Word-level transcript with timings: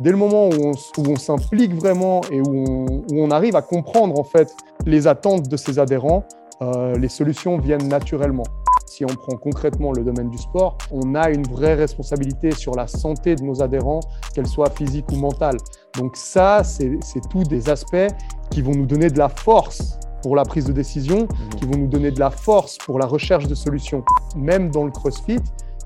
dès 0.00 0.10
le 0.10 0.16
moment 0.16 0.48
où 0.48 0.72
on, 0.98 1.16
s'implique 1.16 1.74
vraiment 1.74 2.20
et 2.30 2.40
où 2.40 2.86
on, 3.12 3.30
arrive 3.30 3.56
à 3.56 3.62
comprendre 3.62 4.18
en 4.18 4.24
fait 4.24 4.54
les 4.86 5.06
attentes 5.06 5.48
de 5.48 5.56
ses 5.56 5.78
adhérents, 5.78 6.24
euh, 6.60 6.96
les 6.96 7.08
solutions 7.08 7.58
viennent 7.58 7.88
naturellement. 7.88 8.44
Si 8.86 9.04
on 9.04 9.08
prend 9.08 9.36
concrètement 9.36 9.92
le 9.92 10.04
domaine 10.04 10.28
du 10.28 10.38
sport, 10.38 10.76
on 10.90 11.14
a 11.14 11.30
une 11.30 11.46
vraie 11.46 11.74
responsabilité 11.74 12.50
sur 12.50 12.74
la 12.74 12.86
santé 12.86 13.34
de 13.36 13.42
nos 13.42 13.62
adhérents, 13.62 14.00
qu'elle 14.34 14.46
soit 14.46 14.70
physique 14.70 15.06
ou 15.12 15.16
mentale. 15.16 15.56
Donc 15.98 16.16
ça, 16.16 16.62
c'est 16.62 17.00
tous 17.30 17.44
des 17.44 17.70
aspects 17.70 18.08
qui 18.50 18.60
vont 18.60 18.72
nous 18.72 18.86
donner 18.86 19.08
de 19.08 19.18
la 19.18 19.28
force 19.28 19.98
pour 20.22 20.36
la 20.36 20.44
prise 20.44 20.66
de 20.66 20.72
décision, 20.72 21.22
mmh. 21.22 21.54
qui 21.56 21.64
vont 21.64 21.78
nous 21.78 21.88
donner 21.88 22.10
de 22.10 22.20
la 22.20 22.30
force 22.30 22.78
pour 22.78 22.98
la 22.98 23.06
recherche 23.06 23.46
de 23.46 23.54
solutions. 23.54 24.04
Même 24.36 24.70
dans 24.70 24.84
le 24.84 24.90
CrossFit, 24.90 25.40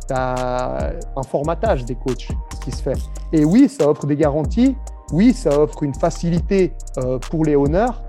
tu 0.09 0.14
as 0.14 0.93
un 1.16 1.23
formatage 1.23 1.84
des 1.84 1.95
coachs 1.95 2.29
se 2.70 2.82
fait. 2.82 2.98
Et 3.32 3.44
oui, 3.44 3.68
ça 3.68 3.88
offre 3.88 4.06
des 4.06 4.16
garanties, 4.16 4.76
oui, 5.12 5.32
ça 5.32 5.60
offre 5.60 5.82
une 5.82 5.94
facilité 5.94 6.72
euh, 6.98 7.18
pour 7.18 7.45
les 7.45 7.56
honneurs, 7.56 8.02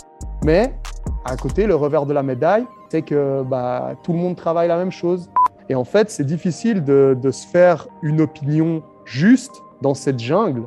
mais 0.44 0.74
à 1.26 1.36
côté, 1.36 1.68
le 1.68 1.76
revers 1.76 2.06
de 2.06 2.14
la 2.14 2.24
médaille, 2.24 2.66
c'est 2.90 3.02
que 3.02 3.44
bah, 3.44 3.96
tout 4.04 4.14
le 4.14 4.20
monde 4.20 4.36
travaille 4.36 4.68
la 4.68 4.78
même 4.78 4.92
chose. 4.92 5.30
Et 5.70 5.76
en 5.76 5.84
fait, 5.84 6.10
c'est 6.10 6.24
difficile 6.24 6.84
de, 6.84 7.18
se 7.32 7.46
faire 7.46 7.88
une 8.02 8.22
opinion 8.22 8.82
juste 9.06 9.62
dans 9.82 9.94
cette 9.94 10.20
jungle 10.20 10.64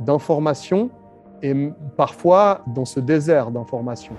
d'informations 0.00 0.90
et 1.42 1.70
parfois 1.96 2.62
dans 2.74 2.84
ce 2.84 3.00
désert 3.00 3.50
d'informations. 3.50 4.14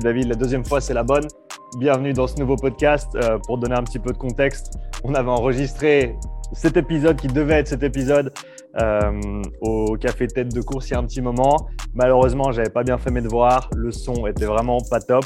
David, 0.00 0.26
la 0.26 0.34
deuxième 0.34 0.64
fois, 0.64 0.80
c'est 0.80 0.92
la 0.92 1.04
bonne. 1.04 1.26
Bienvenue 1.76 2.12
dans 2.12 2.28
ce 2.28 2.36
nouveau 2.36 2.54
podcast. 2.54 3.16
Euh, 3.16 3.38
pour 3.38 3.58
donner 3.58 3.74
un 3.74 3.82
petit 3.82 3.98
peu 3.98 4.12
de 4.12 4.16
contexte, 4.16 4.78
on 5.02 5.12
avait 5.12 5.30
enregistré 5.30 6.14
cet 6.52 6.76
épisode 6.76 7.16
qui 7.16 7.26
devait 7.26 7.54
être 7.54 7.66
cet 7.66 7.82
épisode 7.82 8.32
euh, 8.80 9.42
au 9.60 9.96
café 9.96 10.28
tête 10.28 10.54
de 10.54 10.60
course 10.60 10.90
il 10.90 10.92
y 10.92 10.94
a 10.94 11.00
un 11.00 11.04
petit 11.04 11.20
moment. 11.20 11.68
Malheureusement, 11.92 12.52
j'avais 12.52 12.70
pas 12.70 12.84
bien 12.84 12.96
fait 12.96 13.10
mes 13.10 13.22
devoirs. 13.22 13.70
Le 13.74 13.90
son 13.90 14.28
était 14.28 14.44
vraiment 14.44 14.78
pas 14.88 15.00
top. 15.00 15.24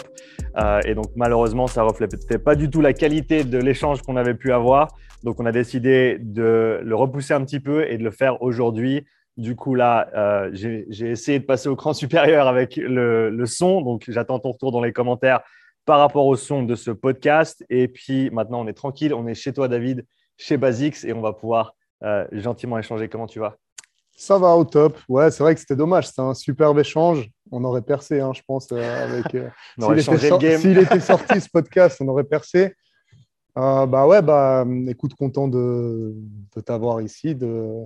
Euh, 0.57 0.81
et 0.87 0.95
donc, 0.95 1.07
malheureusement, 1.17 1.67
ça 1.67 1.83
reflétait 1.83 2.39
pas 2.39 2.55
du 2.55 2.71
tout 2.71 2.81
la 2.81 2.95
qualité 2.95 3.45
de 3.45 3.59
l'échange 3.59 4.01
qu'on 4.01 4.17
avait 4.17 4.35
pu 4.35 4.51
avoir. 4.51 4.89
Donc, 5.25 5.41
on 5.41 5.45
a 5.45 5.53
décidé 5.53 6.17
de 6.19 6.81
le 6.83 6.97
repousser 6.97 7.35
un 7.35 7.45
petit 7.45 7.61
peu 7.61 7.87
et 7.91 7.99
de 7.99 8.05
le 8.05 8.11
faire 8.11 8.41
aujourd'hui 8.41 9.05
du 9.37 9.55
coup, 9.55 9.77
là, 9.77 10.09
j'ai 10.53 10.85
essayé 10.91 11.39
de 11.39 11.45
passer 11.45 11.69
au 11.69 11.77
cran 11.77 11.93
supérieur 11.95 12.49
avec 12.49 12.75
le, 12.75 13.45
son. 13.45 13.83
Donc, 13.83 14.05
j'attends 14.09 14.41
ton 14.41 14.51
retour 14.51 14.73
dans 14.73 14.83
les 14.83 14.93
commentaires 14.93 15.43
par 15.85 15.99
rapport 15.99 16.27
au 16.27 16.37
son 16.37 16.63
de 16.63 16.75
ce 16.75 16.91
podcast. 16.91 17.65
Et 17.71 17.89
puis, 17.89 18.31
maintenant, 18.31 18.61
on 18.61 18.67
est 18.67 18.75
tranquille. 18.75 19.15
On 19.15 19.27
est 19.27 19.35
chez 19.35 19.53
toi, 19.53 19.69
David, 19.69 20.05
chez 20.37 20.57
Basix, 20.57 21.05
et 21.05 21.13
on 21.13 21.21
va 21.21 21.33
pouvoir 21.33 21.75
euh, 22.05 22.27
gentiment 22.33 22.79
échanger. 22.79 23.09
Comment 23.09 23.27
tu 23.27 23.41
vas? 23.41 23.57
Ça 24.17 24.39
va 24.39 24.55
au 24.57 24.65
top. 24.65 24.99
Ouais, 25.09 25.31
c'est 25.31 25.43
vrai 25.43 25.55
que 25.55 25.61
c'était 25.61 25.77
dommage. 25.77 26.09
C'était 26.09 26.23
un 26.23 26.35
superbe 26.35 26.79
échange. 26.79 27.31
On 27.51 27.65
aurait 27.65 27.83
percé, 27.83 28.21
hein, 28.21 28.33
je 28.35 28.43
pense, 28.47 28.69
euh, 28.73 29.05
avec. 29.05 29.37
S'il 30.61 30.79
était 30.79 31.01
sorti 31.01 31.41
ce 31.41 31.49
podcast, 31.49 31.99
on 32.01 32.09
aurait 32.09 32.25
percé. 32.25 32.75
Euh, 33.59 33.87
bah 33.87 34.07
ouais, 34.07 34.23
bah 34.23 34.65
écoute, 34.87 35.15
content 35.15 35.49
de, 35.49 36.15
t'avoir 36.65 37.01
ici. 37.01 37.37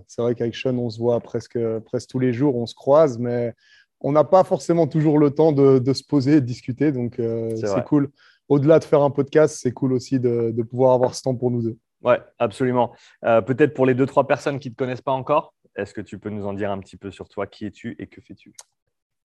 C'est 0.07 0.21
vrai 0.21 0.35
qu'avec 0.35 0.55
Sean, 0.55 0.77
on 0.77 0.91
se 0.91 0.99
voit 0.99 1.21
presque, 1.21 1.59
presque 1.87 2.11
tous 2.11 2.19
les 2.19 2.33
jours, 2.33 2.57
on 2.57 2.67
se 2.67 2.75
croise, 2.75 3.19
mais 3.19 3.55
on 4.03 4.13
n'a 4.13 4.25
pas 4.25 4.45
forcément 4.45 4.87
toujours 4.87 5.19
le 5.19 5.31
temps 5.31 5.53
de, 5.53 5.93
se 5.93 6.05
poser 6.05 6.37
et 6.37 6.41
de 6.41 6.47
discuter. 6.47 6.93
Donc 6.93 7.19
euh, 7.19 7.55
c'est 7.57 7.85
cool. 7.85 8.11
Au-delà 8.49 8.79
de 8.79 8.85
faire 8.85 9.03
un 9.03 9.11
podcast, 9.11 9.59
c'est 9.61 9.73
cool 9.73 9.93
aussi 9.93 10.21
de, 10.21 10.63
pouvoir 10.63 10.93
avoir 10.93 11.15
ce 11.15 11.23
temps 11.23 11.35
pour 11.35 11.51
nous 11.51 11.63
deux. 11.63 11.77
Ouais, 12.03 12.21
absolument. 12.39 12.93
Euh, 13.25 13.41
peut-être 13.41 13.75
pour 13.75 13.87
les 13.87 13.95
deux, 13.95 14.07
trois 14.07 14.27
personnes 14.27 14.59
qui 14.59 14.69
ne 14.69 14.75
te 14.75 14.79
connaissent 14.79 15.03
pas 15.03 15.13
encore, 15.13 15.55
est-ce 15.77 15.95
que 15.95 16.01
tu 16.01 16.19
peux 16.19 16.31
nous 16.31 16.47
en 16.47 16.53
dire 16.53 16.71
un 16.71 16.79
petit 16.79 16.97
peu 16.97 17.11
sur 17.11 17.29
toi 17.29 17.47
Qui 17.47 17.67
es-tu 17.67 17.97
et 17.99 18.07
que 18.07 18.21
fais-tu? 18.21 18.53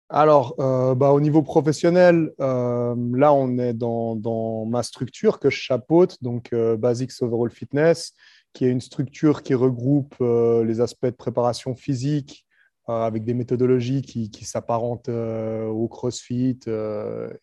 Alors, 0.09 0.55
euh, 0.61 0.95
bah, 0.95 1.11
au 1.11 1.21
niveau 1.21 1.43
professionnel, 1.43 2.33
euh, 2.41 2.95
là, 3.13 3.33
on 3.33 3.59
est 3.59 3.75
dans, 3.75 4.65
ma 4.67 4.83
structure 4.83 5.41
que 5.41 5.51
je 5.51 5.57
chapeaute, 5.57 6.23
donc 6.23 6.53
euh, 6.53 6.77
Basics 6.77 7.11
Overall 7.23 7.51
Fitness, 7.51 8.13
qui 8.53 8.67
est 8.67 8.71
une 8.71 8.81
structure 8.81 9.43
qui 9.43 9.55
regroupe 9.55 10.15
les 10.21 10.81
aspects 10.81 11.07
de 11.07 11.11
préparation 11.11 11.75
physique 11.75 12.46
avec 12.87 13.25
des 13.25 13.35
méthodologies 13.35 14.03
qui, 14.03 14.45
s'apparentent 14.45 15.09
au 15.09 15.89
CrossFit 15.89 16.61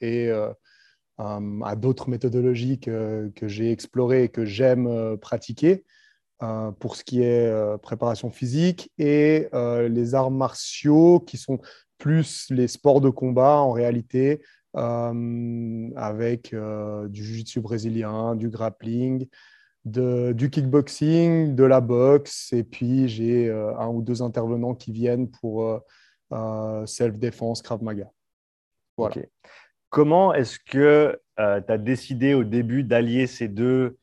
et 0.02 0.32
à 1.18 1.76
d'autres 1.76 2.10
méthodologies 2.10 2.80
que, 2.80 3.32
que 3.36 3.48
j'ai 3.48 3.72
explorées 3.72 4.24
et 4.24 4.30
que 4.30 4.46
j'aime 4.46 5.18
pratiquer 5.18 5.84
pour 6.80 6.96
ce 6.96 7.04
qui 7.04 7.22
est 7.22 7.52
préparation 7.82 8.30
physique 8.30 8.92
et 8.98 9.48
les 9.54 10.16
arts 10.16 10.32
martiaux 10.32 11.20
qui 11.20 11.38
sont 11.38 11.60
plus 11.98 12.48
les 12.50 12.68
sports 12.68 13.00
de 13.00 13.10
combat 13.10 13.60
en 13.60 13.72
réalité, 13.72 14.42
euh, 14.76 15.90
avec 15.96 16.54
euh, 16.54 17.08
du 17.08 17.24
jiu-jitsu 17.24 17.62
brésilien, 17.62 18.36
du 18.36 18.50
grappling, 18.50 19.28
du 19.86 20.50
kickboxing, 20.50 21.56
de 21.56 21.64
la 21.64 21.82
boxe, 21.82 22.54
et 22.54 22.64
puis 22.64 23.08
j'ai 23.08 23.50
euh, 23.50 23.78
un 23.78 23.88
ou 23.88 24.02
deux 24.02 24.22
intervenants 24.22 24.76
qui 24.76 24.92
viennent 24.92 25.30
pour 25.30 25.82
self-défense, 26.86 27.62
Krav 27.62 27.84
Maga. 27.84 28.10
Voilà. 28.98 29.16
Comment 29.90 30.34
est-ce 30.34 30.58
que 30.58 31.20
tu 31.38 31.44
as 31.44 31.78
décidé 31.78 32.34
au 32.34 32.44
début 32.44 32.84
d'allier 32.84 33.28
ces 33.28 33.48
deux 33.48 33.98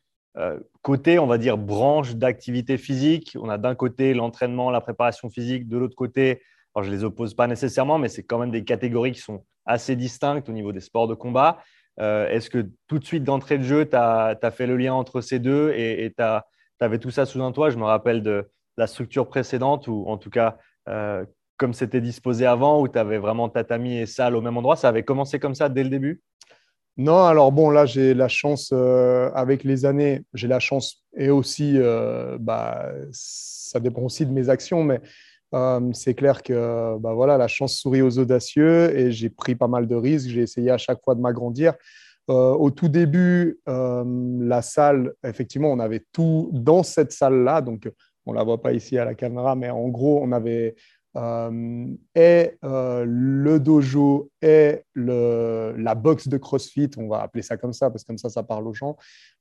côtés, 0.82 1.18
on 1.18 1.26
va 1.26 1.38
dire, 1.38 1.58
branches 1.58 2.14
d'activité 2.14 2.78
physique? 2.78 3.36
On 3.40 3.48
a 3.48 3.58
d'un 3.58 3.74
côté 3.74 4.14
l'entraînement, 4.14 4.70
la 4.70 4.80
préparation 4.80 5.28
physique, 5.28 5.66
de 5.66 5.76
l'autre 5.76 5.96
côté 5.96 6.40
alors, 6.74 6.84
je 6.84 6.90
ne 6.90 6.96
les 6.96 7.04
oppose 7.04 7.34
pas 7.34 7.46
nécessairement, 7.46 7.98
mais 7.98 8.08
c'est 8.08 8.22
quand 8.22 8.38
même 8.38 8.50
des 8.50 8.64
catégories 8.64 9.12
qui 9.12 9.20
sont 9.20 9.44
assez 9.66 9.96
distinctes 9.96 10.48
au 10.48 10.52
niveau 10.52 10.72
des 10.72 10.80
sports 10.80 11.08
de 11.08 11.14
combat. 11.14 11.58
Euh, 12.00 12.28
est-ce 12.28 12.48
que 12.48 12.66
tout 12.88 12.98
de 12.98 13.04
suite 13.04 13.24
d'entrée 13.24 13.58
de 13.58 13.62
jeu, 13.62 13.88
tu 13.88 13.96
as, 13.96 14.50
fait 14.52 14.66
le 14.66 14.76
lien 14.76 14.94
entre 14.94 15.20
ces 15.20 15.38
deux 15.38 15.72
et 15.74 16.12
tu 16.16 16.24
avais 16.80 16.98
tout 16.98 17.10
ça 17.10 17.26
sous 17.26 17.42
un 17.42 17.52
toit? 17.52 17.70
Je 17.70 17.76
me 17.76 17.84
rappelle 17.84 18.22
de 18.22 18.50
la 18.76 18.86
structure 18.86 19.28
précédente, 19.28 19.86
ou 19.88 20.04
en 20.06 20.16
tout 20.16 20.30
cas, 20.30 20.58
euh, 20.88 21.24
comme 21.58 21.74
c'était 21.74 22.00
disposé 22.00 22.46
avant, 22.46 22.80
où 22.80 22.88
tu 22.88 22.98
avais 22.98 23.18
vraiment 23.18 23.48
tatami 23.48 23.98
et 23.98 24.06
salle 24.06 24.34
au 24.34 24.40
même 24.40 24.56
endroit. 24.56 24.76
Ça 24.76 24.88
avait 24.88 25.02
commencé 25.02 25.38
comme 25.38 25.54
ça 25.54 25.68
dès 25.68 25.82
le 25.82 25.90
début? 25.90 26.22
Non, 26.96 27.24
alors 27.24 27.52
bon, 27.52 27.70
là, 27.70 27.86
j'ai 27.86 28.14
la 28.14 28.28
chance, 28.28 28.70
euh, 28.72 29.30
avec 29.34 29.64
les 29.64 29.84
années, 29.84 30.22
j'ai 30.32 30.48
la 30.48 30.58
chance, 30.58 31.04
et 31.16 31.30
aussi, 31.30 31.78
bah, 32.38 32.90
ça 33.12 33.78
dépend 33.78 34.02
aussi 34.02 34.24
de 34.24 34.32
mes 34.32 34.48
actions, 34.48 34.82
mais 34.82 35.00
euh, 35.52 35.90
c'est 35.92 36.14
clair 36.14 36.42
que 36.42 36.96
bah 36.98 37.12
voilà, 37.12 37.36
la 37.36 37.48
chance 37.48 37.74
sourit 37.74 38.02
aux 38.02 38.18
audacieux 38.18 38.96
et 38.96 39.10
j'ai 39.10 39.30
pris 39.30 39.54
pas 39.54 39.68
mal 39.68 39.86
de 39.86 39.94
risques. 39.94 40.28
J'ai 40.28 40.42
essayé 40.42 40.70
à 40.70 40.78
chaque 40.78 41.02
fois 41.02 41.14
de 41.14 41.20
m'agrandir. 41.20 41.74
Euh, 42.28 42.52
au 42.52 42.70
tout 42.70 42.88
début, 42.88 43.58
euh, 43.68 44.04
la 44.40 44.62
salle, 44.62 45.14
effectivement, 45.24 45.72
on 45.72 45.80
avait 45.80 46.04
tout 46.12 46.50
dans 46.52 46.82
cette 46.82 47.12
salle-là. 47.12 47.60
Donc, 47.60 47.90
on 48.26 48.32
ne 48.32 48.38
la 48.38 48.44
voit 48.44 48.62
pas 48.62 48.72
ici 48.72 48.98
à 48.98 49.04
la 49.04 49.14
caméra, 49.14 49.56
mais 49.56 49.70
en 49.70 49.88
gros, 49.88 50.20
on 50.22 50.32
avait 50.32 50.76
et 52.14 52.56
le 52.62 53.58
dojo 53.58 54.30
et 54.40 54.84
la 54.94 55.94
box 55.96 56.28
de 56.28 56.36
CrossFit, 56.36 56.90
on 56.98 57.08
va 57.08 57.22
appeler 57.22 57.42
ça 57.42 57.56
comme 57.56 57.72
ça, 57.72 57.90
parce 57.90 58.04
que 58.04 58.06
comme 58.06 58.18
ça, 58.18 58.28
ça 58.28 58.44
parle 58.44 58.68
aux 58.68 58.74
gens, 58.74 58.96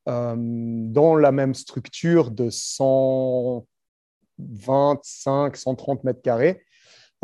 dans 0.08 1.16
la 1.16 1.32
même 1.32 1.54
structure 1.54 2.32
de 2.32 2.50
100 2.50 3.68
25, 4.40 5.56
130 5.56 6.04
mètres 6.04 6.22
carrés. 6.22 6.64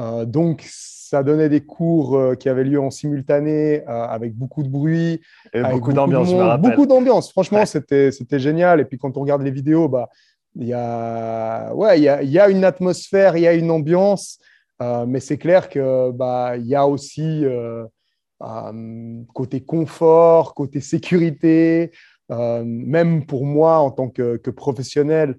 Euh, 0.01 0.25
donc, 0.25 0.65
ça 0.67 1.23
donnait 1.23 1.49
des 1.49 1.61
cours 1.61 2.17
euh, 2.17 2.35
qui 2.35 2.49
avaient 2.49 2.63
lieu 2.63 2.79
en 2.79 2.91
simultané 2.91 3.83
euh, 3.87 4.05
avec 4.05 4.35
beaucoup 4.35 4.63
de 4.63 4.67
bruit. 4.67 5.21
Et 5.53 5.61
beaucoup 5.61 5.93
d'ambiance, 5.93 6.33
Beaucoup 6.59 6.85
d'ambiance. 6.85 7.31
Franchement, 7.31 7.65
c'était, 7.65 8.11
c'était 8.11 8.39
génial. 8.39 8.81
Et 8.81 8.85
puis, 8.85 8.97
quand 8.97 9.17
on 9.17 9.21
regarde 9.21 9.41
les 9.41 9.51
vidéos, 9.51 9.87
bah, 9.87 10.09
il 10.55 10.67
y, 10.67 10.73
a, 10.73 11.73
ouais, 11.73 11.99
il, 11.99 12.03
y 12.03 12.09
a, 12.09 12.23
y 12.23 12.39
a 12.39 12.49
une 12.49 12.63
atmosphère, 12.63 13.37
il 13.37 13.41
y 13.41 13.47
a 13.47 13.53
une 13.53 13.71
ambiance. 13.71 14.39
mais 14.79 15.19
c'est 15.19 15.37
clair 15.37 15.67
qu'il 15.69 16.11
bah, 16.13 16.55
y 16.57 16.75
a 16.75 16.87
aussi 16.87 17.43
côté 19.33 19.61
confort, 19.61 20.53
côté 20.53 20.79
sécurité. 20.79 21.91
même 22.29 23.25
pour 23.25 23.45
moi, 23.45 23.79
en 23.79 23.91
tant 23.91 24.07
que, 24.07 24.37
que 24.37 24.49
professionnel, 24.49 25.35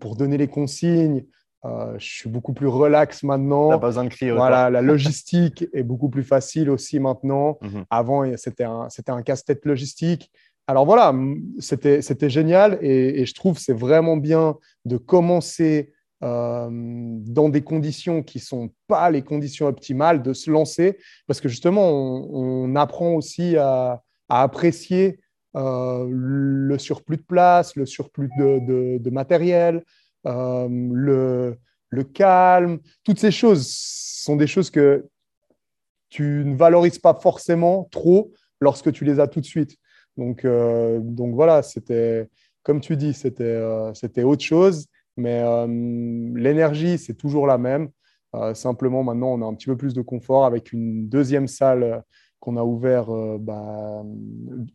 pour 0.00 0.16
donner 0.16 0.36
les 0.36 0.48
consignes. 0.48 1.24
Euh, 1.64 1.94
je 1.98 2.06
suis 2.06 2.28
beaucoup 2.28 2.52
plus 2.52 2.66
relax 2.66 3.22
maintenant. 3.22 3.70
pas 3.70 3.86
besoin 3.86 4.04
de 4.04 4.08
crier. 4.08 4.32
Voilà, 4.32 4.68
la 4.68 4.82
logistique 4.82 5.64
est 5.72 5.84
beaucoup 5.84 6.08
plus 6.08 6.24
facile 6.24 6.70
aussi 6.70 6.98
maintenant. 6.98 7.58
Mhm. 7.62 7.84
Avant, 7.88 8.36
c'était 8.36 8.64
un, 8.64 8.88
un 9.06 9.22
casse-tête 9.22 9.64
logistique. 9.64 10.30
Alors 10.66 10.86
voilà, 10.86 11.14
c'était 11.58 12.30
génial 12.30 12.78
et, 12.80 13.26
je 13.26 13.34
trouve 13.34 13.58
c'est 13.58 13.72
vraiment 13.72 14.16
bien 14.16 14.56
de 14.84 14.96
commencer 14.96 15.92
euh, 16.22 16.68
dans 16.70 17.48
des 17.48 17.62
conditions 17.62 18.22
qui 18.22 18.38
ne 18.38 18.42
sont 18.42 18.70
pas 18.86 19.10
les 19.10 19.22
conditions 19.22 19.66
optimales, 19.66 20.22
de 20.22 20.32
se 20.32 20.50
lancer 20.50 20.98
parce 21.26 21.40
que 21.40 21.48
justement, 21.48 21.90
on, 21.90 22.76
apprend 22.76 23.14
aussi 23.14 23.56
à, 23.56 24.02
à 24.28 24.42
apprécier 24.42 25.20
le 25.54 26.76
surplus 26.78 27.18
de 27.18 27.22
place, 27.22 27.76
le 27.76 27.86
surplus 27.86 28.30
de, 28.38 29.10
matériel, 29.10 29.82
le, 30.24 31.56
le 31.90 32.04
calme, 32.04 32.78
toutes 33.04 33.18
ces 33.18 33.30
choses 33.30 33.68
sont 33.68 34.36
des 34.36 34.46
choses 34.46 34.70
que 34.70 35.06
tu 36.08 36.42
ne 36.44 36.56
valorises 36.56 36.98
pas 36.98 37.14
forcément 37.14 37.88
trop 37.90 38.32
lorsque 38.60 38.92
tu 38.92 39.04
les 39.04 39.18
as 39.18 39.28
tout 39.28 39.40
de 39.40 39.46
suite. 39.46 39.76
Donc, 40.16 40.44
euh, 40.44 41.00
donc 41.02 41.34
voilà, 41.34 41.62
c'était, 41.62 42.28
comme 42.62 42.80
tu 42.80 42.96
dis, 42.96 43.14
c'était, 43.14 43.44
euh, 43.44 43.92
autre 44.24 44.44
chose, 44.44 44.86
mais 45.16 45.42
euh, 45.42 45.66
l'énergie, 46.34 46.98
c'est 46.98 47.14
toujours 47.14 47.46
la 47.46 47.58
même. 47.58 47.90
simplement, 48.54 49.02
maintenant, 49.02 49.32
on 49.34 49.42
a 49.42 49.46
un 49.46 49.54
petit 49.54 49.66
peu 49.66 49.76
plus 49.76 49.94
de 49.94 50.02
confort 50.02 50.44
avec 50.44 50.72
une 50.72 51.08
deuxième 51.08 51.48
salle 51.48 52.02
qu'on 52.42 52.56
a 52.56 52.64
ouvert, 52.64 53.06
bah, 53.38 54.02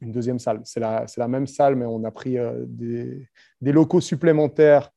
une 0.02 0.12
deuxième 0.12 0.40
salle. 0.40 0.62
C'est 0.64 0.80
la, 0.80 1.28
même 1.28 1.48
salle, 1.48 1.76
mais 1.76 1.86
on 1.86 2.04
a 2.06 2.12
pris 2.12 2.38
des, 2.66 3.28
des, 3.60 3.72
locaux 3.74 4.00
supplémentaires 4.00 4.90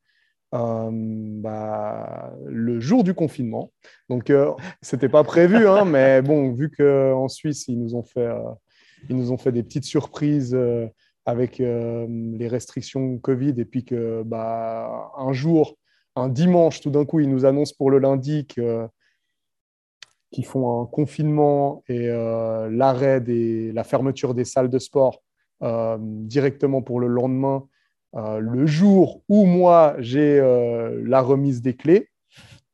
bah, 0.53 2.33
le 2.45 2.79
jour 2.79 3.03
du 3.03 3.13
confinement. 3.13 3.73
Donc, 4.07 4.29
ce 4.29 4.55
c'était 4.81 5.09
pas 5.09 5.25
prévu, 5.25 5.67
hein, 5.67 5.83
mais 5.85 6.21
bon, 6.21 6.53
vu 6.53 6.71
qu'en 6.71 7.27
Suisse, 7.27 7.67
ils 7.67 7.77
nous 7.77 7.93
ont 7.93 8.03
fait 8.03 8.31
ils 9.09 9.15
nous 9.15 9.31
ont 9.31 9.37
fait 9.37 9.51
des 9.51 9.63
petites 9.63 9.85
surprises 9.85 10.53
euh, 10.53 10.87
avec 11.25 11.59
euh, 11.59 12.07
les 12.09 12.47
restrictions 12.47 13.17
Covid 13.19 13.53
et 13.57 13.65
puis 13.65 13.83
que 13.83 14.23
bah, 14.23 15.11
un 15.17 15.33
jour, 15.33 15.77
un 16.15 16.29
dimanche, 16.29 16.81
tout 16.81 16.89
d'un 16.89 17.05
coup, 17.05 17.19
ils 17.19 17.29
nous 17.29 17.45
annoncent 17.45 17.75
pour 17.77 17.91
le 17.91 17.99
lundi 17.99 18.47
qu'ils 20.31 20.45
font 20.45 20.81
un 20.81 20.85
confinement 20.85 21.83
et 21.87 22.09
euh, 22.09 22.69
l'arrêt 22.71 23.21
des 23.21 23.71
la 23.71 23.83
fermeture 23.83 24.33
des 24.33 24.45
salles 24.45 24.69
de 24.69 24.79
sport 24.79 25.21
directement 25.99 26.81
pour 26.81 26.99
le 26.99 27.05
lendemain, 27.05 27.67
le 28.15 28.65
jour 28.65 29.21
où 29.29 29.45
moi 29.45 29.95
j'ai 29.99 30.41
la 31.03 31.21
remise 31.21 31.61
des 31.61 31.75
clés. 31.75 32.09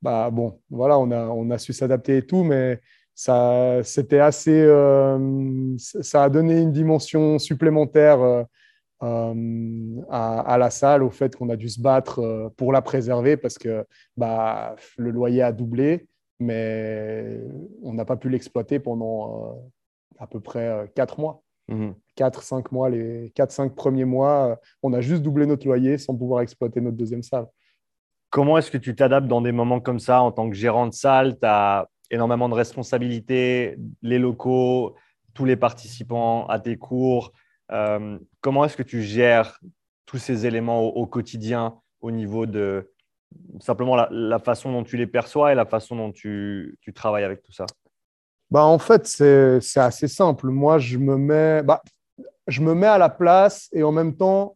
Bah 0.02 0.30
bon, 0.30 0.62
voilà, 0.70 0.98
on 0.98 1.12
a, 1.12 1.28
on 1.28 1.50
a 1.50 1.58
su 1.58 1.74
s'adapter 1.74 2.16
et 2.16 2.26
tout, 2.26 2.44
mais 2.44 2.80
ça, 3.18 3.80
c'était 3.84 4.20
assez, 4.20 4.62
euh, 4.62 5.76
ça 5.78 6.26
a 6.26 6.30
donné 6.30 6.62
une 6.62 6.72
dimension 6.72 7.40
supplémentaire 7.40 8.22
euh, 8.22 8.44
euh, 9.02 10.02
à, 10.12 10.56
la 10.60 10.70
salle, 10.70 11.02
au 11.02 11.10
fait 11.10 11.36
qu'on 11.36 11.50
a 11.50 11.56
dû 11.56 11.68
se 11.68 11.82
battre 11.82 12.52
pour 12.58 12.72
la 12.72 12.84
préserver 12.84 13.36
parce 13.36 13.58
que 13.58 13.88
bah, 14.16 14.76
le 14.98 15.10
loyer 15.10 15.42
a 15.42 15.52
doublé, 15.52 16.08
mais 16.40 17.40
on 17.84 17.94
n'a 17.94 18.06
pas 18.06 18.18
pu 18.18 18.30
l'exploiter 18.30 18.80
pendant 18.80 19.60
à 20.18 20.28
peu 20.28 20.40
près 20.40 20.92
quatre 20.96 21.20
mois. 21.20 21.44
4-5 22.18 22.62
mmh 22.62 22.64
mois, 22.72 22.90
les 22.90 23.30
4-5 23.36 23.76
premiers 23.76 24.06
mois, 24.06 24.58
on 24.82 24.94
a 24.94 25.02
juste 25.02 25.22
doublé 25.22 25.46
notre 25.46 25.68
loyer 25.68 25.98
sans 25.98 26.16
pouvoir 26.16 26.42
exploiter 26.42 26.80
notre 26.80 26.96
deuxième 26.96 27.24
salle. 27.24 27.46
Comment 28.30 28.58
est-ce 28.58 28.72
que 28.72 28.78
tu 28.78 28.96
t'adaptes 28.96 29.28
dans 29.28 29.42
des 29.42 29.52
moments 29.52 29.80
comme 29.80 30.00
ça 30.00 30.22
en 30.22 30.32
tant 30.32 30.50
que 30.50 30.56
gérant 30.56 30.88
de 30.88 30.94
salle? 30.94 31.38
Tu 31.40 31.46
as 31.46 31.90
énormément 32.10 32.50
de 32.50 32.54
responsabilités, 32.54 33.78
les 34.02 34.20
locaux, 34.20 34.96
tous 35.34 35.46
les 35.46 35.56
participants 35.56 36.46
à 36.48 36.60
tes 36.60 36.78
cours. 36.78 37.32
Euh, 37.72 38.18
comment 38.42 38.66
est-ce 38.66 38.78
que 38.78 38.84
tu 38.84 39.02
gères 39.02 39.60
tous 40.06 40.18
ces 40.18 40.46
éléments 40.46 40.82
au, 40.82 41.06
quotidien 41.06 41.76
au 42.02 42.12
niveau 42.12 42.46
de 42.46 42.92
simplement 43.60 43.96
la, 43.96 44.40
façon 44.40 44.72
dont 44.72 44.84
tu 44.84 44.98
les 44.98 45.08
perçois 45.08 45.52
et 45.52 45.56
la 45.56 45.66
façon 45.66 45.96
dont 45.96 46.12
tu, 46.12 46.78
travailles 46.96 47.24
avec 47.24 47.42
tout 47.42 47.52
ça 47.52 47.66
bah, 48.52 48.64
En 48.64 48.80
fait, 48.80 49.06
c'est 49.08 49.80
assez 49.80 50.08
simple. 50.08 50.48
Moi, 50.48 50.80
je 50.80 50.98
me, 50.98 51.18
mets, 51.18 51.64
bah, 51.64 51.82
je 52.48 52.62
me 52.62 52.74
mets 52.74 52.88
à 52.88 52.98
la 52.98 53.10
place 53.10 53.70
et 53.74 53.84
en 53.84 53.92
même 53.92 54.16
temps, 54.16 54.56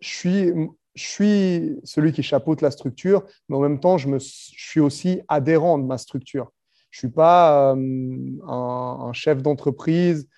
je 0.00 0.08
suis, 0.08 0.52
je 0.94 1.02
suis 1.02 1.80
celui 1.84 2.12
qui 2.12 2.22
chapeaute 2.22 2.60
la 2.60 2.70
structure, 2.70 3.24
mais 3.48 3.56
en 3.56 3.60
même 3.60 3.80
temps, 3.80 3.98
je, 3.98 4.08
me, 4.08 4.18
je 4.18 4.68
suis 4.68 4.80
aussi 4.80 5.20
adhérent 5.28 5.78
de 5.78 5.84
ma 5.84 5.98
structure. 5.98 6.52
Je 6.90 6.98
ne 6.98 7.08
suis 7.08 7.14
pas 7.14 7.74
euh, 7.74 8.20
un, 8.46 9.12
chef 9.12 9.42
d'entreprise 9.42 10.28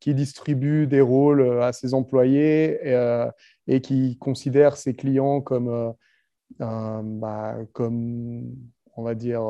qui 0.00 0.14
distribue 0.14 0.86
des 0.86 1.00
rôles 1.00 1.62
à 1.62 1.72
ses 1.72 1.94
employés 1.94 2.78
et, 2.82 2.94
euh, 2.94 3.30
qui 3.82 4.16
considère 4.18 4.76
ses 4.76 4.94
clients 4.94 5.40
comme, 5.40 5.94
bah, 6.58 7.56
comme 7.72 8.52
on 8.96 9.02
va 9.04 9.14
dire, 9.14 9.42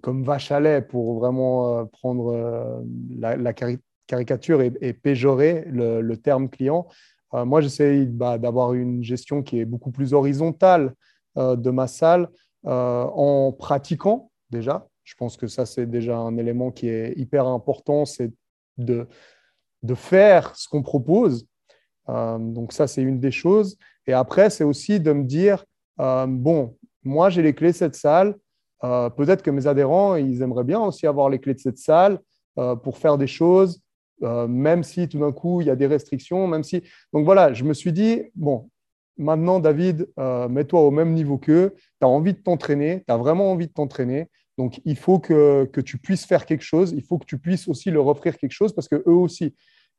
comme 0.00 0.24
vache 0.24 0.50
à 0.50 0.58
lait 0.58 0.82
pour 0.82 1.18
vraiment 1.20 1.86
prendre 1.86 2.84
la, 3.16 3.52
caricature 4.08 4.60
et, 4.62 4.92
péjorer 4.92 5.64
le, 5.68 6.14
terme 6.16 6.48
client. 6.48 6.88
moi, 7.32 7.60
j'essaie 7.60 8.04
bah, 8.04 8.36
d'avoir 8.38 8.74
une 8.74 9.04
gestion 9.04 9.44
qui 9.44 9.60
est 9.60 9.64
beaucoup 9.64 9.92
plus 9.92 10.12
horizontale 10.12 10.94
de 11.36 11.70
ma 11.70 11.86
salle 11.86 12.28
euh, 12.66 13.04
en 13.04 13.52
pratiquant 13.52 14.30
déjà. 14.50 14.86
Je 15.10 15.16
pense 15.16 15.36
que 15.36 15.48
ça, 15.48 15.66
c'est 15.66 15.86
déjà 15.86 16.16
un 16.16 16.36
élément 16.36 16.70
qui 16.70 16.88
est 16.88 17.18
hyper 17.18 17.48
important, 17.48 18.04
c'est 18.04 18.30
de, 18.78 19.08
de 19.82 19.94
faire 19.96 20.54
ce 20.54 20.68
qu'on 20.68 20.82
propose. 20.82 21.48
Euh, 22.08 22.38
donc 22.38 22.72
ça, 22.72 22.86
c'est 22.86 23.02
une 23.02 23.18
des 23.18 23.32
choses. 23.32 23.76
Et 24.06 24.12
après, 24.12 24.50
c'est 24.50 24.62
aussi 24.62 25.00
de 25.00 25.10
me 25.10 25.24
dire, 25.24 25.64
euh, 26.00 26.26
bon, 26.28 26.76
moi, 27.02 27.28
j'ai 27.28 27.42
les 27.42 27.54
clés 27.54 27.72
de 27.72 27.76
cette 27.76 27.96
salle. 27.96 28.36
Peut-être 28.82 29.42
que 29.42 29.50
mes 29.50 29.66
adhérents, 29.66 30.14
ils 30.14 30.40
aimeraient 30.42 30.64
bien 30.64 30.80
aussi 30.80 31.06
avoir 31.06 31.28
les 31.28 31.38
clés 31.38 31.54
de 31.54 31.58
cette 31.58 31.76
salle 31.76 32.18
pour 32.54 32.96
faire 32.96 33.18
des 33.18 33.26
choses, 33.26 33.82
même 34.22 34.84
si 34.84 35.06
tout 35.06 35.18
d'un 35.18 35.32
coup, 35.32 35.60
il 35.60 35.66
y 35.66 35.70
a 35.70 35.76
des 35.76 35.86
restrictions, 35.86 36.46
même 36.46 36.62
si... 36.62 36.82
Donc 37.12 37.26
voilà, 37.26 37.52
je 37.52 37.64
me 37.64 37.74
suis 37.74 37.92
dit, 37.92 38.22
bon, 38.34 38.70
maintenant, 39.18 39.60
David, 39.60 40.08
euh, 40.18 40.48
mets-toi 40.48 40.80
au 40.80 40.90
même 40.90 41.12
niveau 41.12 41.36
qu'eux. 41.36 41.74
Tu 41.76 42.06
as 42.06 42.08
envie 42.08 42.32
de 42.32 42.38
t'entraîner, 42.38 43.04
tu 43.06 43.12
as 43.12 43.18
vraiment 43.18 43.52
envie 43.52 43.66
de 43.66 43.72
t'entraîner. 43.72 44.30
Donc, 44.60 44.80
il 44.84 44.96
faut 44.96 45.18
que, 45.18 45.68
tu 45.80 45.98
puisses 45.98 46.26
faire 46.26 46.44
quelque 46.44 46.62
chose. 46.62 46.92
Il 46.92 47.02
faut 47.02 47.18
que 47.18 47.24
tu 47.24 47.38
puisses 47.38 47.66
aussi 47.68 47.90
leur 47.90 48.06
offrir 48.06 48.36
quelque 48.36 48.52
chose 48.52 48.74
parce 48.74 48.88
qu'eux 48.88 49.02
aussi. 49.06 49.54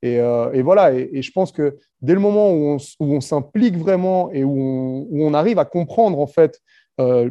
Euh, 0.05 0.51
et, 0.51 0.61
voilà. 0.61 0.93
Et, 0.93 1.21
je 1.21 1.31
pense 1.31 1.51
que 1.51 1.77
dès 2.01 2.13
le 2.13 2.19
moment 2.19 2.51
où 2.53 2.77
on, 2.99 3.21
s'implique 3.21 3.77
vraiment 3.77 4.31
et 4.31 4.43
où 4.43 5.07
on, 5.11 5.33
arrive 5.33 5.59
à 5.59 5.65
comprendre 5.65 6.19
en 6.19 6.27
fait 6.27 6.59
euh, 6.99 7.29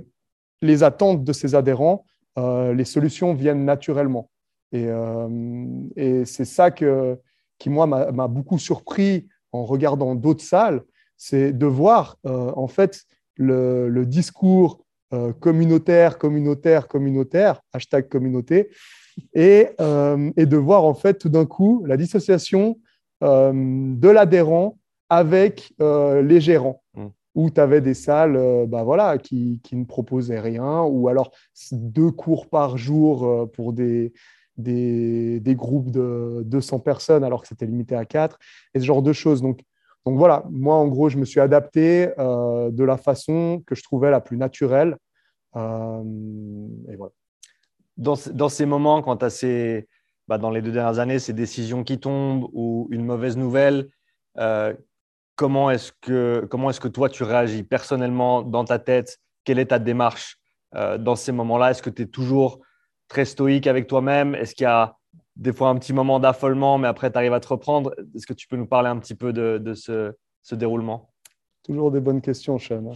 les 0.63 0.83
attentes 0.83 1.23
de 1.25 1.33
ses 1.33 1.55
adhérents, 1.55 2.05
les 2.37 2.87
solutions 2.87 3.35
viennent 3.35 3.65
naturellement. 3.65 4.31
Et, 4.73 4.89
c'est 6.25 6.45
ça 6.45 6.71
que, 6.71 7.19
qui, 7.59 7.69
moi, 7.71 7.87
m'a 7.87 8.29
beaucoup 8.29 8.59
surpris 8.59 9.29
en 9.53 9.65
regardant 9.65 10.15
d'autres 10.15 10.45
salles 10.45 10.83
c'est 11.21 11.53
de 11.53 11.67
voir 11.67 12.17
euh, 12.25 12.51
en 12.57 12.67
fait 12.67 13.03
le, 13.37 14.05
discours 14.07 14.83
euh, 15.13 15.33
communautaire, 15.33 16.19
communautaire, 16.19 16.89
communautaire, 16.89 17.61
hashtag 17.73 18.09
communauté, 18.09 18.71
et, 19.35 19.69
euh, 19.81 20.31
et 20.37 20.47
de 20.47 20.57
voir 20.57 20.85
en 20.85 20.95
fait 20.95 21.15
tout 21.15 21.29
d'un 21.29 21.47
coup 21.47 21.85
la 21.87 21.97
dissociation 21.97 22.79
de 23.23 24.09
l'adhérent 24.09 24.79
avec 25.11 25.75
les 25.79 26.41
gérants. 26.41 26.83
Mm. 26.95 27.07
Où 27.35 27.51
tu 27.51 27.61
avais 27.61 27.83
des 27.83 27.95
salles 27.95 28.67
bah 28.67 28.83
voilà, 28.83 29.19
qui, 29.19 29.61
qui, 29.63 29.77
ne 29.77 29.85
proposaient 29.85 30.41
rien, 30.41 30.81
ou 30.83 31.09
alors 31.09 31.33
deux 31.71 32.11
cours 32.11 32.49
par 32.49 32.79
jour 32.79 33.49
pour 33.53 33.75
des, 33.75 34.15
des, 34.57 35.39
des, 35.39 35.55
groupes 35.55 35.91
de 35.91 36.43
200 36.47 36.81
personnes 36.81 37.23
alors 37.23 37.43
que 37.43 37.49
c'était 37.49 37.67
limité 37.67 37.95
à 37.95 38.05
4, 38.05 38.39
et 38.75 38.81
ce 38.81 38.85
genre 38.85 39.03
de 39.03 39.13
choses. 39.13 39.43
Donc, 39.43 39.61
donc 40.07 40.17
voilà, 40.17 40.45
moi 40.51 40.77
en 40.77 40.89
gros, 40.89 41.09
je 41.09 41.19
me 41.19 41.25
suis 41.25 41.41
adapté 41.41 42.11
euh, 42.19 42.71
de 42.71 42.85
la 42.85 42.97
façon 42.97 43.63
que 43.67 43.75
je 43.75 43.83
trouvais 43.83 44.11
la 44.11 44.21
plus 44.21 44.37
naturelle. 44.37 44.97
Euh, 45.57 46.03
et 46.89 46.97
voilà. 46.97 47.13
Dans, 47.97 48.15
dans, 48.33 48.49
ces 48.49 48.65
moments, 48.65 49.03
quand 49.03 49.19
tu 49.19 49.25
as 49.27 49.31
ces, 49.31 49.89
bah, 50.27 50.39
dans 50.39 50.51
les 50.51 50.63
deux 50.63 50.73
dernières 50.73 50.99
années, 51.01 51.19
ces 51.19 51.35
décisions 51.35 51.85
qui 51.85 51.99
tombent 51.99 52.49
ou 52.55 52.89
une 52.91 53.05
mauvaise 53.05 53.37
nouvelle, 53.37 53.89
euh, 54.39 54.73
comment 55.37 55.71
est-ce 55.71 55.93
que, 56.01 56.47
comment 56.51 56.71
est 56.71 56.81
que 56.81 56.89
toi 56.89 57.11
tu 57.11 57.25
réagis 57.25 57.63
personnellement 57.63 58.43
dans 58.43 58.65
ta 58.65 58.79
tête? 58.79 59.19
Quelle 59.45 59.59
est 59.59 59.67
ta 59.67 59.79
démarche 59.79 60.39
dans 60.73 61.17
ces 61.17 61.33
moments-là? 61.33 61.73
Est-ce 61.73 61.83
que 61.83 61.91
tu 61.91 62.03
es 62.03 62.07
toujours 62.07 62.61
très 63.09 63.25
stoïque 63.25 63.67
avec 63.67 63.89
toi-même? 63.89 64.37
Est-ce 64.37 64.55
qu'il 64.55 64.65
y 64.65 64.67
a 64.67 64.97
des 65.41 65.55
fois 65.55 65.71
un 65.71 65.77
petit 65.77 65.95
moment 65.95 66.21
d'affolement, 66.21 66.77
mais 66.77 66.87
après, 66.87 67.11
tu 67.11 67.17
arrives 67.17 67.33
à 67.33 67.41
te 67.41 67.49
reprendre. 67.49 67.95
Est-ce 68.15 68.27
que 68.27 68.35
tu 68.35 68.47
peux 68.47 68.57
nous 68.57 68.67
parler 68.67 68.91
un 68.91 68.99
petit 68.99 69.15
peu 69.15 69.33
de, 69.33 69.75
ce, 69.75 70.15
déroulement? 70.53 71.11
Toujours 71.65 71.91
des 71.91 72.01
bonnes 72.01 72.21
questions, 72.21 72.59
Sean. 72.59 72.93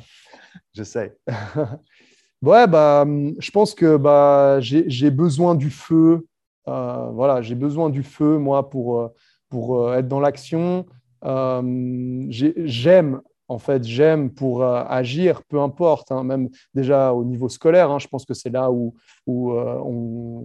Je 0.74 0.82
sais. 0.82 1.16
ouais, 2.42 2.66
bah, 2.66 3.06
je 3.38 3.50
pense 3.50 3.74
que 3.74 3.96
bah, 3.96 4.60
j'ai 4.60 5.10
besoin 5.10 5.54
du 5.54 5.70
feu. 5.70 6.26
Euh, 6.68 7.08
voilà, 7.12 7.40
j'ai 7.40 7.54
besoin 7.54 7.88
du 7.88 8.02
feu, 8.02 8.36
moi, 8.36 8.68
pour, 8.68 9.00
euh, 9.00 9.08
pour 9.48 9.80
euh, 9.80 9.96
être 9.96 10.08
dans 10.08 10.20
l'action. 10.20 10.84
j'aime, 11.22 13.22
en 13.48 13.58
fait, 13.58 13.84
j'aime 13.84 14.30
pour 14.30 14.64
agir, 14.64 15.42
peu 15.44 15.60
importe, 15.60 16.12
hein, 16.12 16.24
même 16.24 16.50
déjà 16.74 17.14
au 17.14 17.24
niveau 17.24 17.48
scolaire. 17.48 17.90
Hein, 17.90 17.98
je 17.98 18.08
pense 18.08 18.26
que 18.26 18.34
c'est 18.34 18.50
là 18.50 18.70
où, 18.70 18.94
où 19.26 19.52
on 19.52 20.44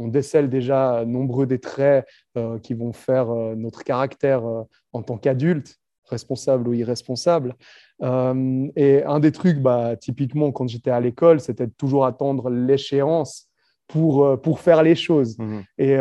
on 0.00 0.08
décèle 0.08 0.48
déjà 0.48 1.04
nombreux 1.06 1.46
des 1.46 1.58
traits 1.58 2.06
qui 2.62 2.74
vont 2.74 2.92
faire 2.92 3.26
notre 3.56 3.84
caractère 3.84 4.42
en 4.92 5.02
tant 5.02 5.18
qu'adulte, 5.18 5.78
responsable 6.06 6.68
ou 6.68 6.74
irresponsable. 6.74 7.54
et 8.02 9.04
un 9.04 9.20
des 9.20 9.32
trucs, 9.32 9.58
bah, 9.58 9.96
typiquement, 9.96 10.52
quand 10.52 10.68
j'étais 10.68 10.90
à 10.90 11.00
l'école, 11.00 11.40
c'était 11.40 11.66
de 11.66 11.72
toujours 11.76 12.06
attendre 12.06 12.50
l'échéance 12.50 13.48
pour, 13.86 14.40
pour 14.40 14.60
faire 14.60 14.82
les 14.82 14.94
choses. 14.94 15.38
Mmh 15.38 15.60
et 15.78 15.96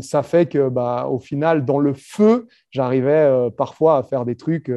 ça 0.00 0.22
fait 0.22 0.46
que, 0.46 0.68
bah, 0.68 1.08
au 1.10 1.18
final, 1.18 1.64
dans 1.64 1.78
le 1.78 1.94
feu, 1.94 2.46
j'arrivais 2.70 3.50
parfois 3.56 3.98
à 3.98 4.02
faire 4.02 4.24
des 4.24 4.36
trucs 4.36 4.70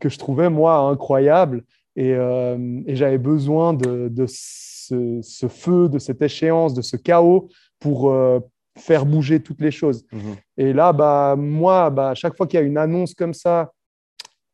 que 0.00 0.08
je 0.08 0.18
trouvais, 0.18 0.50
moi, 0.50 0.76
incroyables. 0.76 1.64
Et, 1.96 2.10
et 2.10 2.94
j'avais 2.94 3.18
besoin 3.18 3.74
de, 3.74 4.08
de 4.08 4.26
ce, 5.22 5.48
feu, 5.48 5.88
de 5.88 5.98
cette 5.98 6.22
échéance, 6.22 6.74
de 6.74 6.82
ce 6.82 6.96
chaos 6.96 7.48
pour 7.78 8.10
euh, 8.10 8.40
faire 8.76 9.06
bouger 9.06 9.40
toutes 9.40 9.60
les 9.60 9.70
choses. 9.70 10.04
Mhm. 10.12 10.36
Et 10.56 10.72
là, 10.72 10.92
bah, 10.92 11.36
moi, 11.36 11.90
bah, 11.90 12.14
chaque 12.14 12.36
fois 12.36 12.46
qu'il 12.46 12.58
y 12.58 12.62
a 12.62 12.66
une 12.66 12.78
annonce 12.78 13.14
comme 13.14 13.34
ça, 13.34 13.72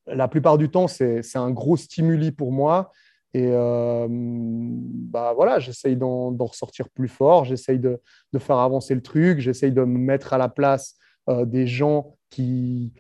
la 0.07 0.29
plupart 0.29 0.59
du 0.59 0.69
temps, 0.69 0.89
c'est 0.89 1.37
un 1.37 1.51
gros 1.51 1.77
stimuli 1.77 2.31
pour 2.33 2.53
moi. 2.53 2.93
Et 3.33 3.49
euh, 3.51 4.07
bah, 4.09 5.33
voilà, 5.35 5.59
j'essaye 5.59 5.97
d'en 5.97 6.37
ressortir 6.39 6.89
plus 6.91 7.09
fort, 7.09 7.45
j'essaye 7.45 7.81
de, 7.81 8.01
de, 8.33 8.39
faire 8.39 8.59
avancer 8.59 8.95
le 8.95 9.03
truc, 9.03 9.41
j'essaye 9.41 9.73
de 9.73 9.81
me 9.81 9.99
mettre 9.99 10.33
à 10.35 10.39
la 10.39 10.49
place 10.49 10.97
euh, 11.29 11.45
des 11.45 11.67
gens 11.67 12.17
qui, 12.31 12.93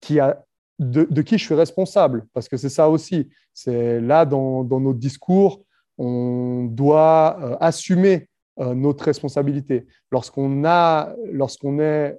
qui 0.00 0.20
a, 0.20 0.44
de, 0.78 1.06
de, 1.08 1.22
qui 1.22 1.38
je 1.38 1.44
suis 1.44 1.54
responsable. 1.54 2.26
Parce 2.34 2.48
que 2.48 2.58
c'est 2.58 2.68
ça 2.68 2.90
aussi. 2.90 3.30
C'est 3.54 4.00
là, 4.00 4.26
dans, 4.26 4.62
dans 4.62 4.80
notre 4.80 4.98
discours, 4.98 5.64
on 5.98 6.64
doit 6.70 7.38
euh, 7.40 7.56
assumer 7.60 8.28
euh, 8.60 8.74
notre 8.74 9.04
responsabilité. 9.04 9.86
Lorsqu'on 10.10 10.62
lorsqu'on 11.32 11.78
est 11.78 12.18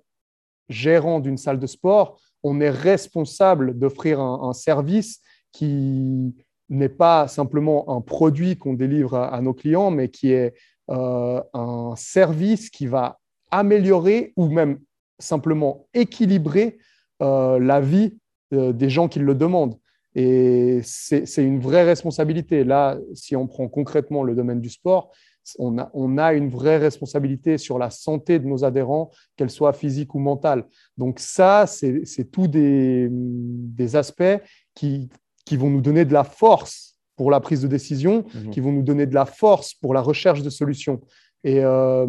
gérant 0.70 1.20
d'une 1.20 1.38
salle 1.38 1.60
de 1.60 1.68
sport, 1.68 2.20
on 2.44 2.60
est 2.60 2.70
responsable 2.70 3.78
d'offrir 3.78 4.20
un, 4.20 4.54
service 4.54 5.22
qui 5.52 6.36
n'est 6.70 6.90
pas 6.90 7.28
simplement 7.28 7.96
un 7.96 8.02
produit 8.02 8.58
qu'on 8.58 8.74
délivre 8.74 9.16
à, 9.16 9.40
nos 9.42 9.54
clients, 9.54 9.92
mais 9.92 10.10
qui 10.10 10.32
est 10.32 10.54
euh, 10.90 11.42
un 11.54 11.94
service 11.96 12.70
qui 12.70 12.88
va 12.88 13.20
améliorer 13.52 14.34
ou 14.36 14.48
même 14.48 14.80
simplement 15.20 15.88
équilibrer 15.94 16.78
la 17.20 17.80
vie 17.80 18.18
des 18.52 18.90
gens 18.90 19.08
qui 19.08 19.20
le 19.20 19.34
demandent. 19.34 19.78
Et 20.16 20.82
c'est 20.84 21.44
une 21.44 21.60
vraie 21.60 21.84
responsabilité. 21.84 22.64
Là, 22.64 23.00
si 23.14 23.36
on 23.36 23.48
prend 23.48 23.68
concrètement 23.68 24.24
le 24.24 24.36
domaine 24.36 24.62
du 24.62 24.70
sport, 24.70 25.12
on 25.60 25.78
a, 25.78 25.90
on 25.94 26.18
a, 26.18 26.34
une 26.34 26.50
vraie 26.50 26.78
responsabilité 26.78 27.58
sur 27.58 27.78
la 27.78 27.90
santé 27.90 28.40
de 28.40 28.46
nos 28.46 28.64
adhérents, 28.64 29.12
qu'elle 29.36 29.50
soit 29.50 29.74
physique 29.74 30.16
ou 30.16 30.20
mentale. 30.20 30.66
Donc 30.98 31.20
ça, 31.20 31.66
c'est 31.68 32.32
tous 32.32 32.48
des, 32.48 33.10
des, 33.12 33.96
aspects 33.96 34.40
qui, 34.74 35.10
qui, 35.46 35.58
vont 35.58 35.70
nous 35.70 35.82
donner 35.82 36.06
de 36.06 36.14
la 36.14 36.24
force 36.24 36.98
pour 37.18 37.30
la 37.30 37.40
prise 37.40 37.62
de 37.62 37.68
décision, 37.68 38.24
mhm. 38.34 38.52
qui 38.52 38.60
vont 38.60 38.72
nous 38.72 38.84
donner 38.84 39.06
de 39.06 39.14
la 39.14 39.26
force 39.26 39.74
pour 39.74 39.94
la 39.94 40.02
recherche 40.02 40.44
de 40.44 40.50
solutions. 40.50 41.02
Et 41.44 41.60
euh, 41.60 42.08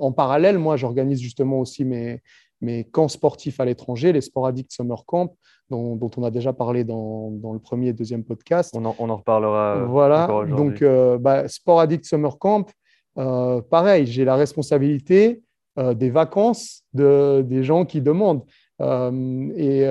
en 0.00 0.12
parallèle, 0.12 0.58
moi, 0.58 0.76
j'organise 0.76 1.20
justement 1.20 1.60
aussi 1.60 1.84
mes, 1.84 2.20
mes 2.60 2.84
camps 2.84 3.08
sportifs 3.08 3.60
à 3.60 3.64
l'étranger, 3.64 4.12
les 4.12 4.20
Sport 4.20 4.46
Addict 4.46 4.72
Summer 4.72 5.04
Camp, 5.04 5.34
dont, 5.70 6.10
on 6.16 6.24
a 6.24 6.30
déjà 6.30 6.52
parlé 6.52 6.84
dans, 6.84 7.30
le 7.52 7.58
premier 7.58 7.88
et 7.88 7.92
deuxième 7.92 8.24
podcast. 8.24 8.74
On 8.76 8.84
en, 8.84 9.16
reparlera. 9.16 9.84
Voilà, 9.84 10.28
donc 10.48 10.82
euh, 10.82 11.18
bah, 11.18 11.48
Sport 11.48 11.80
Addict 11.80 12.04
Summer 12.04 12.38
Camp, 12.38 12.70
euh, 13.18 13.60
pareil, 13.62 14.06
j'ai 14.06 14.24
la 14.24 14.36
responsabilité 14.36 15.42
euh, 15.78 15.94
des 15.94 16.10
vacances 16.10 16.82
de, 16.92 17.42
des 17.46 17.64
gens 17.64 17.84
qui 17.84 18.00
demandent. 18.00 18.44
et 18.80 19.86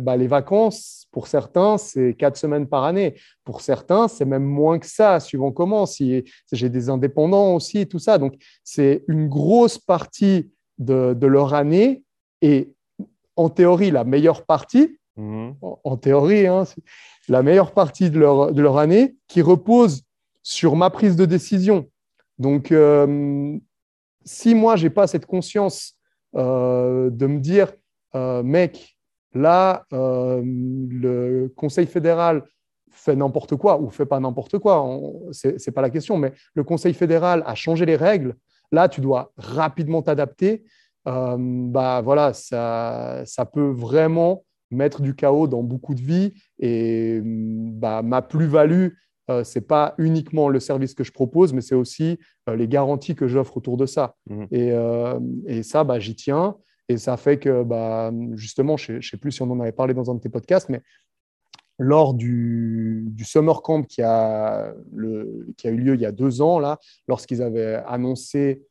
bah, 0.00 0.16
les 0.16 0.26
vacances, 0.26 1.06
pour 1.10 1.28
certains, 1.28 1.78
c'est 1.78 2.14
quatre 2.14 2.36
semaines 2.36 2.66
par 2.66 2.84
année. 2.84 3.14
Pour 3.44 3.60
certains, 3.60 4.08
c'est 4.08 4.24
même 4.24 4.44
moins 4.44 4.80
que 4.80 4.86
ça, 4.86 5.20
suivant 5.20 5.52
comment. 5.52 5.86
Si, 5.86 6.24
j'ai 6.50 6.68
des 6.68 6.90
indépendants 6.90 7.54
aussi, 7.54 7.86
tout 7.86 8.00
ça. 8.00 8.18
Donc, 8.18 8.34
c'est 8.64 9.04
une 9.06 9.28
grosse 9.28 9.78
partie 9.78 10.50
de, 10.78 11.14
de 11.14 11.26
leur 11.26 11.54
année 11.54 12.04
et 12.42 12.72
en 13.36 13.48
théorie, 13.48 13.90
la 13.90 14.04
meilleure 14.04 14.44
partie, 14.44 14.98
Mhm. 15.16 15.54
en, 15.60 15.96
théorie, 15.96 16.46
hein, 16.48 16.64
la 17.28 17.42
meilleure 17.42 17.72
partie 17.72 18.10
de 18.10 18.18
leur, 18.18 18.52
de 18.52 18.60
leur, 18.60 18.78
année 18.78 19.14
qui 19.28 19.42
repose 19.42 20.02
sur 20.42 20.74
ma 20.74 20.90
prise 20.90 21.14
de 21.14 21.24
décision. 21.24 21.86
Donc, 22.38 22.72
euh, 22.72 23.56
si 24.24 24.54
moi, 24.56 24.74
je 24.74 24.84
n'ai 24.84 24.90
pas 24.90 25.06
cette 25.06 25.26
conscience 25.26 25.96
euh, 26.34 27.10
de 27.10 27.26
me 27.26 27.38
dire, 27.38 27.72
euh, 28.16 28.42
mec, 28.42 28.96
là, 29.34 29.84
le 29.92 31.48
Conseil 31.56 31.86
fédéral 31.86 32.44
fait 32.90 33.16
n'importe 33.16 33.56
quoi 33.56 33.80
ou 33.80 33.90
fait 33.90 34.06
pas 34.06 34.20
n'importe 34.20 34.58
quoi, 34.58 34.84
ce 35.32 35.48
n'est 35.48 35.72
pas 35.72 35.82
la 35.82 35.90
question, 35.90 36.16
mais 36.16 36.32
le 36.54 36.64
Conseil 36.64 36.94
fédéral 36.94 37.42
a 37.46 37.54
changé 37.54 37.86
les 37.86 37.96
règles, 37.96 38.36
là, 38.72 38.88
tu 38.88 39.00
dois 39.00 39.32
rapidement 39.36 40.02
t'adapter. 40.02 40.64
bah 41.04 42.00
voilà, 42.02 42.32
ça, 42.32 43.22
ça 43.26 43.44
peut 43.44 43.70
vraiment 43.70 44.44
mettre 44.70 45.02
du 45.02 45.14
chaos 45.14 45.46
dans 45.46 45.62
beaucoup 45.62 45.94
de 45.94 46.00
vies. 46.00 46.34
Et 46.58 47.20
bah, 47.24 48.02
ma 48.02 48.22
plus-value, 48.22 48.88
euh, 49.30 49.44
ce 49.44 49.58
n'est 49.58 49.64
pas 49.64 49.94
uniquement 49.98 50.48
le 50.48 50.60
service 50.60 50.94
que 50.94 51.04
je 51.04 51.12
propose, 51.12 51.52
mais 51.52 51.60
c'est 51.60 51.74
aussi 51.74 52.18
euh, 52.48 52.56
les 52.56 52.68
garanties 52.68 53.14
que 53.14 53.26
j'offre 53.26 53.56
autour 53.56 53.76
de 53.76 53.86
ça. 53.86 54.16
Mmh. 54.28 54.44
Et, 54.50 54.72
euh, 54.72 55.18
et, 55.46 55.62
ça, 55.62 55.84
bah, 55.84 55.98
j'y 55.98 56.14
tiens. 56.14 56.56
Et 56.90 56.98
ça 56.98 57.16
fait 57.16 57.38
que, 57.38 57.62
bah, 57.62 58.12
justement, 58.34 58.76
je 58.76 58.94
ne 58.94 59.00
sais 59.00 59.16
plus 59.16 59.32
si 59.32 59.40
on 59.40 59.50
en 59.50 59.60
avait 59.60 59.72
parlé 59.72 59.94
dans 59.94 60.10
un 60.10 60.14
de 60.14 60.20
tes 60.20 60.28
podcasts, 60.28 60.68
mais 60.68 60.82
lors 61.78 62.14
du, 62.14 63.06
du 63.08 63.24
summer 63.24 63.62
camp 63.62 63.82
qui 63.82 64.02
a, 64.02 64.72
le, 64.92 65.46
qui 65.56 65.66
a, 65.66 65.70
eu 65.70 65.76
lieu 65.76 65.94
il 65.94 66.00
y 66.00 66.06
a 66.06 66.12
deux 66.12 66.40
ans, 66.40 66.58
là, 66.58 66.78
lorsqu'ils 67.08 67.42
avaient 67.42 67.82
annoncé 67.86 68.62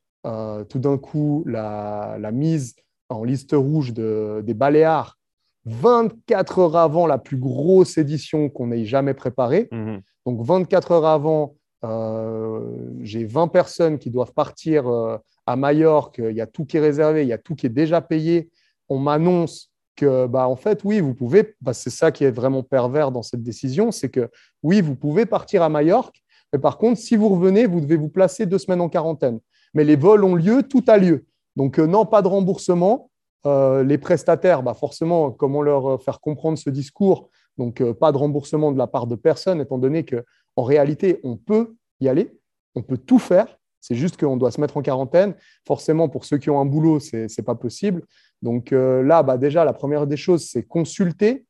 tout 0.70 0.80
d'un 0.80 0.98
coup 0.98 1.44
la, 1.46 2.16
la, 2.18 2.32
mise 2.32 2.78
en 3.10 3.26
liste 3.26 3.52
rouge 3.52 3.92
de, 3.92 4.42
des 4.46 4.54
Baléares 4.54 5.18
24 5.66 6.60
heures 6.60 6.76
avant 6.76 7.08
la 7.08 7.18
plus 7.18 7.38
grosse 7.38 7.98
édition 7.98 8.50
qu'on 8.50 8.72
ait 8.72 8.86
jamais 8.86 9.14
préparée. 9.14 9.70
Mhm. 9.72 10.02
Donc 10.26 10.42
24 10.42 10.92
heures 10.92 11.06
avant, 11.06 11.56
euh, 11.84 12.78
j'ai 13.02 13.26
20 13.26 13.48
personnes 13.48 13.98
qui 13.98 14.10
doivent 14.10 14.34
partir 14.34 14.88
euh, 14.88 15.18
à 15.46 15.56
Majorque. 15.56 16.20
Il 16.20 16.36
y 16.36 16.42
a 16.42 16.48
tout 16.48 16.66
qui 16.66 16.78
est 16.78 16.82
réservé, 16.82 17.24
il 17.24 17.28
y 17.28 17.34
a 17.34 17.38
tout 17.38 17.56
qui 17.56 17.66
est 17.66 17.70
déjà 17.70 18.02
payé. 18.02 18.50
On 18.90 19.00
m'annonce 19.00 19.72
que, 19.96 20.28
bah, 20.28 20.48
en 20.48 20.56
fait, 20.56 20.84
oui, 20.84 21.00
vous 21.00 21.14
pouvez. 21.14 21.56
Bah, 21.62 21.74
c'est 21.74 21.90
ça 21.90 22.12
qui 22.12 22.24
est 22.24 22.32
vraiment 22.32 22.64
pervers 22.64 23.12
dans 23.12 23.24
cette 23.24 23.44
décision, 23.44 23.92
c'est 23.92 24.10
que 24.10 24.30
oui, 24.64 24.82
vous 24.82 24.96
pouvez 24.96 25.26
partir 25.26 25.62
à 25.62 25.70
Majorque, 25.70 26.24
mais 26.54 26.60
par 26.60 26.78
contre, 26.78 27.00
si 27.00 27.16
vous 27.16 27.30
revenez, 27.30 27.66
vous 27.66 27.82
devez 27.82 27.98
vous 27.98 28.10
placer 28.10 28.46
deux 28.46 28.60
semaines 28.60 28.82
en 28.82 28.90
quarantaine. 28.90 29.40
Mais 29.74 29.84
les 29.84 29.96
vols 29.96 30.24
ont 30.24 30.36
lieu, 30.36 30.64
tout 30.64 30.84
a 30.88 30.98
lieu. 30.98 31.26
Donc 31.56 31.80
euh, 31.80 31.88
non, 31.88 32.06
pas 32.06 32.22
de 32.22 32.28
remboursement. 32.28 33.10
Euh, 33.46 33.84
les 33.84 33.98
prestataires, 33.98 34.64
bah 34.64 34.74
forcément, 34.74 35.32
comment 35.32 35.62
leur 35.62 35.96
euh, 35.96 35.98
faire 35.98 36.22
comprendre 36.22 36.58
ce 36.58 36.70
discours? 36.70 37.30
Donc, 37.58 37.84
pas 38.00 38.12
de 38.12 38.18
remboursement 38.18 38.72
de 38.72 38.80
la 38.80 38.88
part 38.88 39.06
de 39.06 39.14
personne, 39.14 39.62
étant 39.62 39.78
donné 39.78 40.04
qu'en 40.04 40.64
réalité, 40.64 41.20
on 41.24 41.38
peut 41.38 41.76
y 42.00 42.10
aller, 42.10 42.36
on 42.74 42.82
peut 42.82 42.98
tout 42.98 43.20
faire. 43.20 43.60
C'est 43.84 43.96
juste 43.96 44.18
qu'on 44.18 44.38
doit 44.38 44.52
se 44.52 44.62
mettre 44.62 44.78
en 44.78 44.82
quarantaine. 44.82 45.36
Forcément, 45.68 46.08
pour 46.08 46.25
ceux 46.25 46.38
qui 46.38 46.50
ont 46.50 46.60
un 46.60 46.66
boulot, 46.66 47.00
ce 47.00 47.28
n'est 47.28 47.46
pas 47.46 47.56
possible. 47.56 48.04
Donc 48.42 48.72
là, 48.72 49.24
bah, 49.24 49.38
déjà, 49.38 49.66
la 49.66 49.74
première 49.74 50.08
des 50.08 50.18
choses, 50.18 50.48
c'est 50.48 50.63
consulter, 50.63 51.46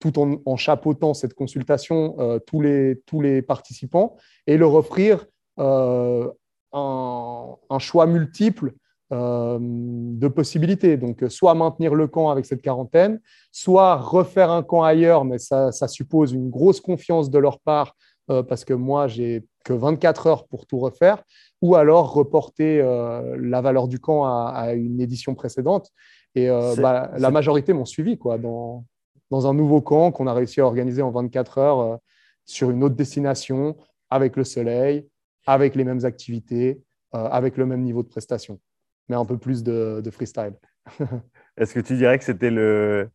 tout 0.00 0.18
en, 0.18 0.56
chapeautant 0.56 1.12
cette 1.12 1.34
consultation, 1.34 2.16
tous, 2.46 2.62
les, 2.62 3.02
tous 3.04 3.20
les 3.20 3.42
participants, 3.42 4.16
et 4.46 4.56
leur 4.56 4.74
offrir 4.74 5.26
un, 5.58 6.32
un, 6.72 7.78
choix 7.78 8.06
multiple 8.06 8.72
euh, 9.10 9.58
de 9.60 10.28
possibilités. 10.28 10.98
Donc, 10.98 11.24
soit 11.30 11.54
maintenir 11.54 11.94
le 11.94 12.08
camp 12.08 12.28
avec 12.28 12.44
cette 12.44 12.60
quarantaine, 12.60 13.20
soit 13.52 13.96
refaire 13.96 14.50
un 14.50 14.62
camp 14.62 14.82
ailleurs, 14.82 15.24
mais 15.24 15.38
ça, 15.38 15.72
suppose 15.88 16.32
une 16.32 16.50
grosse 16.50 16.80
confiance 16.80 17.30
de 17.30 17.38
leur 17.38 17.58
part 17.60 17.94
euh, 18.30 18.42
parce 18.42 18.66
que 18.66 18.74
moi, 18.74 19.08
j'ai 19.08 19.46
que 19.64 19.72
24 19.72 20.26
heures 20.26 20.46
pour 20.46 20.66
tout 20.66 20.78
refaire, 20.78 21.22
ou 21.60 21.74
alors 21.74 22.12
reporter 22.12 22.80
euh, 22.80 23.36
la 23.40 23.60
valeur 23.60 23.88
du 23.88 23.98
camp 23.98 24.24
à, 24.24 24.72
une 24.74 25.00
édition 25.00 25.34
précédente. 25.34 25.90
Et 26.34 26.48
bah, 26.48 27.10
la 27.16 27.30
majorité 27.30 27.72
m'ont 27.72 27.86
suivi 27.86 28.16
quoi, 28.16 28.38
dans, 28.38 28.84
dans 29.30 29.48
un 29.48 29.54
nouveau 29.54 29.80
camp 29.80 30.12
qu'on 30.12 30.28
a 30.28 30.34
réussi 30.34 30.60
à 30.60 30.66
organiser 30.66 31.02
en 31.02 31.10
24 31.10 31.58
heures 31.58 31.98
sur 32.44 32.70
une 32.70 32.84
autre 32.84 32.94
destination, 32.94 33.76
avec 34.08 34.36
le 34.36 34.44
soleil, 34.44 35.08
avec 35.46 35.74
les 35.74 35.82
mêmes 35.82 36.04
activités, 36.04 36.80
avec 37.12 37.56
le 37.56 37.66
même 37.66 37.82
niveau 37.82 38.04
de 38.04 38.08
prestation 38.08 38.60
mais 39.08 39.16
un 39.16 39.24
peu 39.24 39.38
plus 39.38 39.62
de, 39.62 40.02
freestyle. 40.10 40.54
Est-ce 41.56 41.74
que 41.74 41.80
tu 41.80 41.96
dirais 41.96 42.18
que 42.18 42.24
c'était 42.24 42.50
le, 42.50 43.10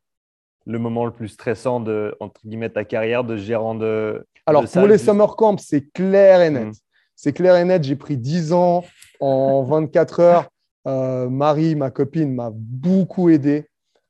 le 0.65 0.79
moment 0.79 1.05
le 1.05 1.11
plus 1.11 1.29
stressant 1.29 1.79
de 1.79 2.15
entre 2.19 2.41
guillemets 2.45 2.69
ta 2.69 2.83
carrière 2.83 3.23
de 3.23 3.37
gérant 3.37 3.75
de 3.75 4.25
alors 4.45 4.65
pour 4.69 4.87
les 4.87 4.97
summer 4.97 5.35
camps 5.35 5.57
c'est 5.57 5.89
clair 5.91 6.41
et 6.41 6.49
net 6.49 6.67
mmh. 6.67 6.73
C'est 7.15 7.33
clair 7.33 7.55
et 7.55 7.65
net, 7.65 7.83
j'ai 7.83 7.95
pris 7.95 8.17
10 8.17 8.53
ans 8.53 8.83
en 9.19 9.63
24 9.63 10.19
heures. 10.19 10.49
Euh, 10.87 11.29
Marie, 11.29 11.75
ma 11.75 11.91
copine, 11.91 12.33
m'a 12.33 12.51
beaucoup 12.53 13.29
aidé. 13.29 13.65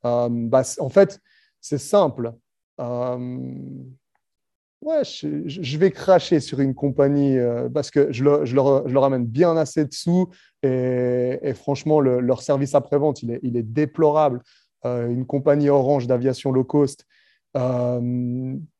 Euh, 0.06 0.28
bah, 0.30 0.64
en 0.80 0.90
fait, 0.90 1.20
c'est 1.62 1.78
simple. 1.78 2.34
Euh, 2.82 3.48
ouais, 4.82 5.04
je, 5.04 5.78
vais 5.78 5.92
cracher 5.92 6.40
sur 6.40 6.60
une 6.60 6.74
compagnie 6.74 7.38
parce 7.74 7.92
que 7.92 8.12
je, 8.12 8.24
leur, 8.24 9.04
amène 9.04 9.26
bien 9.26 9.56
assez 9.56 9.86
de 9.86 9.94
sous 9.94 10.30
et, 10.64 11.54
franchement, 11.56 12.00
leur 12.00 12.42
service 12.42 12.74
après-vente, 12.74 13.22
il 13.22 13.32
est, 13.32 13.40
il 13.44 13.58
est, 13.58 13.64
déplorable. 13.64 14.42
une 14.86 15.26
compagnie 15.26 15.70
orange 15.70 16.08
d'aviation 16.08 16.52
low 16.52 16.64
cost 16.64 17.06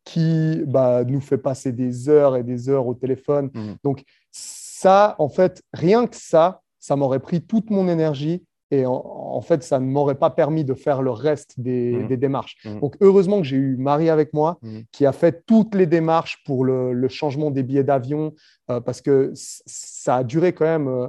qui 0.04 0.62
bah, 0.66 1.04
nous 1.06 1.22
fait 1.22 1.38
passer 1.38 1.72
des 1.72 2.10
heures 2.10 2.36
et 2.36 2.44
des 2.44 2.70
heures 2.70 2.88
au 2.88 2.94
téléphone. 2.94 3.50
Mmh. 3.54 3.74
Donc, 3.84 4.04
ça, 4.32 5.16
en 5.20 5.30
fait, 5.30 5.62
rien 5.74 6.08
que 6.08 6.16
ça, 6.16 6.62
ça 6.80 6.96
m'aurait 6.96 7.20
pris 7.20 7.42
toute 7.42 7.70
mon 7.70 7.88
énergie 7.88 8.44
et 8.72 8.86
en, 8.88 9.42
fait, 9.42 9.62
ça 9.62 9.80
ne 9.80 9.86
m'aurait 9.86 10.16
pas 10.16 10.32
permis 10.32 10.66
de 10.66 10.74
faire 10.74 11.04
le 11.04 11.12
reste 11.12 11.60
des, 11.60 11.94
mmh. 11.94 12.16
démarches. 12.18 12.58
Mmh. 12.66 12.80
Donc, 12.80 12.98
heureusement 13.02 13.38
que 13.40 13.46
j'ai 13.46 13.56
eu 13.56 13.78
Marie 13.78 14.10
avec 14.10 14.34
moi, 14.34 14.60
qui 14.92 15.06
a 15.06 15.12
fait 15.12 15.46
toutes 15.46 15.76
les 15.76 15.86
démarches 15.86 16.44
pour 16.44 16.66
le, 16.66 17.08
changement 17.08 17.52
des 17.52 17.62
billets 17.62 17.84
d'avion, 17.84 18.34
euh, 18.72 18.82
parce 18.82 19.02
que 19.02 19.32
ça 19.36 20.16
a 20.18 20.24
duré 20.24 20.54
quand 20.54 20.66
même, 20.66 20.88
euh, 20.88 21.08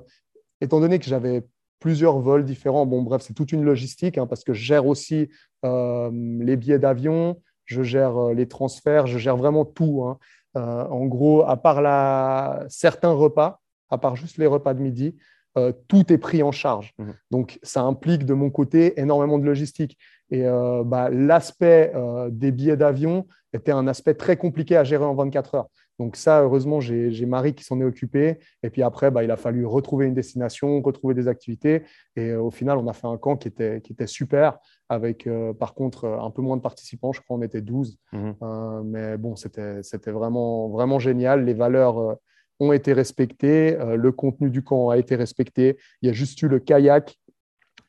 étant 0.61 0.79
donné 0.79 0.99
que 0.99 1.07
j'avais 1.07 1.43
plusieurs 1.85 2.19
vols 2.19 2.45
différents. 2.45 2.87
Bon, 2.87 3.03
bref, 3.03 3.23
c'est 3.23 3.35
toute 3.35 3.53
une 3.53 3.65
logistique, 3.65 4.19
hein, 4.19 4.27
parce 4.27 4.45
que 4.45 4.53
je 4.53 4.63
gère 4.63 4.87
aussi 4.87 5.29
euh, 5.65 6.11
les 6.13 6.57
billets 6.57 6.79
d'avion, 6.79 7.41
je 7.65 7.83
gère 7.83 8.17
euh, 8.17 8.35
les 8.35 8.47
transferts, 8.47 9.07
je 9.07 9.19
gère 9.19 9.37
vraiment 9.37 9.65
tout. 9.65 10.05
Hein. 10.05 10.19
Euh, 10.57 10.85
en 10.85 11.07
gros, 11.07 11.43
à 11.43 11.57
part 11.57 11.83
la... 11.83 12.65
certains 12.69 13.13
repas, 13.13 13.61
à 13.91 13.99
part 13.99 14.17
juste 14.17 14.39
les 14.39 14.47
repas 14.47 14.75
de 14.75 14.81
midi, 14.81 15.17
euh, 15.57 15.73
tout 15.89 16.13
est 16.13 16.19
pris 16.19 16.43
en 16.43 16.53
charge. 16.53 16.93
Mmh. 16.99 17.11
Donc, 17.31 17.59
ça 17.63 17.83
implique 17.83 18.25
de 18.25 18.35
mon 18.35 18.51
côté 18.51 19.01
énormément 19.01 19.39
de 19.39 19.45
logistique. 19.45 19.99
Et 20.31 20.43
bah, 20.87 21.11
l'aspect 21.11 21.93
des 22.31 22.51
billets 22.51 22.79
d'avion 22.79 23.27
était 23.53 23.71
un 23.71 23.87
aspect 23.87 24.15
très 24.15 24.37
compliqué 24.37 24.77
à 24.77 24.83
gérer 24.83 25.05
en 25.05 25.15
24 25.15 25.55
heures. 25.55 25.69
Donc 25.99 26.17
ça, 26.17 26.43
heureusement, 26.43 26.81
j'ai 26.81 27.27
Marie 27.27 27.55
qui 27.55 27.65
s'en 27.65 27.81
est 27.81 27.85
occupée. 27.85 28.39
Et 28.63 28.71
puis 28.71 28.83
après, 28.83 29.11
bah, 29.11 29.23
il 29.23 29.31
a 29.31 29.37
fallu 29.37 29.65
retrouver 29.65 30.07
une 30.07 30.15
destination, 30.15 30.81
retrouver 30.81 31.15
des 31.15 31.29
activités. 31.29 31.83
Et 32.17 32.35
au 32.35 32.51
final, 32.51 32.79
on 32.79 32.89
a 32.89 32.93
fait 32.93 33.07
un 33.07 33.17
camp 33.17 33.37
qui 33.37 33.49
était, 33.49 33.81
qui 33.81 33.93
était 33.93 34.07
super 34.07 34.59
avec 34.89 35.27
euh, 35.27 35.53
par 35.53 35.75
contre 35.75 36.07
un 36.07 36.31
peu 36.31 36.43
moins 36.43 36.57
de 36.57 36.63
participants, 36.63 37.13
je 37.13 37.21
crois 37.21 37.37
qu'on 37.37 37.43
était 37.43 37.61
12. 37.61 37.99
Mhm. 38.13 38.35
Euh, 38.43 38.83
mais 38.85 39.17
bon, 39.17 39.37
c'était 39.37 40.11
vraiment, 40.11 40.69
vraiment 40.69 40.99
génial. 40.99 41.45
Les 41.45 41.55
valeurs 41.55 41.99
euh, 41.99 42.15
ont 42.61 42.73
été 42.73 42.93
respectées, 42.93 43.77
le 43.97 44.13
contenu 44.13 44.49
du 44.51 44.63
camp 44.63 44.91
a 44.91 44.99
été 44.99 45.17
respecté. 45.17 45.77
Il 46.03 46.07
y 46.07 46.11
a 46.11 46.13
juste 46.13 46.41
eu 46.43 46.49
le 46.49 46.61
kayak. 46.61 47.17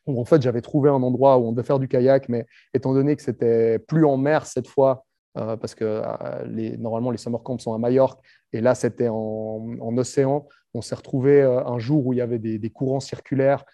Où, 0.07 0.19
en 0.21 0.25
fait, 0.25 0.41
j'avais 0.41 0.62
trouvé 0.62 0.89
un 0.89 1.01
endroit 1.01 1.38
où 1.38 1.47
on 1.47 1.51
devait 1.51 1.65
faire 1.65 1.79
du 1.79 1.88
kayak, 1.88 2.29
mais 2.29 2.45
étant 2.75 2.93
donné 2.93 3.15
que 3.15 3.24
c'était 3.24 3.79
plus 3.79 4.05
en 4.05 4.17
mer 4.17 4.45
cette 4.45 4.67
fois, 4.67 5.03
parce 5.36 5.75
que 5.75 6.01
les, 6.48 6.77
normalement 6.77 7.12
les 7.12 7.18
summer 7.18 7.44
camps 7.44 7.60
sont 7.60 7.74
à 7.74 7.77
Majorque, 7.77 8.20
et 8.54 8.62
là 8.62 8.74
c'était 8.74 9.10
en, 9.10 9.98
océan, 9.98 10.48
on 10.74 10.82
s'est 10.82 10.96
retrouvé 10.96 11.44
un 11.44 11.77
jour 11.77 12.08
où 12.08 12.13
il 12.13 12.18
y 12.18 12.22
avait 12.22 12.39
des, 12.39 12.70
courants 12.70 13.00
circulaires 13.00 13.65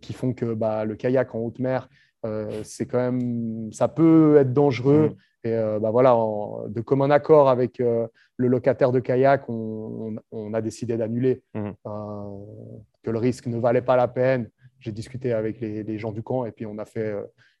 qui 0.00 0.12
font 0.12 0.32
que 0.32 0.54
bah, 0.54 0.84
le 0.84 0.96
kayak 0.96 1.34
en 1.34 1.40
haute 1.40 1.58
mer, 1.58 1.88
euh, 2.26 2.62
c'est 2.64 2.86
quand 2.86 2.98
même, 2.98 3.72
ça 3.72 3.88
peut 3.88 4.36
être 4.38 4.52
dangereux. 4.52 5.10
Mm. 5.10 5.16
Et 5.44 5.52
euh, 5.52 5.78
bah 5.78 5.90
voilà, 5.90 6.16
de 6.68 6.80
commun 6.80 7.10
accord 7.10 7.48
avec 7.48 7.80
euh, 7.80 8.08
le 8.36 8.48
locataire 8.48 8.90
de 8.90 8.98
kayak, 8.98 9.48
on, 9.48 10.16
a 10.52 10.60
décidé 10.60 10.96
d'annuler, 10.96 11.42
mm. 11.54 11.70
que 13.02 13.10
le 13.10 13.18
risque 13.18 13.46
ne 13.46 13.58
valait 13.58 13.82
pas 13.82 13.96
la 13.96 14.08
peine. 14.08 14.50
J'ai 14.80 14.92
discuté 14.92 15.32
avec 15.32 15.60
les, 15.60 15.98
gens 15.98 16.12
du 16.12 16.22
camp 16.22 16.44
et 16.44 16.52
puis 16.52 16.66
on 16.66 16.78
a 16.78 16.84
fait 16.84 17.14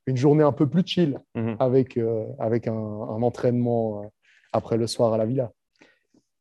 une 0.08 0.16
journée 0.16 0.42
un 0.42 0.52
peu 0.52 0.68
plus 0.68 0.82
chill 0.86 1.18
mm-hmm. 1.34 1.56
avec, 1.58 1.98
avec 2.38 2.66
un, 2.66 2.72
un 2.72 3.22
entraînement 3.22 4.10
après 4.52 4.76
le 4.76 4.86
soir 4.86 5.12
à 5.12 5.18
la 5.18 5.26
villa. 5.26 5.52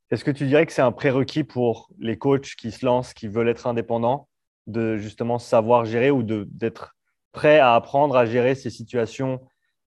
Est-ce 0.10 0.24
que 0.24 0.32
tu 0.32 0.46
dirais 0.46 0.66
que 0.66 0.72
c'est 0.72 0.82
un 0.82 0.94
prérequis 0.94 1.44
pour 1.44 1.90
les 2.00 2.18
coachs 2.18 2.56
qui 2.56 2.72
se 2.72 2.86
lancent, 2.86 3.14
qui 3.14 3.28
veulent 3.28 3.50
être 3.50 3.68
indépendants, 3.68 4.30
de 4.66 4.98
justement 4.98 5.38
savoir 5.38 5.84
gérer 5.86 6.12
ou 6.12 6.24
d'être 6.24 6.96
prêt 7.34 7.60
à 7.60 7.76
apprendre 7.76 8.16
à 8.16 8.26
gérer 8.26 8.56
ces 8.56 8.70
situations 8.70 9.42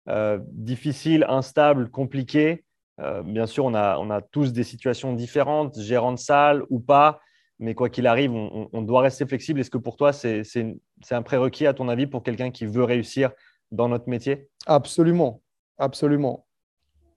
euh, 0.10 0.40
difficiles, 0.52 1.24
instables, 1.30 1.90
compliquées? 1.92 2.64
Euh, 3.00 3.22
bien 3.22 3.46
sûr, 3.46 3.66
on 3.66 3.76
a, 3.76 4.00
on 4.00 4.10
a 4.10 4.22
tous 4.22 4.54
des 4.54 4.64
situations 4.64 5.14
différentes, 5.14 5.80
gérant 5.80 6.14
de 6.14 6.20
salle 6.20 6.64
ou 6.72 6.80
pas, 6.80 7.20
mais 7.60 7.76
quoi 7.76 7.90
qu'il 7.90 8.08
arrive, 8.08 8.32
on, 8.34 8.82
doit 8.82 9.02
rester 9.02 9.26
flexible. 9.26 9.60
Est-ce 9.60 9.72
que 9.72 9.80
pour 9.80 9.98
toi, 9.98 10.14
c'est 10.14 10.44
un 11.12 11.22
prérequis, 11.22 11.66
à 11.66 11.74
ton 11.74 11.90
avis, 11.90 12.06
pour 12.08 12.24
quelqu'un 12.24 12.52
qui 12.52 12.66
veut 12.66 12.84
réussir 12.84 13.32
dans 13.72 13.90
notre 13.90 14.10
métier? 14.10 14.50
Absolument, 14.66 15.42
absolument. 15.78 16.46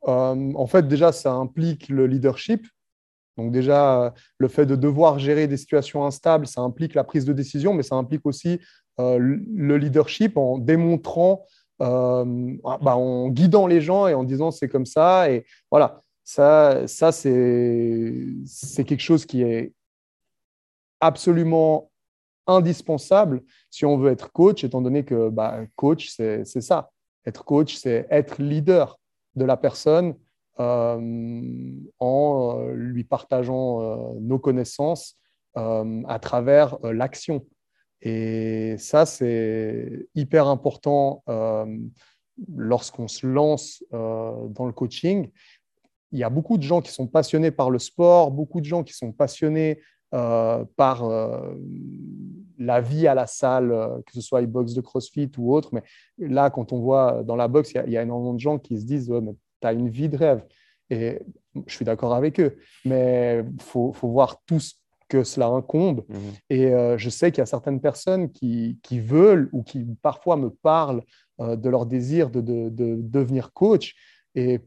Euh, 0.09 0.53
en 0.55 0.67
fait, 0.67 0.89
déjà, 0.89 1.13
ça 1.13 1.33
implique 1.33 1.89
le 1.89 2.07
leadership. 2.07 2.67
Donc 3.37 3.53
déjà, 3.53 4.15
le 4.39 4.49
fait 4.49 4.67
de 4.67 4.77
devoir 4.77 5.19
gérer 5.19 5.47
des 5.47 5.57
situations 5.57 6.05
instables, 6.05 6.47
ça 6.47 6.61
implique 6.61 6.95
la 6.95 7.05
prise 7.05 7.25
de 7.25 7.33
décision, 7.33 7.73
mais 7.75 7.83
ça 7.83 7.95
implique 7.95 8.27
aussi 8.27 8.61
euh, 8.99 9.19
le 9.19 9.79
leadership 9.79 10.37
en 10.37 10.59
démontrant, 10.59 11.47
euh, 11.81 12.57
ah, 12.65 12.79
bah, 12.83 12.97
en 12.97 13.29
guidant 13.29 13.67
les 13.67 13.81
gens 13.81 14.07
et 14.09 14.15
en 14.15 14.25
disant 14.25 14.51
c'est 14.51 14.69
comme 14.69 14.85
ça. 14.85 15.31
Et 15.31 15.47
voilà, 15.71 16.03
ça, 16.25 16.87
ça 16.87 17.13
c'est 17.13 18.85
quelque 18.85 19.01
chose 19.01 19.25
qui 19.25 19.43
est 19.43 19.73
absolument 21.01 21.90
indispensable 22.47 23.43
si 23.71 23.85
on 23.85 23.97
veut 23.97 24.11
être 24.11 24.33
coach, 24.33 24.65
étant 24.65 24.81
donné 24.81 25.05
que 25.05 25.29
bah, 25.29 25.61
coach, 25.77 26.11
c'est 26.11 26.45
ça. 26.45 26.91
Être 27.27 27.45
coach, 27.45 27.77
c'est 27.77 28.07
être 28.11 28.41
leader 28.41 28.99
de 29.37 29.45
la 29.45 29.57
personne 29.57 30.15
euh, 30.59 31.73
en 31.99 32.67
lui 32.73 33.05
partageant 33.05 34.15
nos 34.21 34.39
connaissances 34.39 35.17
à 35.55 36.19
travers 36.21 36.79
l'action. 36.83 37.45
Et 38.03 38.77
ça, 38.79 39.05
c'est 39.05 40.09
hyper 40.15 40.47
important 40.47 41.23
euh, 41.29 41.67
lorsqu'on 42.49 43.09
se 43.09 43.27
lance 43.27 43.85
euh, 43.93 44.49
dans 44.49 44.67
le 44.67 44.73
coaching. 44.73 45.31
Il 46.13 46.19
y 46.19 46.25
a 46.25 46.31
beaucoup 46.31 46.57
de 46.57 46.63
gens 46.63 46.81
qui 46.81 46.93
sont 46.93 47.07
passionnés 47.07 47.51
par 47.51 47.71
le 47.71 47.79
sport, 47.79 48.31
beaucoup 48.31 48.61
de 48.61 48.65
gens 48.65 48.83
qui 48.83 48.95
sont 48.95 49.13
passionnés 49.13 49.81
euh, 50.15 50.65
par 50.77 51.09
la 52.59 52.81
vie 52.81 53.07
à 53.07 53.15
la 53.15 53.27
salle, 53.27 54.03
que 54.07 54.13
ce 54.13 54.21
soit 54.21 54.43
box 54.43 54.75
de 54.75 54.81
CrossFit 54.81 55.31
ou 55.39 55.55
autre. 55.55 55.71
Mais 55.73 55.83
là, 56.19 56.51
quand 56.51 56.73
on 56.73 56.81
voit 56.81 57.23
dans 57.23 57.37
la 57.37 57.49
boxe, 57.49 57.73
il 57.73 57.93
y 57.93 57.97
a, 57.97 58.03
énormément 58.03 58.35
de 58.35 58.41
gens 58.41 58.59
qui 58.59 58.79
se 58.79 58.85
disent 58.85 59.13
Tu 59.61 59.67
as 59.67 59.73
une 59.73 59.89
vie 59.89 60.09
de 60.09 60.17
rêve. 60.17 60.45
Et 60.91 61.21
je 61.67 61.75
suis 61.75 61.85
d'accord 61.85 62.15
avec 62.15 62.41
eux, 62.41 62.57
mais 62.85 63.45
il 63.47 63.63
faut, 63.63 63.93
faut, 63.93 64.09
voir 64.09 64.43
tout, 64.45 64.59
que 65.11 65.25
cela 65.25 65.49
incombe. 65.49 66.05
Mhm. 66.09 66.19
Et 66.49 66.67
euh, 66.67 66.97
je 66.97 67.11
sais 67.11 67.31
qu'il 67.31 67.41
y 67.41 67.43
a 67.43 67.47
certaines 67.47 67.81
personnes 67.81 68.31
qui, 68.31 68.79
qui, 68.83 69.01
veulent 69.01 69.51
ou 69.53 69.63
qui 69.63 69.85
parfois 70.01 70.37
me 70.37 70.49
parlent 70.49 71.03
euh, 71.41 71.57
de 71.57 71.69
leur 71.69 71.85
désir 71.85 72.31
de, 72.31 72.41
de, 72.41 72.71
devenir 72.71 73.53
coach. 73.53 73.95
Et 74.35 74.61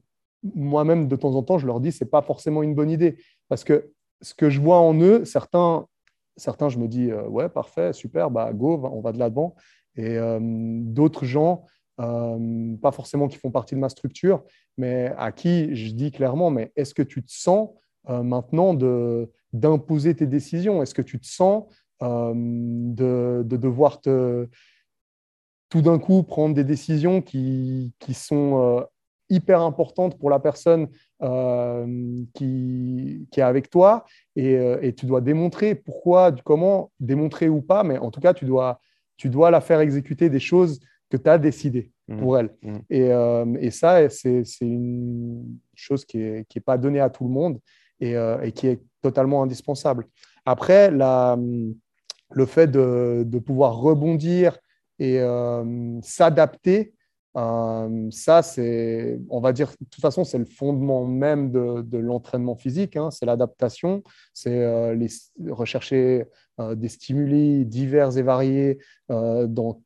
moi-même, 0.44 1.08
de 1.08 1.16
temps 1.16 1.34
en 1.34 1.42
temps, 1.42 1.58
je 1.58 1.66
leur 1.66 1.80
dis 1.80 1.92
c'est 1.92 2.06
pas 2.06 2.22
forcément 2.22 2.62
une 2.62 2.76
bonne 2.76 2.92
idée. 2.92 3.18
Parce 3.48 3.64
que 3.64 3.93
ce 4.24 4.34
que 4.34 4.50
je 4.50 4.60
vois 4.60 4.80
en 4.80 5.00
eux, 5.00 5.26
certains, 5.26 5.86
certains 6.36 6.70
je 6.70 6.80
me 6.80 6.88
dis 6.88 7.12
euh, 7.12 7.28
ouais, 7.28 7.50
parfait, 7.50 7.94
super, 7.94 8.32
bah, 8.32 8.52
go, 8.54 8.82
on 8.92 9.02
va 9.02 9.12
de 9.12 9.20
l'avant. 9.20 9.56
Et 9.96 10.18
d'autres 10.40 11.24
gens, 11.24 11.66
pas 11.98 12.92
forcément 12.92 13.28
qui 13.28 13.38
font 13.38 13.52
partie 13.52 13.76
de 13.76 13.80
ma 13.80 13.90
structure, 13.90 14.44
mais 14.76 15.14
à 15.20 15.32
qui 15.32 15.76
je 15.76 15.94
dis 15.94 16.12
clairement 16.12 16.50
mais 16.50 16.72
est-ce 16.76 16.96
que 16.96 17.04
tu 17.04 17.24
te 17.24 17.32
sens 17.32 17.70
maintenant 18.08 18.74
d'imposer 19.54 20.16
tes 20.16 20.26
décisions? 20.26 20.82
Est-ce 20.82 20.96
que 20.96 21.04
tu 21.04 21.20
te 21.20 21.28
sens 21.28 21.66
euh, 22.04 22.34
de, 22.36 23.44
devoir 23.46 24.02
te, 24.02 24.50
tout 25.70 25.82
d'un 25.82 26.00
coup 26.00 26.24
prendre 26.24 26.54
des 26.54 26.66
décisions 26.66 27.22
qui, 27.22 27.94
qui 28.00 28.14
sont 28.14 28.60
euh, 28.60 28.82
hyper 29.34 29.62
importantes 29.62 30.18
pour 30.18 30.30
la 30.30 30.40
personne 30.40 30.88
euh, 31.22 31.86
qui, 32.34 33.28
qui, 33.32 33.40
est 33.40 33.44
avec 33.44 33.70
toi 33.70 34.06
et, 34.36 34.54
et, 34.82 34.94
tu 34.94 35.06
dois 35.06 35.22
démontrer 35.22 35.76
pourquoi, 35.76 36.32
comment, 36.44 36.92
démontrer 37.00 37.50
ou 37.50 37.62
pas, 37.62 37.84
mais 37.84 37.98
en 37.98 38.12
tout 38.12 38.22
cas, 38.22 38.34
tu 38.34 38.46
dois, 38.46 38.80
tu 39.18 39.30
dois 39.30 39.52
la 39.52 39.62
faire 39.62 39.80
exécuter 39.80 40.30
des 40.30 40.40
choses 40.40 40.80
que 41.10 41.18
tu 41.18 41.30
as 41.30 41.38
décidées 41.38 41.92
mmh. 42.08 42.18
pour 42.20 42.38
elle. 42.38 42.50
Mmh. 42.62 42.78
Et, 42.90 43.66
et, 43.66 43.72
ça, 43.72 44.10
c'est 44.10 44.44
une 44.62 45.60
chose 45.76 46.06
qui 46.06 46.18
n'est 46.18 46.46
qui 46.46 46.60
est 46.60 46.62
pas 46.62 46.78
donnée 46.78 47.00
à 47.00 47.10
tout 47.10 47.24
le 47.24 47.32
monde 47.32 47.60
et, 48.00 48.16
et 48.44 48.52
qui 48.52 48.68
est 48.68 48.82
totalement 49.02 49.44
indispensable. 49.44 50.08
Après, 50.46 50.92
la, 50.92 51.38
le 52.34 52.46
fait 52.46 52.68
de, 52.68 53.40
pouvoir 53.40 53.78
rebondir 53.78 54.58
et 55.00 55.20
euh, 57.36 58.08
ça, 58.12 58.42
c'est, 58.42 59.20
on 59.30 59.40
va 59.40 59.54
dire, 59.54 59.70
de 59.70 59.86
toute 59.90 60.02
façon, 60.02 60.24
c'est 60.24 60.38
le 60.38 60.46
fondement 60.46 61.06
même 61.06 61.52
de, 61.52 61.98
l'entraînement 61.98 62.56
physique. 62.56 62.96
Hein. 62.96 63.12
c'est 63.12 63.26
l'adaptation, 63.26 64.04
c'est 64.34 64.96
rechercher 65.50 66.26
des 66.60 66.90
stimuli 66.90 67.66
divers 67.66 68.18
et 68.18 68.22
variés 68.22 68.80
dans 69.10 69.82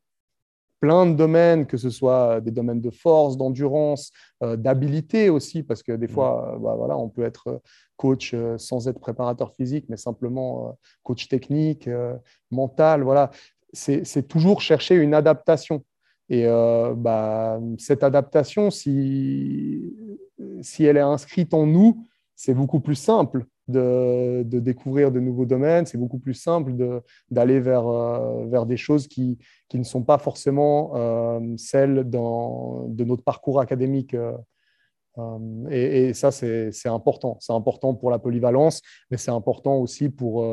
plein 0.80 1.06
de 1.06 1.14
domaines, 1.14 1.66
que 1.66 1.76
ce 1.76 1.90
soit 1.90 2.40
des 2.40 2.50
domaines 2.50 2.80
de 2.80 2.90
force, 2.90 3.36
d'endurance, 3.36 4.12
euh, 4.42 4.56
d'habilité 4.56 5.28
aussi, 5.28 5.62
parce 5.62 5.82
que 5.82 5.92
des 5.92 6.06
mm. 6.06 6.10
fois, 6.10 6.54
euh, 6.54 6.58
bah, 6.58 6.74
voilà, 6.76 6.96
on 6.96 7.08
peut 7.08 7.24
être 7.24 7.48
euh, 7.48 7.58
coach 7.96 8.34
sans 8.58 8.86
être 8.86 9.00
préparateur 9.00 9.52
physique, 9.54 9.86
mais 9.88 9.96
simplement 9.96 10.78
coach 11.02 11.26
technique, 11.26 11.90
mental. 12.52 13.02
Voilà. 13.02 13.32
C'est 13.72 14.28
toujours 14.28 14.60
chercher 14.60 14.94
une 14.94 15.14
adaptation. 15.14 15.82
Et 16.30 16.46
bah, 16.46 17.58
cette 17.78 18.02
adaptation, 18.02 18.70
si, 18.70 19.94
si 20.60 20.84
elle 20.84 20.96
est 20.96 21.00
inscrite 21.00 21.54
en 21.54 21.66
nous, 21.66 22.04
c'est 22.36 22.54
beaucoup 22.54 22.80
plus 22.80 22.94
simple 22.94 23.46
de, 23.68 24.42
découvrir 24.44 25.12
de 25.12 25.20
nouveaux 25.20 25.44
domaines, 25.44 25.86
c'est 25.86 25.98
beaucoup 25.98 26.18
plus 26.18 26.34
simple 26.34 26.72
d'aller 27.30 27.60
vers, 27.60 27.86
euh, 27.86 28.46
vers 28.46 28.66
des 28.66 28.76
choses 28.76 29.06
qui, 29.06 29.38
qui, 29.68 29.78
ne 29.78 29.84
sont 29.84 30.02
pas 30.02 30.18
forcément 30.18 30.92
euh, 30.94 31.40
celles 31.56 32.04
dans, 32.04 32.86
de 32.88 33.04
notre 33.04 33.22
parcours 33.22 33.60
académique. 33.60 34.14
Euh, 34.14 34.32
et, 35.70 36.14
ça, 36.14 36.30
c'est 36.30 36.70
important. 36.86 37.36
C'est 37.40 37.52
important 37.52 37.94
pour 37.94 38.10
la 38.10 38.18
polyvalence, 38.18 38.82
mais 39.10 39.16
c'est 39.16 39.32
important 39.32 39.76
aussi 39.78 40.08
pour, 40.08 40.46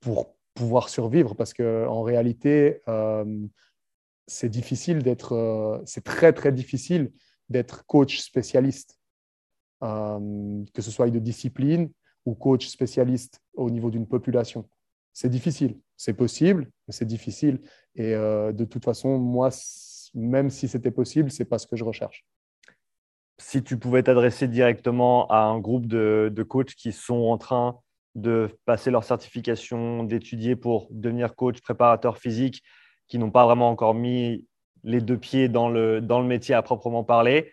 pour 0.00 0.34
pouvoir 0.54 0.88
survivre 0.88 1.36
parce 1.36 1.54
qu'en 1.54 2.02
réalité, 2.02 2.80
c'est 4.26 4.48
difficile 4.48 5.02
d'être, 5.02 5.82
c'est 5.86 6.04
très, 6.04 6.32
très 6.32 6.52
difficile 6.52 7.12
d'être 7.48 7.84
coach 7.86 8.18
spécialiste. 8.18 8.98
que 9.80 10.82
ce 10.82 10.90
soit 10.90 11.10
de 11.10 11.18
discipline, 11.18 11.90
ou 12.26 12.34
coach 12.34 12.66
spécialiste 12.66 13.40
au 13.54 13.70
niveau 13.70 13.90
d'une 13.90 14.06
population. 14.06 14.68
C'est 15.12 15.30
difficile. 15.30 15.78
C'est 15.96 16.12
possible, 16.12 16.68
mais 16.86 16.92
c'est 16.92 17.06
difficile. 17.06 17.62
Et 17.94 18.14
euh, 18.14 18.52
de 18.52 18.64
toute 18.66 18.84
façon, 18.84 19.18
moi, 19.18 19.48
même 20.12 20.50
si 20.50 20.68
c'était 20.68 20.90
possible, 20.90 21.30
c'est 21.30 21.46
pas 21.46 21.58
ce 21.58 21.66
que 21.66 21.76
je 21.76 21.84
recherche. 21.84 22.26
Si 23.38 23.62
tu 23.62 23.78
pouvais 23.78 24.02
t'adresser 24.02 24.48
directement 24.48 25.26
à 25.28 25.38
un 25.38 25.58
groupe 25.58 25.86
de, 25.86 26.30
de, 26.34 26.42
coachs 26.42 26.74
qui 26.74 26.92
sont 26.92 27.24
en 27.28 27.38
train 27.38 27.78
de 28.14 28.50
passer 28.64 28.90
leur 28.90 29.04
certification, 29.04 30.04
d'étudier 30.04 30.56
pour 30.56 30.88
devenir 30.90 31.34
coach, 31.34 31.60
préparateur 31.60 32.18
physique, 32.18 32.62
qui 33.08 33.18
n'ont 33.18 33.30
pas 33.30 33.44
vraiment 33.44 33.68
encore 33.68 33.94
mis 33.94 34.46
les 34.82 35.00
deux 35.00 35.18
pieds 35.18 35.48
dans 35.48 35.68
le, 35.68 36.00
métier 36.22 36.54
à 36.54 36.62
proprement 36.62 37.04
parler, 37.04 37.52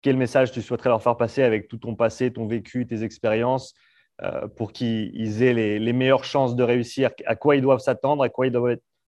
quel 0.00 0.16
message 0.16 0.52
tu 0.52 0.62
souhaiterais 0.62 0.88
leur 0.88 1.02
faire 1.02 1.16
passer 1.16 1.42
avec 1.42 1.68
tout 1.68 1.76
ton 1.76 1.94
passé, 1.94 2.32
ton 2.32 2.46
vécu, 2.46 2.86
tes 2.86 3.04
expériences 3.04 3.74
euh, 4.22 4.48
pour 4.48 4.72
qu'ils 4.72 5.42
aient 5.42 5.54
les, 5.78 5.92
meilleures 5.92 6.24
chances 6.24 6.56
de 6.56 6.62
réussir, 6.62 7.10
à 7.26 7.36
quoi 7.36 7.56
ils 7.56 7.62
doivent 7.62 7.80
s'attendre, 7.80 8.26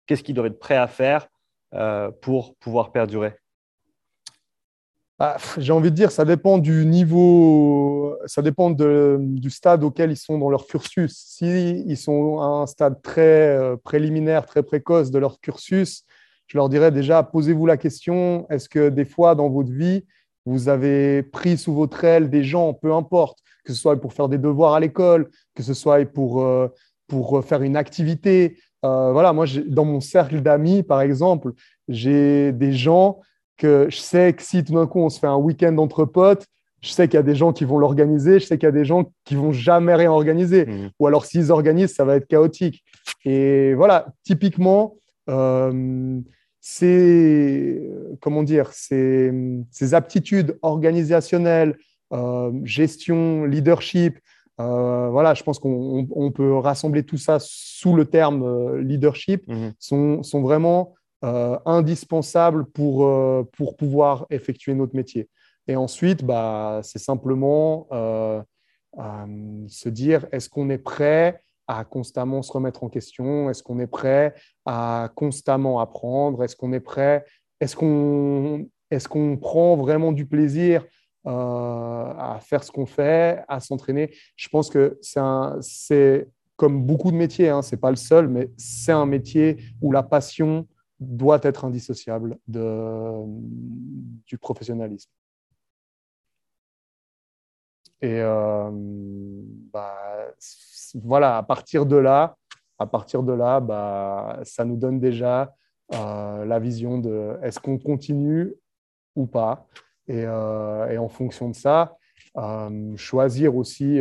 qu'est-ce 0.07 0.23
qu'ils 0.23 0.35
doivent 0.35 0.47
être 0.47 0.59
prêts 0.59 0.77
à 0.77 0.87
faire 0.87 1.29
euh, 1.75 2.11
pour 2.23 2.57
pouvoir 2.57 2.93
perdurer? 2.93 3.35
Bah, 5.19 5.37
J'ai 5.59 5.73
envie 5.73 5.91
de 5.91 5.97
dire, 5.97 6.11
ça 6.11 6.25
dépend 6.25 6.59
du 6.59 6.87
niveau, 6.87 8.17
ça 8.27 8.43
dépend 8.43 8.71
du 8.71 9.51
stade 9.51 9.85
auquel 9.85 10.11
ils 10.11 10.17
sont 10.17 10.39
dans 10.39 10.51
leur 10.51 10.67
cursus. 10.67 11.17
S'ils 11.17 11.85
ils 11.89 11.97
sont 11.97 12.41
à 12.41 12.47
un 12.47 12.67
stade 12.67 13.01
très 13.03 13.57
euh, 13.57 13.77
préliminaire, 13.77 14.47
très 14.47 14.63
précoce 14.63 15.11
de 15.11 15.19
leur 15.19 15.41
cursus, 15.41 16.05
je 16.47 16.59
leur 16.59 16.69
dirais 16.69 16.93
déjà, 16.93 17.23
posez-vous 17.23 17.67
la 17.67 17.77
question, 17.77 18.47
est-ce 18.51 18.69
que 18.69 18.89
des 18.89 19.05
fois 19.05 19.35
dans 19.35 19.49
votre 19.49 19.73
vie, 19.73 20.05
vous 20.45 20.69
avez 20.69 21.25
pris 21.25 21.59
sous 21.59 21.75
votre 21.75 22.05
aile 22.05 22.31
des 22.31 22.45
gens, 22.45 22.73
peu 22.73 22.93
importe, 22.95 23.41
que 23.65 23.73
ce 23.73 23.81
soit 23.81 24.01
pour 24.01 24.13
faire 24.13 24.29
des 24.29 24.39
devoirs 24.39 24.75
à 24.75 24.81
l'école, 24.81 25.29
que 25.57 25.63
ce 25.65 25.75
soit 25.75 26.05
pour, 26.07 26.43
euh, 26.43 26.69
pour 27.09 27.45
faire 27.45 27.63
une 27.63 27.77
activité. 27.77 28.59
Euh, 28.85 29.11
voilà, 29.11 29.33
moi, 29.33 29.47
dans 29.67 29.85
mon 29.85 30.01
cercle 30.01 30.41
d'amis, 30.41 30.85
par 30.85 31.01
exemple, 31.01 31.53
j'ai 31.89 32.53
des 32.53 32.73
gens 32.73 33.21
que 33.57 33.87
je 33.89 33.97
sais 33.97 34.33
que 34.33 34.43
si 34.43 34.65
tout 34.65 34.75
d'un 34.75 34.87
coup 34.87 35.01
on 35.01 35.09
se 35.09 35.19
fait 35.19 35.27
un 35.27 35.37
week-end 35.37 35.77
entre 35.79 36.05
potes, 36.05 36.47
je 36.83 36.91
sais 36.91 37.09
qu'il 37.09 37.17
y 37.17 37.21
a 37.21 37.23
des 37.23 37.35
gens 37.35 37.53
qui 37.53 37.65
vont 37.65 37.79
l'organiser, 37.79 38.39
je 38.39 38.47
sais 38.47 38.59
qu'il 38.59 38.67
y 38.67 38.69
a 38.69 38.73
des 38.73 38.85
gens 38.85 39.11
qui 39.25 39.35
vont 39.35 39.53
jamais 39.53 39.95
rien 39.95 40.11
organiser. 40.11 40.67
Mmh. 40.67 40.91
Ou 40.99 41.07
alors 41.07 41.25
s'ils 41.25 41.51
organisent, 41.51 41.95
ça 41.95 42.05
va 42.05 42.17
être 42.17 42.29
chaotique. 42.29 42.85
Et 43.25 43.75
voilà, 43.75 44.09
typiquement, 44.23 44.97
euh, 45.29 46.21
c'est 46.61 47.83
comment 48.21 48.43
dire, 48.43 48.71
ces 48.73 49.65
aptitudes 49.93 50.59
organisationnelles, 50.63 51.77
euh, 52.13 52.53
gestion, 52.65 53.45
leadership. 53.45 54.19
Euh, 54.61 55.09
voilà, 55.11 55.35
je 55.35 55.43
pense 55.43 55.59
qu'on 55.59 56.33
peut 56.35 56.55
rassembler 56.55 57.03
tout 57.03 57.19
ça 57.19 57.39
sous 57.41 57.95
le 57.95 58.07
terme 58.07 58.43
euh, 58.43 58.83
leadership, 58.83 59.47
mhm. 59.49 59.73
sont, 59.79 60.23
sont, 60.23 60.41
vraiment 60.41 60.95
indispensables 61.65 62.67
pour, 62.67 63.09
pour 63.53 63.77
pouvoir 63.77 64.27
effectuer 64.31 64.75
notre 64.75 64.95
métier. 64.95 65.29
Et 65.67 65.77
ensuite, 65.77 66.25
bah, 66.25 66.81
c'est 66.83 66.99
simplement 66.99 67.89
se 69.69 69.89
dire, 69.89 70.27
est-ce 70.33 70.49
qu'on 70.49 70.71
est 70.71 70.79
prêt 70.79 71.41
à 71.67 71.85
constamment 71.85 72.43
se 72.43 72.53
remettre 72.53 72.85
en 72.85 72.89
question? 72.89 73.51
Est-ce 73.51 73.63
qu'on 73.63 73.79
est 73.81 73.87
prêt 73.87 74.35
à 74.65 75.11
constamment 75.15 75.81
apprendre? 75.81 76.45
Est-ce 76.45 76.57
qu'on 76.57 76.73
est 76.73 76.81
prêt 76.81 77.25
Est-ce 77.61 77.77
qu'on 77.77 78.67
est 78.91 79.37
prend 79.41 79.77
vraiment 79.77 80.13
du 80.13 80.27
plaisir 80.27 80.85
euh, 81.27 81.31
à 81.31 82.39
faire 82.41 82.63
ce 82.63 82.71
qu'on 82.71 82.87
fait, 82.87 83.43
à 83.49 83.61
s'entraîner? 83.61 84.15
Je 84.37 84.49
pense 84.49 84.71
que 84.71 84.99
c'est 85.61 86.29
comme 86.57 86.87
beaucoup 86.87 87.11
de 87.11 87.17
métiers, 87.17 87.49
hein, 87.51 87.63
ce 87.63 87.75
n'est 87.75 87.81
pas 87.81 87.91
le 87.91 87.97
seul, 87.97 88.29
mais 88.29 88.51
c'est 88.57 88.93
un 88.93 89.05
métier 89.05 89.59
où 89.83 89.93
la 89.93 90.03
passion 90.03 90.67
doit 91.01 91.41
être 91.43 91.65
indissociable 91.65 92.39
de, 92.49 93.23
du 94.27 94.39
professionnalisme. 94.39 95.11
Et 98.03 98.21
euh, 98.21 98.71
bah, 99.73 99.97
voilà, 100.95 101.39
à 101.39 101.43
partir 101.43 101.87
de 101.87 101.97
là, 101.97 102.37
à 102.79 102.87
partir 102.87 103.23
de 103.23 103.33
là, 103.33 103.61
bah, 103.61 104.41
ça 104.45 104.65
nous 104.65 104.77
donne 104.77 105.01
déjà 105.01 105.55
euh, 105.95 106.45
la 106.45 106.59
vision 106.59 106.99
de 106.99 107.39
est-ce 107.43 107.59
qu'on 107.59 107.79
continue 107.79 108.55
ou 109.15 109.27
pas. 109.27 109.67
Euh, 110.11 110.89
et, 110.89 110.99
en 110.99 111.09
fonction 111.09 111.49
de 111.49 111.55
ça, 111.55 111.97
choisir 112.97 113.57
aussi 113.57 114.01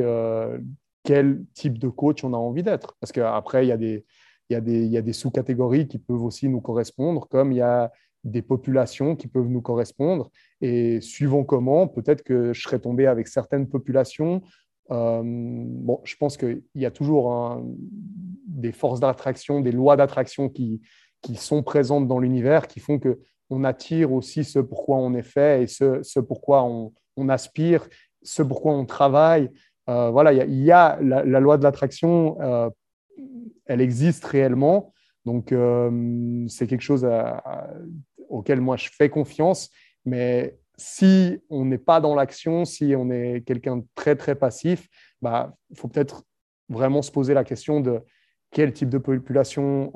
quel 1.04 1.46
type 1.54 1.78
de 1.80 1.88
coach 1.88 2.24
on 2.24 2.34
a 2.34 2.38
envie 2.38 2.64
d'être. 2.64 2.98
Parce 3.00 3.14
qu'après, 3.14 3.66
il 3.66 3.70
y 3.70 3.72
a 3.72 3.78
des, 3.78 4.06
il 4.50 4.54
y 4.54 4.98
a 4.98 5.02
des, 5.02 5.14
sous-catégories 5.14 5.88
qui 5.88 5.98
peuvent 5.98 6.24
aussi 6.24 6.48
nous 6.50 6.62
correspondre, 6.62 7.28
comme 7.28 7.52
il 7.52 7.58
y 7.58 7.62
a 7.62 7.92
des 8.24 8.42
populations 8.42 9.16
qui 9.16 9.28
peuvent 9.28 9.48
nous 9.48 9.62
correspondre. 9.62 10.30
Et 10.62 11.02
suivant 11.02 11.44
comment, 11.44 11.88
peut-être 11.88 12.24
que 12.24 12.54
je 12.54 12.62
serais 12.62 12.80
tombé 12.80 13.08
avec 13.08 13.28
certaines 13.28 13.68
populations. 13.68 14.42
bon, 14.90 16.02
je 16.04 16.16
pense 16.16 16.38
qu'il 16.38 16.64
y 16.76 16.86
a 16.86 16.92
toujours 16.92 17.62
des 18.48 18.72
forces 18.72 19.00
d'attraction, 19.00 19.62
des 19.62 19.72
lois 19.72 19.96
d'attraction 19.96 20.50
qui, 20.50 20.82
qui 21.22 21.36
sont 21.36 21.64
présentes 21.64 22.08
dans 22.08 22.20
l'univers, 22.20 22.68
qui 22.68 22.80
font 22.80 23.00
que 23.00 23.20
on 23.50 23.64
attire 23.64 24.12
aussi 24.14 24.44
ce 24.44 24.60
pourquoi 24.60 24.98
on 24.98 25.14
est 25.14 25.24
fait 25.24 25.64
et 25.64 25.68
ce, 25.68 26.02
ce 26.04 26.20
pourquoi 26.20 26.64
on, 26.64 27.30
aspire, 27.30 27.88
ce 28.24 28.42
pourquoi 28.42 28.74
on 28.74 28.86
travaille. 28.86 29.50
Euh, 29.90 30.10
voilà, 30.10 30.34
il 30.34 30.64
y, 30.64 30.72
a, 30.72 30.98
la, 31.02 31.40
loi 31.40 31.58
de 31.58 31.64
l'attraction, 31.64 32.38
euh, 32.42 32.70
elle 33.66 33.82
existe 33.82 34.26
réellement. 34.26 34.94
Donc, 35.26 35.52
euh, 35.52 36.46
c'est 36.48 36.68
quelque 36.68 36.82
chose 36.82 37.08
auquel 38.30 38.62
moi 38.62 38.78
je 38.78 38.90
fais 38.90 39.10
confiance. 39.10 39.72
Mais 40.06 40.58
si 40.78 41.40
on 41.50 41.66
n'est 41.66 41.78
pas 41.78 42.00
dans 42.02 42.16
l'action, 42.16 42.66
si 42.66 42.94
on 42.98 43.10
est 43.10 43.44
quelqu'un 43.46 43.78
de 43.78 43.86
très, 43.96 44.16
très 44.16 44.36
passif, 44.36 44.88
bah, 45.22 45.56
il 45.72 45.78
faut 45.78 45.88
peut-être 45.88 46.24
vraiment 46.70 47.02
se 47.02 47.12
poser 47.12 47.34
la 47.34 47.44
question 47.44 47.80
de 47.80 48.02
quel 48.52 48.72
type 48.74 48.90
de 48.90 48.98
population, 48.98 49.92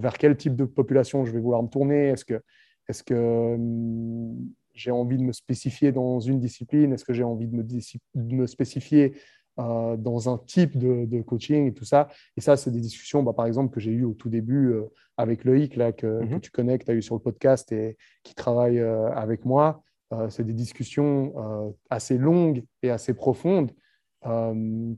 vers 0.00 0.18
quel 0.18 0.36
type 0.36 0.56
de 0.56 0.64
population 0.64 1.24
je 1.24 1.32
vais 1.32 1.40
vouloir 1.40 1.62
me 1.62 1.68
tourner. 1.68 2.08
Est-ce 2.08 2.24
que 2.24 2.40
est-ce 2.88 3.02
que 3.02 3.14
hum, 3.54 4.48
j'ai 4.74 4.90
envie 4.90 5.16
de 5.16 5.22
me 5.22 5.32
spécifier 5.32 5.92
dans 5.92 6.20
une 6.20 6.38
discipline? 6.38 6.92
Est-ce 6.92 7.04
que 7.04 7.12
j'ai 7.12 7.24
envie 7.24 7.48
de 7.48 7.56
me, 8.14 8.46
spécifier 8.46 9.14
euh, 9.58 9.96
dans 9.96 10.28
un 10.28 10.36
type 10.36 10.76
de, 10.76 11.22
coaching 11.22 11.68
et 11.68 11.72
tout 11.72 11.86
ça 11.86 12.08
Et 12.36 12.42
ça, 12.42 12.58
c'est 12.58 12.70
des 12.70 12.80
discussions, 12.80 13.22
bah, 13.22 13.32
par 13.32 13.46
exemple, 13.46 13.72
que 13.72 13.80
j'ai 13.80 13.90
eues 13.90 14.04
au 14.04 14.12
tout 14.12 14.28
début 14.28 14.72
euh, 14.72 14.84
avec 15.16 15.44
Loïc, 15.44 15.76
là, 15.76 15.92
que, 15.92 16.20
tu 16.40 16.50
connais, 16.50 16.78
que 16.78 16.84
tu 16.84 16.90
as 16.90 16.94
eu 16.94 17.00
sur 17.00 17.14
le 17.14 17.22
podcast 17.22 17.72
et 17.72 17.96
qui 18.22 18.34
travaille 18.34 18.80
euh, 18.80 19.10
avec 19.12 19.46
moi. 19.46 19.82
c'est 20.28 20.44
des 20.44 20.52
discussions 20.52 21.32
assez 21.90 22.18
longues 22.18 22.62
et 22.82 22.90
assez 22.90 23.14
profondes 23.14 23.72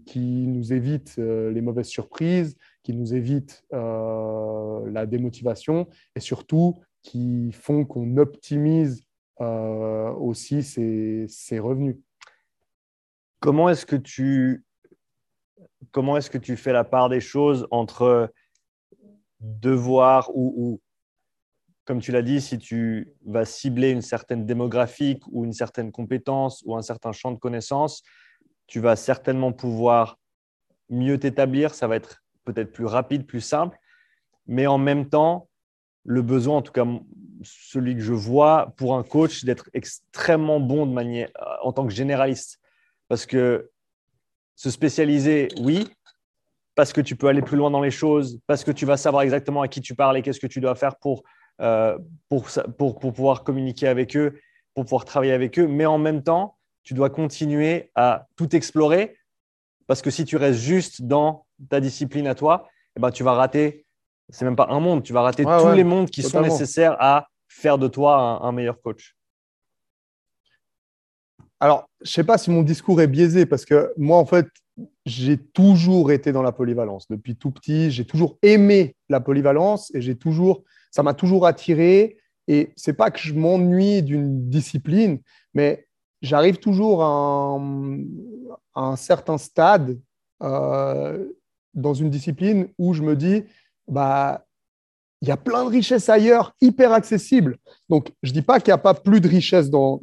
qui 0.07 0.47
nous 0.49 0.73
évitent 0.73 1.17
les 1.17 1.63
mauvaises 1.63 1.87
surprises, 1.87 2.57
qui 2.83 2.93
nous 2.95 3.15
évitent 3.15 3.65
la 3.71 5.07
démotivation 5.07 5.87
et 6.15 6.21
surtout 6.21 6.75
qui 7.03 7.53
font 7.53 7.87
qu'on 7.87 8.19
optimise 8.19 9.03
aussi 9.39 10.63
ses, 10.63 11.59
revenus. 11.59 11.97
Comment 13.41 13.69
est-ce 13.69 13.87
que 13.87 13.97
tu 13.97 14.65
comment 15.91 16.17
est-ce 16.17 16.31
que 16.31 16.39
tu 16.39 16.57
fais 16.57 16.73
la 16.73 16.85
part 16.85 17.09
des 17.09 17.21
choses 17.21 17.67
entre 17.71 18.33
devoir 19.41 20.31
ou 20.35 20.81
comme 21.89 22.03
tu 22.03 22.13
l'as 22.13 22.21
dit, 22.21 22.43
si 22.43 22.59
tu 22.59 23.15
vas 23.25 23.47
cibler 23.47 23.93
une 23.93 24.03
certaine 24.03 24.45
démographique 24.45 25.23
ou 25.29 25.47
une 25.47 25.55
certaine 25.55 25.91
compétence 25.91 26.63
ou 26.67 26.77
un 26.77 26.83
certain 26.83 27.13
champ 27.13 27.33
de 27.33 27.39
connaissances, 27.39 28.03
tu 28.67 28.79
vas 28.79 28.95
certainement 28.95 29.53
pouvoir 29.53 30.19
mieux 30.91 31.19
t'établir, 31.19 31.73
ça 31.75 31.89
va 31.89 31.97
être 31.97 32.23
peut-être 32.45 32.73
plus 32.75 32.85
rapide, 32.85 33.27
plus 33.27 33.41
simple, 33.41 33.79
mais 34.47 34.67
en 34.67 34.77
même 34.77 35.09
temps, 35.09 35.49
le 36.05 36.21
besoin, 36.21 36.59
en 36.59 36.63
tout 36.63 36.73
cas 36.73 36.85
celui 37.43 37.95
que 37.95 38.03
je 38.03 38.13
vois 38.13 38.75
pour 38.77 38.95
un 38.95 39.03
coach, 39.03 39.47
d'être 39.47 39.71
extrêmement 39.73 40.61
bon 40.61 40.85
de 40.85 40.93
manière, 40.93 41.31
en 41.63 41.73
tant 41.73 41.87
que 41.87 41.95
généraliste. 41.95 42.61
Parce 43.09 43.27
que 43.27 43.71
se 44.55 44.71
spécialiser, 44.71 45.49
oui, 45.61 45.89
parce 46.75 46.93
que 46.93 47.01
tu 47.01 47.17
peux 47.17 47.29
aller 47.29 47.43
plus 47.43 47.57
loin 47.57 47.71
dans 47.71 47.81
les 47.81 47.91
choses, 47.91 48.39
parce 48.47 48.65
que 48.65 48.71
tu 48.71 48.87
vas 48.87 48.97
savoir 48.97 49.23
exactement 49.23 49.63
à 49.63 49.69
qui 49.69 49.81
tu 49.81 49.95
parles 49.95 50.17
et 50.17 50.23
qu'est-ce 50.23 50.41
que 50.41 50.47
tu 50.47 50.61
dois 50.61 50.75
faire 50.75 50.97
pour 50.97 51.23
euh, 51.61 51.99
pour, 52.29 52.47
pour, 52.77 53.01
pour, 53.01 53.13
pouvoir 53.13 53.43
communiquer 53.43 53.89
avec 53.89 54.17
eux, 54.17 54.39
pour 54.75 54.85
pouvoir 54.85 55.05
travailler 55.05 55.33
avec 55.33 55.59
eux. 55.59 55.67
Mais 55.67 55.87
en 55.87 55.99
même 55.99 56.23
temps, 56.23 56.57
tu 56.85 56.95
dois 56.95 57.11
continuer 57.11 57.91
à 57.97 58.29
tout 58.37 58.55
explorer 58.55 59.19
parce 59.89 60.03
que 60.03 60.11
si 60.11 60.25
tu 60.25 60.37
restes 60.37 60.61
juste 60.61 61.03
dans 61.03 61.47
ta 61.69 61.81
discipline 61.81 62.29
à 62.29 62.37
toi, 62.37 62.69
eh 62.95 63.01
ben, 63.01 63.11
tu 63.11 63.25
vas 63.25 63.33
rater, 63.33 63.87
c'est 64.29 64.45
même 64.45 64.55
pas 64.55 64.69
un 64.71 64.79
monde, 64.79 65.03
tu 65.03 65.13
vas 65.13 65.23
rater 65.23 65.45
tous 65.45 65.73
les 65.73 65.83
mondes 65.83 66.11
qui 66.11 66.23
sont 66.23 66.43
nécessaires 66.43 66.97
à 67.01 67.27
faire 67.49 67.77
de 67.79 67.89
toi 67.89 68.41
un, 68.43 68.53
meilleur 68.53 68.81
coach. 68.81 69.17
Alors, 71.61 71.89
je 72.01 72.11
ne 72.11 72.13
sais 72.13 72.25
pas 72.25 72.39
si 72.39 72.51
mon 72.51 72.63
discours 72.63 73.01
est 73.01 73.09
biaisé 73.09 73.47
parce 73.47 73.65
que 73.65 73.93
moi, 73.97 74.19
en 74.19 74.27
fait, 74.27 74.47
j'ai 75.07 75.37
toujours 75.37 76.13
été 76.13 76.31
dans 76.31 76.43
la 76.43 76.53
polyvalence. 76.53 77.09
Depuis 77.09 77.37
tout 77.37 77.51
petit, 77.51 77.91
j'ai 77.91 78.05
toujours 78.05 78.39
aimé 78.43 78.95
la 79.09 79.21
polyvalence 79.21 79.93
et 79.95 80.01
j'ai 80.01 80.17
toujours 80.17 80.63
ça 80.91 81.03
m'a 81.03 81.15
toujours 81.15 81.47
attiré. 81.47 82.19
Et 82.47 82.73
c'est 82.77 82.95
pas 82.95 83.11
que 83.11 83.19
je 83.19 83.35
m'ennuie 83.35 84.03
d'une 84.03 84.49
discipline, 84.49 85.21
mais 85.53 85.87
j'arrive 86.23 86.59
toujours 86.59 87.03
à 87.05 87.59
un, 88.75 88.97
certain 88.97 89.37
stade 89.37 89.99
euh, 90.43 91.29
dans 91.75 91.93
une 91.93 92.09
discipline 92.09 92.69
où 92.79 92.95
je 92.95 93.03
me 93.03 93.17
dis, 93.17 93.45
bah, 93.87 94.47
il 95.21 95.29
y 95.29 95.31
a 95.31 95.37
plein 95.37 95.65
de 95.65 95.71
richesses 95.71 96.09
ailleurs, 96.09 96.55
hyper 96.61 96.93
accessibles. 96.93 97.59
Donc, 97.91 98.13
je 98.23 98.33
dis 98.33 98.43
pas 98.43 98.61
qu'il 98.61 98.71
n'y 98.71 98.77
a 98.77 98.79
pas 98.79 98.95
plus 98.95 99.21
de 99.21 99.29
richesses 99.29 99.69
dans, 99.69 100.03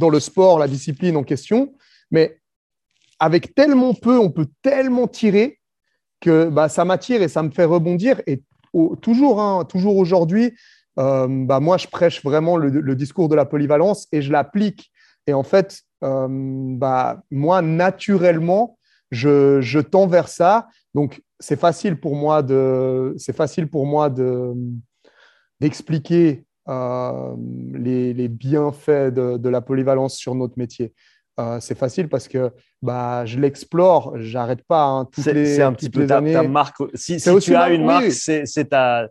dans 0.00 0.08
le 0.08 0.18
sport, 0.18 0.58
la 0.58 0.66
discipline 0.66 1.16
en 1.16 1.22
question, 1.22 1.74
mais 2.10 2.40
avec 3.20 3.54
tellement 3.54 3.94
peu, 3.94 4.18
on 4.18 4.30
peut 4.30 4.48
tellement 4.62 5.06
tirer 5.06 5.60
que 6.20 6.48
bah, 6.48 6.68
ça 6.68 6.84
m'attire 6.84 7.22
et 7.22 7.28
ça 7.28 7.42
me 7.42 7.50
fait 7.50 7.64
rebondir. 7.64 8.20
Et 8.26 8.42
toujours, 9.02 9.40
hein, 9.40 9.64
toujours 9.64 9.96
aujourd'hui, 9.96 10.54
euh, 10.98 11.28
bah, 11.28 11.60
moi, 11.60 11.76
je 11.76 11.86
prêche 11.86 12.24
vraiment 12.24 12.56
le, 12.56 12.96
discours 12.96 13.28
de 13.28 13.36
la 13.36 13.44
polyvalence 13.44 14.08
et 14.10 14.22
je 14.22 14.32
l'applique. 14.32 14.90
Et 15.26 15.34
en 15.34 15.42
fait, 15.42 15.82
euh, 16.02 16.26
bah, 16.28 17.22
moi, 17.30 17.62
naturellement, 17.62 18.78
je, 19.10 19.60
je, 19.60 19.80
tends 19.80 20.06
vers 20.06 20.28
ça. 20.28 20.68
Donc, 20.94 21.22
c'est 21.38 21.60
facile 21.60 22.00
pour 22.00 22.16
moi 22.16 22.42
de, 22.42 23.04
de, 24.08 24.54
d'expliquer 25.60 26.44
euh, 26.70 27.34
les, 27.74 28.14
les, 28.14 28.28
bienfaits 28.28 29.12
de, 29.12 29.36
de, 29.36 29.48
la 29.48 29.60
polyvalence 29.60 30.16
sur 30.16 30.34
notre 30.34 30.54
métier. 30.56 30.92
c'est 31.60 31.76
facile 31.76 32.08
parce 32.08 32.28
que 32.28 32.52
bah, 32.82 33.26
je 33.26 33.38
l'explore, 33.38 34.12
j'arrête 34.16 34.62
pas 34.62 34.84
hein, 34.84 35.08
les 35.26 35.46
C'est 35.46 35.62
un 35.62 35.72
petit 35.72 35.90
peu 35.90 36.06
ta, 36.06 36.20
marque. 36.20 36.82
Si, 36.94 37.18
si 37.18 37.38
tu 37.40 37.54
as 37.54 37.70
une 37.70 37.84
marque, 37.84 38.12
c'est 38.12 38.68
ta. 38.68 39.08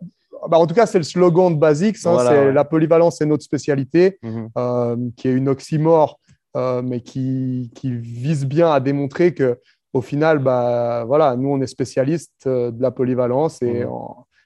Bah, 0.48 0.58
en 0.58 0.66
tout 0.66 0.74
cas, 0.74 0.86
c'est 0.86 0.98
le 0.98 1.04
slogan 1.04 1.54
de 1.54 1.58
Basics. 1.58 1.96
Hein, 2.04 2.16
c'est 2.26 2.52
la 2.52 2.64
polyvalence, 2.64 3.18
c'est 3.18 3.26
notre 3.26 3.42
spécialité, 3.42 4.18
mhm. 4.22 4.48
euh, 4.56 4.96
qui 5.16 5.28
est 5.28 5.32
une 5.32 5.48
oxymore, 5.48 6.18
euh, 6.56 6.82
mais 6.82 7.00
qui, 7.00 7.70
qui, 7.74 7.92
vise 7.92 8.46
bien 8.46 8.70
à 8.70 8.80
démontrer 8.80 9.34
que, 9.34 9.58
au 9.92 10.00
final, 10.00 10.38
bah, 10.38 11.04
voilà, 11.06 11.36
nous, 11.36 11.50
on 11.50 11.60
est 11.60 11.66
spécialistes 11.66 12.46
euh, 12.46 12.70
de 12.70 12.80
la 12.80 12.90
polyvalence 12.90 13.60
et 13.62 13.84
mhm. 13.84 13.90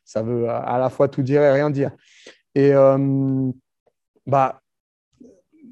ça 0.04 0.22
veut 0.22 0.48
à 0.48 0.78
la 0.78 0.90
fois 0.90 1.08
tout 1.08 1.22
dire 1.22 1.42
et 1.42 1.52
rien 1.52 1.70
dire. 1.70 1.90
Et 2.54 2.72
bah, 4.26 4.60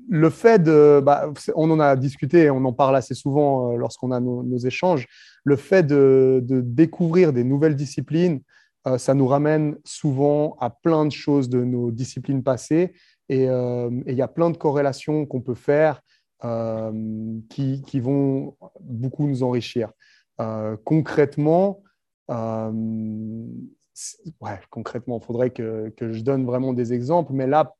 le 0.08 0.30
fait 0.30 0.62
de, 0.62 1.00
bah, 1.04 1.32
on 1.54 1.70
en 1.70 1.80
a 1.80 1.96
discuté, 1.96 2.50
on 2.50 2.64
en 2.64 2.72
parle 2.72 2.96
assez 2.96 3.14
souvent 3.14 3.72
euh, 3.72 3.76
lorsqu'on 3.76 4.10
a 4.10 4.20
nos, 4.20 4.58
échanges, 4.58 5.06
le 5.44 5.56
fait 5.56 5.84
de, 5.84 6.42
découvrir 6.46 7.32
des 7.32 7.44
nouvelles 7.44 7.76
disciplines, 7.76 8.40
euh, 8.86 8.98
ça 8.98 9.14
nous 9.14 9.26
ramène 9.26 9.76
souvent 9.84 10.56
à 10.60 10.70
plein 10.70 11.06
de 11.06 11.12
choses 11.12 11.48
de 11.48 11.64
nos 11.64 11.90
disciplines 11.90 12.42
passées 12.42 12.92
euh, 13.30 13.90
et 14.06 14.12
il 14.12 14.18
y 14.18 14.22
a 14.22 14.28
plein 14.28 14.50
de 14.50 14.56
corrélations 14.56 15.24
qu'on 15.24 15.40
peut 15.40 15.54
faire 15.54 16.02
qui, 17.48 18.00
vont 18.00 18.56
beaucoup 18.80 19.28
nous 19.28 19.44
enrichir. 19.44 19.92
concrètement, 20.84 21.80
concrètement, 24.70 25.18
il 25.22 25.26
faudrait 25.26 25.50
que, 25.50 25.92
que, 25.96 26.12
je 26.12 26.22
donne 26.22 26.44
vraiment 26.44 26.72
des 26.72 26.92
exemples, 26.92 27.32
mais 27.32 27.46
là, 27.46 27.74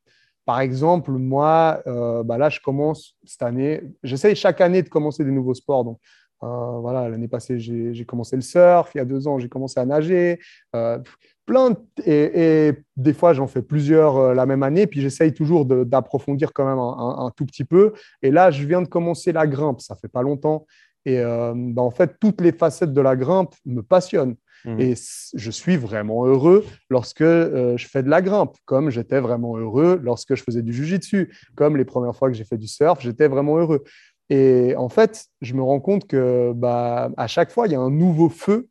par 0.44 0.60
exemple, 0.60 1.12
moi, 1.12 1.82
euh, 1.86 2.22
bah 2.24 2.36
là, 2.36 2.48
je 2.48 2.60
commence 2.60 3.16
cette 3.24 3.42
année. 3.42 3.82
J'essaye 4.02 4.34
chaque 4.34 4.60
année 4.60 4.82
de 4.82 4.88
commencer 4.88 5.24
des 5.24 5.30
nouveaux 5.30 5.54
sports. 5.54 5.84
Donc, 5.84 5.98
euh, 6.42 6.78
voilà, 6.80 7.08
l'année 7.08 7.28
passée, 7.28 7.60
j'ai 7.60 8.04
commencé 8.04 8.34
le 8.34 8.42
surf. 8.42 8.90
Il 8.94 8.98
y 8.98 9.00
a 9.00 9.04
deux 9.04 9.28
ans, 9.28 9.38
j'ai 9.38 9.48
commencé 9.48 9.78
à 9.78 9.86
nager. 9.86 10.40
Euh, 10.74 10.98
plein 11.46 11.76
et, 12.04 12.72
des 12.96 13.12
fois, 13.12 13.34
j'en 13.34 13.46
fais 13.46 13.62
plusieurs 13.62 14.34
la 14.34 14.46
même 14.46 14.64
année. 14.64 14.88
Puis, 14.88 15.00
j'essaye 15.00 15.32
toujours 15.32 15.64
d'approfondir 15.64 16.52
quand 16.52 16.66
même 16.66 16.78
un, 16.78 17.30
tout 17.36 17.46
petit 17.46 17.64
peu. 17.64 17.92
Et 18.22 18.32
là, 18.32 18.50
je 18.50 18.66
viens 18.66 18.82
de 18.82 18.88
commencer 18.88 19.30
la 19.30 19.46
grimpe. 19.46 19.80
Ça 19.80 19.94
fait 19.94 20.08
pas 20.08 20.22
longtemps. 20.22 20.66
Et 21.04 21.22
bah, 21.22 21.82
en 21.82 21.90
fait, 21.92 22.16
toutes 22.20 22.40
les 22.40 22.52
facettes 22.52 22.92
de 22.92 23.00
la 23.00 23.14
grimpe 23.14 23.54
me 23.64 23.82
passionnent. 23.82 24.34
Mmh. 24.64 24.80
Et 24.80 24.94
je 25.34 25.50
suis 25.50 25.76
vraiment 25.76 26.24
heureux 26.24 26.64
lorsque 26.88 27.22
euh, 27.22 27.76
je 27.76 27.88
fais 27.88 28.02
de 28.02 28.08
la 28.08 28.22
grimpe, 28.22 28.56
comme 28.64 28.90
j'étais 28.90 29.20
vraiment 29.20 29.56
heureux 29.56 29.98
lorsque 30.02 30.34
je 30.34 30.42
faisais 30.42 30.62
du 30.62 30.72
jujitsu, 30.72 31.34
comme 31.56 31.76
les 31.76 31.84
premières 31.84 32.14
fois 32.14 32.28
que 32.28 32.36
j'ai 32.36 32.44
fait 32.44 32.58
du 32.58 32.68
surf, 32.68 33.00
j'étais 33.00 33.28
vraiment 33.28 33.58
heureux. 33.58 33.82
Et 34.30 34.74
en 34.76 34.88
fait, 34.88 35.26
je 35.40 35.54
me 35.54 35.62
rends 35.62 35.80
compte 35.80 36.06
que 36.06 36.52
bah, 36.54 37.10
à 37.16 37.26
chaque 37.26 37.50
fois, 37.50 37.66
il 37.66 37.72
y 37.72 37.76
a 37.76 37.80
un 37.80 37.90
nouveau 37.90 38.28
feu 38.28 38.68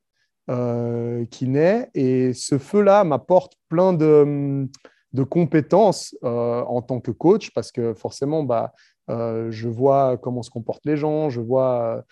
euh, 0.50 1.26
qui 1.26 1.48
naît, 1.48 1.90
et 1.94 2.34
ce 2.34 2.58
feu-là 2.58 3.04
m'apporte 3.04 3.54
plein 3.70 3.94
de, 3.94 4.68
de 5.14 5.24
compétences 5.24 6.16
euh, 6.24 6.62
en 6.64 6.82
tant 6.82 7.00
que 7.00 7.12
coach, 7.12 7.52
parce 7.54 7.72
que 7.72 7.94
forcément, 7.94 8.44
bah, 8.44 8.74
je 9.10 9.68
vois 9.68 10.18
comment 10.18 10.42
se 10.42 10.50
comportent 10.50 10.86
les 10.86 10.96
gens, 10.96 11.30
je 11.30 11.42
vois 11.42 12.06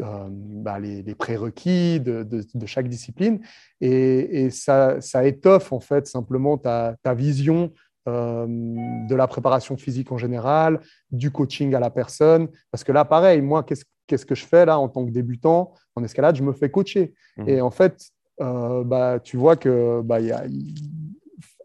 euh, 0.00 0.26
bah, 0.28 0.80
les, 0.80 1.14
prérequis 1.14 2.00
de, 2.00 2.26
chaque 2.66 2.88
discipline 2.88 3.40
et, 3.80 4.50
ça, 4.50 4.98
étoffe 5.22 5.72
en 5.72 5.78
fait 5.78 6.08
simplement 6.08 6.58
ta, 6.58 6.96
vision 7.14 7.72
euh, 8.08 8.46
de 8.48 9.14
la 9.14 9.28
préparation 9.28 9.76
physique 9.76 10.10
en 10.10 10.18
général, 10.18 10.80
du 11.12 11.30
coaching 11.30 11.74
à 11.74 11.80
la 11.80 11.90
personne. 11.90 12.48
Parce 12.72 12.82
que 12.82 12.90
là, 12.90 13.04
pareil, 13.04 13.40
moi, 13.40 13.62
qu'est-ce 13.62 14.26
que 14.26 14.34
je 14.34 14.44
fais 14.44 14.66
là 14.66 14.80
en 14.80 14.88
tant 14.88 15.06
que 15.06 15.12
débutant 15.12 15.72
en 15.94 16.02
escalade? 16.02 16.34
Je 16.34 16.42
me 16.42 16.52
fais 16.52 16.70
coacher. 16.70 17.14
Mmh. 17.36 17.48
Et 17.48 17.60
en 17.60 17.70
fait, 17.70 18.10
euh, 18.40 18.82
bah, 18.82 19.20
tu 19.22 19.36
vois 19.36 19.54
que 19.54 20.00
bah, 20.02 20.20
y 20.20 20.32
a, 20.32 20.44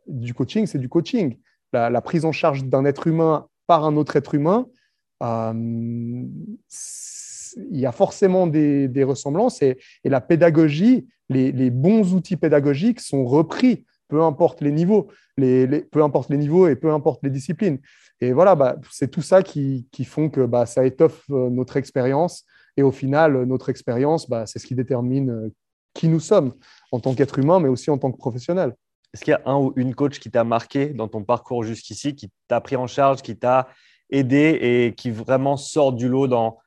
du 0.06 0.36
coaching, 0.36 0.68
c'est 0.68 0.78
du 0.78 0.90
coaching. 0.90 1.38
La, 1.74 2.02
prise 2.02 2.26
en 2.26 2.32
charge 2.32 2.64
d'un 2.66 2.86
être 2.86 3.08
humain 3.08 3.48
par 3.66 3.86
un 3.86 3.96
autre 3.96 4.16
être 4.16 4.36
humain, 4.36 4.68
il 7.72 7.80
y 7.80 7.86
a 7.86 7.92
forcément 7.92 8.48
des, 8.48 9.04
ressemblances 9.04 9.62
et, 9.62 9.78
la 10.04 10.22
pédagogie, 10.22 11.08
les, 11.30 11.70
bons 11.70 12.14
outils 12.14 12.38
pédagogiques 12.38 13.00
sont 13.00 13.26
repris, 13.26 13.86
peu 14.08 14.22
importe 14.22 14.62
les 14.62 14.72
niveaux, 14.72 15.08
peu 15.38 16.04
importe 16.04 16.30
les 16.30 16.38
niveaux 16.38 16.68
et 16.68 16.76
peu 16.76 16.92
importe 16.92 17.22
les 17.24 17.30
disciplines. 17.30 17.80
Et 18.22 18.34
voilà, 18.34 18.56
bah, 18.56 18.76
c'est 18.92 19.10
tout 19.10 19.22
ça 19.22 19.44
qui, 19.44 19.88
font 20.06 20.30
que 20.30 20.46
bah, 20.46 20.66
ça 20.66 20.86
étoffe 20.86 21.24
euh, 21.30 21.50
notre 21.50 21.78
expérience. 21.78 22.46
Et 22.76 22.84
au 22.84 22.92
final, 22.92 23.44
notre 23.46 23.70
expérience, 23.70 24.30
bah, 24.30 24.46
c'est 24.46 24.60
ce 24.60 24.68
qui 24.68 24.76
détermine 24.76 25.30
euh, 25.30 25.54
qui 25.94 26.08
nous 26.08 26.20
sommes 26.20 26.54
en 26.92 27.00
tant 27.00 27.16
qu'être 27.16 27.40
humain, 27.40 27.60
mais 27.60 27.70
aussi 27.70 27.90
en 27.90 27.98
tant 27.98 28.12
que 28.12 28.18
professionnel. 28.18 28.74
Est-ce 29.14 29.24
qu'il 29.24 29.32
y 29.32 29.36
a 29.36 29.42
un 29.46 29.58
ou 29.58 29.74
une 29.76 29.96
coach 29.96 30.20
qui 30.20 30.30
t'a 30.30 30.44
marqué 30.44 30.88
dans 30.88 31.08
ton 31.08 31.24
parcours 31.24 31.64
jusqu'ici, 31.64 32.16
qui 32.16 32.30
t'a 32.48 32.62
pris 32.62 32.76
en 32.76 32.88
charge, 32.88 33.22
qui 33.22 33.38
t'a 33.38 33.68
aidé 34.10 34.58
et 34.62 34.94
qui 34.96 35.12
vraiment 35.12 35.58
sort 35.58 35.94
du 35.94 36.08
lot 36.08 36.28
dans 36.28 36.58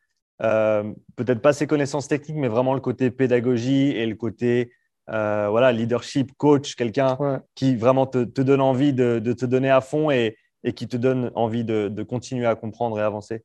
peut-être 0.42 1.40
pas 1.40 1.52
ses 1.52 1.66
connaissances 1.66 2.09
techniques, 2.09 2.37
mais 2.37 2.48
vraiment 2.48 2.74
le 2.74 2.81
côté 2.81 3.11
pédagogie 3.11 3.90
et 3.90 4.07
le 4.07 4.16
côté 4.16 4.72
euh, 5.11 5.48
voilà, 5.50 5.72
leadership, 5.72 6.33
coach, 6.37 6.76
quelqu'un 6.76 7.42
qui 7.55 7.76
vraiment 7.76 8.07
te, 8.07 8.18
donne 8.18 8.61
envie 8.61 8.92
de, 8.92 9.18
te 9.18 9.44
donner 9.44 9.70
à 9.70 9.81
fond 9.81 10.11
et, 10.11 10.37
et 10.62 10.72
qui 10.72 10.87
te 10.87 10.96
donne 10.96 11.33
envie 11.35 11.64
de, 11.64 12.02
continuer 12.02 12.46
à 12.46 12.55
comprendre 12.55 12.98
et 12.98 13.02
avancer 13.02 13.42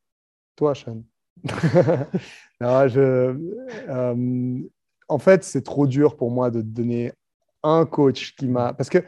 Toi, 0.56 0.74
Sean. 0.74 1.02
Euh, 2.60 3.32
en 5.06 5.18
fait, 5.18 5.44
c'est 5.44 5.62
trop 5.62 5.86
dur 5.86 6.16
pour 6.16 6.32
moi 6.32 6.50
de 6.50 6.60
donner 6.60 7.12
un 7.62 7.86
coach 7.86 8.34
qui 8.34 8.48
m'a. 8.48 8.72
Parce 8.72 8.90
que 8.90 8.98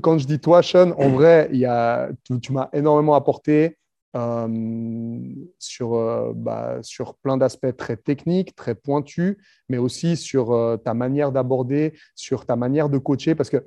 quand 0.00 0.18
je 0.18 0.26
dis 0.28 0.38
toi, 0.38 0.62
Sean, 0.62 0.92
en 0.92 1.08
vrai, 1.16 1.48
il 1.52 1.58
y 1.58 1.66
a... 1.66 2.10
tu 2.40 2.52
m'as 2.52 2.68
énormément 2.72 3.14
apporté. 3.14 3.78
Euh, 4.16 5.18
sur, 5.58 5.94
euh, 5.94 6.32
bah, 6.36 6.78
sur 6.82 7.16
plein 7.16 7.36
d'aspects 7.36 7.76
très 7.76 7.96
techniques, 7.96 8.54
très 8.54 8.76
pointus, 8.76 9.36
mais 9.68 9.76
aussi 9.78 10.16
sur 10.16 10.52
euh, 10.52 10.76
ta 10.76 10.94
manière 10.94 11.32
d'aborder, 11.32 11.94
sur 12.14 12.46
ta 12.46 12.54
manière 12.54 12.88
de 12.88 12.98
coacher, 12.98 13.34
parce 13.34 13.50
que 13.50 13.64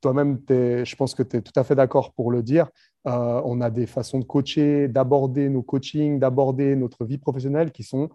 toi-même, 0.00 0.38
je 0.48 0.96
pense 0.96 1.14
que 1.14 1.22
tu 1.22 1.36
es 1.36 1.42
tout 1.42 1.52
à 1.56 1.64
fait 1.64 1.74
d'accord 1.74 2.12
pour 2.12 2.30
le 2.30 2.42
dire. 2.42 2.68
on 3.06 3.60
a 3.62 3.70
des 3.70 3.86
façons 3.86 4.18
de 4.18 4.24
coacher, 4.24 4.86
d'aborder 4.86 5.48
nos 5.48 5.62
coachings, 5.62 6.18
d'aborder 6.18 6.76
notre 6.76 7.06
vie 7.06 7.16
professionnelle 7.16 7.72
qui 7.72 7.84
sont 7.84 8.10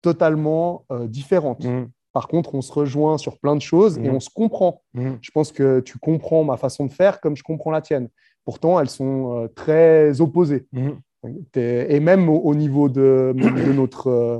totalement 0.00 0.86
différentes. 1.02 1.64
Mmh. 1.66 1.88
Par 2.14 2.28
contre, 2.28 2.54
on 2.54 2.62
se 2.62 2.72
rejoint 2.72 3.18
sur 3.18 3.38
plein 3.38 3.56
de 3.56 3.60
choses 3.60 3.98
et 3.98 4.08
mmh. 4.08 4.14
on 4.14 4.20
se 4.20 4.30
comprend. 4.30 4.80
Mmh. 4.94 5.10
Je 5.20 5.30
pense 5.32 5.52
que 5.52 5.80
tu 5.80 5.98
comprends 5.98 6.44
ma 6.44 6.56
façon 6.56 6.86
de 6.86 6.92
faire 6.92 7.20
comme 7.20 7.36
je 7.36 7.42
comprends 7.42 7.70
la 7.70 7.82
tienne. 7.82 8.08
Pourtant, 8.46 8.80
elles 8.80 8.88
sont 8.88 9.50
très 9.54 10.22
opposées. 10.22 10.66
Et 11.54 12.00
même 12.00 12.28
au, 12.28 12.54
niveau 12.54 12.88
de, 12.88 13.32
notre 13.72 14.08
euh, 14.08 14.38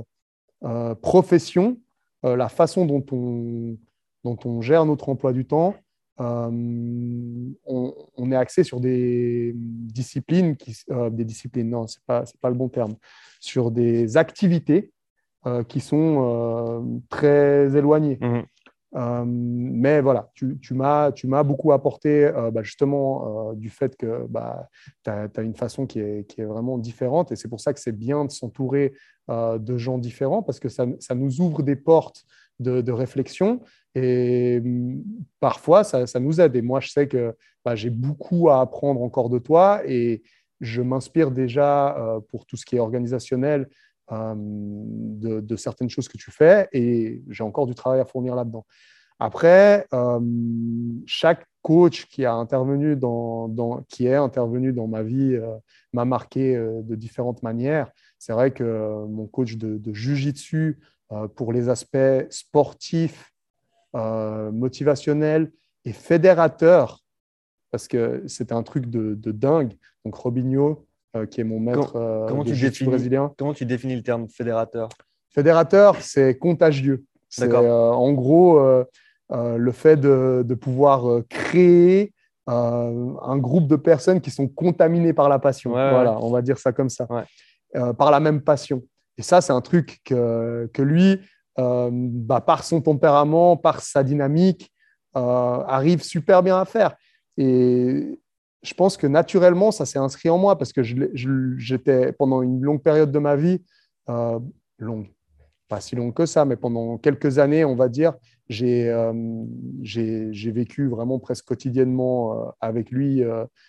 euh, 0.64 0.94
profession, 0.94 1.78
euh, 2.24 2.36
la 2.36 2.48
façon 2.48 2.86
dont 2.86 3.04
on, 3.12 3.76
dont 4.24 4.38
on 4.44 4.60
gère 4.60 4.86
notre 4.86 5.08
emploi 5.08 5.32
du 5.32 5.46
temps, 5.46 5.74
on, 6.18 7.54
est 8.30 8.36
axé 8.36 8.62
sur 8.62 8.80
des 8.80 9.52
disciplines, 9.56 10.56
qui, 10.56 10.76
des 11.10 11.24
disciplines, 11.24 11.70
non, 11.70 11.86
ce 11.86 11.98
n'est 11.98 12.04
pas, 12.06 12.24
pas, 12.40 12.50
le 12.50 12.54
bon 12.54 12.68
terme, 12.68 12.94
sur 13.40 13.72
des 13.72 14.16
activités 14.16 14.92
qui 15.68 15.80
sont 15.80 17.02
très 17.10 17.76
éloignées. 17.76 18.18
Mmh. 18.20 18.42
Euh, 18.96 19.24
mais 19.26 20.00
voilà, 20.00 20.30
tu, 20.34 20.56
m'as 20.74 21.42
beaucoup 21.42 21.72
apporté 21.72 22.26
euh, 22.26 22.50
bah, 22.50 22.62
justement 22.62 23.50
euh, 23.50 23.54
du 23.54 23.68
fait 23.68 23.96
que 23.96 24.26
bah, 24.28 24.68
tu 25.02 25.10
as, 25.10 25.42
une 25.42 25.56
façon 25.56 25.86
qui 25.86 25.98
est, 25.98 26.40
vraiment 26.40 26.78
différente. 26.78 27.32
Et 27.32 27.36
c'est 27.36 27.48
pour 27.48 27.60
ça 27.60 27.72
que 27.72 27.80
c'est 27.80 27.96
bien 27.96 28.24
de 28.24 28.30
s'entourer 28.30 28.92
de 29.28 29.78
gens 29.78 29.96
différents 29.96 30.42
parce 30.42 30.60
que 30.60 30.68
ça, 30.68 30.86
nous 31.14 31.40
ouvre 31.40 31.62
des 31.62 31.76
portes 31.76 32.24
de, 32.60 32.92
réflexion. 32.92 33.60
Et 33.94 34.60
mm, 34.60 35.02
parfois 35.40 35.82
ça, 35.82 36.06
ça, 36.06 36.20
nous 36.20 36.40
aide. 36.40 36.54
Et 36.56 36.62
moi, 36.62 36.80
je 36.80 36.90
sais 36.90 37.08
que 37.08 37.34
bah, 37.64 37.74
j'ai 37.74 37.90
beaucoup 37.90 38.50
à 38.50 38.60
apprendre 38.60 39.02
encore 39.02 39.30
de 39.30 39.38
toi. 39.38 39.80
Et 39.86 40.22
je 40.60 40.82
m'inspire 40.82 41.30
déjà 41.30 42.20
pour 42.30 42.46
tout 42.46 42.56
ce 42.56 42.64
qui 42.64 42.76
est 42.76 42.80
organisationnel 42.80 43.68
euh, 44.12 44.34
de, 44.36 45.56
certaines 45.56 45.88
choses 45.88 46.08
que 46.08 46.18
tu 46.18 46.30
fais 46.30 46.68
et 46.72 47.22
j'ai 47.30 47.42
encore 47.42 47.66
du 47.66 47.74
travail 47.74 48.00
à 48.00 48.04
fournir 48.04 48.34
là-dedans. 48.34 48.66
Après, 49.18 49.86
euh, 49.94 50.20
chaque 51.06 51.46
coach 51.62 52.06
qui 52.06 52.26
a 52.26 52.34
intervenu 52.34 52.96
dans, 52.96 53.82
qui 53.88 54.06
est 54.06 54.14
intervenu 54.14 54.74
dans 54.74 54.88
ma 54.88 55.02
vie 55.02 55.34
euh, 55.34 55.56
m'a 55.94 56.04
marqué 56.04 56.54
de 56.54 56.94
différentes 56.94 57.42
manières. 57.42 57.90
C'est 58.18 58.34
vrai 58.34 58.50
que 58.50 59.06
mon 59.06 59.26
coach 59.26 59.56
de, 59.56 59.78
de 59.78 59.94
Jiu-Jitsu, 59.94 60.80
pour 61.36 61.52
les 61.52 61.68
aspects 61.68 62.26
sportifs, 62.28 63.32
motivationnels 63.94 65.52
et 65.84 65.92
fédérateurs, 65.92 67.04
parce 67.70 67.88
que 67.88 68.22
c'était 68.26 68.54
un 68.54 68.64
truc 68.64 68.86
de, 68.90 69.14
de 69.14 69.32
dingue. 69.32 69.74
Donc 70.04 70.16
Robinho, 70.16 70.84
euh, 71.16 71.26
qui 71.26 71.40
est 71.40 71.44
mon 71.44 71.60
maître 71.60 71.92
comment, 71.92 72.40
euh, 72.40 72.44
tu 72.44 72.52
définis, 72.52 72.90
brésilien. 72.90 73.32
Comment 73.38 73.54
tu 73.54 73.64
définis 73.64 73.94
le 73.94 74.02
terme 74.02 74.28
fédérateur? 74.28 74.88
Fédérateur, 75.30 75.96
c'est 76.00 76.36
contagieux. 76.36 77.04
C'est 77.28 77.52
euh, 77.52 77.92
en 77.92 78.12
gros 78.12 78.60
le 79.30 79.72
fait 79.72 79.96
de, 79.96 80.54
pouvoir 80.54 81.22
créer 81.28 82.12
un 82.46 83.38
groupe 83.38 83.68
de 83.68 83.76
personnes 83.76 84.20
qui 84.20 84.30
sont 84.30 84.48
contaminées 84.48 85.12
par 85.12 85.28
la 85.28 85.38
passion. 85.38 85.70
voilà, 85.70 86.18
on 86.20 86.30
va 86.30 86.42
dire 86.42 86.58
ça 86.58 86.72
comme 86.72 86.90
ça. 86.90 87.06
par 87.96 88.10
la 88.10 88.20
même 88.20 88.40
passion. 88.40 88.82
Et 89.16 89.22
ça, 89.22 89.40
c'est 89.40 89.52
un 89.52 89.60
truc 89.60 90.00
que, 90.04 90.68
que 90.72 90.82
lui, 90.82 91.20
bah, 91.56 92.40
par 92.40 92.64
son 92.64 92.80
tempérament, 92.80 93.56
par 93.56 93.80
sa 93.80 94.02
dynamique, 94.02 94.72
arrive 95.14 96.02
super 96.02 96.42
bien 96.42 96.60
à 96.60 96.64
faire. 96.64 96.96
Et 97.36 98.20
je 98.64 98.72
pense 98.72 98.96
que 98.96 99.06
naturellement, 99.06 99.70
ça 99.70 99.84
s'est 99.84 99.98
inscrit 99.98 100.30
en 100.30 100.38
moi 100.38 100.56
parce 100.56 100.72
que 100.72 100.82
j'étais 100.82 102.12
pendant 102.12 102.42
une 102.42 102.62
longue 102.62 102.82
période 102.82 103.12
de 103.12 103.18
ma 103.18 103.36
vie, 103.36 103.62
euh, 104.08 104.40
longue, 104.78 105.08
pas 105.68 105.80
si 105.80 105.94
longue 105.94 106.14
que 106.14 106.24
ça, 106.24 106.46
mais 106.46 106.56
pendant 106.56 106.96
quelques 106.96 107.38
années, 107.38 107.64
on 107.64 107.76
va 107.76 107.88
dire, 107.88 108.14
j'ai 108.48 108.88
euh, 108.88 109.12
vécu 109.82 110.88
vraiment 110.88 111.18
presque 111.18 111.44
quotidiennement 111.44 112.32
euh, 112.32 112.50
avec 112.60 112.90
lui 112.90 113.22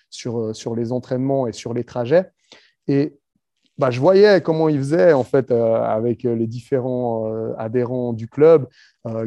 sur, 0.10 0.76
les 0.76 0.92
entraînements 0.94 1.46
et 1.46 1.52
sur 1.52 1.74
les 1.74 1.84
trajets. 1.84 2.32
Et 2.88 3.18
bah, 3.78 3.92
je 3.92 4.00
voyais 4.00 4.40
comment 4.40 4.70
il 4.70 4.78
faisait 4.78 5.12
en 5.12 5.26
fait 5.26 5.52
avec 5.52 6.24
les 6.24 6.48
différents 6.48 7.30
adhérents 7.58 8.14
du 8.14 8.30
club 8.30 8.70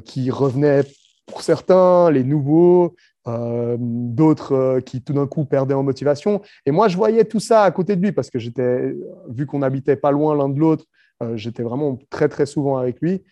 qui 0.06 0.30
revenaient 0.30 0.84
pour 1.26 1.42
certains, 1.42 2.10
les 2.10 2.24
nouveaux, 2.24 2.94
euh, 3.26 3.76
d'autres 3.78 4.52
euh, 4.52 4.80
qui 4.80 5.02
tout 5.02 5.12
d'un 5.12 5.26
coup 5.26 5.44
perdaient 5.44 5.74
en 5.74 5.82
motivation. 5.82 6.40
Et 6.64 6.70
moi, 6.70 6.88
je 6.88 6.96
voyais 6.96 7.24
tout 7.24 7.40
ça 7.40 7.62
à 7.62 7.70
côté 7.70 7.96
de 7.96 8.00
lui 8.00 8.12
parce 8.12 8.30
que 8.30 8.38
j'étais, 8.38 8.94
vu 9.28 9.44
qu'on 9.44 9.60
habitait 9.62 9.96
pas 9.96 10.12
loin 10.12 10.36
l'un 10.36 10.48
de 10.48 10.58
l'autre, 10.58 10.84
euh, 11.22 11.36
j'étais 11.36 11.62
vraiment 11.62 11.98
très 12.10 12.28
très 12.28 12.46
souvent 12.46 12.78
avec 12.78 13.00
lui 13.00 13.24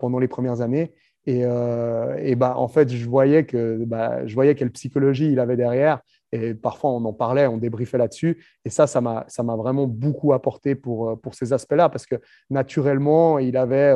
pendant 0.00 0.18
les 0.18 0.28
premières 0.28 0.62
années. 0.62 0.94
Et, 1.26 1.40
et, 1.40 2.34
bah, 2.36 2.54
en 2.56 2.68
fait, 2.68 2.88
je 2.88 3.06
voyais 3.06 3.44
que 3.44 3.84
bah, 3.84 4.26
je 4.26 4.34
voyais 4.34 4.54
quelle 4.54 4.70
psychologie 4.70 5.30
il 5.30 5.38
avait 5.40 5.58
derrière. 5.58 6.00
Et 6.32 6.54
parfois, 6.54 6.90
on 6.92 7.04
en 7.04 7.12
parlait, 7.12 7.46
on 7.46 7.58
débriefait 7.58 7.98
là-dessus. 7.98 8.42
Et 8.64 8.70
ça, 8.70 8.86
ça 8.86 9.02
m'a, 9.02 9.26
ça 9.28 9.42
m'a 9.42 9.54
vraiment 9.54 9.86
beaucoup 9.86 10.32
apporté 10.32 10.74
pour, 10.74 11.20
pour 11.20 11.34
ces 11.34 11.52
aspects-là, 11.52 11.90
parce 11.90 12.06
que 12.06 12.14
naturellement, 12.48 13.38
il 13.38 13.58
avait, 13.58 13.94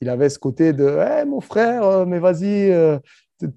il 0.00 0.08
avait 0.08 0.28
ce 0.28 0.40
côté 0.40 0.72
de 0.72 0.88
hey, 0.88 1.24
mon 1.24 1.40
frère, 1.40 2.04
mais 2.04 2.18
vas-y, 2.18 2.72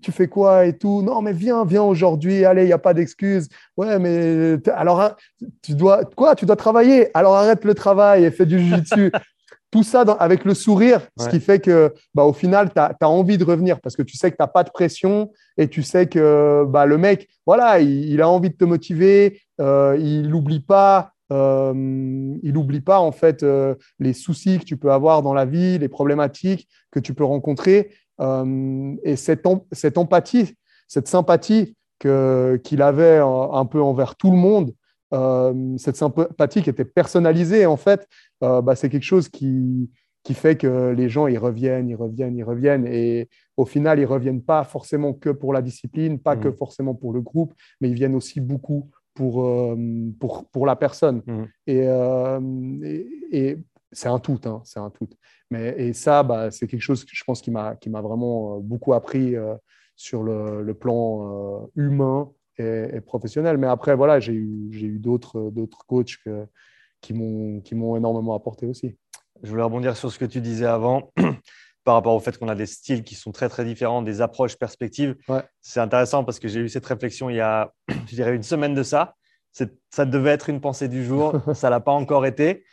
tu 0.01 0.11
fais 0.11 0.27
quoi 0.27 0.65
et 0.65 0.77
tout. 0.77 1.01
Non, 1.01 1.21
mais 1.21 1.33
viens, 1.33 1.65
viens 1.65 1.83
aujourd'hui. 1.83 2.45
Allez, 2.45 2.63
il 2.63 2.67
n'y 2.67 2.73
a 2.73 2.77
pas 2.77 2.93
d'excuse. 2.93 3.47
Ouais, 3.77 3.99
mais 3.99 4.57
alors, 4.73 5.01
hein, 5.01 5.15
tu 5.61 5.73
dois 5.73 6.05
quoi 6.05 6.35
Tu 6.35 6.45
dois 6.45 6.55
travailler. 6.55 7.09
Alors 7.15 7.35
arrête 7.35 7.65
le 7.65 7.73
travail 7.73 8.25
et 8.25 8.31
fais 8.31 8.45
du 8.45 8.59
jiu-jitsu. 8.59 9.11
tout 9.75 9.83
ça 9.83 10.01
avec 10.19 10.45
le 10.45 10.53
sourire, 10.53 11.01
ce 11.19 11.27
qui 11.27 11.41
fait 11.41 11.59
que 11.59 11.93
bah, 12.13 12.23
au 12.23 12.31
final, 12.31 12.71
tu 12.71 12.79
as, 12.79 13.09
envie 13.09 13.37
de 13.37 13.43
revenir 13.43 13.81
parce 13.81 13.97
que 13.97 14.03
tu 14.03 14.15
sais 14.15 14.31
que 14.31 14.37
tu 14.37 14.41
n'as 14.41 14.47
pas 14.47 14.63
de 14.63 14.69
pression 14.69 15.31
et 15.57 15.67
tu 15.67 15.83
sais 15.83 16.07
que 16.07 16.63
bah, 16.65 16.85
le 16.85 16.97
mec, 16.97 17.27
voilà, 17.45 17.81
il, 17.81 18.21
a 18.21 18.29
envie 18.29 18.51
de 18.51 18.55
te 18.55 18.63
motiver, 18.63 19.41
euh, 19.59 19.97
il 19.99 20.29
n'oublie 20.29 20.61
pas. 20.61 21.11
Euh, 21.33 21.73
il 22.43 22.53
n'oublie 22.53 22.81
pas 22.81 22.99
en 22.99 23.11
fait 23.11 23.41
euh, 23.41 23.73
les 23.97 24.13
soucis 24.13 24.59
que 24.59 24.63
tu 24.63 24.77
peux 24.77 24.91
avoir 24.91 25.23
dans 25.23 25.33
la 25.33 25.45
vie, 25.45 25.79
les 25.79 25.89
problématiques 25.89 26.69
que 26.91 26.99
tu 26.99 27.15
peux 27.15 27.23
rencontrer 27.23 27.89
et 28.19 29.15
cette, 29.15 29.47
cette, 29.71 29.97
empathie, 29.97 30.55
cette 30.87 31.07
sympathie 31.07 31.75
qu'il 31.99 32.81
avait 32.81 33.17
un, 33.17 33.65
peu 33.65 33.81
envers 33.81 34.15
tout 34.15 34.31
le 34.31 34.37
monde, 34.37 34.73
euh, 35.13 35.77
cette 35.77 35.95
sympathie 35.95 36.61
qui 36.61 36.69
était 36.69 36.85
personnalisée, 36.85 37.65
en 37.65 37.77
fait, 37.77 38.07
euh, 38.43 38.61
bah, 38.61 38.75
c'est 38.75 38.89
quelque 38.89 39.03
chose 39.03 39.29
qui, 39.29 39.89
qui 40.23 40.33
fait 40.33 40.55
que 40.55 40.89
les 40.91 41.09
gens, 41.09 41.27
ils 41.27 41.37
reviennent, 41.37 41.89
ils 41.89 41.95
reviennent, 41.95 42.37
ils 42.37 42.43
reviennent. 42.43 42.85
Et 42.87 43.29
au 43.57 43.65
final, 43.65 43.99
ils 43.99 44.05
reviennent 44.05 44.41
pas 44.41 44.63
forcément 44.63 45.13
que 45.13 45.29
pour 45.29 45.53
la 45.53 45.61
discipline, 45.61 46.19
pas 46.19 46.35
que 46.35 46.49
mmh. 46.49 46.55
forcément 46.55 46.95
pour 46.95 47.13
le 47.13 47.21
groupe, 47.21 47.53
mais 47.79 47.89
ils 47.89 47.95
viennent 47.95 48.15
aussi 48.15 48.41
beaucoup 48.41 48.89
pour, 49.13 49.75
pour, 50.19 50.45
pour, 50.49 50.65
la 50.65 50.75
personne. 50.75 51.21
Mmh. 51.25 51.43
Et, 51.67 51.87
et, 53.31 53.57
c'est 53.95 54.09
un 54.09 54.19
tout, 54.19 54.39
hein, 54.45 54.61
c'est 54.63 54.79
un 54.79 54.89
tout. 54.89 55.07
Mais, 55.49 55.75
et 55.77 55.93
ça, 55.93 56.23
bah, 56.23 56.51
c'est 56.51 56.67
quelque 56.67 56.81
chose 56.81 57.03
que 57.05 57.11
je 57.13 57.23
pense 57.23 57.41
qui 57.41 57.51
m'a, 57.51 57.75
qui 57.75 57.89
m'a 57.89 58.01
vraiment 58.01 58.57
euh, 58.57 58.59
beaucoup 58.59 58.93
appris 58.93 59.35
euh, 59.35 59.55
sur 59.95 60.23
le, 60.23 60.61
le 60.61 60.73
plan 60.73 61.63
euh, 61.63 61.67
humain 61.75 62.31
et, 62.57 63.01
professionnel. 63.01 63.57
Mais 63.57 63.67
après, 63.67 63.95
voilà, 63.95 64.19
j'ai 64.19 64.33
eu, 64.33 64.67
j'ai 64.71 64.87
eu 64.87 64.99
d'autres, 64.99 65.49
d'autres 65.51 65.85
coachs 65.87 66.17
que, 66.23 66.45
qui, 67.01 67.13
m'ont, 67.13 67.61
qui 67.61 67.75
m'ont 67.75 67.95
énormément 67.95 68.35
apporté 68.35 68.65
aussi. 68.65 68.97
Je 69.43 69.49
voulais 69.49 69.63
rebondir 69.63 69.97
sur 69.97 70.11
ce 70.11 70.19
que 70.19 70.25
tu 70.25 70.41
disais 70.41 70.65
avant. 70.65 71.11
par 71.83 71.93
rapport 71.93 72.15
au 72.15 72.19
fait 72.19 72.35
qu'on 72.39 72.47
a 72.47 72.55
des 72.55 72.65
styles 72.65 73.03
qui 73.03 73.13
sont 73.13 73.31
très 73.31 73.47
très 73.47 73.63
différents, 73.63 74.01
des 74.01 74.19
approches, 74.19 74.55
perspectives. 74.55 75.15
C'est 75.61 75.79
intéressant 75.79 76.23
parce 76.23 76.39
que 76.39 76.47
j'ai 76.47 76.61
eu 76.61 76.67
cette 76.67 76.85
réflexion 76.87 77.29
il 77.29 77.35
y 77.35 77.41
a, 77.41 77.71
je 78.07 78.15
dirais, 78.15 78.35
une 78.35 78.41
semaine 78.41 78.73
de 78.73 78.81
ça. 78.81 79.13
ça 79.51 80.05
devait 80.05 80.31
être 80.31 80.49
une 80.49 80.59
pensée 80.59 80.87
du 80.87 81.05
jour, 81.05 81.39
ça 81.53 81.69
l'a 81.69 81.79
pas 81.79 81.91
encore 81.91 82.25
été. 82.25 82.65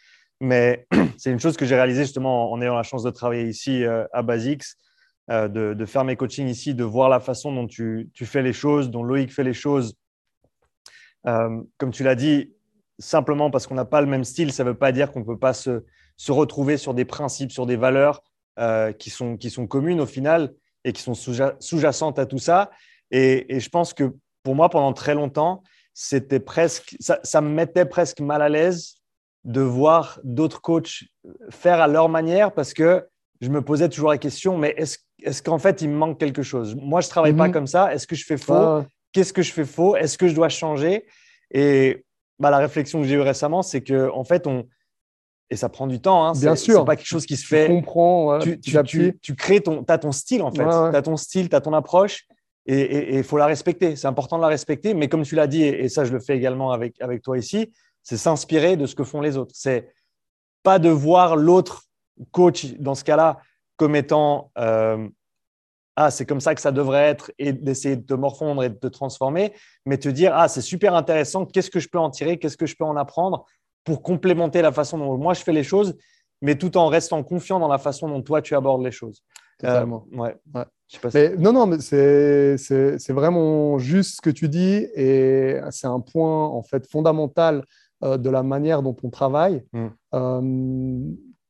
Mais 0.42 0.88
c'est 1.18 1.30
une 1.30 1.38
chose 1.38 1.56
que 1.56 1.64
j'ai 1.64 1.76
réalisée 1.76 2.02
justement 2.02 2.50
en 2.50 2.60
ayant 2.60 2.74
la 2.74 2.82
chance 2.82 3.04
de 3.04 3.10
travailler 3.10 3.48
ici 3.48 3.84
euh, 3.84 4.04
à 4.12 4.22
Basix, 4.22 4.76
euh, 5.30 5.46
de, 5.46 5.86
faire 5.86 6.02
mes 6.02 6.16
coachings 6.16 6.48
ici, 6.48 6.74
de 6.74 6.82
voir 6.82 7.08
la 7.08 7.20
façon 7.20 7.54
dont 7.54 7.68
tu, 7.68 8.10
fais 8.24 8.42
les 8.42 8.52
choses, 8.52 8.90
dont 8.90 9.04
Loïc 9.04 9.32
fait 9.32 9.44
les 9.44 9.54
choses. 9.54 9.94
Euh, 11.28 11.62
comme 11.78 11.92
tu 11.92 12.02
l'as 12.02 12.16
dit, 12.16 12.52
simplement 12.98 13.52
parce 13.52 13.68
qu'on 13.68 13.76
n'a 13.76 13.84
pas 13.84 14.00
le 14.00 14.08
même 14.08 14.24
style, 14.24 14.52
ça 14.52 14.64
ne 14.64 14.70
veut 14.70 14.76
pas 14.76 14.90
dire 14.90 15.12
qu'on 15.12 15.20
ne 15.20 15.24
peut 15.24 15.38
pas 15.38 15.54
se, 15.54 15.80
retrouver 16.28 16.76
sur 16.76 16.92
des 16.92 17.04
principes, 17.04 17.52
sur 17.52 17.66
des 17.66 17.76
valeurs 17.76 18.22
qui, 18.98 19.10
sont, 19.10 19.36
qui 19.36 19.48
sont 19.48 19.66
communes 19.66 20.00
au 20.00 20.06
final 20.06 20.52
et 20.84 20.92
qui 20.92 21.02
sont 21.02 21.14
sous-jacentes 21.14 22.18
à 22.18 22.26
tout 22.26 22.38
ça. 22.38 22.70
Et, 23.10 23.58
je 23.60 23.68
pense 23.68 23.94
que 23.94 24.12
pour 24.42 24.54
moi, 24.54 24.68
pendant 24.68 24.92
très 24.92 25.14
longtemps, 25.14 25.62
c'était 25.94 26.40
presque, 26.40 26.96
ça, 27.00 27.40
me 27.40 27.48
mettait 27.48 27.86
presque 27.86 28.20
mal 28.20 28.42
à 28.42 28.48
l'aise 28.48 29.01
de 29.44 29.60
voir 29.60 30.20
d'autres 30.24 30.60
coachs 30.60 31.04
faire 31.50 31.80
à 31.80 31.88
leur 31.88 32.08
manière 32.08 32.52
parce 32.52 32.74
que 32.74 33.06
je 33.40 33.48
me 33.48 33.60
posais 33.60 33.88
toujours 33.88 34.10
la 34.10 34.18
question, 34.18 34.56
mais 34.56 34.74
est-ce 34.76 34.98
est 35.24 35.44
qu'en 35.44 35.58
fait, 35.58 35.82
il 35.82 35.88
me 35.88 35.96
manque 35.96 36.18
quelque 36.18 36.42
chose? 36.42 36.76
Moi, 36.76 37.00
je 37.00 37.06
ne 37.06 37.10
travaille 37.10 37.34
pas 37.34 37.48
mhm. 37.48 37.52
comme 37.52 37.66
ça. 37.66 37.92
Est-ce 37.92 38.06
que 38.06 38.14
je 38.14 38.24
fais 38.24 38.36
faux? 38.36 38.82
Qu'est-ce 39.12 39.32
que 39.32 39.42
je 39.42 39.52
fais 39.52 39.64
faux? 39.64 39.96
Est-ce 39.96 40.16
que 40.16 40.28
je 40.28 40.34
dois 40.34 40.48
changer? 40.48 41.06
Et 41.50 42.04
bah, 42.38 42.50
la 42.50 42.58
réflexion 42.58 43.00
que 43.00 43.06
j'ai 43.06 43.16
eue 43.16 43.20
récemment, 43.20 43.62
c'est 43.62 43.82
que 43.82 44.10
en 44.10 44.24
fait, 44.24 44.46
on 44.46 44.66
et 45.50 45.56
ça 45.56 45.68
prend 45.68 45.86
du 45.86 46.00
temps. 46.00 46.24
Hein, 46.24 46.32
Bien 46.32 46.56
sûr. 46.56 46.78
C'est 46.78 46.84
pas 46.86 46.96
quelque 46.96 47.06
chose 47.06 47.26
qui 47.26 47.36
se 47.36 47.46
fait. 47.46 47.66
Tu 47.66 47.74
comprends. 47.74 48.38
tu, 48.38 48.58
tu, 48.58 49.18
tu, 49.20 49.36
crées 49.36 49.60
ton, 49.60 49.84
as 49.86 49.98
ton 49.98 50.10
style 50.10 50.42
en 50.42 50.50
fait. 50.50 50.64
Tu 50.64 50.96
as 50.96 51.02
ton 51.02 51.16
style, 51.18 51.50
tu 51.50 51.56
as 51.56 51.60
ton 51.60 51.74
approche 51.74 52.26
et 52.64 53.18
il 53.18 53.24
faut 53.24 53.36
la 53.36 53.46
respecter. 53.46 53.96
C'est 53.96 54.06
important 54.06 54.36
de 54.36 54.42
la 54.42 54.48
respecter. 54.48 54.94
Mais 54.94 55.08
comme 55.08 55.24
tu 55.24 55.34
l'as 55.34 55.46
dit, 55.46 55.62
et, 55.62 55.88
ça, 55.88 56.04
je 56.04 56.12
le 56.12 56.20
fais 56.20 56.36
également 56.36 56.72
avec, 56.72 57.00
avec 57.00 57.22
toi 57.22 57.36
ici, 57.36 57.70
c'est 58.02 58.16
s'inspirer 58.16 58.76
de 58.76 58.86
ce 58.86 58.94
que 58.94 59.04
font 59.04 59.20
les 59.20 59.36
autres. 59.36 59.52
C'est 59.54 59.92
pas 60.62 60.78
de 60.78 60.88
voir 60.88 61.36
l'autre 61.36 61.84
coach 62.30 62.74
dans 62.78 62.94
ce 62.94 63.04
cas-là 63.04 63.40
comme 63.76 63.96
étant 63.96 64.50
euh, 64.58 65.08
ah, 65.96 66.10
c'est 66.10 66.24
comme 66.24 66.40
ça 66.40 66.54
que 66.54 66.60
ça 66.60 66.72
devrait 66.72 67.02
être 67.02 67.32
et 67.38 67.52
d'essayer 67.52 67.96
de 67.96 68.06
te 68.06 68.14
morfondre 68.14 68.64
et 68.64 68.70
de 68.70 68.74
te 68.74 68.86
transformer, 68.86 69.52
mais 69.84 69.98
te 69.98 70.08
dire 70.08 70.32
ah, 70.34 70.48
c'est 70.48 70.62
super 70.62 70.94
intéressant, 70.94 71.44
qu'est-ce 71.44 71.70
que 71.70 71.80
je 71.80 71.88
peux 71.88 71.98
en 71.98 72.10
tirer, 72.10 72.38
qu'est-ce 72.38 72.56
que 72.56 72.66
je 72.66 72.76
peux 72.76 72.84
en 72.84 72.96
apprendre 72.96 73.44
pour 73.84 74.02
complémenter 74.02 74.62
la 74.62 74.72
façon 74.72 74.96
dont 74.98 75.18
moi 75.18 75.34
je 75.34 75.42
fais 75.42 75.52
les 75.52 75.64
choses, 75.64 75.96
mais 76.40 76.56
tout 76.56 76.76
en 76.76 76.86
restant 76.86 77.22
confiant 77.22 77.58
dans 77.58 77.68
la 77.68 77.78
façon 77.78 78.08
dont 78.08 78.22
toi 78.22 78.40
tu 78.40 78.54
abordes 78.54 78.82
les 78.82 78.90
choses. 78.90 79.22
Totalement. 79.58 80.06
Euh, 80.14 80.16
ouais. 80.18 80.36
ouais. 80.54 81.36
non, 81.36 81.52
non, 81.52 81.66
mais 81.66 81.78
c'est 81.80 83.12
vraiment 83.12 83.78
juste 83.78 84.16
ce 84.16 84.20
que 84.22 84.30
tu 84.30 84.48
dis 84.48 84.86
et 84.94 85.60
c'est 85.70 85.86
un 85.86 86.00
point 86.00 86.46
en 86.46 86.62
fait 86.62 86.90
fondamental 86.90 87.64
euh, 88.04 88.16
de 88.16 88.30
la 88.30 88.42
manière 88.42 88.82
dont 88.82 88.96
on 89.02 89.10
travaille. 89.10 89.62
Mm. 89.72 89.86
Euh, 90.14 91.00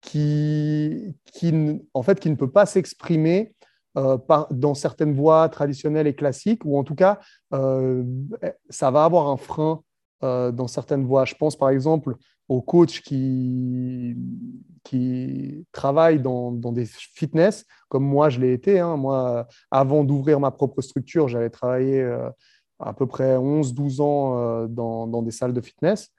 qui, 0.02 1.16
qui, 1.32 1.80
en 1.94 2.02
fait, 2.02 2.18
qui 2.18 2.28
ne 2.28 2.34
peut 2.34 2.50
pas 2.50 2.66
s'exprimer 2.66 3.54
euh, 3.96 4.18
dans 4.50 4.74
certaines 4.74 5.14
voies 5.14 5.48
traditionnelles 5.48 6.08
et 6.08 6.14
classiques, 6.14 6.64
ou 6.64 6.76
en 6.76 6.82
tout 6.82 6.96
cas, 6.96 7.20
euh, 7.54 8.02
ça 8.68 8.90
va 8.90 9.04
avoir 9.04 9.28
un 9.28 9.36
frein 9.36 9.82
dans 10.22 10.68
certaines 10.68 11.04
voies. 11.04 11.24
Je 11.24 11.34
pense 11.34 11.56
par 11.56 11.70
exemple 11.70 12.14
aux 12.48 12.62
coachs 12.62 13.00
qui, 13.00 14.16
qui 14.84 15.66
travaillent 15.72 16.20
dans, 16.20 16.52
dans, 16.52 16.70
des 16.70 16.84
fitness, 16.84 17.64
comme 17.88 18.04
moi 18.04 18.28
je 18.28 18.38
l'ai 18.38 18.52
été. 18.52 18.78
Hein. 18.78 18.96
Moi, 18.96 19.48
avant 19.68 20.04
d'ouvrir 20.04 20.38
ma 20.38 20.52
propre 20.52 20.80
structure, 20.80 21.26
j'avais 21.26 21.50
travaillé 21.50 22.08
à 22.78 22.92
peu 22.92 23.08
près 23.08 23.36
11-12 23.36 24.00
ans 24.00 24.66
dans, 24.68 25.08
dans, 25.08 25.22
des 25.22 25.32
salles 25.32 25.54
de 25.54 25.60
fitness 25.60 26.12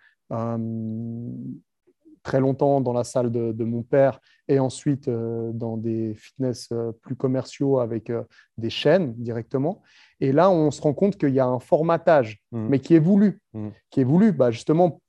très 2.24 2.40
longtemps 2.40 2.82
dans 2.82 2.94
la 2.94 3.04
salle 3.04 3.30
de, 3.32 3.64
mon 3.64 3.84
père 3.84 4.20
et 4.48 4.60
ensuite 4.60 5.08
euh, 5.08 5.52
dans 5.54 5.78
des 5.78 6.16
fitness 6.16 6.70
euh, 6.72 6.92
plus 7.02 7.16
commerciaux 7.16 7.80
avec 7.80 8.10
euh, 8.10 8.24
des 8.58 8.70
chaînes 8.70 9.14
directement. 9.16 9.82
Et 10.20 10.32
là, 10.32 10.50
on 10.50 10.72
se 10.72 10.82
rend 10.82 10.94
compte 10.94 11.18
qu'il 11.18 11.34
y 11.34 11.40
a 11.40 11.46
un 11.46 11.60
formatage, 11.60 12.42
mmh. 12.52 12.68
mais 12.70 12.80
qui 12.80 12.96
est 12.96 13.00
voulu, 13.00 13.40
mmh. 13.54 13.68
qui 13.90 14.02
est 14.02 14.06
voulu 14.06 14.32
bah, 14.32 14.52
justement 14.52 15.02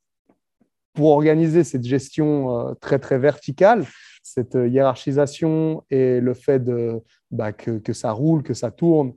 pour 0.93 1.11
organiser 1.11 1.65
cette 1.65 1.85
gestion 1.85 2.77
très 2.81 3.01
très 3.01 3.19
verticale, 3.19 3.85
cette 4.23 4.55
hiérarchisation 4.55 5.83
et 5.91 6.21
le 6.21 6.35
fait 6.35 6.61
de, 6.63 7.03
bah, 7.33 7.53
que, 7.53 7.79
que, 7.79 7.93
ça 7.93 8.13
roule, 8.13 8.45
que 8.45 8.55
ça 8.55 8.71
tourne. 8.71 9.13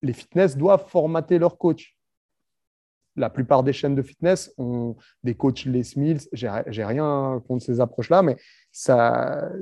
les 0.00 0.12
fitness 0.14 0.56
doivent 0.56 0.88
formater 0.88 1.38
leur 1.38 1.58
coach 1.58 1.97
la 3.18 3.30
plupart 3.30 3.62
des 3.62 3.72
chaînes 3.72 3.94
de 3.94 4.02
fitness 4.02 4.52
ont 4.56 4.96
des 5.24 5.34
coachs 5.34 5.64
Les 5.64 5.82
Mills. 5.96 6.20
J'ai 6.32 6.84
rien 6.84 7.42
contre 7.46 7.64
ces 7.64 7.80
approches-là, 7.80 8.22
mais 8.22 8.36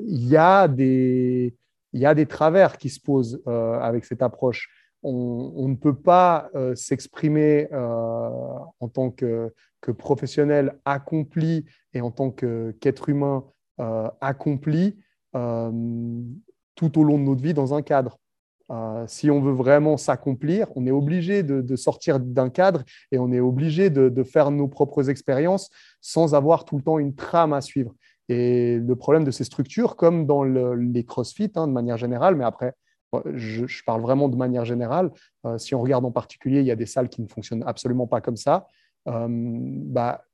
il 0.07 0.28
y, 0.28 0.36
a 0.36 0.68
des, 0.68 2.26
travers 2.28 2.76
qui 2.76 2.90
se 2.90 3.00
posent 3.00 3.42
euh, 3.46 3.78
avec 3.80 4.04
cette 4.04 4.22
approche. 4.22 4.68
On, 5.02 5.68
ne 5.68 5.76
peut 5.76 5.94
pas 5.94 6.50
euh, 6.54 6.74
s'exprimer 6.74 7.68
euh, 7.72 8.28
en 8.80 8.88
tant 8.88 9.11
que, 9.11 9.52
professionnel 9.98 10.80
accompli 10.84 11.64
et 11.94 12.00
en 12.00 12.11
tant 12.11 12.32
qu'être 12.32 13.09
humain 13.09 13.44
accompli 14.20 14.98
tout 15.32 16.98
au 16.98 17.04
long 17.04 17.18
de 17.18 17.22
notre 17.22 17.40
vie 17.40 17.54
dans 17.54 17.72
un 17.72 17.82
cadre. 17.82 18.18
Euh, 18.70 19.04
si 19.06 19.30
on 19.30 19.40
veut 19.40 19.52
vraiment 19.52 19.96
s'accomplir, 19.96 20.66
on 20.74 20.86
est 20.86 20.90
obligé 20.90 21.42
de, 21.42 21.76
sortir 21.76 22.18
d'un 22.18 22.50
cadre 22.50 22.82
et 23.12 23.18
on 23.18 23.30
est 23.32 23.40
obligé 23.40 23.90
de, 23.90 24.22
faire 24.24 24.50
nos 24.50 24.68
propres 24.68 25.08
expériences 25.08 25.70
sans 26.00 26.34
avoir 26.34 26.64
tout 26.64 26.76
le 26.76 26.82
temps 26.82 26.98
une 26.98 27.14
trame 27.14 27.52
à 27.52 27.60
suivre. 27.60 27.94
Et 28.28 28.78
le 28.78 28.96
problème 28.96 29.22
de 29.22 29.30
ces 29.30 29.44
structures, 29.44 29.94
comme 29.94 30.26
dans 30.26 30.42
les 30.42 31.04
CrossFit 31.04 31.52
hein, 31.54 31.68
de 31.68 31.72
manière 31.72 31.96
générale, 31.96 32.34
mais 32.34 32.44
après, 32.44 32.74
je, 33.34 33.64
parle 33.84 34.02
vraiment 34.02 34.28
de 34.28 34.36
manière 34.36 34.64
générale, 34.64 35.10
euh, 35.46 35.58
si 35.58 35.74
on 35.74 35.80
regarde 35.80 36.04
en 36.04 36.10
particulier, 36.10 36.60
il 36.60 36.66
y 36.66 36.70
a 36.70 36.76
des 36.76 36.86
salles 36.86 37.08
qui 37.08 37.22
ne 37.22 37.28
fonctionnent 37.28 37.64
absolument 37.66 38.06
pas 38.06 38.20
comme 38.20 38.36
ça. 38.36 38.66
Euh, 39.08 39.26
bah, 39.28 40.24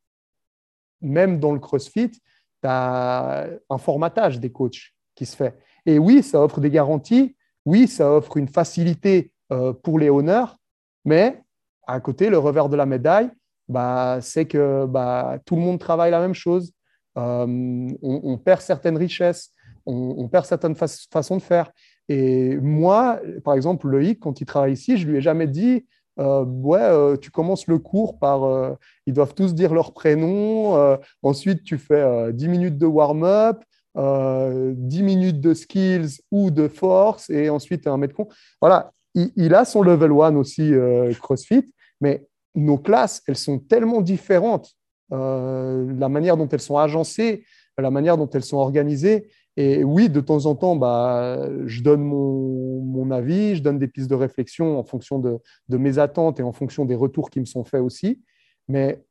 même 1.00 1.38
dans 1.38 1.52
le 1.52 1.58
CrossFit, 1.58 2.10
tu 2.10 2.20
as 2.64 3.46
un 3.68 3.78
formatage 3.78 4.40
des 4.40 4.50
coachs 4.50 4.94
qui 5.14 5.26
se 5.26 5.36
fait. 5.36 5.58
Et 5.84 5.98
oui, 5.98 6.22
ça 6.22 6.40
offre 6.42 6.60
des 6.60 6.70
garanties, 6.70 7.36
oui, 7.64 7.88
ça 7.88 8.10
offre 8.12 8.36
une 8.36 8.48
facilité 8.48 9.32
euh, 9.52 9.72
pour 9.72 9.98
les 9.98 10.10
honneurs, 10.10 10.56
mais 11.04 11.40
à 11.86 12.00
côté, 12.00 12.30
le 12.30 12.38
revers 12.38 12.68
de 12.68 12.76
la 12.76 12.86
médaille, 12.86 13.30
bah, 13.68 14.18
c'est 14.20 14.46
que 14.46 14.86
bah, 14.86 15.38
tout 15.44 15.56
le 15.56 15.62
monde 15.62 15.78
travaille 15.78 16.10
la 16.10 16.20
même 16.20 16.34
chose. 16.34 16.72
Euh, 17.18 17.88
on, 18.02 18.38
perd 18.38 18.62
certaines 18.62 18.96
richesses, 18.96 19.50
on, 19.84 20.28
perd 20.28 20.46
certaines 20.46 20.74
façons 20.74 21.36
de 21.36 21.42
faire. 21.42 21.70
Et 22.08 22.56
moi, 22.56 23.20
par 23.44 23.54
exemple, 23.54 23.88
Loïc, 23.88 24.20
quand 24.20 24.40
il 24.40 24.46
travaille 24.46 24.72
ici, 24.72 24.96
je 24.96 25.06
lui 25.06 25.18
ai 25.18 25.20
jamais 25.20 25.46
dit 25.46 25.86
euh, 26.18 26.44
ouais, 26.44 27.18
tu 27.18 27.30
commences 27.30 27.66
le 27.66 27.78
cours 27.78 28.18
par 28.18 28.76
ils 29.06 29.12
doivent 29.12 29.34
tous 29.34 29.54
dire 29.54 29.74
leur 29.74 29.92
prénom, 29.92 30.98
ensuite 31.22 31.62
tu 31.62 31.76
fais 31.76 32.32
10 32.32 32.48
minutes 32.48 32.78
de 32.78 32.86
warm-up, 32.86 33.62
10 33.94 34.00
euh, 34.00 34.74
minutes 35.02 35.40
de 35.40 35.52
skills 35.52 36.20
ou 36.30 36.50
de 36.50 36.68
force 36.68 37.28
et 37.28 37.50
ensuite 37.50 37.86
un 37.86 37.98
mètre 37.98 38.14
con. 38.14 38.28
Voilà, 38.60 38.92
il, 39.14 39.54
a 39.54 39.64
son 39.64 39.82
level 39.82 40.12
1 40.12 40.36
aussi 40.36 40.72
euh, 40.72 41.12
CrossFit, 41.14 41.72
mais 42.00 42.26
nos 42.54 42.78
classes, 42.78 43.22
elles 43.26 43.36
sont 43.36 43.58
tellement 43.58 44.00
différentes. 44.00 44.72
Euh, 45.12 45.92
la 45.98 46.08
manière 46.08 46.38
dont 46.38 46.48
elles 46.48 46.60
sont 46.60 46.78
agencées, 46.78 47.44
la 47.76 47.90
manière 47.90 48.16
dont 48.16 48.28
elles 48.30 48.44
sont 48.44 48.56
organisées. 48.56 49.28
Et 49.58 49.84
oui, 49.84 50.08
de 50.08 50.20
temps 50.20 50.46
en 50.46 50.54
temps, 50.54 50.76
bah, 50.76 51.46
je 51.66 51.82
donne 51.82 52.00
mon, 52.00 52.80
mon 52.80 53.10
avis, 53.10 53.56
je 53.56 53.62
donne 53.62 53.78
des 53.78 53.88
pistes 53.88 54.08
de 54.08 54.14
réflexion 54.14 54.78
en 54.78 54.84
fonction 54.84 55.18
de, 55.18 55.38
de, 55.68 55.76
mes 55.76 55.98
attentes 55.98 56.40
et 56.40 56.42
en 56.42 56.52
fonction 56.52 56.86
des 56.86 56.94
retours 56.94 57.28
qui 57.28 57.40
me 57.40 57.44
sont 57.44 57.64
faits 57.64 57.82
aussi. 57.82 58.22
Mais 58.68 59.04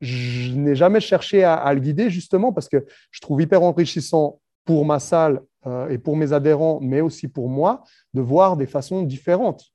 je 0.00 0.54
n'ai 0.54 0.74
jamais 0.74 1.00
cherché 1.00 1.44
à, 1.44 1.72
le 1.74 1.80
guider 1.80 2.10
justement 2.10 2.52
parce 2.52 2.68
que 2.68 2.86
je 3.10 3.20
trouve 3.20 3.42
hyper 3.42 3.62
enrichissant 3.62 4.40
pour 4.64 4.84
ma 4.84 4.98
salle 4.98 5.42
euh, 5.66 5.88
et 5.88 5.98
pour 5.98 6.16
mes 6.16 6.32
adhérents, 6.32 6.78
mais 6.80 7.00
aussi 7.00 7.28
pour 7.28 7.48
moi, 7.48 7.84
de 8.14 8.20
voir 8.20 8.56
des 8.56 8.66
façons 8.66 9.02
différentes 9.02 9.72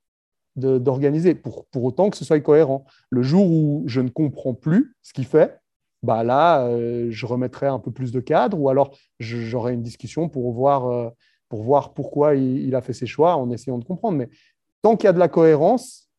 d'organiser, 0.56 1.36
pour, 1.36 1.66
pour 1.66 1.84
autant 1.84 2.10
que 2.10 2.16
ce 2.16 2.24
soit 2.24 2.40
cohérent. 2.40 2.86
Le 3.10 3.22
jour 3.22 3.46
où 3.52 3.84
je 3.88 4.00
ne 4.00 4.08
comprends 4.08 4.54
plus 4.54 4.96
ce 5.02 5.12
qu'il 5.12 5.26
fait, 5.26 5.60
bah 6.02 6.24
là, 6.24 6.66
euh, 6.68 7.08
je 7.10 7.26
remettrai 7.26 7.68
un 7.68 7.80
peu 7.80 7.92
plus 7.92 8.14
de 8.14 8.22
cadre 8.22 8.58
ou 8.58 8.70
alors 8.70 8.98
j'aurai 9.20 9.74
une 9.74 9.82
discussion 9.82 10.30
pour 10.30 10.54
voir, 10.54 10.86
euh, 10.86 11.10
pour 11.50 11.64
voir 11.64 11.94
pourquoi 11.94 12.36
il, 12.36 12.62
il, 12.66 12.74
a 12.74 12.82
fait 12.82 12.94
ses 12.94 13.06
choix 13.06 13.36
en 13.36 13.52
essayant 13.52 13.78
de 13.78 13.84
comprendre. 13.84 14.18
Mais 14.18 14.30
tant 14.82 14.96
qu'il 14.96 15.06
y 15.06 15.10
a 15.10 15.14
de 15.14 15.20
la 15.20 15.28
cohérence, 15.28 16.10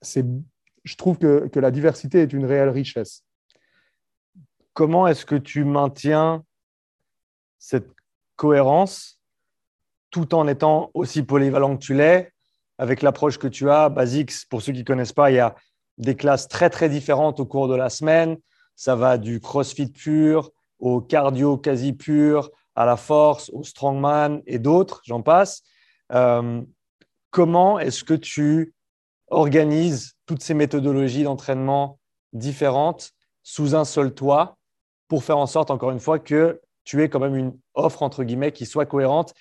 c'est 0.00 0.26
je 0.84 0.96
trouve 0.96 1.18
que, 1.18 1.58
la 1.58 1.70
diversité 1.70 2.22
est 2.22 2.32
une 2.32 2.44
réelle 2.44 2.68
richesse. 2.68 3.24
Comment 4.74 5.06
est-ce 5.06 5.26
que 5.26 5.36
tu 5.36 5.64
maintiens 5.64 6.44
cette 7.58 7.88
cohérence 8.36 9.20
tout 10.10 10.34
en 10.34 10.46
étant 10.46 10.90
aussi 10.94 11.22
polyvalent 11.22 11.76
que 11.76 11.82
tu 11.82 11.94
l'es, 11.94 12.32
avec 12.78 13.02
l'approche 13.02 13.38
que 13.38 13.48
tu 13.48 13.70
as 13.70 13.88
Basics, 13.88 14.48
pour 14.48 14.62
ceux 14.62 14.72
qui 14.72 14.80
ne 14.80 14.84
connaissent 14.84 15.12
pas, 15.12 15.30
il 15.30 15.34
y 15.34 15.40
a 15.40 15.54
des 15.98 16.16
classes 16.16 16.48
très 16.48 16.70
très 16.70 16.88
différentes 16.88 17.40
au 17.40 17.46
cours 17.46 17.68
de 17.68 17.74
la 17.74 17.90
semaine. 17.90 18.36
Ça 18.76 18.96
va 18.96 19.18
du 19.18 19.40
crossfit 19.40 19.90
pur 19.90 20.50
au 20.78 21.00
cardio 21.00 21.56
quasi 21.56 21.92
pur, 21.92 22.50
à 22.74 22.84
la 22.84 22.96
force, 22.96 23.50
au 23.50 23.62
strongman 23.62 24.42
et 24.46 24.58
d'autres, 24.58 25.00
j'en 25.04 25.22
passe. 25.22 25.62
Euh, 26.12 26.60
comment 27.30 27.78
est-ce 27.78 28.02
que 28.02 28.14
tu 28.14 28.74
organises 29.32 30.12
toutes 30.26 30.42
ces 30.42 30.54
méthodologies 30.54 31.24
d'entraînement 31.24 31.98
différentes 32.32 33.12
sous 33.42 33.74
un 33.74 33.84
seul 33.84 34.14
toit 34.14 34.56
pour 35.08 35.24
faire 35.24 35.38
en 35.38 35.46
sorte, 35.46 35.70
encore 35.70 35.90
une 35.90 36.00
fois, 36.00 36.18
que 36.18 36.60
tu 36.84 37.02
aies 37.02 37.08
quand 37.08 37.20
même 37.20 37.36
une 37.36 37.58
offre, 37.74 38.02
entre 38.02 38.24
guillemets, 38.24 38.52
qui 38.52 38.66
soit 38.66 38.86
cohérente 38.86 39.34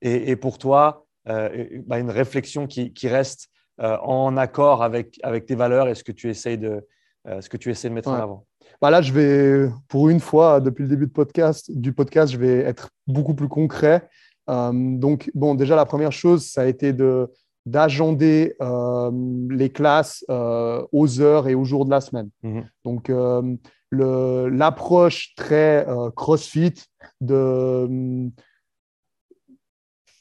et, 0.00 0.36
pour 0.36 0.58
toi, 0.58 1.06
euh, 1.28 1.66
bah, 1.86 1.98
une 1.98 2.10
réflexion 2.10 2.66
qui, 2.66 2.92
reste 3.04 3.48
euh, 3.80 3.96
en 4.02 4.36
accord 4.36 4.82
avec, 4.82 5.18
avec 5.22 5.46
tes 5.46 5.54
valeurs 5.54 5.88
et 5.88 5.94
ce 5.94 6.04
que 6.04 6.12
tu 6.12 6.30
essayes 6.30 6.58
de, 6.58 6.86
euh, 7.26 7.40
ce 7.40 7.48
que 7.48 7.56
tu 7.56 7.70
essaies 7.70 7.88
de 7.88 7.94
mettre 7.94 8.10
en 8.10 8.14
avant. 8.14 8.46
Bah 8.80 8.90
là, 8.90 9.02
je 9.02 9.12
vais, 9.12 9.68
pour 9.88 10.08
une 10.08 10.20
fois, 10.20 10.60
depuis 10.60 10.82
le 10.82 10.88
début 10.88 11.06
de 11.06 11.12
podcast, 11.12 11.70
du 11.70 11.92
podcast, 11.92 12.32
je 12.32 12.38
vais 12.38 12.58
être 12.58 12.90
beaucoup 13.06 13.34
plus 13.34 13.48
concret. 13.48 14.08
donc, 14.46 15.30
bon, 15.34 15.54
déjà, 15.54 15.74
la 15.74 15.86
première 15.86 16.12
chose, 16.12 16.46
ça 16.46 16.62
a 16.62 16.66
été 16.66 16.92
de, 16.92 17.28
d'agender 17.70 18.54
euh, 18.60 19.10
les 19.50 19.70
classes 19.70 20.24
euh, 20.30 20.84
aux 20.92 21.20
heures 21.20 21.48
et 21.48 21.54
aux 21.54 21.64
jours 21.64 21.84
de 21.84 21.90
la 21.90 22.00
semaine. 22.00 22.30
Mhm. 22.42 22.64
Donc, 22.84 23.10
euh, 23.10 23.42
l'approche 23.90 25.34
très 25.36 25.86
CrossFit 26.14 26.74
de, 27.22 28.28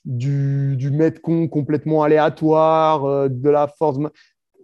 du, 0.06 0.78
du 0.78 0.92
metcon 0.92 1.50
complètement 1.50 2.04
aléatoire, 2.04 3.30
de 3.30 3.50
la 3.50 3.68
force. 3.68 3.98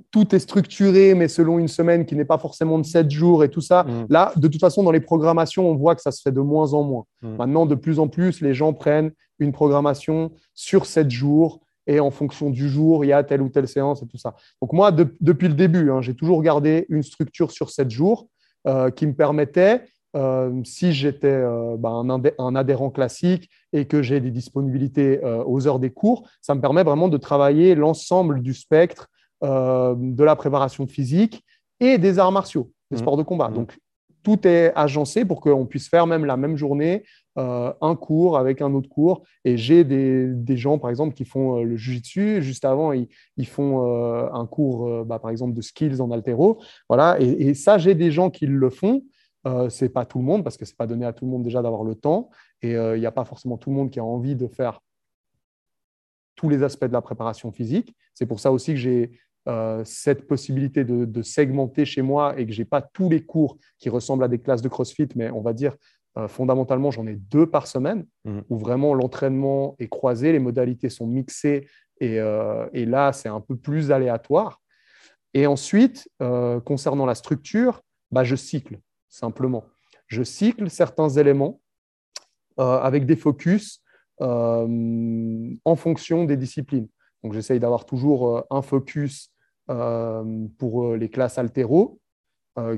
Tout 0.10 0.34
est 0.34 0.40
structuré, 0.40 1.16
mais 1.16 1.28
selon 1.28 1.60
une 1.60 1.68
semaine 1.68 2.06
qui 2.06 2.16
n'est 2.16 2.24
pas 2.24 2.38
forcément 2.38 2.80
de 2.80 2.86
7 2.86 3.12
jours 3.12 3.44
et 3.44 3.50
tout 3.50 3.60
ça. 3.60 3.84
Mhm. 3.84 4.06
Là, 4.10 4.32
de 4.38 4.48
toute 4.48 4.62
façon, 4.62 4.84
dans 4.84 4.92
les 4.92 5.02
programmations, 5.02 5.70
on 5.70 5.76
voit 5.76 5.96
que 5.96 6.02
ça 6.02 6.12
se 6.12 6.22
fait 6.22 6.32
de 6.32 6.40
moins 6.40 6.74
en 6.74 6.84
moins. 6.84 7.04
Mhm. 7.24 7.36
Maintenant, 7.36 7.66
de 7.66 7.76
plus 7.76 8.00
en 8.00 8.08
plus, 8.08 8.40
les 8.40 8.54
gens 8.54 8.72
prennent 8.72 9.12
une 9.40 9.52
programmation 9.52 10.32
sur 10.54 10.86
7 10.86 11.12
jours 11.12 11.60
et 11.88 12.00
en 12.00 12.12
fonction 12.12 12.50
du 12.50 12.70
jour, 12.70 13.04
il 13.04 13.10
y 13.10 13.14
a 13.14 13.24
telle 13.24 13.42
ou 13.42 13.50
telle 13.50 13.68
séance 13.68 14.02
et 14.02 14.08
tout 14.08 14.18
ça. 14.18 14.36
Donc 14.62 14.74
moi, 14.74 14.92
depuis 14.92 15.48
le 15.48 15.54
début, 15.54 15.92
hein, 15.92 16.02
j'ai 16.02 16.16
toujours 16.16 16.42
gardé 16.42 16.86
une 16.90 17.04
structure 17.04 17.52
sur 17.52 17.70
sept 17.70 17.90
jours 17.90 18.28
euh, 18.68 18.90
qui 18.90 19.06
me 19.06 19.14
permettait, 19.14 19.84
euh, 20.16 20.52
si 20.64 20.94
j'étais 20.94 21.28
euh, 21.28 21.76
bah, 21.78 21.90
un, 21.90 22.56
adhérent 22.56 22.90
classique 22.90 23.50
et 23.74 23.86
que 23.86 24.02
j'ai 24.02 24.20
des 24.22 24.32
disponibilités 24.32 25.20
aux 25.46 25.68
heures 25.68 25.80
des 25.80 25.92
cours, 25.92 26.28
ça 26.42 26.56
me 26.56 26.62
permet 26.62 26.84
vraiment 26.84 27.08
de 27.08 27.18
travailler 27.18 27.76
l'ensemble 27.76 28.42
du 28.42 28.54
spectre 28.54 29.08
de 29.42 30.24
la 30.24 30.38
préparation 30.38 30.88
physique 30.88 31.44
et 31.82 31.98
des 31.98 32.18
arts 32.18 32.32
martiaux, 32.32 32.72
des 32.92 32.96
mmh. 32.96 33.00
sports 33.00 33.18
de 33.18 33.24
combat. 33.24 33.50
Mmh. 33.50 33.54
Donc 33.56 33.78
tout 34.24 34.48
est 34.48 34.72
agencé 34.76 35.26
pour 35.26 35.42
qu'on 35.42 35.66
puisse 35.66 35.90
faire 35.90 36.08
même 36.08 36.24
la 36.24 36.38
même 36.38 36.56
journée 36.56 37.04
euh, 37.40 37.74
un 37.82 37.96
cours 37.96 38.38
avec 38.38 38.62
un 38.62 38.74
autre 38.74 38.90
cours. 38.90 39.24
Et 39.44 39.58
j'ai 39.58 39.84
des, 39.84 40.28
des, 40.28 40.56
gens, 40.56 40.78
par 40.78 40.92
exemple, 40.92 41.16
qui 41.16 41.26
font 41.26 41.58
euh, 41.58 41.64
le 41.64 41.76
jiu-jitsu. 41.76 42.44
Juste 42.44 42.64
avant, 42.64 42.92
ils, 42.92 43.08
ils 43.38 43.48
font 43.48 43.88
euh, 43.88 44.30
un 44.32 44.46
cours, 44.46 45.04
bah, 45.06 45.18
par 45.18 45.32
exemple, 45.32 45.54
de 45.54 45.62
skills 45.62 46.00
en 46.00 46.12
altéro. 46.12 46.62
Voilà. 46.90 47.18
Et, 47.20 47.54
ça, 47.56 47.78
j'ai 47.78 47.96
des 47.96 48.12
gens 48.12 48.30
qui 48.30 48.46
le 48.46 48.70
font. 48.70 49.04
C'est 49.70 49.90
pas 49.90 50.06
tout 50.06 50.20
le 50.20 50.24
monde 50.24 50.42
parce 50.42 50.56
que 50.56 50.64
c'est 50.64 50.78
pas 50.78 50.88
donné 50.88 51.06
à 51.06 51.12
tout 51.12 51.26
le 51.26 51.32
monde 51.32 51.44
déjà 51.44 51.62
d'avoir 51.62 51.84
le 51.84 51.96
temps 51.96 52.30
et 52.62 52.72
il 52.72 53.00
n'y 53.00 53.06
a 53.06 53.12
pas 53.12 53.26
forcément 53.26 53.58
tout 53.58 53.72
le 53.72 53.76
monde 53.76 53.90
qui 53.90 54.00
a 54.00 54.04
envie 54.04 54.38
de 54.38 54.48
faire 54.48 54.80
tous 56.38 56.48
les 56.48 56.64
aspects 56.64 56.86
de 56.86 56.94
la 56.94 57.02
préparation 57.02 57.52
physique. 57.52 57.94
C'est 58.14 58.26
pour 58.26 58.40
ça 58.40 58.54
aussi 58.54 58.72
que 58.72 58.80
j'ai 58.80 59.12
cette 59.84 60.28
possibilité 60.28 60.86
de, 60.86 61.04
de, 61.04 61.22
segmenter 61.22 61.84
chez 61.84 62.02
moi 62.02 62.40
et 62.40 62.46
que 62.46 62.54
j'ai 62.54 62.64
pas 62.64 62.82
tous 62.82 63.10
les 63.10 63.26
cours 63.26 63.58
qui 63.80 63.90
ressemblent 63.90 64.24
à 64.24 64.30
des 64.30 64.40
classes 64.40 64.62
de 64.62 64.70
CrossFit, 64.70 65.10
mais 65.18 65.30
on 65.30 65.42
va 65.42 65.52
dire 65.52 65.76
euh, 66.18 66.28
fondamentalement, 66.28 66.92
j'en 66.92 67.08
ai 67.08 67.16
deux 67.16 67.48
par 67.48 67.66
semaine 67.66 68.06
mmh. 68.26 68.42
où 68.50 68.58
vraiment 68.58 68.94
l'entraînement 68.94 69.76
est 69.80 69.88
croisé, 69.88 70.32
les 70.32 70.40
modalités 70.40 70.90
sont 70.90 71.08
mixées 71.08 71.68
et, 72.00 72.20
euh, 72.20 72.68
là, 72.74 73.14
c'est 73.14 73.30
un 73.30 73.40
peu 73.40 73.56
plus 73.56 73.92
aléatoire. 73.92 74.62
Et 75.34 75.48
ensuite, 75.48 76.10
euh, 76.22 76.60
concernant 76.60 77.08
la 77.08 77.16
structure, 77.16 77.82
bah, 78.12 78.24
je 78.24 78.36
cycle 78.36 78.80
simplement. 79.10 79.64
Je 80.08 80.22
cycle 80.22 80.70
certains 80.70 81.10
éléments 81.10 81.60
avec 82.58 83.08
des 83.08 83.16
focus 83.16 83.82
en 84.20 85.76
fonction 85.76 86.26
des 86.26 86.38
disciplines. 86.38 86.88
Donc, 87.24 87.34
j'essaye 87.34 87.60
d'avoir 87.60 87.86
toujours 87.86 88.44
un 88.52 88.62
focus 88.62 89.32
pour 90.60 90.96
les 90.96 91.10
classes 91.10 91.40
altéro 91.40 92.00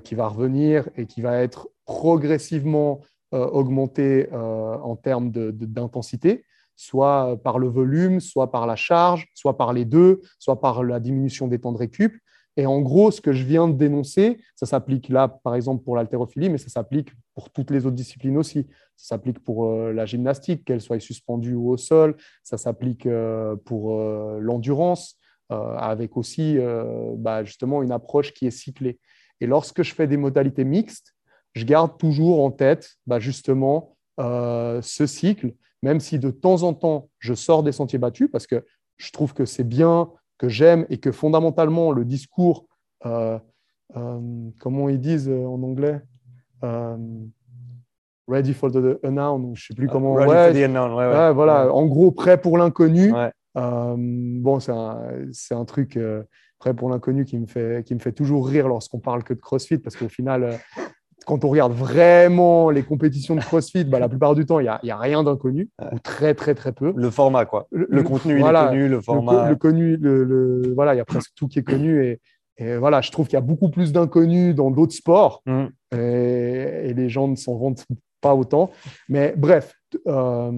qui 0.04 0.16
va 0.16 0.30
revenir 0.30 0.88
et 0.96 1.08
qui 1.08 1.22
va 1.22 1.42
être 1.42 1.70
progressivement 1.86 3.02
augmenter 3.40 4.30
euh, 4.32 4.78
en 4.78 4.96
termes 4.96 5.32
d'intensité, 5.32 6.46
soit 6.76 7.38
par 7.44 7.60
le 7.60 7.68
volume, 7.68 8.20
soit 8.20 8.52
par 8.52 8.68
la 8.68 8.76
charge, 8.76 9.28
soit 9.34 9.58
par 9.58 9.74
les 9.74 9.86
deux, 9.86 10.22
soit 10.40 10.60
par 10.60 10.84
la 10.84 11.00
diminution 11.00 11.48
des 11.48 11.60
temps 11.60 11.72
de 11.72 11.78
récup. 11.78 12.18
Et 12.58 12.66
en 12.66 12.80
gros, 12.82 13.12
ce 13.12 13.20
que 13.20 13.34
je 13.34 13.44
viens 13.44 13.68
de 13.68 13.74
dénoncer, 13.74 14.40
ça 14.56 14.66
s'applique 14.66 15.10
là, 15.10 15.28
par 15.28 15.56
exemple, 15.56 15.84
pour 15.84 15.98
l'haltérophilie, 15.98 16.50
mais 16.50 16.58
ça 16.58 16.70
s'applique 16.70 17.10
pour 17.34 17.50
toutes 17.50 17.72
les 17.72 17.86
autres 17.86 17.96
disciplines 17.96 18.38
aussi. 18.38 18.68
Ça 18.96 19.16
s'applique 19.16 19.40
pour 19.44 19.66
euh, 19.66 19.92
la 19.92 20.06
gymnastique, 20.06 20.64
qu'elle 20.64 20.82
soit 20.82 21.00
suspendue 21.00 21.56
ou 21.56 21.70
au 21.70 21.78
sol. 21.78 22.16
Ça 22.44 22.58
s'applique 22.58 23.08
pour 23.66 24.00
l'endurance, 24.40 25.18
avec 25.50 26.16
aussi 26.16 26.58
bah, 27.18 27.44
justement 27.44 27.84
une 27.84 27.92
approche 27.92 28.34
qui 28.34 28.48
est 28.48 28.52
cyclée. 28.52 29.00
Et 29.42 29.48
lorsque 29.48 29.84
je 29.84 29.94
fais 29.94 30.08
des 30.08 30.18
modalités 30.18 30.64
mixtes, 30.64 31.15
je 31.56 31.66
garde 31.66 31.98
toujours 31.98 32.44
en 32.44 32.52
tête 32.52 32.98
bah, 33.08 33.20
justement 33.20 33.96
euh, 34.20 34.82
ce 34.82 35.06
cycle, 35.06 35.54
même 35.82 36.00
si 36.00 36.20
de 36.20 36.30
temps 36.30 36.64
en 36.64 36.74
temps 36.74 37.10
je 37.20 37.34
sors 37.34 37.64
des 37.64 37.72
sentiers 37.72 38.00
battus, 38.00 38.30
parce 38.32 38.46
que 38.46 38.66
je 38.98 39.12
trouve 39.12 39.34
que 39.34 39.46
c'est 39.46 39.64
bien, 39.64 40.10
que 40.38 40.50
j'aime 40.50 40.86
et 40.90 40.98
que 40.98 41.12
fondamentalement 41.12 41.92
le 41.92 42.06
discours, 42.06 42.66
euh, 43.06 43.40
euh, 43.96 44.50
comment 44.60 44.90
ils 44.90 45.00
disent 45.00 45.30
en 45.30 45.62
anglais 45.64 46.02
Ready 48.28 48.56
for 48.56 48.72
the 48.72 48.98
unknown, 49.04 49.54
je 49.54 49.66
ne 49.66 49.68
sais 49.68 49.74
plus 49.76 49.88
comment. 49.88 50.16
Ready 50.16 50.32
for 50.32 50.54
the 50.54 50.66
unknown, 50.66 50.94
ouais, 50.96 51.32
voilà, 51.32 51.72
en 51.72 51.86
gros, 51.86 52.12
prêt 52.12 52.42
pour 52.42 52.58
l'inconnu. 52.58 53.14
bon, 53.54 54.60
c'est 54.60 54.72
un, 54.72 54.98
un, 55.52 55.66
truc 55.66 56.00
prêt 56.58 56.74
pour 56.74 56.90
l'inconnu 56.90 57.26
qui, 57.26 57.38
me 57.38 57.46
fait, 57.46 57.86
qui 57.86 57.94
me 57.94 58.00
fait 58.00 58.14
toujours 58.14 58.48
rire 58.48 58.68
lorsqu'on 58.68 59.00
parle 59.00 59.24
que 59.24 59.36
de 59.36 59.40
CrossFit, 59.40 59.78
parce 59.78 59.96
qu'au 59.96 60.10
final, 60.10 60.58
quand 61.26 61.44
on 61.44 61.50
regarde 61.50 61.74
vraiment 61.74 62.70
les 62.70 62.84
compétitions 62.84 63.36
de 63.36 63.42
CrossFit, 63.42 63.84
bah, 63.84 64.00
la 64.00 64.10
plupart 64.10 64.36
du 64.36 64.46
temps, 64.46 64.60
il 64.60 64.72
n'y 64.84 64.92
a, 64.92 64.98
rien 64.98 65.24
d'inconnu, 65.24 65.70
ou 65.92 66.00
très, 66.00 66.34
très, 66.34 66.56
très 66.56 66.72
peu. 66.72 66.94
Le 66.96 67.10
format, 67.10 67.46
quoi. 67.46 67.68
Le, 67.72 68.04
contenu, 68.04 68.40
il 68.40 68.46
est 68.46 68.54
connu, 68.54 68.88
le 68.88 69.02
format. 69.02 69.50
Le, 69.50 69.56
connu, 69.56 69.98
le, 69.98 70.74
voilà, 70.76 70.94
il 70.94 70.98
y 70.98 71.02
a 71.02 71.06
presque 71.06 71.32
tout 71.36 71.48
qui 71.48 71.60
est 71.60 71.64
connu. 71.64 72.06
Et, 72.06 72.22
et 72.58 72.78
voilà, 72.78 73.02
je 73.02 73.12
trouve 73.12 73.28
qu'il 73.28 73.36
y 73.36 73.38
a 73.38 73.42
beaucoup 73.42 73.70
plus 73.70 73.92
d'inconnus 73.92 74.56
dans 74.56 74.72
d'autres 74.72 74.94
sports, 74.94 75.42
mm. 75.46 75.66
et, 75.98 76.94
les 76.94 77.10
gens 77.10 77.28
ne 77.28 77.36
s'en 77.36 77.58
rendent 77.58 77.82
pas 78.22 78.36
autant. 78.36 78.72
Mais 79.10 79.34
bref, 79.36 79.74
euh, 80.08 80.52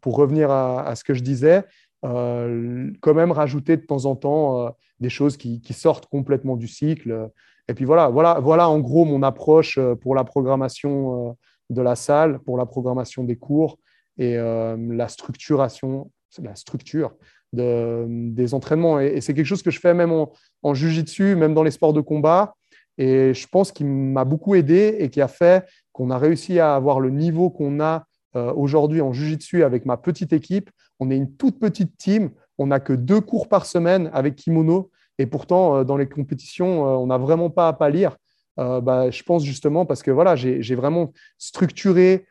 pour 0.00 0.16
revenir 0.16 0.50
à, 0.50 0.94
ce 0.96 1.04
que 1.04 1.14
je 1.14 1.22
disais, 1.22 1.64
euh, 2.04 2.90
quand 3.00 3.14
même 3.14 3.32
rajouter 3.32 3.76
de 3.76 3.82
temps 3.82 4.04
en 4.04 4.16
temps 4.16 4.66
euh, 4.66 4.70
des 5.00 5.08
choses 5.08 5.36
qui, 5.36 5.60
qui, 5.60 5.72
sortent 5.72 6.06
complètement 6.06 6.56
du 6.56 6.68
cycle. 6.68 7.30
Et 7.68 7.74
puis 7.74 7.84
voilà, 7.84 8.08
voilà, 8.08 8.40
voilà 8.40 8.68
en 8.68 8.78
gros 8.80 9.04
mon 9.04 9.22
approche 9.22 9.78
euh, 9.78 9.94
pour 9.94 10.14
la 10.14 10.24
programmation 10.24 11.28
euh, 11.28 11.32
de 11.70 11.82
la 11.82 11.96
salle, 11.96 12.38
pour 12.40 12.58
la 12.58 12.66
programmation 12.66 13.24
des 13.24 13.36
cours 13.36 13.78
et 14.18 14.36
euh, 14.36 14.76
la 14.90 15.08
structuration, 15.08 16.10
la 16.42 16.54
structure 16.54 17.14
de, 17.52 18.06
des 18.08 18.54
entraînements. 18.54 19.00
Et, 19.00 19.20
c'est 19.20 19.34
quelque 19.34 19.46
chose 19.46 19.62
que 19.62 19.70
je 19.70 19.80
fais 19.80 19.94
même 19.94 20.12
en, 20.12 20.32
en 20.62 20.72
dessus 20.72 21.36
même 21.36 21.54
dans 21.54 21.62
les 21.62 21.70
sports 21.70 21.92
de 21.92 22.00
combat. 22.00 22.54
Et 22.96 23.34
je 23.34 23.48
pense 23.48 23.72
qu'il 23.72 23.86
m'a 23.86 24.24
beaucoup 24.24 24.54
aidé 24.54 24.96
et 25.00 25.08
qui 25.08 25.20
a 25.20 25.26
fait 25.28 25.66
qu'on 25.92 26.10
a 26.10 26.18
réussi 26.18 26.60
à 26.60 26.76
avoir 26.76 27.00
le 27.00 27.10
niveau 27.10 27.50
qu'on 27.50 27.80
a 27.80 28.04
aujourd'hui 28.34 29.00
en 29.00 29.10
dessus 29.10 29.64
avec 29.64 29.84
ma 29.84 29.96
petite 29.96 30.32
équipe. 30.32 30.70
On 31.00 31.10
est 31.10 31.16
une 31.16 31.32
toute 31.34 31.58
petite 31.58 31.96
team. 31.96 32.30
On 32.58 32.68
n'a 32.68 32.78
que 32.78 32.92
deux 32.92 33.20
cours 33.20 33.48
par 33.48 33.66
semaine 33.66 34.10
avec 34.12 34.36
kimono. 34.36 34.90
Et 35.18 35.26
pourtant, 35.26 35.76
euh, 35.76 35.84
dans 35.84 35.96
les 35.96 36.08
compétitions, 36.08 36.86
euh, 36.86 36.96
on 36.96 37.06
n'a 37.06 37.18
vraiment 37.18 37.50
pas 37.50 37.68
à 37.68 37.72
pâlir. 37.72 38.16
Euh, 38.60 38.80
bah, 38.80 39.10
je 39.10 39.22
pense 39.22 39.44
justement 39.44 39.84
parce 39.84 40.02
que 40.02 40.10
voilà, 40.10 40.36
j'ai 40.36 40.74
vraiment 40.74 41.12
structuré 41.38 42.26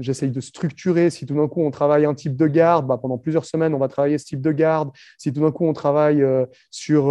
j'essaye 0.00 0.30
de 0.30 0.40
structurer. 0.40 1.08
Si 1.08 1.24
tout 1.24 1.34
d'un 1.36 1.48
coup 1.48 1.62
on 1.62 1.70
travaille 1.70 2.04
un 2.04 2.12
type 2.12 2.36
de 2.36 2.46
garde, 2.46 2.86
bah, 2.86 2.98
pendant 3.00 3.16
plusieurs 3.16 3.46
semaines 3.46 3.72
on 3.72 3.78
va 3.78 3.88
travailler 3.88 4.18
ce 4.18 4.26
type 4.26 4.42
de 4.42 4.52
garde. 4.52 4.90
Si 5.16 5.32
tout 5.32 5.40
d'un 5.40 5.50
coup 5.50 5.64
on 5.64 5.72
travaille 5.72 6.22
sur 6.70 7.04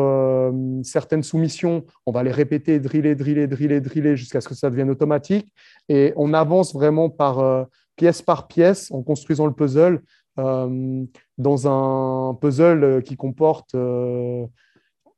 certaines 0.83 1.23
soumissions, 1.23 1.85
on 2.05 2.11
va 2.11 2.21
les 2.21 2.29
répéter, 2.29 2.79
driller, 2.79 3.15
driller, 3.15 3.47
driller, 3.47 3.81
driller 3.81 4.15
jusqu'à 4.15 4.41
ce 4.41 4.49
que 4.49 4.53
ça 4.53 4.69
devienne 4.69 4.91
automatique. 4.91 5.51
Et 5.89 6.13
on 6.15 6.35
avance 6.35 6.73
vraiment 6.75 7.09
par 7.09 7.67
pièce 7.95 8.21
par 8.21 8.47
pièce 8.47 8.91
en 8.91 9.01
construisant 9.01 9.47
le 9.47 9.53
puzzle 9.53 10.01
dans 10.37 11.67
un 11.67 12.33
puzzle 12.35 13.03
qui 13.03 13.15
comporte 13.15 13.75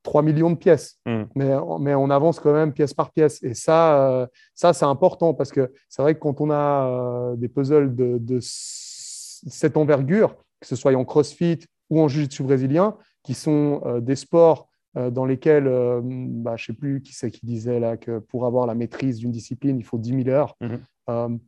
3 0.06 0.22
millions 0.22 0.52
de 0.52 0.56
pièces. 0.56 1.00
Hmm. 1.06 1.24
Mais, 1.36 1.52
mais, 1.82 1.96
on 1.96 2.10
avance 2.10 2.40
quand 2.40 2.54
même 2.54 2.72
pièce 2.72 2.94
par 2.94 3.12
pièce. 3.12 3.44
Et 3.44 3.54
ça, 3.54 4.10
euh, 4.10 4.28
ça 4.54 4.72
c'est 4.72 4.86
important 4.86 5.34
parce 5.34 5.52
que 5.52 5.74
c'est 5.90 6.02
vrai 6.02 6.14
que 6.14 6.20
quand 6.20 6.40
on 6.40 6.52
a 6.52 6.88
euh, 6.88 7.36
des 7.36 7.50
puzzles 7.50 7.94
de, 7.94 8.40
cette 8.40 9.76
envergure, 9.76 10.38
que 10.62 10.68
ce 10.68 10.78
soit 10.78 10.96
en 10.96 11.04
crossfit 11.04 11.60
ou 11.90 12.00
en 12.00 12.08
jiu-jitsu 12.08 12.44
brésilien, 12.44 12.96
qui 13.24 13.34
sont 13.34 13.82
euh, 13.86 14.00
des 14.00 14.16
sports 14.16 14.70
dans 15.12 15.26
lesquels, 15.26 15.66
bah, 15.66 16.56
je 16.56 16.72
ne 16.72 16.74
sais 16.74 16.80
plus 16.80 17.02
qui 17.02 17.14
c'est 17.14 17.30
qui 17.30 17.46
disait 17.46 17.82
là, 17.82 17.98
que 17.98 18.20
pour 18.20 18.46
avoir 18.46 18.66
la 18.66 18.76
maîtrise 18.76 19.18
d'une 19.18 19.32
discipline, 19.32 19.78
il 19.78 19.84
faut 19.84 19.98
10 19.98 20.24
000 20.24 20.30
heures. 20.30 20.56
Mhm. 20.62 21.40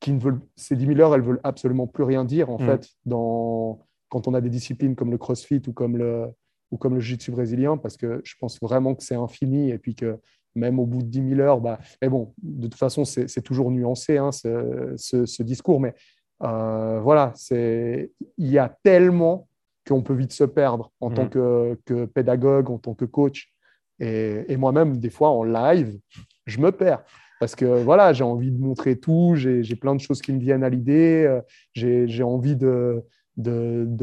Qui 0.00 0.12
ne 0.12 0.20
veulent, 0.20 0.40
ces 0.56 0.76
10 0.76 0.86
000 0.86 1.00
heures, 1.00 1.14
elles 1.14 1.22
veulent 1.22 1.40
absolument 1.44 1.86
plus 1.86 2.04
rien 2.04 2.24
dire 2.24 2.50
en 2.50 2.58
mhm. 2.58 2.66
fait 2.66 2.88
dans, 3.04 3.80
quand 4.08 4.28
on 4.28 4.34
a 4.34 4.40
des 4.40 4.50
disciplines 4.50 4.94
comme 4.94 5.10
le 5.10 5.18
CrossFit 5.18 5.62
ou 5.66 5.72
comme 5.72 5.96
le, 5.96 6.26
ou 6.70 6.76
comme 6.76 6.94
le 6.94 7.00
jiu-jitsu 7.00 7.30
brésilien, 7.30 7.76
parce 7.76 7.96
que 7.96 8.20
je 8.24 8.34
pense 8.38 8.60
vraiment 8.60 8.94
que 8.94 9.02
c'est 9.02 9.14
infini 9.14 9.70
et 9.70 9.78
puis 9.78 9.94
que 9.94 10.18
même 10.54 10.78
au 10.78 10.86
bout 10.86 11.02
de 11.02 11.08
10 11.08 11.28
000 11.30 11.40
heures, 11.40 11.60
bah, 11.60 11.78
mais 12.00 12.08
bon, 12.08 12.32
de 12.42 12.66
toute 12.66 12.78
façon, 12.78 13.04
c'est 13.04 13.42
toujours 13.42 13.70
nuancé 13.70 14.16
hein, 14.16 14.32
ce, 14.32 14.94
ce, 14.96 15.42
discours, 15.42 15.80
mais 15.80 15.94
euh, 16.42 16.98
voilà, 17.00 17.34
il 17.50 18.08
y 18.38 18.58
a 18.58 18.74
tellement 18.82 19.48
qu'on 19.86 20.02
peut 20.02 20.14
vite 20.14 20.32
se 20.32 20.44
perdre 20.44 20.90
en 21.00 21.10
tant 21.10 21.26
mmh. 21.26 21.76
que, 21.84 22.04
pédagogue, 22.06 22.70
en 22.70 22.78
tant 22.78 22.94
que 22.94 23.04
coach. 23.04 23.52
Et, 24.00 24.56
moi-même, 24.56 24.98
des 24.98 25.10
fois, 25.10 25.30
en 25.30 25.44
live, 25.44 25.98
je 26.46 26.60
me 26.60 26.72
perds. 26.72 27.04
Parce 27.38 27.54
que 27.54 27.64
voilà, 27.64 28.12
j'ai 28.12 28.24
envie 28.24 28.50
de 28.50 28.58
montrer 28.58 28.98
tout, 28.98 29.34
j'ai 29.36 29.76
plein 29.76 29.94
de 29.94 30.00
choses 30.00 30.22
qui 30.22 30.32
me 30.32 30.40
viennent 30.40 30.64
à 30.64 30.70
l'idée, 30.70 31.24
euh, 31.24 31.40
j'ai 31.74 32.22
envie 32.22 32.56
de, 32.56 33.04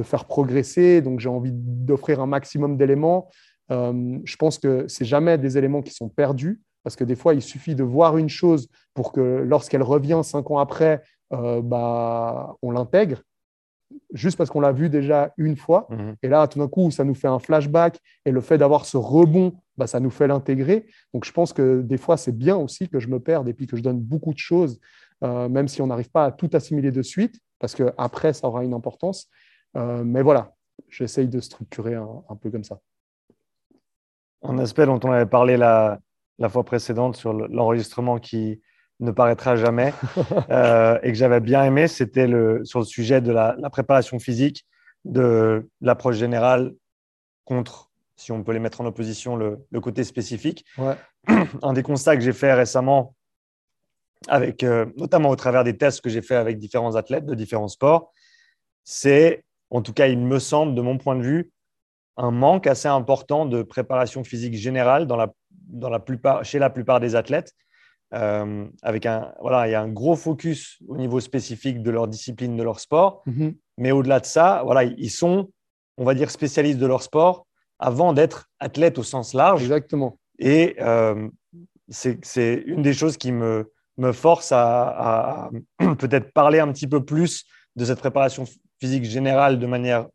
faire 0.03 0.25
progresser, 0.25 1.01
donc 1.01 1.19
j'ai 1.19 1.29
envie 1.29 1.51
d'offrir 1.53 2.19
un 2.21 2.27
maximum 2.27 2.77
d'éléments. 2.77 3.29
Euh, 3.71 4.19
je 4.23 4.36
pense 4.36 4.59
que 4.59 4.86
c'est 4.88 5.05
jamais 5.05 5.38
des 5.38 5.57
éléments 5.57 5.81
qui 5.81 5.93
sont 5.93 6.09
perdus, 6.09 6.61
parce 6.84 6.95
que 6.95 7.03
des 7.03 7.15
fois, 7.15 7.34
il 7.34 7.41
suffit 7.41 7.75
de 7.75 7.84
voir 7.84 8.17
une 8.17 8.29
chose 8.29 8.67
pour 8.93 9.11
que 9.11 9.21
lorsqu'elle 9.21 9.84
revient 9.84 10.21
cinq 10.23 10.51
ans 10.51 10.59
après, 10.59 11.01
euh, 11.34 11.61
bah, 11.61 12.55
on 12.61 12.71
l'intègre, 12.71 13.23
juste 14.14 14.38
parce 14.38 14.49
qu'on 14.49 14.61
l'a 14.61 14.72
vu 14.72 14.89
déjà 14.89 15.34
une 15.38 15.55
fois. 15.55 15.88
Mhm. 15.89 16.16
Et 16.24 16.28
là, 16.28 16.47
tout 16.47 16.59
d'un 16.59 16.68
coup, 16.68 16.89
ça 16.91 17.03
nous 17.03 17.16
fait 17.16 17.28
un 17.28 17.39
flashback, 17.39 17.99
et 18.26 18.32
le 18.32 18.41
fait 18.41 18.57
d'avoir 18.57 18.86
ce 18.86 18.97
rebond, 18.97 19.53
bah, 19.78 19.88
ça 19.88 19.99
nous 19.99 20.09
fait 20.09 20.28
l'intégrer. 20.28 20.86
Donc, 21.14 21.26
je 21.26 21.32
pense 21.32 21.51
que 21.51 21.82
des 21.82 21.97
fois, 21.97 22.18
c'est 22.18 22.38
bien 22.38 22.55
aussi 22.55 22.89
que 22.89 22.99
je 22.99 23.07
me 23.07 23.20
perde 23.20 23.49
et 23.49 23.53
puis 23.53 23.68
que 23.68 23.76
je 23.76 23.82
donne 23.82 23.99
beaucoup 23.99 24.34
de 24.34 24.39
choses, 24.39 24.80
euh, 25.24 25.49
même 25.49 25.68
si 25.68 25.82
on 25.82 25.88
n'arrive 25.88 26.11
pas 26.11 26.26
à 26.26 26.32
tout 26.32 26.49
assimiler 26.53 26.91
de 26.91 27.01
suite, 27.01 27.39
parce 27.59 27.76
qu'après, 27.76 28.34
ça 28.34 28.47
aura 28.47 28.64
une 28.64 28.74
importance. 28.74 29.30
mais 29.76 30.22
voilà, 30.22 30.53
j'essaye 30.89 31.28
de 31.28 31.39
structurer 31.39 31.95
un 31.95 32.36
peu 32.39 32.51
comme 32.51 32.64
ça 32.64 32.80
un 34.43 34.57
aspect 34.59 34.86
dont 34.86 34.99
on 35.03 35.11
avait 35.11 35.26
parlé 35.26 35.57
la, 35.57 35.99
fois 36.49 36.64
précédente 36.64 37.16
sur 37.16 37.34
l'enregistrement 37.34 38.20
qui 38.20 38.61
ne 39.04 39.12
paraîtra 39.12 39.56
jamais 39.56 39.93
euh, 40.49 40.97
et 41.04 41.12
que 41.12 41.18
j'avais 41.18 41.39
bien 41.39 41.64
aimé, 41.64 41.88
c'était 41.88 42.28
le, 42.28 42.64
sur 42.66 42.80
le 42.80 42.86
sujet 42.86 43.22
de 43.22 43.32
la, 43.32 43.56
préparation 43.72 44.20
physique, 44.20 44.66
de 45.06 45.70
l'approche 45.82 46.16
générale 46.16 46.74
contre, 47.45 47.91
si 48.16 48.32
on 48.32 48.43
peut 48.43 48.54
les 48.54 48.60
mettre 48.60 48.82
en 48.82 48.86
opposition, 48.86 49.36
le, 49.36 49.60
côté 49.82 50.04
spécifique. 50.04 50.66
Un 51.62 51.74
des 51.74 51.84
constats 51.84 52.16
que 52.16 52.24
j'ai 52.24 52.34
fait 52.34 52.54
récemment, 52.54 53.16
avec, 54.28 54.64
euh, 54.64 54.86
notamment 54.97 55.30
au 55.30 55.36
travers 55.36 55.64
des 55.64 55.78
tests 55.78 56.01
que 56.01 56.10
j'ai 56.10 56.22
fait 56.22 56.36
avec 56.36 56.58
différents 56.58 56.95
athlètes 56.95 57.26
de 57.26 57.36
différents 57.36 57.68
sports, 57.68 58.12
c'est, 58.86 59.43
en 59.70 59.82
tout 59.82 59.93
cas, 59.93 60.08
il 60.08 60.20
me 60.20 60.39
semble, 60.39 60.76
de 60.76 60.82
mon 60.82 60.97
point 60.97 61.16
de 61.16 61.24
vue, 61.24 61.51
un 62.16 62.32
manque 62.32 62.68
assez 62.68 62.88
important 62.88 63.45
de 63.45 63.64
préparation 63.64 64.24
physique 64.24 64.54
générale 64.54 65.08
dans 65.08 65.18
la, 65.18 65.34
dans 65.68 65.89
la 65.89 65.99
plupart, 65.99 66.45
chez 66.45 66.60
la 66.60 66.70
plupart 66.70 66.99
des 66.99 67.16
athlètes. 67.16 67.54
Euh, 68.14 68.66
avec 68.84 69.05
un, 69.05 69.34
voilà, 69.41 69.68
il 69.68 69.72
y 69.72 69.76
a 69.76 69.82
un 69.82 69.89
gros 69.89 70.16
focus 70.16 70.78
au 70.88 70.97
niveau 70.97 71.20
spécifique 71.20 71.82
de 71.82 71.89
leur 71.89 72.07
discipline, 72.07 72.55
de 72.55 72.64
leur 72.64 72.80
sport. 72.80 73.24
Mhm. 73.26 73.55
Mais 73.78 73.91
au-delà 73.91 74.20
de 74.20 74.26
ça, 74.26 74.61
voilà, 74.64 74.84
ils 74.84 75.09
sont, 75.09 75.49
on 75.97 76.03
va 76.03 76.14
dire, 76.14 76.30
spécialistes 76.30 76.80
de 76.80 76.86
leur 76.86 77.01
sport 77.01 77.47
avant 77.80 78.14
d'être 78.14 78.49
athlètes 78.59 78.99
au 78.99 79.03
sens 79.03 79.34
large. 79.34 79.64
Exactement. 79.64 80.20
Et 80.38 80.76
euh, 80.80 81.28
c'est 81.89 82.64
une 82.66 82.84
des 82.84 82.93
choses 82.93 83.18
qui 83.18 83.32
me, 83.32 83.72
me 83.97 84.11
force 84.11 84.51
à, 84.51 85.49
à 85.49 85.49
peut-être 85.97 86.32
parler 86.34 86.59
un 86.59 86.72
petit 86.72 86.88
peu 86.88 87.03
plus 87.03 87.45
de 87.76 87.86
cette 87.86 87.99
préparation 87.99 88.45
physique 88.80 89.05
générale 89.05 89.59
de 89.59 89.66
manière 89.66 90.07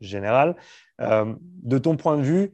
générale 0.00 0.56
euh, 1.00 1.34
de 1.62 1.78
ton 1.78 1.96
point 1.96 2.16
de 2.16 2.22
vue, 2.22 2.52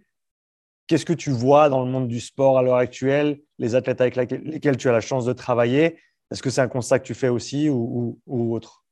qu'est-ce 0.88 1.04
que 1.04 1.12
tu 1.12 1.30
vois 1.30 1.68
dans 1.68 1.84
le 1.84 1.90
monde 1.90 2.08
du 2.08 2.18
sport 2.18 2.58
à 2.58 2.62
l'heure 2.62 2.76
actuelle, 2.76 3.40
les 3.58 3.74
athlètes 3.74 4.00
avec 4.00 4.16
lesquels 4.16 4.76
tu 4.76 4.88
as 4.88 4.92
la 4.92 5.00
chance 5.00 5.24
de 5.24 5.32
travailler? 5.32 5.98
Est-ce 6.30 6.42
que 6.42 6.50
c'est 6.50 6.60
un 6.60 6.68
constat 6.68 6.98
que 6.98 7.04
tu 7.04 7.14
fais 7.14 7.28
aussi 7.28 7.68
ou, 7.70 8.18
autre? 8.26 8.84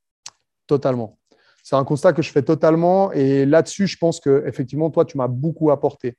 Totalement. 0.67 1.19
C'est 1.63 1.77
un 1.77 1.85
constat 1.85 2.13
que 2.13 2.23
je 2.23 2.31
fais 2.31 2.43
totalement. 2.43 3.13
Et 3.13 3.45
là-dessus, 3.45 3.87
je 3.87 3.97
pense 3.99 4.21
que 4.21 4.45
effectivement, 4.47 4.91
toi, 4.91 5.05
tu 5.05 5.17
m'as 5.17 5.29
beaucoup 5.29 5.71
apporté. 5.71 6.17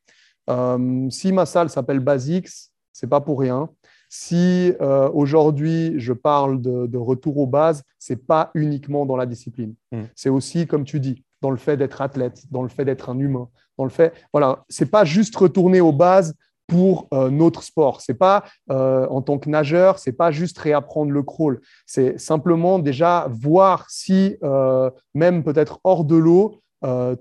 Euh, 0.49 1.09
si 1.09 1.31
ma 1.31 1.45
salle 1.45 1.69
s'appelle 1.69 1.99
Basics, 1.99 2.49
c'est 2.91 3.07
pas 3.07 3.21
pour 3.21 3.39
rien. 3.39 3.69
Si 4.09 4.73
euh, 4.81 5.09
aujourd'hui 5.09 5.99
je 5.99 6.13
parle 6.13 6.61
de, 6.61 6.97
retour 6.97 7.37
aux 7.37 7.47
bases, 7.47 7.83
c'est 7.99 8.25
pas 8.25 8.51
uniquement 8.53 9.05
dans 9.05 9.17
la 9.17 9.25
discipline. 9.25 9.75
Hmm. 9.91 10.03
C'est 10.15 10.29
aussi, 10.29 10.65
comme 10.65 10.85
tu 10.85 10.99
dis, 10.99 11.23
dans 11.41 11.51
le 11.51 11.57
fait 11.57 11.77
d'être 11.77 12.01
athlète, 12.01 12.43
dans 12.51 12.63
le 12.63 12.69
fait 12.69 12.85
d'être 12.85 13.09
un 13.09 13.19
humain, 13.19 13.49
dans 13.77 13.83
le 13.83 13.89
fait, 13.89 14.13
voilà, 14.33 14.63
c'est 14.69 14.89
pas 14.89 15.05
juste 15.05 15.35
retourner 15.35 15.81
aux 15.81 15.91
bases 15.91 16.33
pour 16.67 17.07
euh, 17.13 17.29
notre 17.29 17.63
sport. 17.63 18.01
C'est 18.01 18.13
pas 18.13 18.43
euh, 18.69 19.07
en 19.07 19.21
tant 19.21 19.37
que 19.39 19.49
nageur, 19.49 19.99
c'est 19.99 20.11
pas 20.11 20.31
juste 20.31 20.57
réapprendre 20.59 21.11
le 21.11 21.23
crawl. 21.23 21.61
C'est 21.85 22.19
simplement 22.19 22.77
déjà 22.77 23.27
voir 23.31 23.89
si 23.89 24.35
euh, 24.43 24.91
même 25.13 25.43
peut-être 25.43 25.79
hors 25.83 26.03
de 26.03 26.15
l'eau, 26.15 26.61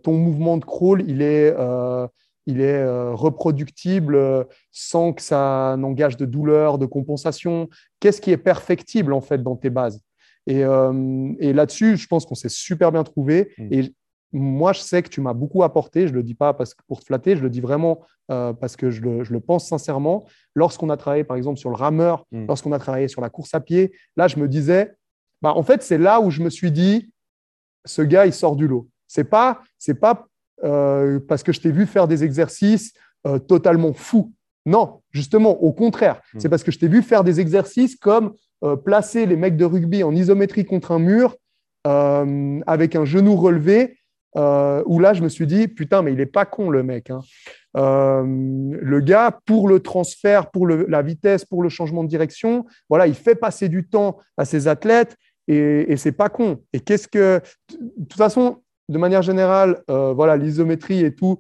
ton 0.02 0.12
mouvement 0.12 0.58
de 0.58 0.66
crawl 0.66 1.02
il 1.08 1.22
est 1.22 1.54
il 2.44 2.60
est 2.60 2.84
reproductible 3.12 4.46
sans 4.70 5.14
que 5.14 5.22
ça 5.22 5.76
n'engage 5.78 6.18
de 6.18 6.26
douleur, 6.26 6.76
de 6.76 6.84
compensation. 6.84 7.68
Qu'est-ce 7.98 8.20
qui 8.20 8.30
est 8.30 8.36
perfectible 8.36 9.14
en 9.14 9.22
fait 9.22 9.42
dans 9.42 9.56
tes 9.56 9.70
bases? 9.70 10.02
Et, 10.46 10.60
et 10.60 11.52
là-dessus, 11.54 11.96
je 11.96 12.06
pense 12.06 12.26
qu'on 12.26 12.34
s'est 12.34 12.50
super 12.50 12.92
bien 12.92 13.02
trouvé. 13.02 13.50
Mmh. 13.56 13.68
Et 13.72 13.94
moi, 14.32 14.72
je 14.72 14.80
sais 14.80 15.02
que 15.02 15.08
tu 15.08 15.20
m'as 15.20 15.32
beaucoup 15.32 15.62
apporté. 15.62 16.06
Je 16.06 16.12
ne 16.12 16.16
le 16.16 16.22
dis 16.22 16.34
pas 16.34 16.54
parce 16.54 16.74
que 16.74 16.82
pour 16.86 17.00
te 17.00 17.06
flatter, 17.06 17.36
je 17.36 17.42
le 17.42 17.50
dis 17.50 17.60
vraiment 17.60 18.00
euh, 18.30 18.52
parce 18.52 18.76
que 18.76 18.90
je 18.90 19.02
le, 19.02 19.40
pense 19.40 19.68
sincèrement. 19.68 20.26
Lorsqu'on 20.54 20.90
a 20.90 20.96
travaillé, 20.96 21.24
par 21.24 21.36
exemple, 21.36 21.58
sur 21.58 21.70
le 21.70 21.76
rameur, 21.76 22.26
mm. 22.32 22.46
lorsqu'on 22.46 22.72
a 22.72 22.78
travaillé 22.78 23.08
sur 23.08 23.20
la 23.20 23.30
course 23.30 23.54
à 23.54 23.60
pied, 23.60 23.92
là, 24.16 24.28
je 24.28 24.38
me 24.38 24.48
disais, 24.48 24.94
bah, 25.42 25.54
en 25.54 25.62
fait, 25.62 25.82
c'est 25.82 25.98
là 25.98 26.20
où 26.20 26.30
je 26.30 26.42
me 26.42 26.50
suis 26.50 26.72
dit, 26.72 27.10
ce 27.84 28.02
gars, 28.02 28.26
il 28.26 28.32
sort 28.32 28.56
du 28.56 28.66
lot. 28.66 28.88
C'est 29.06 29.24
pas, 29.24 29.62
c'est 29.78 29.94
pas 29.94 30.26
euh, 30.64 31.20
parce 31.28 31.42
que 31.42 31.52
je 31.52 31.60
t'ai 31.60 31.70
vu 31.70 31.86
faire 31.86 32.08
des 32.08 32.24
exercices 32.24 32.92
euh, 33.26 33.38
totalement 33.38 33.92
fous. 33.92 34.32
Non, 34.64 35.02
justement, 35.12 35.62
au 35.62 35.72
contraire. 35.72 36.20
Mm. 36.34 36.40
C'est 36.40 36.48
parce 36.48 36.64
que 36.64 36.72
je 36.72 36.78
t'ai 36.78 36.88
vu 36.88 37.02
faire 37.02 37.22
des 37.22 37.40
exercices 37.40 37.96
comme 37.96 38.34
placer 38.84 39.26
les 39.26 39.36
mecs 39.36 39.56
de 39.56 39.66
rugby 39.66 40.02
en 40.02 40.14
isométrie 40.14 40.64
contre 40.64 40.90
un 40.90 40.98
mur 40.98 41.36
avec 41.84 42.96
un 42.96 43.04
genou 43.04 43.36
relevé 43.36 43.98
euh, 44.36 44.82
où 44.86 44.98
là, 44.98 45.14
je 45.14 45.22
me 45.22 45.28
suis 45.28 45.46
dit, 45.46 45.68
putain, 45.68 46.02
mais 46.02 46.12
il 46.12 46.18
n'est 46.18 46.26
pas 46.26 46.44
con, 46.44 46.70
le 46.70 46.82
mec. 46.82 47.10
Hein. 47.10 47.20
Euh, 47.76 48.22
le 48.24 49.00
gars, 49.00 49.38
pour 49.46 49.68
le 49.68 49.80
transfert, 49.80 50.50
pour 50.50 50.66
la 50.66 51.02
vitesse, 51.02 51.44
pour 51.44 51.62
le 51.62 51.68
changement 51.68 52.04
de 52.04 52.08
direction, 52.08 52.66
voilà, 52.88 53.06
il 53.06 53.14
fait 53.14 53.34
passer 53.34 53.68
du 53.68 53.86
temps 53.88 54.18
à 54.36 54.44
ses 54.44 54.68
athlètes 54.68 55.16
et, 55.48 55.92
et 55.92 55.96
c'est 55.96 56.12
pas 56.12 56.28
con. 56.28 56.60
Et 56.72 56.80
qu'est-ce 56.80 57.08
que. 57.08 57.40
De 57.70 58.04
toute 58.04 58.18
façon, 58.18 58.62
de 58.88 58.98
manière 58.98 59.22
générale, 59.22 59.82
euh, 59.90 60.12
voilà, 60.12 60.36
l'isométrie 60.36 61.04
et 61.04 61.14
tout, 61.14 61.38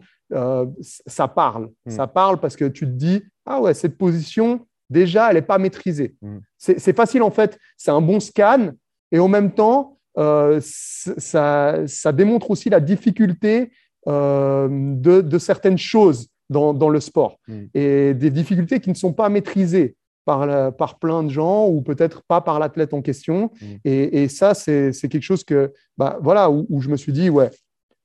ça 0.80 1.28
parle. 1.28 1.70
Mm. 1.86 1.90
Ça 1.90 2.06
parle 2.06 2.40
parce 2.40 2.56
que 2.56 2.64
tu 2.64 2.86
te 2.86 2.90
dis, 2.90 3.22
ah 3.44 3.60
ouais, 3.60 3.74
cette 3.74 3.96
position, 3.96 4.66
déjà, 4.90 5.28
elle 5.28 5.36
n'est 5.36 5.42
pas 5.42 5.58
maîtrisée. 5.58 6.16
Mm. 6.20 6.38
C'est 6.58 6.96
facile, 6.96 7.22
en 7.22 7.30
fait. 7.30 7.58
C'est 7.76 7.90
un 7.90 8.00
bon 8.00 8.20
scan 8.20 8.70
et 9.12 9.18
en 9.18 9.28
même 9.28 9.52
temps, 9.52 9.95
euh, 10.18 10.60
ça, 10.62 12.12
démontre 12.12 12.50
aussi 12.50 12.70
la 12.70 12.80
difficulté 12.80 13.70
euh, 14.06 14.68
de, 14.70 15.38
certaines 15.38 15.78
choses 15.78 16.28
dans, 16.48 16.88
le 16.88 17.00
sport 17.00 17.38
mm. 17.48 17.64
et 17.74 18.14
des 18.14 18.30
difficultés 18.30 18.80
qui 18.80 18.90
ne 18.90 18.94
sont 18.94 19.12
pas 19.12 19.28
maîtrisées 19.28 19.96
par, 20.24 20.74
par 20.74 20.98
plein 20.98 21.22
de 21.22 21.28
gens 21.28 21.68
ou 21.68 21.82
peut-être 21.82 22.22
pas 22.26 22.40
par 22.40 22.58
l'athlète 22.58 22.94
en 22.94 23.02
question. 23.02 23.50
Mm. 23.60 23.66
Et, 23.84 24.28
ça, 24.28 24.54
c'est 24.54 24.92
quelque 25.08 25.22
chose 25.22 25.44
que, 25.44 25.72
bah, 25.96 26.18
voilà, 26.22 26.50
où, 26.50 26.80
je 26.80 26.88
me 26.88 26.96
suis 26.96 27.12
dit, 27.12 27.30
ouais, 27.30 27.50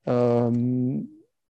euh, 0.07 0.99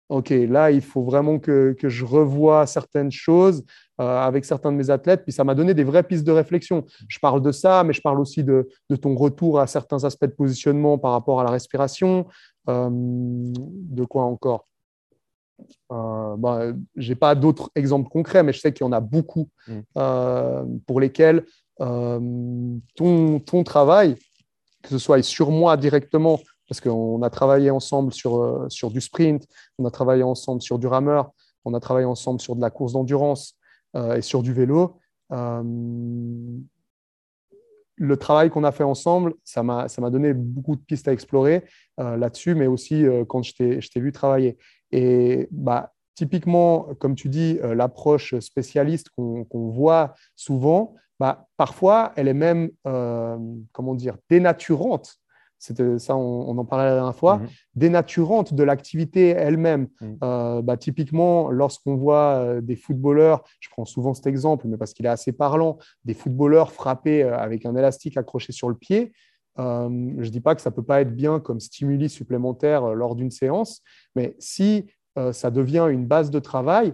OK, 0.09 0.29
là, 0.29 0.71
il 0.71 0.81
faut 0.81 1.03
vraiment 1.03 1.39
que, 1.39 1.75
que 1.79 1.89
je 1.89 2.05
revoie 2.05 2.67
certaines 2.67 3.11
choses 3.11 3.63
avec 3.97 4.45
certains 4.45 4.71
de 4.71 4.77
mes 4.77 4.89
athlètes. 4.89 5.23
Puis 5.23 5.31
ça 5.31 5.43
m'a 5.43 5.55
donné 5.55 5.73
des 5.73 5.83
vraies 5.83 6.03
pistes 6.03 6.25
de 6.25 6.31
réflexion. 6.31 6.85
Je 7.07 7.19
parle 7.19 7.41
de 7.41 7.51
ça, 7.51 7.83
mais 7.83 7.93
je 7.93 8.01
parle 8.01 8.19
aussi 8.19 8.43
de, 8.43 8.67
de 8.89 8.95
ton 8.95 9.15
retour 9.15 9.59
à 9.59 9.67
certains 9.67 10.03
aspects 10.03 10.25
de 10.25 10.31
positionnement 10.31 10.97
par 10.97 11.11
rapport 11.11 11.39
à 11.39 11.43
la 11.43 11.51
respiration. 11.51 12.25
Euh, 12.69 12.89
de 12.91 14.03
quoi 14.05 14.23
encore? 14.23 14.67
Euh, 15.91 16.35
bah, 16.37 16.73
Je 16.95 17.09
n'ai 17.09 17.15
pas 17.15 17.35
d'autres 17.35 17.69
exemples 17.75 18.09
concrets, 18.09 18.43
mais 18.43 18.53
je 18.53 18.59
sais 18.59 18.73
qu'il 18.73 18.85
y 18.85 18.87
en 18.87 18.93
a 18.93 18.99
beaucoup 18.99 19.49
mm. 19.67 19.79
euh, 19.97 20.63
pour 20.87 20.99
lesquels 20.99 21.45
ton, 21.77 23.39
ton 23.45 23.63
travail, 23.63 24.15
que 24.83 24.89
ce 24.89 24.97
soit 24.97 25.21
sur 25.23 25.49
moi 25.49 25.75
directement 25.75 26.39
parce 26.67 26.81
qu'on 26.81 27.21
a 27.21 27.29
travaillé 27.29 27.69
ensemble 27.69 28.13
sur, 28.13 28.41
euh, 28.41 28.65
sur 28.69 28.89
du 28.89 29.01
sprint, 29.01 29.47
on 29.77 29.85
a 29.85 29.91
travaillé 29.91 30.23
ensemble 30.23 30.61
sur 30.61 30.79
du 30.79 30.87
rameur, 30.87 31.31
On 31.65 31.73
a 31.73 31.79
travaillé 31.79 32.05
ensemble 32.05 32.41
sur 32.41 32.55
de 32.55 32.61
la 32.61 32.69
course 32.69 32.93
d'endurance 32.93 33.55
et 33.95 34.21
sur 34.21 34.41
du 34.43 34.53
vélo. 34.53 34.99
le 37.95 38.17
travail 38.17 38.49
qu'on 38.49 38.63
a 38.63 38.71
fait 38.71 38.83
ensemble, 38.83 39.33
ça 39.43 39.63
m'a 39.63 40.09
donné 40.09 40.33
beaucoup 40.33 40.75
de 40.75 40.81
pistes 40.81 41.07
à 41.07 41.13
explorer 41.13 41.63
là-dessus, 41.97 42.55
mais 42.55 42.67
aussi 42.67 43.05
quand 43.27 43.43
je 43.43 43.53
t'ai 43.53 43.99
vu 43.99 44.11
travailler. 44.11 44.57
Et 44.91 45.47
bah, 45.51 45.93
typiquement, 46.15 46.89
comme 46.99 47.15
tu 47.15 47.29
dis, 47.29 47.59
euh, 47.63 47.75
l'approche 47.75 48.37
spécialiste 48.39 49.09
qu'on 49.09 49.71
voit 49.71 50.13
souvent, 50.35 50.95
bah, 51.19 51.47
parfois, 51.57 52.13
elle 52.15 52.27
est 52.27 52.33
même, 52.33 52.69
euh, 52.87 53.37
comment 53.71 53.95
dire, 53.95 54.17
dénaturante. 54.29 55.15
C'était 55.63 55.97
ça, 55.99 56.15
on, 56.15 56.57
en 56.57 56.65
parlait 56.65 56.85
la 56.85 56.95
dernière 56.95 57.15
fois, 57.15 57.37
mhm. 57.37 57.47
dénaturante 57.75 58.53
de 58.53 58.63
l'activité 58.63 59.29
elle-même. 59.29 59.87
Mhm. 60.01 60.17
Euh, 60.23 60.61
bah, 60.61 60.77
typiquement, 60.77 61.49
lorsqu'on 61.49 61.95
voit 61.95 62.61
des 62.61 62.75
footballeurs, 62.75 63.43
je 63.59 63.69
prends 63.69 63.85
souvent 63.85 64.13
cet 64.13 64.27
exemple, 64.27 64.67
mais 64.67 64.77
parce 64.77 64.93
qu'il 64.93 65.05
est 65.05 65.09
assez 65.09 65.31
parlant, 65.31 65.77
des 66.05 66.13
footballeurs 66.13 66.71
frappés 66.71 67.23
avec 67.23 67.65
un 67.65 67.75
élastique 67.75 68.17
accroché 68.17 68.51
sur 68.51 68.69
le 68.69 68.75
pied, 68.75 69.13
je 69.57 69.61
ne 69.63 70.29
dis 70.29 70.41
pas 70.41 70.55
que 70.55 70.61
ça 70.61 70.71
ne 70.71 70.75
peut 70.75 70.83
pas 70.83 71.01
être 71.01 71.15
bien 71.15 71.39
comme 71.39 71.59
stimuli 71.59 72.09
supplémentaire 72.09 72.93
lors 72.95 73.15
d'une 73.15 73.31
séance, 73.31 73.81
mais 74.15 74.35
si 74.39 74.87
euh, 75.17 75.31
ça 75.31 75.51
devient 75.51 75.87
une 75.91 76.05
base 76.05 76.31
de 76.31 76.39
travail, 76.39 76.93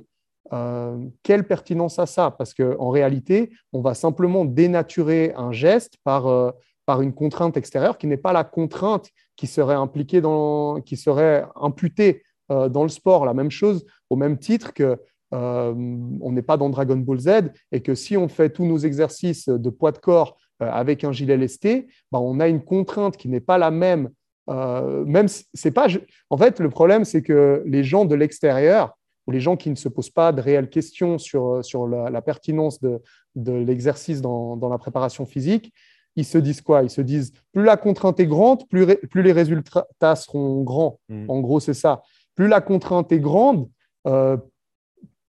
euh, 0.51 0.97
quelle 1.23 1.45
pertinence 1.47 1.99
a 1.99 2.05
ça? 2.05 2.31
Parce 2.31 2.53
qu'en 2.53 2.89
réalité, 2.89 3.51
on 3.71 3.81
va 3.81 3.93
simplement 3.93 4.45
dénaturer 4.45 5.33
un 5.35 5.51
geste 5.51 5.97
par, 6.03 6.27
euh, 6.27 6.51
par 6.89 7.03
une 7.03 7.13
contrainte 7.13 7.55
extérieure 7.55 7.99
qui 7.99 8.07
n'est 8.07 8.17
pas 8.17 8.33
la 8.33 8.43
contrainte 8.43 9.11
qui 9.35 9.45
serait 9.45 9.75
impliquée 9.75 10.21
dans, 10.21 10.81
qui 10.81 10.97
serait 10.97 11.45
imputée 11.55 12.23
dans 12.49 12.81
le 12.81 12.89
sport. 12.89 13.25
La 13.25 13.35
même 13.35 13.51
chose 13.51 13.85
au 14.09 14.15
même 14.15 14.39
titre 14.39 14.73
que 14.73 14.97
on 15.31 16.31
n'est 16.31 16.41
pas 16.41 16.57
dans 16.57 16.71
Dragon 16.71 16.97
Ball 16.97 17.19
Z 17.19 17.29
et 17.71 17.81
que 17.81 17.93
si 17.93 18.17
on 18.17 18.27
fait 18.27 18.49
tous 18.49 18.65
nos 18.65 18.79
exercices 18.79 19.47
de 19.47 19.69
poids 19.69 19.91
de 19.91 19.99
corps 19.99 20.35
avec 20.59 21.03
un 21.03 21.11
gilet 21.11 21.37
lesté, 21.37 21.85
bah, 22.11 22.17
on 22.19 22.39
a 22.39 22.47
une 22.47 22.63
contrainte 22.63 23.17
qui 23.17 23.29
n'est 23.29 23.39
pas 23.39 23.59
la 23.59 23.69
même 23.69 24.09
euh, 24.49 25.05
même 25.05 25.27
c'est 25.53 25.69
pas. 25.69 25.85
En 26.31 26.37
fait, 26.37 26.59
le 26.59 26.71
problème, 26.71 27.05
c'est 27.05 27.21
que 27.21 27.61
les 27.67 27.83
gens 27.83 28.05
de 28.05 28.15
l'extérieur 28.15 28.97
ou 29.27 29.31
les 29.31 29.41
gens 29.41 29.55
qui 29.55 29.69
ne 29.69 29.75
se 29.75 29.87
posent 29.89 30.09
pas 30.09 30.31
de 30.31 30.41
réelles 30.41 30.69
questions 30.69 31.19
sur, 31.19 31.63
sur 31.63 31.87
la, 31.87 32.21
pertinence 32.23 32.81
de, 32.81 32.99
de 33.35 33.51
l'exercice 33.51 34.21
dans, 34.21 34.57
dans, 34.57 34.69
la 34.69 34.79
préparation 34.79 35.27
physique, 35.27 35.71
ils 36.19 36.25
se 36.25 36.37
disent 36.37 36.61
quoi? 36.61 36.83
Ils 36.83 36.89
se 36.89 37.01
disent 37.01 37.33
plus 37.53 37.63
la 37.63 37.77
contrainte 37.77 38.19
est 38.19 38.27
grande, 38.27 38.67
plus, 38.69 38.85
plus 39.09 39.21
les 39.21 39.31
résultats 39.31 40.15
seront 40.15 40.61
grands. 40.63 40.99
Mm. 41.09 41.29
En 41.29 41.39
gros, 41.39 41.59
c'est 41.59 41.73
ça. 41.73 42.01
Plus 42.35 42.47
la 42.47 42.61
contrainte 42.61 43.11
est 43.11 43.19
grande, 43.19 43.69
euh, 44.07 44.37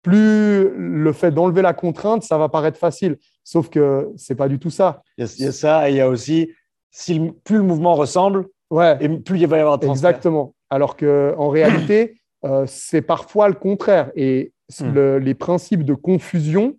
plus 0.01 0.69
le 0.75 1.13
fait 1.13 1.31
d'enlever 1.31 1.61
la 1.61 1.73
contrainte, 1.73 2.23
ça 2.23 2.37
va 2.37 2.49
paraître 2.49 2.77
facile. 2.77 3.17
Sauf 3.43 3.69
que 3.69 4.11
c'est 4.17 4.35
pas 4.35 4.47
du 4.47 4.59
tout 4.59 4.69
ça. 4.69 5.01
Il 5.17 5.25
y, 5.39 5.45
a, 5.45 5.51
ça, 5.51 5.89
et 5.89 5.93
il 5.93 5.97
y 5.97 6.01
a 6.01 6.09
aussi, 6.09 6.51
si 6.91 7.31
plus 7.43 7.57
le 7.57 7.63
mouvement 7.63 7.95
ressemble, 7.95 8.47
Ouais. 8.71 8.97
Et 9.01 9.09
plus 9.09 9.39
il 9.39 9.47
va 9.47 9.57
y 9.57 9.59
avoir 9.59 9.77
de 9.77 9.85
transfert. 9.85 10.09
Exactement. 10.09 10.55
Alors 10.69 10.95
qu'en 10.95 11.49
réalité, 11.49 12.21
euh, 12.45 12.63
c'est 12.65 13.01
parfois 13.01 13.49
le 13.49 13.53
contraire. 13.53 14.09
Et 14.15 14.53
hmm. 14.79 15.17
les 15.17 15.35
principes 15.35 15.83
de 15.83 15.93
confusion, 15.93 16.77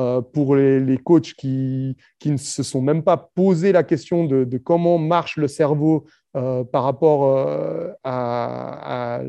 euh, 0.00 0.20
pour 0.20 0.56
les, 0.56 0.98
coachs 0.98 1.34
qui, 1.34 1.96
qui, 2.18 2.30
ne 2.30 2.36
se 2.36 2.62
sont 2.62 2.82
même 2.82 3.02
pas 3.02 3.16
posé 3.16 3.72
la 3.72 3.82
question 3.82 4.24
de, 4.24 4.58
comment 4.58 4.98
marche 4.98 5.36
le 5.36 5.48
cerveau 5.48 6.06
euh, 6.36 6.64
par 6.64 6.84
rapport 6.84 7.38
à, 8.02 9.20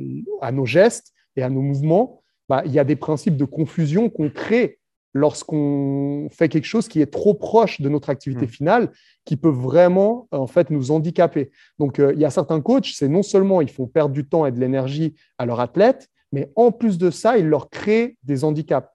à, 0.41 0.51
nos 0.51 0.65
gestes 0.65 1.13
et 1.35 1.43
à 1.43 1.49
nos 1.49 1.61
mouvements, 1.61 2.23
bah, 2.49 2.63
il 2.65 2.71
y 2.71 2.79
a 2.79 2.83
des 2.83 2.95
principes 2.95 3.37
de 3.37 3.45
confusion 3.45 4.09
qu'on 4.09 4.29
crée 4.29 4.79
lorsqu'on 5.15 6.27
fait 6.29 6.49
quelque 6.49 6.65
chose 6.65 6.89
qui 6.89 7.01
est 7.01 7.11
trop 7.11 7.33
proche 7.33 7.79
de 7.79 7.87
notre 7.87 8.09
activité 8.09 8.45
hmm. 8.45 8.49
finale, 8.49 8.91
qui 9.23 9.37
peut 9.37 9.49
vraiment 9.49 10.27
en 10.31 10.45
fait 10.45 10.69
nous 10.69 10.91
handicaper. 10.91 11.51
Donc 11.79 11.99
euh, 11.99 12.11
il 12.13 12.19
y 12.19 12.25
a 12.25 12.29
certains 12.29 12.59
coachs, 12.61 12.91
c'est 12.93 13.07
non 13.07 13.23
seulement 13.23 13.61
ils 13.61 13.69
font 13.69 13.87
perdre 13.87 14.13
du 14.13 14.27
temps 14.27 14.45
et 14.45 14.51
de 14.51 14.59
l'énergie 14.59 15.15
à 15.37 15.45
leurs 15.45 15.61
athlètes, 15.61 16.09
mais 16.33 16.51
en 16.55 16.71
plus 16.71 16.97
de 16.97 17.09
ça, 17.09 17.37
ils 17.37 17.47
leur 17.47 17.69
créent 17.69 18.17
des 18.23 18.43
handicaps. 18.43 18.89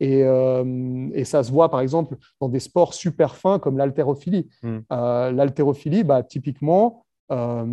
Et, 0.00 0.22
euh, 0.24 1.08
et, 1.14 1.24
ça 1.24 1.42
se 1.42 1.50
voit 1.50 1.70
par 1.70 1.80
exemple 1.80 2.16
dans 2.40 2.48
des 2.48 2.60
sports 2.60 2.92
super 2.92 3.36
fins 3.36 3.58
comme 3.58 3.78
l'haltérophilie. 3.78 4.48
Hmm. 4.62 4.78
Euh, 4.92 5.32
l'haltérophilie, 5.32 6.04
bah, 6.04 6.22
typiquement, 6.22 7.02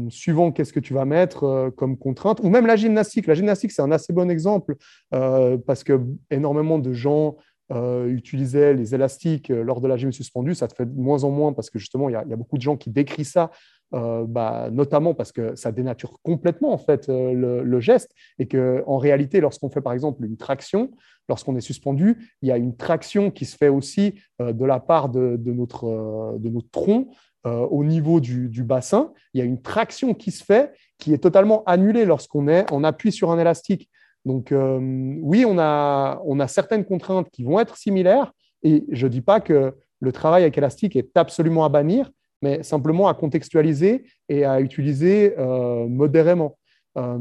suivant 0.10 0.52
qu'est-ce 0.52 0.74
que 0.74 0.80
tu 0.80 0.96
vas 0.96 1.06
mettre 1.06 1.72
comme 1.78 1.96
contrainte, 1.96 2.40
ou 2.42 2.50
même 2.50 2.66
la 2.66 2.76
gymnastique. 2.76 3.28
La 3.28 3.36
gymnastique, 3.36 3.72
c'est 3.72 3.84
un 3.84 3.92
assez 3.92 4.12
bon 4.12 4.32
exemple 4.32 4.76
parce 5.12 5.84
que 5.84 6.02
énormément 6.32 6.80
de 6.80 6.92
gens 6.92 7.38
euh, 7.72 8.08
utilisaient 8.10 8.74
les 8.74 8.94
élastiques 8.94 9.50
euh, 9.50 9.64
lors 9.64 9.80
de 9.80 9.88
la 9.88 9.96
gym 9.96 10.12
suspendue, 10.12 10.54
ça 10.54 10.68
te 10.68 10.76
fait 10.76 10.86
de 10.86 11.00
moins 11.00 11.24
en 11.24 11.32
moins 11.32 11.54
parce 11.54 11.70
que 11.70 11.80
justement, 11.80 12.10
il 12.10 12.12
y, 12.12 12.16
a 12.16 12.36
beaucoup 12.36 12.58
de 12.58 12.62
gens 12.62 12.76
qui 12.76 12.90
décrivent 12.90 13.26
ça, 13.26 13.52
euh, 13.94 14.26
bah, 14.28 14.70
notamment 14.72 15.14
parce 15.14 15.32
que 15.32 15.56
ça 15.56 15.72
dénature 15.72 16.20
complètement 16.24 16.74
en 16.74 16.78
fait 16.78 17.08
le, 17.08 17.80
geste 17.80 18.12
et 18.40 18.48
que 18.48 18.84
en 18.88 18.98
réalité, 18.98 19.42
lorsqu'on 19.42 19.70
fait 19.70 19.82
par 19.82 19.94
exemple 19.94 20.26
une 20.26 20.38
traction, 20.38 20.92
lorsqu'on 21.30 21.56
est 21.56 21.62
suspendu, 21.62 22.32
il 22.42 22.50
y 22.50 22.52
a 22.52 22.58
une 22.58 22.76
traction 22.76 23.32
qui 23.32 23.46
se 23.46 23.56
fait 23.56 23.70
aussi 23.70 24.16
de 24.40 24.66
la 24.66 24.80
part 24.80 25.10
de, 25.10 25.40
notre, 25.46 26.38
de 26.40 26.50
notre 26.50 26.70
tronc 26.70 27.08
au 27.46 27.84
niveau 27.84 28.20
du, 28.20 28.64
bassin. 28.64 29.12
Il 29.34 29.40
y 29.40 29.42
a 29.42 29.46
une 29.46 29.62
traction 29.62 30.14
qui 30.14 30.32
se 30.32 30.44
fait 30.44 30.72
qui 30.98 31.14
est 31.14 31.18
totalement 31.18 31.64
annulée 31.66 32.06
lorsqu'on 32.06 32.48
est 32.48 32.72
en 32.72 32.84
appui 32.84 33.12
sur 33.12 33.32
un 33.32 33.38
élastique. 33.38 33.90
Donc 34.26 34.52
euh, 34.52 34.80
oui, 35.22 35.46
on 35.46 35.58
a, 35.60 36.22
on 36.26 36.40
a 36.40 36.48
certaines 36.48 36.86
contraintes 36.86 37.30
qui 37.30 37.44
vont 37.44 37.60
être 37.60 37.78
similaires 37.78 38.32
et 38.64 38.86
je 38.90 39.08
ne 39.08 39.12
dis 39.12 39.22
pas 39.22 39.42
que 39.42 39.76
le 40.00 40.12
travail 40.12 40.44
avec 40.44 40.58
élastique 40.58 40.96
est 40.96 41.18
absolument 41.18 41.66
à 41.66 41.70
bannir, 41.70 42.10
mais 42.44 42.62
simplement 42.62 43.08
à 43.08 43.16
contextualiser 43.16 44.06
et 44.30 44.46
à 44.46 44.62
utiliser 44.62 45.34
euh, 45.40 45.88
modérément, 45.88 46.58
euh, 46.98 47.18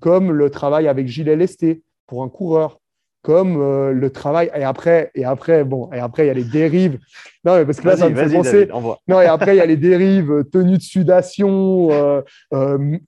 comme 0.00 0.30
le 0.30 0.50
travail 0.50 0.88
avec 0.88 1.08
gilet 1.08 1.36
lesté 1.36 1.82
pour 2.06 2.22
un 2.22 2.28
coureur, 2.28 2.78
comme 3.22 3.58
le 3.90 4.10
travail 4.10 4.52
et 4.54 4.62
après 4.62 5.10
et 5.16 5.24
après 5.24 5.64
bon 5.64 5.90
et 5.92 5.98
après 5.98 6.24
il 6.24 6.26
y 6.28 6.30
a 6.30 6.34
les 6.34 6.44
dérives 6.44 7.00
non 7.44 7.56
mais 7.56 7.66
parce 7.66 7.80
que 7.80 7.88
là 7.88 7.96
ça 7.96 8.08
me 8.08 8.14
fait 8.14 8.32
penser 8.32 8.68
non 9.08 9.20
et 9.20 9.26
après 9.26 9.56
il 9.56 9.58
y 9.58 9.60
a 9.60 9.66
les 9.66 9.76
dérives 9.76 10.44
tenue 10.52 10.76
de 10.76 10.82
sudation 10.82 11.90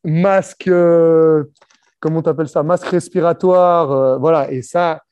masque 0.03 0.69
comment 2.01 2.23
tu 2.23 2.29
appelles 2.29 2.49
ça, 2.49 2.63
masque 2.63 2.87
respiratoire, 2.87 3.93
euh, 3.93 4.19
voilà. 4.19 4.51
Et 4.51 4.63
ça, 4.63 5.03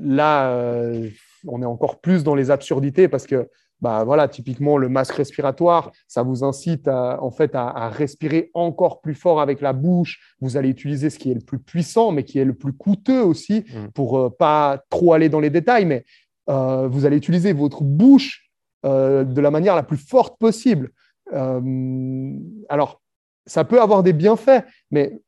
là, 0.00 0.52
euh, 0.52 1.08
on 1.46 1.62
est 1.62 1.66
encore 1.66 2.00
plus 2.00 2.24
dans 2.24 2.34
les 2.34 2.50
absurdités 2.50 3.08
parce 3.08 3.26
que, 3.26 3.48
bah 3.80 4.04
voilà, 4.04 4.28
typiquement 4.28 4.76
le 4.76 4.88
masque 4.88 5.14
respiratoire, 5.14 5.92
ça 6.06 6.22
vous 6.22 6.44
incite 6.44 6.88
à, 6.88 7.22
en 7.22 7.30
fait 7.30 7.52
à, 7.54 7.88
respirer 7.88 8.50
encore 8.54 9.00
plus 9.00 9.14
fort 9.14 9.40
avec 9.40 9.60
la 9.60 9.72
bouche. 9.72 10.34
Vous 10.40 10.56
allez 10.56 10.68
utiliser 10.68 11.10
ce 11.10 11.18
qui 11.18 11.30
est 11.30 11.34
le 11.34 11.40
plus 11.40 11.58
puissant, 11.58 12.12
mais 12.12 12.24
qui 12.24 12.38
est 12.38 12.44
le 12.44 12.54
plus 12.54 12.72
coûteux 12.72 13.22
aussi, 13.22 13.60
mmh. 13.60 13.88
pour 13.94 14.18
euh, 14.18 14.30
pas 14.30 14.82
trop 14.90 15.12
aller 15.12 15.28
dans 15.28 15.40
les 15.40 15.50
détails, 15.50 15.86
mais 15.86 16.04
vous 16.46 17.06
allez 17.06 17.16
utiliser 17.16 17.52
votre 17.52 17.84
bouche 17.84 18.50
de 18.82 19.40
la 19.40 19.50
manière 19.52 19.76
la 19.76 19.84
plus 19.84 19.98
forte 19.98 20.36
possible. 20.36 20.90
alors, 21.32 23.00
ça 23.46 23.64
peut 23.64 23.80
avoir 23.80 24.02
des 24.02 24.12
bienfaits, 24.12 24.64
mais 24.90 25.20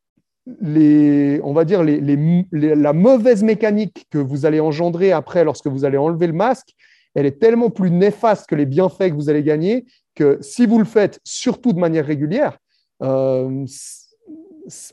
les, 0.61 1.41
on 1.45 1.53
va 1.53 1.65
dire 1.65 1.83
la 1.85 2.93
mauvaise 2.93 3.43
mécanique 3.43 4.07
que 4.11 4.19
vous 4.19 4.45
allez 4.47 4.61
engendrer 4.61 5.13
après 5.13 5.45
lorsque 5.45 5.67
vous 5.67 5.85
allez 5.85 5.99
enlever 5.99 6.27
le 6.27 6.33
masque, 6.33 6.75
elle 7.15 7.27
est 7.27 7.39
tellement 7.41 7.71
plus 7.71 7.91
néfaste 7.91 8.49
que 8.49 8.55
les 8.55 8.67
bienfaits 8.67 9.11
que 9.11 9.15
vous 9.15 9.29
allez 9.29 9.43
gagner 9.43 9.85
que 10.15 10.39
si 10.41 10.67
vous 10.67 10.79
le 10.79 10.85
faites 10.85 11.21
surtout 11.25 11.73
de 11.73 11.79
manière 11.79 12.07
régulière, 12.07 12.59
euh, 13.03 13.67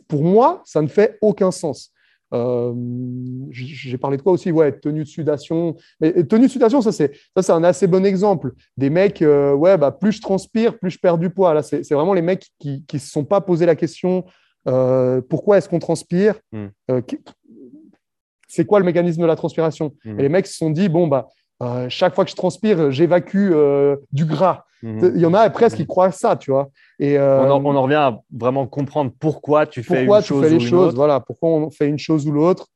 pour 0.08 0.24
moi, 0.24 0.62
ça 0.66 0.82
ne 0.82 0.88
fait 0.88 1.18
aucun 1.22 1.52
sens. 1.52 1.92
Euh, 2.32 2.74
j'ai 3.50 3.98
parlé 3.98 4.18
de 4.18 4.22
quoi 4.22 4.34
aussi? 4.34 4.52
Ouais, 4.52 4.72
tenue 4.72 5.04
de 5.04 5.10
sudation. 5.10 5.76
Mais 6.00 6.24
tenue 6.24 6.46
de 6.46 6.52
sudation, 6.52 6.82
ça 6.82 6.92
c'est 6.92 7.12
un 7.50 7.64
assez 7.64 7.88
bon 7.88 8.06
exemple. 8.06 8.54
Des 8.78 8.90
mecs, 8.90 9.22
euh, 9.22 9.54
ouais, 9.54 9.78
bah 9.78 9.92
plus 9.92 10.14
je 10.14 10.22
transpire, 10.22 10.78
plus 10.78 10.92
je 10.92 11.00
perds 11.00 11.18
du 11.18 11.30
poids. 11.30 11.54
Là, 11.54 11.64
c'est 11.64 11.92
vraiment 11.92 12.14
les 12.14 12.22
mecs 12.22 12.48
qui 12.60 12.84
ne 12.94 13.00
se 13.00 13.10
sont 13.10 13.26
pas 13.26 13.42
posé 13.42 13.66
la 13.66 13.76
question 13.76 14.26
euh, 14.68 15.22
pourquoi 15.22 15.58
est-ce 15.58 15.70
qu'on 15.70 15.80
transpire? 15.80 16.36
Hmm. 16.52 16.68
C'est 18.48 18.66
quoi 18.66 18.80
le 18.80 18.86
mécanisme 18.86 19.22
de 19.22 19.28
la 19.28 19.36
transpiration? 19.36 19.96
Hmm. 20.04 20.20
Et 20.20 20.24
les 20.24 20.30
mecs 20.30 20.48
se 20.48 20.56
sont 20.56 20.70
dit, 20.70 20.90
bon, 20.90 21.08
bah, 21.08 21.30
euh, 21.62 21.88
chaque 21.90 22.16
fois 22.16 22.26
que 22.26 22.32
je 22.32 22.36
transpire, 22.36 22.92
j'évacue 22.92 23.52
du 24.12 24.26
gras. 24.26 24.66
Hmm. 24.82 25.12
Il 25.16 25.20
y 25.20 25.26
en 25.26 25.34
a 25.34 25.50
presque 25.50 25.78
qui 25.78 25.86
croient 25.86 26.12
ça, 26.12 26.38
tu 26.38 26.52
vois. 26.52 26.70
Et, 27.00 27.20
on, 27.20 27.66
en, 27.66 27.82
revient 27.82 27.96
à 27.96 28.20
vraiment 28.32 28.66
comprendre 28.66 29.12
pourquoi 29.20 29.66
tu 29.66 29.84
fais 29.84 30.06
une 30.06 30.22
chose 30.22 30.44
fais 30.44 30.50
les 30.50 30.60
choses, 30.60 30.96
Voilà, 30.96 31.20
pourquoi 31.20 31.50
on 31.50 31.70
fait 31.70 31.88
une 31.88 32.00
chose 32.00 32.28
ou 32.28 32.32
l'autre. 32.32 32.68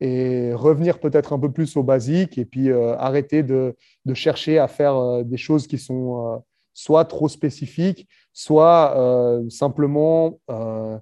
et 0.00 0.52
revenir 0.54 0.98
peut-être 0.98 1.32
un 1.32 1.38
peu 1.38 1.52
plus 1.52 1.76
au 1.76 1.82
basique 1.82 2.36
et 2.36 2.44
puis 2.44 2.72
arrêter 2.72 3.42
de, 3.42 3.76
de, 4.04 4.14
chercher 4.14 4.58
à 4.58 4.66
faire 4.66 5.24
des 5.24 5.36
choses 5.36 5.66
qui 5.68 5.78
sont 5.78 6.42
soit 6.76 7.06
trop 7.06 7.28
spécifiques, 7.28 8.06
soit 8.34 8.94
euh, 8.98 9.48
simplement 9.48 10.38
euh, 10.50 10.98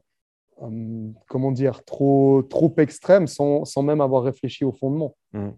comment 1.29 1.51
dire, 1.51 1.85
trop, 1.85 2.43
trop 2.43 2.73
extrême 2.79 3.27
sans, 3.27 3.65
sans, 3.65 3.83
même 3.83 4.01
avoir 4.01 4.23
réfléchi 4.23 4.65
au 4.65 4.73
fondement. 4.73 5.17
Mmh. 5.33 5.49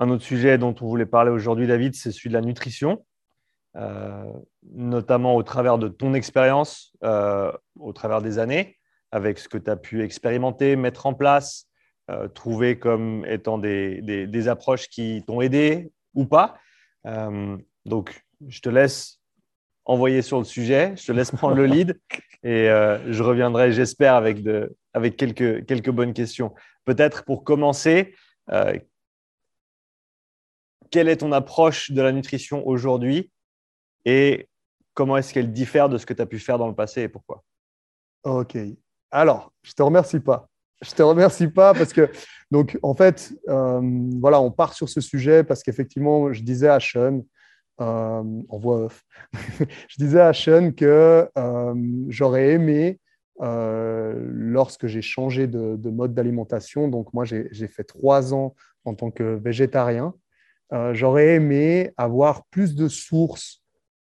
Un 0.00 0.08
autre 0.08 0.24
sujet 0.24 0.56
dont 0.56 0.74
on 0.80 0.86
voulait 0.86 1.04
parler 1.04 1.30
aujourd'hui, 1.30 1.66
David, 1.66 1.94
c'est 1.94 2.10
celui 2.10 2.30
de 2.30 2.34
la 2.34 2.40
nutrition, 2.40 3.04
euh, 3.76 4.32
notamment 4.72 5.36
au 5.36 5.42
travers 5.42 5.76
de 5.76 5.88
ton 5.88 6.14
expérience, 6.14 6.94
euh, 7.04 7.52
au 7.78 7.92
travers 7.92 8.22
des 8.22 8.38
années, 8.38 8.78
avec 9.12 9.38
ce 9.38 9.46
que 9.46 9.58
tu 9.58 9.70
as 9.70 9.76
pu 9.76 10.02
expérimenter, 10.02 10.74
mettre 10.74 11.04
en 11.04 11.12
place, 11.12 11.66
euh, 12.10 12.28
trouver 12.28 12.78
comme 12.78 13.26
étant 13.26 13.58
des, 13.58 14.00
des, 14.00 14.48
approches 14.48 14.88
qui 14.88 15.22
t'ont 15.26 15.42
aidé 15.42 15.92
ou 16.14 16.24
pas. 16.24 16.56
donc, 17.84 18.24
je 18.48 18.60
te 18.62 18.70
laisse 18.70 19.20
envoyer 19.84 20.22
sur 20.22 20.38
le 20.38 20.44
sujet, 20.44 20.94
je 20.96 21.04
te 21.04 21.12
laisse 21.12 21.30
prendre 21.30 21.56
le 21.56 21.66
lead 21.74 22.00
et 22.42 22.68
je 22.68 23.22
reviendrai, 23.22 23.70
j'espère, 23.72 24.14
avec, 24.14 24.42
de, 24.42 24.74
avec 24.94 25.18
quelques, 25.18 25.66
quelques 25.66 25.90
bonnes 25.90 26.14
questions. 26.14 26.54
Peut-être 26.86 27.22
pour 27.26 27.44
commencer, 27.44 28.14
quelle 30.90 31.08
est 31.08 31.18
ton 31.18 31.32
approche 31.32 31.90
de 31.90 32.02
la 32.02 32.12
nutrition 32.12 32.66
aujourd'hui 32.66 33.30
et 34.04 34.48
comment 34.94 35.16
est-ce 35.16 35.32
qu'elle 35.32 35.52
diffère 35.52 35.88
de 35.88 35.98
ce 35.98 36.06
que 36.06 36.14
tu 36.14 36.22
as 36.22 36.26
pu 36.26 36.38
faire 36.38 36.58
dans 36.58 36.68
le 36.68 36.74
passé 36.74 37.02
et 37.02 37.08
pourquoi? 37.08 37.42
Ok. 38.24 38.56
Alors, 39.10 39.52
je 39.62 39.72
te 39.72 39.82
remercie 39.82 40.20
pas. 40.20 40.48
Je 40.82 40.92
te 40.92 41.02
remercie 41.02 41.48
pas 41.48 41.74
parce 41.74 41.92
que, 41.92 42.10
donc, 42.50 42.78
en 42.82 42.94
fait, 42.94 43.32
euh, 43.48 43.80
voilà, 44.20 44.40
on 44.40 44.50
part 44.50 44.72
sur 44.72 44.88
ce 44.88 45.00
sujet 45.00 45.44
parce 45.44 45.62
qu'effectivement, 45.62 46.32
je 46.32 46.42
disais 46.42 46.68
à 46.68 46.80
Sean, 46.80 47.20
euh, 47.80 48.22
en 48.48 48.58
voix 48.58 48.84
off, 48.84 49.02
je 49.88 49.96
disais 49.98 50.20
à 50.20 50.32
Sean 50.32 50.72
que 50.72 51.28
euh, 51.36 51.74
j'aurais 52.08 52.50
aimé, 52.50 52.98
lorsque 53.42 54.86
j'ai 54.86 55.00
changé 55.00 55.46
de 55.46 55.90
mode 55.90 56.12
d'alimentation, 56.12 56.88
donc 56.88 57.14
moi, 57.14 57.24
j'ai 57.24 57.68
fait 57.68 57.84
trois 57.84 58.34
ans 58.34 58.54
en 58.84 58.94
tant 58.94 59.10
que 59.10 59.36
végétarien, 59.36 60.14
euh, 60.72 60.94
j'aurais 60.94 61.34
aimé 61.34 61.90
avoir 61.96 62.44
plus 62.46 62.74
de 62.74 62.88
sources 62.88 63.62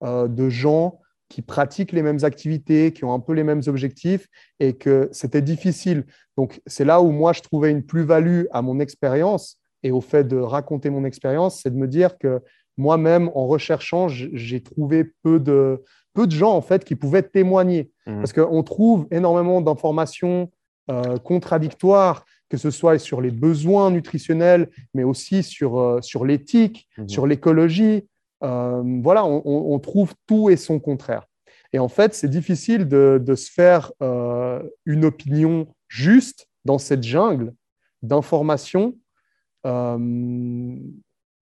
euh, 0.03 0.27
de 0.27 0.49
gens 0.49 0.99
qui 1.29 1.41
pratiquent 1.41 1.93
les 1.93 2.01
mêmes 2.01 2.23
activités, 2.23 2.91
qui 2.91 3.05
ont 3.05 3.13
un 3.13 3.19
peu 3.19 3.33
les 3.33 3.43
mêmes 3.43 3.61
objectifs 3.67 4.27
et 4.59 4.73
que 4.73 5.09
c'était 5.11 5.41
difficile. 5.41 6.05
Donc, 6.37 6.61
c'est 6.67 6.83
là 6.83 7.01
où 7.01 7.11
moi, 7.11 7.31
je 7.31 7.41
trouvais 7.41 7.71
une 7.71 7.83
plus-value 7.83 8.43
à 8.51 8.61
mon 8.61 8.79
expérience 8.79 9.57
et 9.83 9.91
au 9.91 10.01
fait 10.01 10.25
de 10.25 10.37
raconter 10.37 10.89
mon 10.89 11.05
expérience, 11.05 11.61
c'est 11.61 11.71
de 11.71 11.77
me 11.77 11.87
dire 11.87 12.17
que 12.17 12.41
moi-même, 12.77 13.29
en 13.33 13.47
recherchant, 13.47 14.07
j'ai 14.09 14.61
trouvé 14.61 15.05
peu 15.23 15.39
de, 15.39 15.83
peu 16.13 16.27
de 16.27 16.31
gens 16.31 16.51
en 16.53 16.61
fait 16.61 16.83
qui 16.83 16.95
pouvaient 16.95 17.23
témoigner. 17.23 17.91
Mmh. 18.05 18.17
Parce 18.17 18.33
qu'on 18.33 18.63
trouve 18.63 19.07
énormément 19.11 19.61
d'informations 19.61 20.51
euh, 20.89 21.17
contradictoires 21.17 22.25
que 22.51 22.57
ce 22.57 22.69
soit 22.69 22.99
sur 22.99 23.21
les 23.21 23.31
besoins 23.31 23.91
nutritionnels, 23.91 24.69
mais 24.93 25.03
aussi 25.03 25.41
sur, 25.41 25.79
euh, 25.79 26.01
sur 26.01 26.25
l'éthique, 26.25 26.89
mhm. 26.97 27.07
sur 27.07 27.25
l'écologie. 27.25 28.09
Euh, 28.43 28.83
voilà, 29.01 29.23
on, 29.23 29.79
trouve 29.79 30.13
tout 30.27 30.49
et 30.49 30.57
son 30.57 30.77
contraire. 30.77 31.23
Et 31.71 31.79
en 31.79 31.87
fait, 31.87 32.13
c'est 32.13 32.27
difficile 32.27 32.89
de, 32.89 33.35
se 33.35 33.49
faire 33.49 33.93
euh, 34.03 34.61
une 34.85 35.05
opinion 35.05 35.67
juste 35.87 36.47
dans 36.65 36.77
cette 36.77 37.03
jungle 37.03 37.53
d'informations 38.01 38.95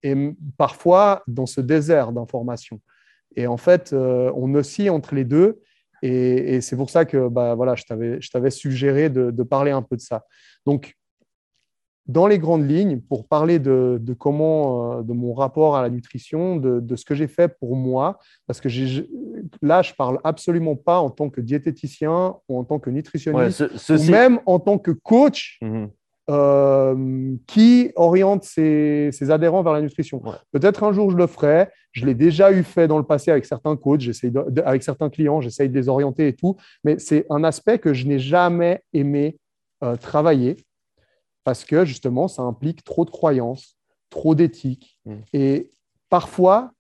et 0.04 0.36
parfois 0.58 1.24
dans 1.26 1.46
ce 1.46 1.62
désert 1.62 2.12
d'informations. 2.12 2.82
Et 3.36 3.48
en 3.48 3.58
fait, 3.58 3.94
on 3.94 4.54
oscille 4.56 4.90
entre 4.90 5.16
les 5.16 5.24
deux. 5.24 5.62
Et, 6.02 6.60
c'est 6.60 6.76
pour 6.76 6.90
ça 6.90 7.06
que 7.06 7.30
bah, 7.30 7.56
voilà, 7.56 7.76
je 7.76 8.30
t'avais 8.30 8.52
suggéré 8.52 9.10
de, 9.10 9.32
de, 9.32 9.44
parler 9.44 9.72
un 9.72 9.82
peu 9.82 9.96
de 9.96 10.02
ça. 10.02 10.26
Donc, 10.66 10.99
dans 12.10 12.26
les 12.26 12.40
grandes 12.40 12.68
lignes, 12.68 13.00
pour 13.02 13.28
parler 13.28 13.60
de, 13.60 14.02
comment, 14.18 14.98
euh, 14.98 15.02
de 15.04 15.14
mon 15.14 15.36
rapport 15.36 15.78
à 15.78 15.84
la 15.84 15.90
nutrition, 15.92 16.58
de, 16.58 16.96
ce 16.96 17.06
que 17.06 17.14
j'ai 17.14 17.28
fait 17.28 17.48
pour 17.60 17.76
moi, 17.76 18.18
parce 18.48 18.60
que 18.60 18.68
là, 19.62 19.84
je 19.84 19.94
parle 19.94 20.20
absolument 20.24 20.76
pas 20.76 20.98
en 20.98 21.12
tant 21.12 21.30
que 21.30 21.40
diététicien 21.40 22.36
ou 22.50 22.58
en 22.58 22.64
tant 22.64 22.80
que 22.80 22.90
nutritionniste, 22.90 23.64
ou 23.90 24.12
même 24.12 24.40
en 24.48 24.60
tant 24.60 24.80
que 24.80 24.90
coach 24.90 25.60
mhm. 25.62 25.90
euh, 26.32 27.36
qui 27.46 27.92
oriente 27.96 28.44
ses, 28.44 29.12
adhérents 29.30 29.62
vers 29.62 29.74
la 29.74 29.82
nutrition. 29.82 30.20
Peut-être 30.52 30.84
un 30.84 30.92
jour 30.94 31.12
je 31.12 31.16
le 31.16 31.28
ferai. 31.28 31.70
Je 31.92 32.08
l'ai 32.08 32.16
déjà 32.16 32.52
eu 32.52 32.64
fait 32.64 32.88
dans 32.88 32.98
le 32.98 33.04
passé 33.04 33.30
avec 33.30 33.46
certains 33.46 33.76
coachs, 33.76 34.02
avec 34.66 34.82
certains 34.82 35.10
clients, 35.10 35.42
j'essaye 35.42 35.70
de 35.70 35.76
les 35.76 35.90
orienter 35.90 36.28
et 36.28 36.34
tout, 36.34 36.56
mais 36.84 36.98
c'est 36.98 37.28
un 37.30 37.44
aspect 37.44 37.78
que 37.78 37.94
je 37.94 38.08
n'ai 38.08 38.20
jamais 38.20 38.82
aimé 38.94 39.38
euh, 39.84 39.96
travailler 39.96 40.58
parce 41.50 41.66
que 41.66 41.84
justement, 41.84 42.28
ça 42.28 42.44
implique 42.44 42.84
trop 42.84 43.06
de 43.06 43.10
croyances, 43.10 43.76
trop 44.12 44.36
d'éthique 44.36 45.00
mm. 45.06 45.16
et 45.34 45.72
parfois 46.08 46.74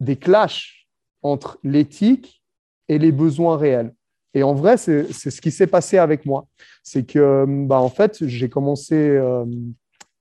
des 0.00 0.16
clashs 0.16 0.88
entre 1.22 1.60
l'éthique 1.62 2.42
et 2.88 2.98
les 2.98 3.12
besoins 3.12 3.56
réels. 3.56 3.94
Et 4.34 4.42
en 4.42 4.52
vrai, 4.52 4.78
c'est 4.78 5.12
ce 5.12 5.40
qui 5.40 5.52
s'est 5.52 5.68
passé 5.68 5.96
avec 5.96 6.26
moi. 6.26 6.48
C'est 6.82 7.06
que, 7.06 7.44
bah, 7.46 7.78
en 7.78 7.88
fait, 7.88 8.26
j'ai 8.26 8.48
commencé 8.48 8.96
euh, 8.96 9.44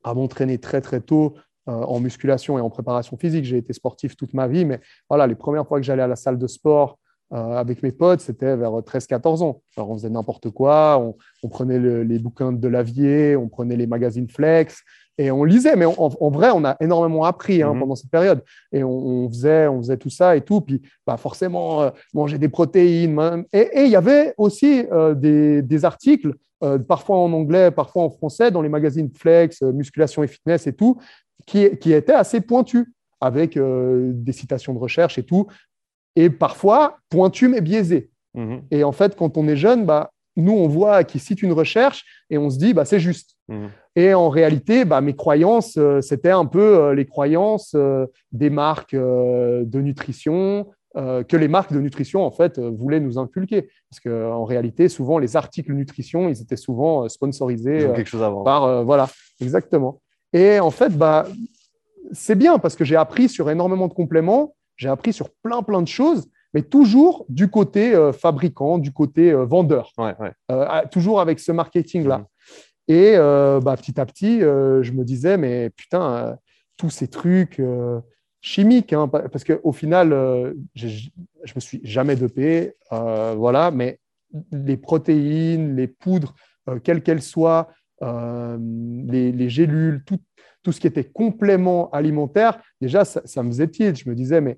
à 0.03 0.13
m'entraîner 0.13 0.59
très, 0.59 0.81
très 0.81 1.01
tôt 1.01 1.33
euh, 1.67 1.71
en 1.71 1.99
musculation 1.99 2.59
et 2.59 2.61
en 2.61 2.69
préparation 2.69 3.17
physique. 3.17 3.45
J'ai 3.45 3.57
été 3.57 3.73
sportif 3.73 4.15
toute 4.15 4.35
ma 4.35 4.47
vie, 4.47 4.65
mais 4.65 4.81
voilà, 5.09 5.25
les 5.25 5.33
premières 5.33 5.67
fois 5.67 5.79
que 5.79 5.83
j'allais 5.83 6.03
à 6.03 6.07
la 6.07 6.15
salle 6.15 6.37
de 6.37 6.45
sport, 6.45 6.99
euh, 7.33 7.57
avec 7.57 7.81
mes 7.81 7.91
potes, 7.91 8.21
c'était 8.21 8.55
vers 8.55 8.71
13-14 8.71 9.41
ans. 9.41 9.61
Alors, 9.75 9.89
on 9.89 9.95
faisait 9.95 10.09
n'importe 10.09 10.51
quoi, 10.51 10.99
on, 11.43 11.49
prenait 11.49 11.79
les 11.79 12.19
bouquins 12.19 12.51
de 12.51 12.67
Lavier, 12.67 13.35
on 13.35 13.49
prenait 13.49 13.75
les 13.75 13.87
magazines 13.87 14.29
Flex 14.29 14.83
et 15.17 15.31
on 15.31 15.43
lisait. 15.43 15.75
Mais 15.75 15.85
en, 15.85 16.29
vrai, 16.29 16.51
on 16.53 16.63
a 16.65 16.75
énormément 16.79 17.23
appris 17.23 17.63
hein, 17.63 17.73
mhm. 17.73 17.79
pendant 17.79 17.95
cette 17.95 18.11
période. 18.11 18.43
Et 18.71 18.83
on, 18.83 19.27
faisait, 19.29 19.67
on 19.67 19.79
faisait 19.79 19.97
tout 19.97 20.11
ça 20.11 20.35
et 20.35 20.41
tout. 20.41 20.61
Puis 20.61 20.83
bah, 21.07 21.17
forcément, 21.17 21.81
euh, 21.81 21.89
manger 22.13 22.37
des 22.37 22.49
protéines. 22.49 23.45
Et 23.51 23.85
il 23.85 23.89
y 23.89 23.95
avait 23.95 24.35
aussi 24.37 24.85
euh, 24.91 25.15
des, 25.15 25.85
articles, 25.85 26.33
parfois 26.87 27.17
en 27.17 27.33
anglais, 27.33 27.69
parfois 27.71 28.03
en 28.03 28.09
français, 28.09 28.49
dans 28.49 28.61
les 28.61 28.69
magazines 28.69 29.09
Flex, 29.13 29.61
Musculation 29.61 30.23
et 30.23 30.27
Fitness 30.27 30.67
et 30.67 30.73
tout, 30.73 30.97
qui, 31.45 31.77
qui 31.77 31.93
étaient 31.93 32.13
assez 32.13 32.41
pointus 32.41 32.87
avec 33.21 33.57
des 33.57 34.31
citations 34.31 34.73
de 34.73 34.79
recherche 34.79 35.17
et 35.17 35.23
tout, 35.23 35.47
et 36.15 36.29
parfois 36.29 36.97
pointu 37.09 37.47
mais 37.47 37.61
biaisé. 37.61 38.09
Mhm. 38.33 38.63
Et 38.71 38.83
en 38.83 38.91
fait, 38.91 39.15
quand 39.15 39.37
on 39.37 39.47
est 39.47 39.55
jeune, 39.55 39.85
bah, 39.85 40.11
nous, 40.35 40.53
on 40.53 40.67
voit 40.67 41.03
qu'il 41.03 41.21
cite 41.21 41.41
une 41.41 41.53
recherche 41.53 42.03
et 42.29 42.37
on 42.37 42.49
se 42.49 42.57
dit, 42.57 42.73
bah, 42.73 42.85
c'est 42.85 42.99
juste. 42.99 43.35
Mhm. 43.47 43.69
Et 43.95 44.13
en 44.13 44.29
réalité, 44.29 44.83
bah, 44.83 44.99
mes 45.01 45.15
croyances, 45.15 45.77
euh, 45.77 46.01
c'était 46.01 46.31
un 46.31 46.45
peu 46.45 46.77
euh, 46.77 46.93
les 46.93 47.05
croyances 47.05 47.73
euh, 47.75 48.05
des 48.33 48.49
marques 48.49 48.95
de 48.95 49.81
nutrition, 49.81 50.67
que 51.27 51.35
les 51.35 51.49
marques 51.49 51.73
de 51.73 51.81
nutrition, 51.81 52.23
en 52.23 52.31
fait, 52.31 52.57
voulaient 52.57 53.01
nous 53.01 53.17
inculquer. 53.17 53.67
Parce 53.89 53.99
qu'en 53.99 54.45
réalité, 54.45 54.87
souvent, 54.87 55.19
les 55.19 55.35
articles 55.35 55.73
nutrition, 55.73 56.29
ils 56.29 56.41
étaient 56.41 56.55
souvent 56.55 57.09
sponsorisés 57.09 57.79
quelque 57.93 58.07
chose 58.07 58.21
par... 58.45 58.85
voilà, 58.85 59.09
exactement. 59.41 59.99
Et 60.31 60.61
en 60.61 60.71
fait, 60.71 60.97
bah, 60.97 61.27
c'est 62.13 62.35
bien 62.35 62.59
parce 62.59 62.77
que 62.77 62.85
j'ai 62.85 62.95
appris 62.95 63.27
sur 63.27 63.49
énormément 63.49 63.89
de 63.89 63.93
compléments 63.93 64.55
j'ai 64.77 64.89
appris 64.89 65.13
sur 65.13 65.29
plein, 65.41 65.61
plein 65.61 65.81
de 65.81 65.87
choses, 65.87 66.27
mais 66.53 66.61
toujours 66.61 67.25
du 67.27 67.49
côté 67.49 67.93
euh, 67.93 68.13
fabricant, 68.13 68.77
du 68.77 68.91
côté 68.91 69.31
euh, 69.31 69.45
vendeur. 69.45 69.91
Euh, 70.51 70.81
toujours 70.91 71.19
avec 71.19 71.39
ce 71.39 71.51
marketing-là. 71.51 72.19
Mmh. 72.19 72.25
Et 72.87 73.17
bah, 73.17 73.75
petit 73.77 73.99
à 73.99 74.05
petit, 74.05 74.41
je 74.41 74.91
me 74.91 75.03
disais, 75.03 75.37
mais 75.37 75.71
putain, 75.71 76.37
tous 76.77 76.91
ces 76.91 77.07
trucs 77.07 77.59
chimiques, 78.41 78.93
hein, 78.93 79.07
parce 79.07 79.43
qu'au 79.43 79.71
final, 79.71 80.09
je 80.75 80.85
ne 80.85 81.55
me 81.55 81.59
suis 81.59 81.81
jamais 81.83 82.15
dopé, 82.15 82.73
voilà, 82.91 83.71
mais 83.71 83.99
les 84.51 84.77
protéines, 84.77 85.75
les 85.75 85.87
poudres, 85.87 86.35
quelles 86.83 87.01
qu'elles 87.01 87.23
soient, 87.23 87.69
les, 88.03 89.31
les, 89.31 89.49
gélules, 89.49 90.03
tout, 90.05 90.19
tout 90.65 90.71
ce 90.71 90.79
qui 90.79 90.87
était 90.87 91.05
complément 91.05 91.89
alimentaire, 91.91 92.61
déjà, 92.81 93.05
ça, 93.05 93.43
me 93.43 93.49
faisait 93.49 93.67
tilt. 93.67 93.97
Je 93.97 94.09
me 94.09 94.15
disais, 94.15 94.41
mais 94.41 94.57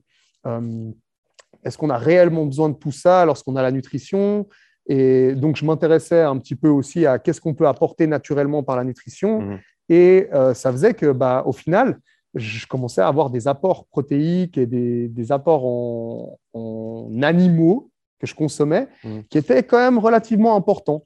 est-ce 1.63 1.77
qu'on 1.77 1.89
a 1.89 1.97
réellement 1.97 2.45
besoin 2.45 2.69
de 2.69 2.75
tout 2.75 2.91
ça 2.91 3.25
lorsqu'on 3.25 3.55
a 3.55 3.61
la 3.61 3.71
nutrition? 3.71 4.47
Et 4.87 5.35
donc, 5.35 5.57
je 5.57 5.65
m'intéressais 5.65 6.21
un 6.21 6.37
petit 6.37 6.55
peu 6.55 6.69
aussi 6.69 7.05
à 7.05 7.19
qu'est-ce 7.19 7.41
qu'on 7.41 7.53
peut 7.53 7.67
apporter 7.67 8.07
naturellement 8.07 8.63
par 8.63 8.77
la 8.77 8.83
nutrition. 8.83 9.41
Mhm. 9.41 9.59
Et 9.89 10.29
euh, 10.33 10.53
ça 10.53 10.71
faisait 10.71 10.93
que, 10.93 11.11
bah, 11.11 11.43
au 11.45 11.51
final, 11.51 11.99
je 12.33 12.65
commençais 12.67 13.01
à 13.01 13.07
avoir 13.07 13.29
des 13.29 13.47
apports 13.47 13.85
protéiques 13.87 14.57
et 14.57 14.65
des, 14.65 15.31
apports 15.31 15.65
en, 15.65 17.21
animaux 17.21 17.89
que 18.19 18.27
je 18.27 18.35
consommais 18.35 18.87
mhm. 19.03 19.23
qui 19.29 19.37
étaient 19.37 19.63
quand 19.63 19.77
même 19.77 19.97
relativement 19.97 20.55
importants. 20.55 21.05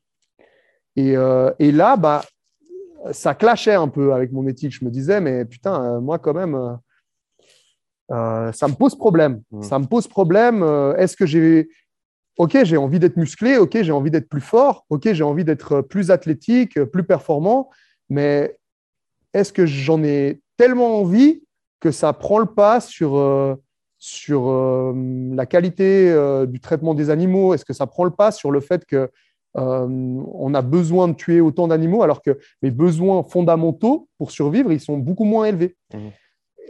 Et, 0.95 1.15
euh, 1.15 1.51
et 1.57 1.71
là, 1.71 1.97
bah, 1.97 2.21
ça 3.11 3.33
clashait 3.33 3.73
un 3.73 3.87
peu 3.87 4.13
avec 4.13 4.31
mon 4.31 4.47
éthique. 4.47 4.73
Je 4.73 4.85
me 4.85 4.91
disais, 4.91 5.21
mais 5.21 5.45
putain, 5.45 5.83
euh, 5.83 5.99
moi 5.99 6.19
quand 6.19 6.33
même, 6.33 6.77
euh, 8.12 8.49
euh, 8.49 8.51
ça 8.51 8.68
me 8.68 8.74
pose 8.74 8.95
problème. 8.95 9.41
Mmh. 9.51 9.62
Ça 9.64 9.80
me 9.80 9.86
pose 9.86 10.07
problème. 10.07 10.64
Est-ce 10.97 11.16
que 11.16 11.26
j'ai. 11.26 11.70
ok, 12.38 12.64
j'ai 12.64 12.78
envie 12.78 12.99
d'être 12.99 13.18
musclé, 13.18 13.57
ok, 13.57 13.82
j'ai 13.82 13.91
envie 13.91 14.12
d'être 14.12 14.30
plus 14.30 14.41
fort, 14.41 14.86
ok, 14.89 15.14
j'ai 15.14 15.24
envie 15.24 15.45
d'être 15.45 15.82
plus 15.82 16.12
athlétique, 16.12 16.84
plus 16.86 17.03
performant, 17.03 17.70
mais 18.09 18.57
est-ce 19.34 19.53
que 19.53 19.66
j'en 19.66 20.03
ai 20.03 20.41
tellement 20.57 20.99
envie 20.99 21.41
que 21.80 21.91
ça 21.91 22.14
prend 22.14 22.39
le 22.39 22.45
pas 22.45 22.80
sur, 22.80 23.18
euh, 23.18 23.55
sur 23.97 24.49
euh, 24.49 24.93
la 25.34 25.45
qualité 25.45 26.09
euh, 26.09 26.45
du 26.45 26.59
traitement 26.59 26.93
des 26.93 27.09
animaux? 27.09 27.53
Est-ce 27.53 27.66
que 27.66 27.74
ça 27.74 27.88
prend 27.88 28.03
le 28.03 28.12
pas 28.12 28.32
sur 28.32 28.51
le 28.51 28.59
fait 28.59 28.86
que 28.86 29.09
on 29.53 30.53
a 30.53 30.62
besoin 30.62 31.09
de 31.09 31.14
tuer 31.14 31.41
autant 31.41 31.68
d'animaux 31.68 32.03
alors 32.03 32.22
que 32.22 32.39
mes 32.62 32.72
besoins 32.72 33.22
fondamentaux 33.22 34.07
pour 34.18 34.32
survivre, 34.32 34.72
ils 34.72 34.80
sont 34.80 34.97
beaucoup 34.97 35.26
moins 35.26 35.43
élevés? 35.43 35.76
Mmh. 35.93 35.97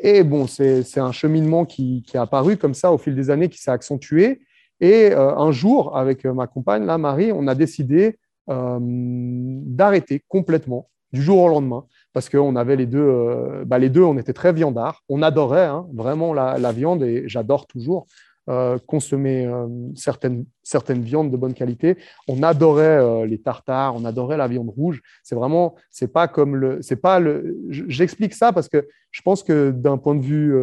Et 0.03 0.23
bon, 0.23 0.47
c'est 0.47 0.97
un 0.97 1.11
cheminement 1.11 1.65
qui, 1.65 2.03
qui, 2.03 2.17
est 2.17 2.19
apparu 2.19 2.57
comme 2.57 2.73
ça 2.73 2.91
au 2.91 2.97
fil 2.97 3.15
des 3.15 3.29
années, 3.29 3.49
qui 3.49 3.59
s'est 3.59 3.71
accentué. 3.71 4.41
Et 4.79 5.13
un 5.13 5.51
jour, 5.51 5.95
avec 5.95 6.25
ma 6.25 6.47
compagne, 6.47 6.85
là, 6.85 6.97
Marie, 6.97 7.31
on 7.31 7.47
a 7.47 7.53
décidé 7.53 8.17
d'arrêter 8.47 10.23
complètement 10.27 10.89
du 11.13 11.21
jour 11.21 11.41
au 11.41 11.47
lendemain 11.47 11.85
parce 12.13 12.29
qu'on 12.29 12.55
avait 12.55 12.75
les 12.75 12.85
deux, 12.85 12.99
euh, 12.99 13.63
bah 13.65 13.79
les 13.79 13.89
deux, 13.89 14.03
on 14.03 14.17
était 14.17 14.33
très 14.33 14.53
viandards. 14.53 15.03
On 15.09 15.21
adorait 15.21 15.65
hein, 15.65 15.87
vraiment 15.93 16.33
la, 16.33 16.71
viande 16.71 17.03
et 17.03 17.23
j'adore 17.27 17.67
toujours 17.67 18.07
euh, 18.49 18.77
consommer 18.87 19.45
euh, 19.45 19.67
certaines, 19.95 20.45
certaines 20.63 21.01
viandes 21.01 21.31
de 21.31 21.37
bonne 21.37 21.53
qualité. 21.53 21.97
On 22.27 22.43
adorait 22.43 23.27
les 23.27 23.39
tartares, 23.39 23.95
on 23.95 24.05
adorait 24.05 24.37
la 24.37 24.47
viande 24.47 24.69
rouge. 24.69 25.01
C'est 25.23 25.35
vraiment, 25.35 25.75
c'est 25.89 26.11
pas 26.11 26.27
comme 26.27 26.55
le, 26.55 26.81
c'est 26.81 26.95
pas 26.95 27.19
le. 27.19 27.57
J'explique 27.69 28.33
ça 28.33 28.51
parce 28.51 28.67
que 28.69 28.87
je 29.11 29.21
pense 29.21 29.43
que 29.43 29.71
d'un 29.71 29.97
point 29.97 30.15
de 30.15 30.23
vue 30.23 30.55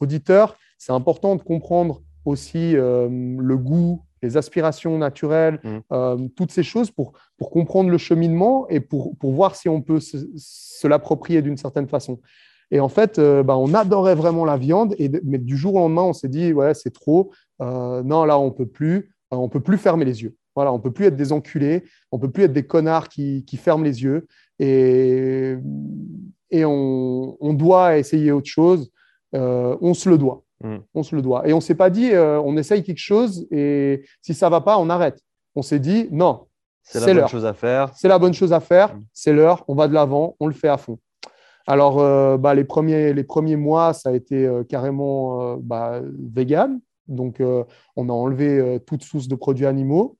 auditeur, 0.00 0.56
c'est 0.78 0.92
important 0.92 1.36
de 1.36 1.42
comprendre 1.42 2.02
aussi 2.24 2.72
le 2.74 3.56
goût 3.56 4.02
les 4.22 4.36
aspirations 4.36 4.98
naturelles, 4.98 5.60
mmh. 5.62 5.78
euh, 5.92 6.28
toutes 6.36 6.50
ces 6.50 6.62
choses 6.62 6.90
pour, 6.90 7.12
pour 7.36 7.50
comprendre 7.50 7.90
le 7.90 7.98
cheminement 7.98 8.68
et 8.68 8.80
pour, 8.80 9.16
pour 9.18 9.32
voir 9.32 9.54
si 9.54 9.68
on 9.68 9.80
peut 9.80 10.00
se, 10.00 10.86
l'approprier 10.86 11.42
d'une 11.42 11.56
certaine 11.56 11.88
façon. 11.88 12.20
Et 12.70 12.80
en 12.80 12.88
fait, 12.88 13.18
euh, 13.18 13.42
bah, 13.42 13.56
on 13.56 13.72
adorait 13.74 14.14
vraiment 14.14 14.44
la 14.44 14.56
viande, 14.56 14.94
et, 14.98 15.10
mais 15.24 15.38
du 15.38 15.56
jour 15.56 15.74
au 15.74 15.78
lendemain, 15.78 16.02
on 16.02 16.12
s'est 16.12 16.28
dit, 16.28 16.52
ouais, 16.52 16.74
c'est 16.74 16.92
trop, 16.92 17.30
euh, 17.62 18.02
non, 18.02 18.24
là, 18.24 18.38
on 18.38 18.50
peut 18.50 18.66
plus, 18.66 19.14
on 19.30 19.48
peut 19.48 19.60
plus 19.60 19.78
fermer 19.78 20.04
les 20.04 20.22
yeux. 20.22 20.36
Voilà, 20.54 20.72
on 20.72 20.80
peut 20.80 20.90
plus 20.90 21.06
être 21.06 21.16
des 21.16 21.32
enculés, 21.32 21.84
on 22.10 22.18
peut 22.18 22.30
plus 22.30 22.44
être 22.44 22.52
des 22.52 22.66
connards 22.66 23.08
qui, 23.08 23.44
qui 23.44 23.56
ferment 23.56 23.84
les 23.84 24.02
yeux, 24.02 24.26
et, 24.58 25.56
et 26.50 26.64
on, 26.64 27.36
on, 27.40 27.54
doit 27.54 27.96
essayer 27.96 28.32
autre 28.32 28.48
chose, 28.48 28.90
on 29.32 29.94
se 29.94 30.08
le 30.08 30.18
doit. 30.18 30.42
Mm. 30.62 30.78
On 30.94 31.02
se 31.02 31.14
le 31.14 31.22
doit. 31.22 31.46
Et 31.48 31.52
on 31.52 31.56
ne 31.56 31.62
s'est 31.62 31.74
pas 31.74 31.90
dit, 31.90 32.12
euh, 32.12 32.40
on 32.40 32.56
essaye 32.56 32.82
quelque 32.82 32.98
chose 32.98 33.46
et 33.50 34.04
si 34.22 34.34
ça 34.34 34.46
ne 34.46 34.50
va 34.50 34.60
pas, 34.60 34.78
on 34.78 34.90
arrête. 34.90 35.20
On 35.54 35.62
s'est 35.62 35.78
dit, 35.78 36.08
non, 36.10 36.46
c'est 36.82 37.00
la 37.00 37.14
bonne 37.14 37.28
chose 37.28 37.46
à 37.46 37.54
faire. 37.54 37.92
C'est 37.94 38.08
la 38.08 38.18
bonne 38.18 38.34
chose 38.34 38.52
à 38.52 38.60
faire, 38.60 38.94
mm. 38.94 39.04
c'est 39.12 39.32
l'heure, 39.32 39.64
on 39.68 39.74
va 39.74 39.88
de 39.88 39.94
l'avant, 39.94 40.36
on 40.40 40.46
le 40.46 40.54
fait 40.54 40.68
à 40.68 40.76
fond. 40.76 40.98
Alors, 41.68 42.00
euh, 42.00 42.38
bah, 42.38 42.54
les, 42.54 42.64
premiers, 42.64 43.12
les 43.12 43.24
premiers 43.24 43.56
mois, 43.56 43.92
ça 43.92 44.08
a 44.08 44.12
été 44.12 44.46
euh, 44.46 44.64
carrément 44.64 45.56
bah, 45.58 46.00
vegan. 46.18 46.80
Donc, 47.06 47.40
on 47.96 48.08
a 48.10 48.12
enlevé 48.12 48.80
toute 48.86 49.02
source 49.02 49.28
de 49.28 49.34
produits 49.34 49.64
animaux 49.64 50.18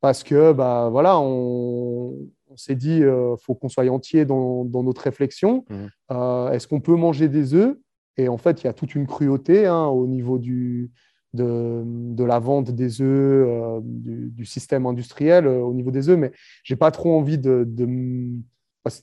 parce 0.00 0.22
que, 0.22 0.52
bah, 0.52 0.88
voilà, 0.90 1.18
on, 1.20 2.16
s'est 2.56 2.74
dit, 2.74 3.00
il 3.00 3.34
faut 3.38 3.54
qu'on 3.54 3.68
soit 3.68 3.86
entier 3.90 4.24
dans, 4.24 4.64
notre 4.64 5.02
réflexion. 5.02 5.66
Mm. 5.68 6.54
Est-ce 6.54 6.66
qu'on 6.66 6.80
peut 6.80 6.96
manger 6.96 7.28
des 7.28 7.52
œufs? 7.52 7.76
Et 8.16 8.28
en 8.28 8.38
fait, 8.38 8.62
il 8.62 8.64
y 8.64 8.68
a 8.68 8.72
toute 8.72 8.94
une 8.94 9.06
cruauté 9.06 9.66
hein, 9.66 9.84
au 9.86 10.06
niveau 10.06 10.38
du, 10.38 10.90
de, 11.34 11.82
de, 11.84 12.24
la 12.24 12.38
vente 12.38 12.70
des 12.70 13.00
œufs, 13.00 13.46
euh, 13.48 13.80
du, 13.82 14.44
système 14.44 14.86
industriel 14.86 15.46
euh, 15.46 15.60
au 15.60 15.72
niveau 15.72 15.90
des 15.90 16.08
œufs, 16.08 16.18
mais 16.18 16.32
j'ai 16.62 16.76
pas 16.76 16.90
trop 16.90 17.16
envie 17.16 17.38
de, 17.38 17.64
de, 17.66 17.86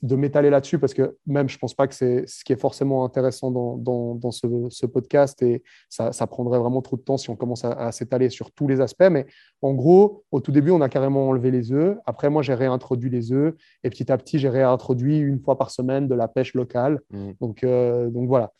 de 0.02 0.16
m'étaler 0.16 0.50
là-dessus 0.50 0.78
parce 0.78 0.92
que 0.92 1.16
même 1.26 1.48
je 1.48 1.56
pense 1.56 1.74
pas 1.74 1.86
que 1.86 1.94
c'est 1.94 2.24
ce 2.26 2.44
qui 2.44 2.52
est 2.52 2.60
forcément 2.60 3.04
intéressant 3.04 3.50
dans, 3.50 3.76
dans, 3.76 4.14
dans 4.14 4.30
ce, 4.30 4.46
ce, 4.68 4.84
podcast 4.86 5.40
et 5.42 5.62
ça, 5.88 6.12
ça, 6.12 6.26
prendrait 6.26 6.58
vraiment 6.58 6.82
trop 6.82 6.96
de 6.96 7.02
temps 7.02 7.16
si 7.16 7.30
on 7.30 7.36
commence 7.36 7.64
à, 7.64 7.90
s'étaler 7.92 8.28
sur 8.28 8.50
tous 8.52 8.68
les 8.68 8.80
aspects. 8.80 9.08
Mais 9.10 9.26
en 9.62 9.72
gros, 9.72 10.24
au 10.30 10.40
tout 10.40 10.52
début, 10.52 10.70
on 10.70 10.80
a 10.80 10.88
carrément 10.88 11.28
enlevé 11.28 11.50
les 11.50 11.72
œufs. 11.72 11.96
Après, 12.04 12.28
moi, 12.28 12.42
j'ai 12.42 12.54
réintroduit 12.54 13.10
les 13.10 13.32
œufs 13.32 13.54
et 13.82 13.90
petit 13.90 14.12
à 14.12 14.18
petit, 14.18 14.38
j'ai 14.38 14.48
réintroduit 14.48 15.18
une 15.18 15.40
fois 15.40 15.56
par 15.56 15.70
semaine 15.70 16.08
de 16.08 16.14
la 16.14 16.28
pêche 16.28 16.54
locale. 16.54 17.00
Mmh. 17.10 17.30
Donc, 17.40 17.64
euh, 17.64 18.10
donc 18.10 18.28
voilà. 18.28 18.52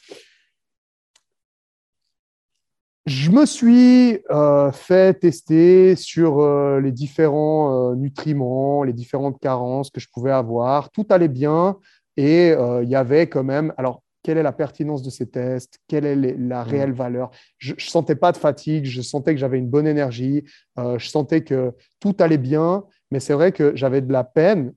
Je 3.11 3.33
me 3.33 3.45
suis 3.45 4.21
euh, 4.31 4.71
fait 4.71 5.19
tester 5.19 5.97
sur 5.97 6.39
euh, 6.39 6.81
les 6.81 6.93
différents 6.93 7.91
euh, 7.91 7.97
nutriments, 7.97 8.85
les 8.85 8.93
différentes 8.93 9.41
carences 9.41 9.91
que 9.91 9.99
je 9.99 10.07
pouvais 10.09 10.31
avoir. 10.31 10.91
Tout 10.91 11.05
allait 11.11 11.27
bien 11.27 11.77
et 12.17 12.51
il 12.51 12.89
y 12.89 12.95
avait 12.95 13.27
quand 13.27 13.43
même. 13.43 13.75
Alors, 13.79 14.05
quelle 14.23 14.39
est 14.39 14.45
la 14.45 14.53
pertinence 14.53 15.03
de 15.03 15.11
ces 15.11 15.27
tests? 15.27 15.81
Quelle 15.89 16.07
est 16.07 16.15
la 16.15 16.65
mmh. 16.65 16.69
réelle 16.69 16.93
valeur? 16.93 17.33
Je 17.59 17.75
ne 17.75 17.81
sentais 17.81 18.15
pas 18.15 18.31
de 18.31 18.37
fatigue, 18.37 18.85
je 18.85 19.03
sentais 19.03 19.35
que 19.35 19.41
j'avais 19.41 19.59
une 19.59 19.69
bonne 19.69 19.89
énergie, 19.89 20.45
je 20.77 21.09
sentais 21.09 21.43
que 21.43 21.73
tout 21.99 22.15
allait 22.21 22.39
bien, 22.39 22.85
mais 23.11 23.19
c'est 23.19 23.33
vrai 23.33 23.51
que 23.51 23.75
j'avais 23.75 24.03
de 24.03 24.13
la 24.13 24.23
peine 24.23 24.73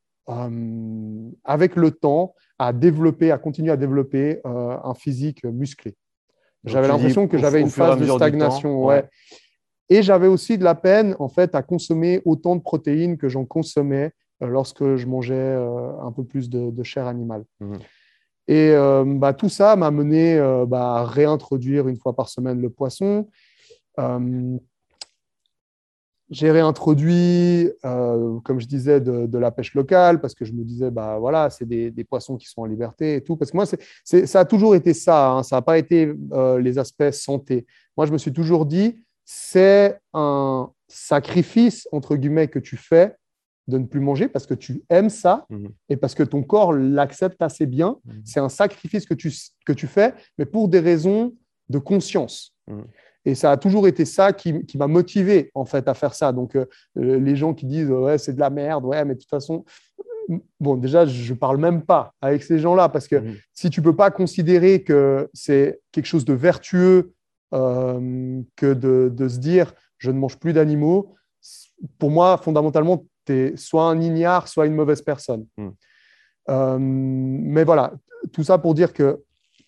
avec 1.44 1.76
le 1.76 1.92
temps 1.92 2.34
à 2.58 2.72
développer, 2.72 3.32
à 3.32 3.38
continuer 3.38 3.72
à 3.72 3.78
développer 3.78 4.40
un 4.46 4.94
physique 4.94 5.44
musclé. 5.44 5.96
J'avais 6.66 6.88
l'impression 6.88 7.28
que 7.28 7.38
j'avais 7.38 7.62
une 7.62 7.70
phase 7.70 8.00
de 8.00 8.06
stagnation. 8.06 8.86
Ouais. 8.86 9.06
Et 9.90 10.02
j'avais 10.02 10.28
aussi 10.28 10.58
de 10.58 10.64
la 10.64 10.76
peine 10.76 11.16
en 11.20 11.30
fait 11.30 11.56
à 11.56 11.62
consommer 11.62 12.22
autant 12.26 12.56
de 12.56 12.62
protéines 12.62 13.18
que 13.18 13.30
j'en 13.30 13.46
consommais 13.46 14.12
euh, 14.42 14.48
lorsque 14.48 14.96
je 14.96 15.06
mangeais 15.08 15.34
euh, 15.36 15.92
un 16.02 16.12
peu 16.12 16.24
plus 16.24 16.50
de, 16.50 16.84
chair 16.84 17.08
animale. 17.08 17.44
Mhm. 17.60 17.80
Et 18.48 18.72
euh, 18.72 19.04
bah, 19.06 19.34
tout 19.34 19.50
ça 19.50 19.76
m'a 19.76 19.92
mené 19.92 20.38
bah, 20.68 20.96
à 20.96 21.06
réintroduire 21.06 21.88
une 21.88 21.98
fois 21.98 22.16
par 22.16 22.30
semaine 22.30 22.62
le 22.62 22.70
poisson. 22.70 23.28
J'ai 26.34 26.50
réintroduit, 26.50 27.70
euh, 27.86 28.40
comme 28.40 28.60
je 28.60 28.66
disais, 28.66 29.00
de, 29.00 29.38
la 29.38 29.52
pêche 29.52 29.76
locale 29.76 30.20
parce 30.20 30.34
que 30.34 30.46
je 30.46 30.52
me 30.52 30.64
disais, 30.64 30.90
bah 30.90 31.20
voilà, 31.20 31.52
c'est 31.52 31.66
des, 31.66 32.04
poissons 32.04 32.38
qui 32.38 32.48
sont 32.48 32.62
en 32.62 32.66
liberté 32.66 33.16
et 33.16 33.22
tout. 33.22 33.38
Parce 33.38 33.52
que 33.52 33.58
moi, 33.58 33.66
ça 34.04 34.40
a 34.40 34.46
toujours 34.46 34.74
été 34.74 34.96
ça. 34.96 35.30
Hein. 35.30 35.44
ça 35.44 35.58
n'a 35.58 35.62
pas 35.62 35.78
été 35.78 36.12
euh, 36.32 36.60
les 36.60 36.80
aspects 36.80 37.12
santé. 37.12 37.68
Moi, 37.96 38.08
je 38.08 38.12
me 38.12 38.18
suis 38.18 38.34
toujours 38.34 38.66
dit, 38.66 38.96
c'est 39.26 40.00
un 40.14 40.72
sacrifice 40.88 41.88
entre 41.92 42.16
guillemets 42.16 42.48
que 42.48 42.60
tu 42.60 42.78
fais 42.78 43.16
de 43.68 43.78
ne 43.78 43.86
plus 43.86 44.00
manger 44.00 44.28
parce 44.28 44.48
que 44.48 44.56
tu 44.56 44.84
aimes 44.90 45.10
ça 45.10 45.46
mmh 45.50 45.68
et 45.90 45.98
parce 45.98 46.16
que 46.16 46.24
ton 46.24 46.44
corps 46.44 46.74
l'accepte 46.74 47.42
assez 47.44 47.68
bien. 47.68 47.98
Mmh 48.06 48.12
c'est 48.26 48.40
un 48.40 48.50
sacrifice 48.50 49.06
que 49.06 49.14
tu, 49.14 49.32
que 49.68 49.74
tu 49.74 49.86
fais, 49.86 50.16
mais 50.40 50.46
pour 50.46 50.68
des 50.68 50.80
raisons 50.80 51.36
de 51.70 51.78
conscience. 51.78 52.56
Mmh 52.68 52.82
et 53.26 53.36
ça 53.36 53.52
a 53.52 53.58
toujours 53.58 53.88
été 53.88 54.06
ça 54.06 54.34
qui, 54.34 54.54
m'a 54.76 54.88
motivé 54.88 55.52
en 55.56 55.66
fait 55.66 55.88
à 55.88 55.94
faire 55.94 56.14
ça. 56.14 56.32
Donc 56.32 56.56
euh, 56.56 56.66
euh, 56.98 57.20
les 57.20 57.36
gens 57.36 57.54
qui 57.54 57.66
disent 57.66 57.90
ouais 57.90 58.18
c'est 58.18 58.34
de 58.34 58.40
la 58.40 58.50
merde, 58.50 58.86
ouais 58.86 59.04
mais 59.06 59.16
de 59.16 59.20
toute 59.20 59.30
façon, 59.30 59.64
bon 60.60 60.76
déjà 60.76 61.06
je 61.06 61.34
parle 61.34 61.58
même 61.58 61.84
pas 61.84 62.14
avec 62.22 62.44
ces 62.44 62.60
gens-là 62.60 62.90
parce 62.90 63.08
que 63.08 63.16
mmh. 63.16 63.36
si 63.54 63.70
tu 63.70 63.82
peux 63.82 63.96
pas 63.96 64.12
considérer 64.12 64.84
que 64.84 65.30
c'est 65.34 65.80
quelque 65.92 66.06
chose 66.06 66.26
de 66.26 66.34
vertueux 66.34 67.14
euh, 67.54 68.42
que 68.56 68.74
de, 68.74 69.28
se 69.28 69.38
dire 69.38 69.74
je 69.98 70.12
ne 70.12 70.18
mange 70.18 70.38
plus 70.38 70.54
d'animaux, 70.54 71.16
pour 72.00 72.12
moi 72.12 72.38
fondamentalement 72.38 73.06
tu 73.26 73.34
es 73.34 73.58
soit 73.58 73.86
un 73.86 74.02
ignare, 74.02 74.50
soit 74.50 74.66
une 74.66 74.76
mauvaise 74.76 75.02
personne. 75.02 75.46
Mmh. 75.58 76.78
mais 76.78 77.64
voilà, 77.64 77.94
tout 78.34 78.44
ça 78.44 78.58
pour 78.58 78.74
dire 78.74 78.92
que 78.92 79.24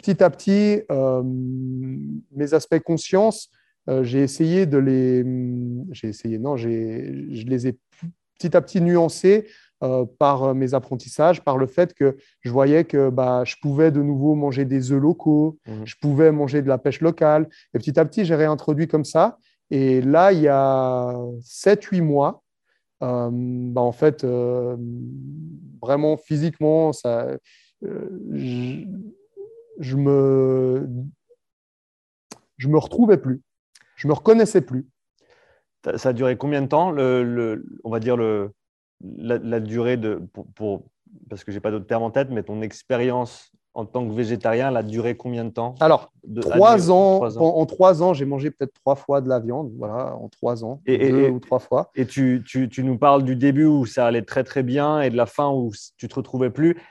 petit 0.05 0.23
à 0.23 0.29
petit, 0.29 0.81
euh, 0.91 1.23
mes 1.23 2.53
aspects 2.53 2.79
conscience, 2.79 3.49
euh, 3.89 4.03
j'ai 4.03 4.21
essayé 4.21 4.67
de 4.67 4.77
les. 4.77 5.25
J'ai 5.91 6.09
essayé, 6.09 6.37
non, 6.37 6.57
je 6.57 6.67
les 6.67 7.67
ai 7.67 7.77
petit 8.37 8.55
à 8.55 8.61
petit 8.61 8.81
nuancés 8.81 9.47
euh, 9.83 10.05
par 10.19 10.53
mes 10.53 10.75
apprentissages, 10.75 11.43
par 11.43 11.57
le 11.57 11.65
fait 11.65 11.93
que 11.95 12.17
je 12.41 12.51
voyais 12.51 12.83
que 12.83 13.09
bah, 13.09 13.43
je 13.45 13.55
pouvais 13.59 13.89
de 13.91 14.01
nouveau 14.01 14.35
manger 14.35 14.65
des 14.65 14.91
œufs 14.91 15.01
locaux, 15.01 15.57
mmh. 15.65 15.85
je 15.85 15.95
pouvais 15.99 16.31
manger 16.31 16.61
de 16.61 16.67
la 16.67 16.77
pêche 16.77 17.01
locale. 17.01 17.49
Et 17.73 17.79
petit 17.79 17.99
à 17.99 18.05
petit, 18.05 18.25
j'ai 18.25 18.35
réintroduit 18.35 18.87
comme 18.87 19.05
ça. 19.05 19.39
Et 19.71 20.01
là, 20.01 20.31
il 20.31 20.41
y 20.41 20.47
a 20.47 21.15
7-8 21.41 22.01
mois, 22.01 22.43
bah, 23.01 23.81
en 23.81 23.91
fait, 23.91 24.23
vraiment 25.81 26.17
physiquement, 26.17 26.93
ça, 26.93 27.27
je 27.81 28.85
me, 29.79 30.87
je 32.57 32.67
me 32.67 32.77
retrouvais 32.77 33.17
plus, 33.17 33.41
je 33.95 34.07
me 34.07 34.13
reconnaissais 34.13 34.61
plus. 34.61 34.87
Ça 35.97 36.09
a 36.09 36.13
duré 36.13 36.35
combien 36.35 36.61
de 36.63 36.67
temps, 36.67 36.91
le, 36.91 37.63
on 37.83 37.91
va 37.91 37.99
dire 37.99 38.17
le, 38.17 38.51
la, 39.01 39.59
durée 39.59 39.97
de, 39.97 40.21
pour, 40.55 40.83
parce 41.29 41.43
que 41.43 41.51
j'ai 41.51 41.59
pas 41.59 41.71
d'autres 41.71 41.85
termes 41.85 42.03
en 42.03 42.11
tête, 42.11 42.29
mais 42.31 42.43
ton 42.43 42.61
expérience 42.61 43.51
en 43.75 43.85
tant 43.85 44.07
que 44.07 44.13
végétarien, 44.13 44.69
elle 44.69 44.77
a 44.77 44.83
duré 44.83 45.17
combien 45.17 45.43
de 45.43 45.49
temps 45.49 45.75
Alors, 45.81 46.11
trois, 46.41 46.89
ans, 46.89 47.21
En, 47.37 47.65
trois 47.65 48.01
ans, 48.01 48.13
j'ai 48.13 48.23
mangé 48.23 48.49
peut-être 48.49 48.73
trois 48.73 48.95
fois 48.95 49.19
de 49.19 49.27
la 49.27 49.41
viande, 49.41 49.73
voilà, 49.77 50.15
en 50.15 50.29
trois 50.29 50.63
ans, 50.63 50.81
et, 50.85 51.09
deux 51.09 51.29
ou 51.29 51.39
trois 51.39 51.59
fois. 51.59 51.91
Et 51.93 52.07
tu, 52.07 52.41
tu, 52.47 52.69
tu, 52.69 52.85
nous 52.85 52.97
parles 52.97 53.23
du 53.23 53.35
début 53.35 53.65
où 53.65 53.85
ça 53.85 54.07
allait 54.07 54.21
très 54.21 54.45
très 54.45 54.63
bien 54.63 55.01
et 55.01 55.09
de 55.09 55.17
la 55.17 55.25
fin 55.25 55.51
où 55.51 55.73
tu 55.97 56.07
te 56.07 56.15
retrouvais 56.15 56.49
plus. 56.49 56.81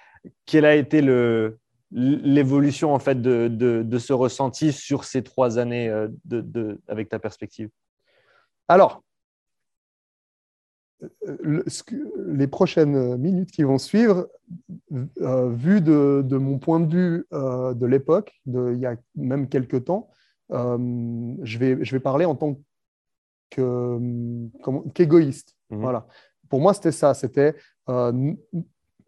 Quel 0.45 0.66
a 0.66 0.74
été 0.74 1.01
le, 1.01 1.59
l'évolution 1.95 2.92
en 2.92 2.99
fait 2.99 3.22
de, 3.22 3.47
de, 3.49 3.99
ce 3.99 4.12
ressenti 4.12 4.72
sur 4.72 5.05
ces 5.05 5.22
trois 5.22 5.59
années 5.59 5.88
euh, 5.88 6.09
de, 6.24 6.80
avec 6.88 7.09
ta 7.09 7.20
perspective? 7.20 7.70
Alors, 8.66 9.03
les 11.42 12.47
prochaines 12.47 13.16
minutes 13.16 13.53
qui 13.53 13.62
vont 13.62 13.78
suivre, 13.78 14.28
euh, 15.20 15.51
vu 15.51 15.80
de, 15.80 16.36
mon 16.36 16.59
point 16.59 16.80
de 16.80 16.92
vue 16.92 17.26
euh, 17.32 17.74
de 17.74 17.86
l'époque, 17.86 18.40
il 18.47 18.78
y 18.78 18.86
a 18.86 18.97
même 19.14 19.49
quelques 19.49 19.84
temps, 19.84 20.11
je, 20.51 21.59
vais, 21.59 21.84
je 21.84 21.92
vais 21.92 22.01
parler 22.01 22.24
en 22.24 22.34
tant 22.34 22.59
qu'égoïste. 24.95 25.55
Mmh. 25.70 25.76
Voilà. 25.76 26.07
Pour 26.49 26.61
moi, 26.61 26.74
c'était 26.74 26.92
ça. 26.92 27.14
C'était 27.14 27.55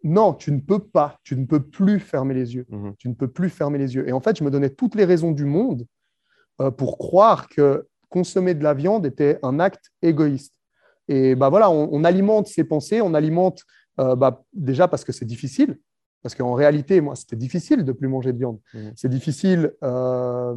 non, 0.03 0.33
tu 0.33 0.51
ne 0.51 0.59
peux 0.59 0.79
pas, 0.79 1.19
tu 1.23 1.35
ne 1.35 1.45
peux 1.45 1.61
plus 1.61 1.99
fermer 1.99 2.33
les 2.33 2.55
yeux. 2.55 2.65
Mhm. 2.69 2.95
Tu 2.97 3.09
ne 3.09 3.13
peux 3.13 3.27
plus 3.27 3.49
fermer 3.49 3.77
les 3.77 3.95
yeux. 3.95 4.07
Et 4.07 4.11
en 4.11 4.19
fait, 4.19 4.37
je 4.37 4.43
me 4.43 4.51
donnais 4.51 4.69
toutes 4.69 4.95
les 4.95 5.05
raisons 5.05 5.31
du 5.31 5.45
monde 5.45 5.85
euh, 6.61 6.71
pour 6.71 6.97
croire 6.97 7.49
que 7.49 7.87
consommer 8.09 8.53
de 8.53 8.63
la 8.63 8.73
viande 8.73 9.05
était 9.05 9.39
un 9.43 9.59
acte 9.59 9.91
égoïste. 10.01 10.53
Et 11.07 11.35
bah 11.35 11.49
voilà, 11.49 11.69
on, 11.69 12.03
alimente 12.03 12.47
ces 12.47 12.65
pensées, 12.65 13.01
on 13.01 13.13
alimente 13.13 13.63
euh, 13.99 14.15
bah, 14.15 14.43
déjà 14.53 14.87
parce 14.87 15.05
que 15.05 15.13
c'est 15.13 15.25
difficile, 15.25 15.79
parce 16.21 16.35
qu'en 16.35 16.53
réalité, 16.53 16.99
moi, 16.99 17.15
c'était 17.15 17.37
difficile 17.37 17.83
de 17.85 17.91
plus 17.93 18.09
manger 18.09 18.33
de 18.33 18.37
viande. 18.37 18.59
Mhm. 18.73 18.93
C'est 18.95 19.09
difficile 19.09 19.73
euh, 19.83 20.55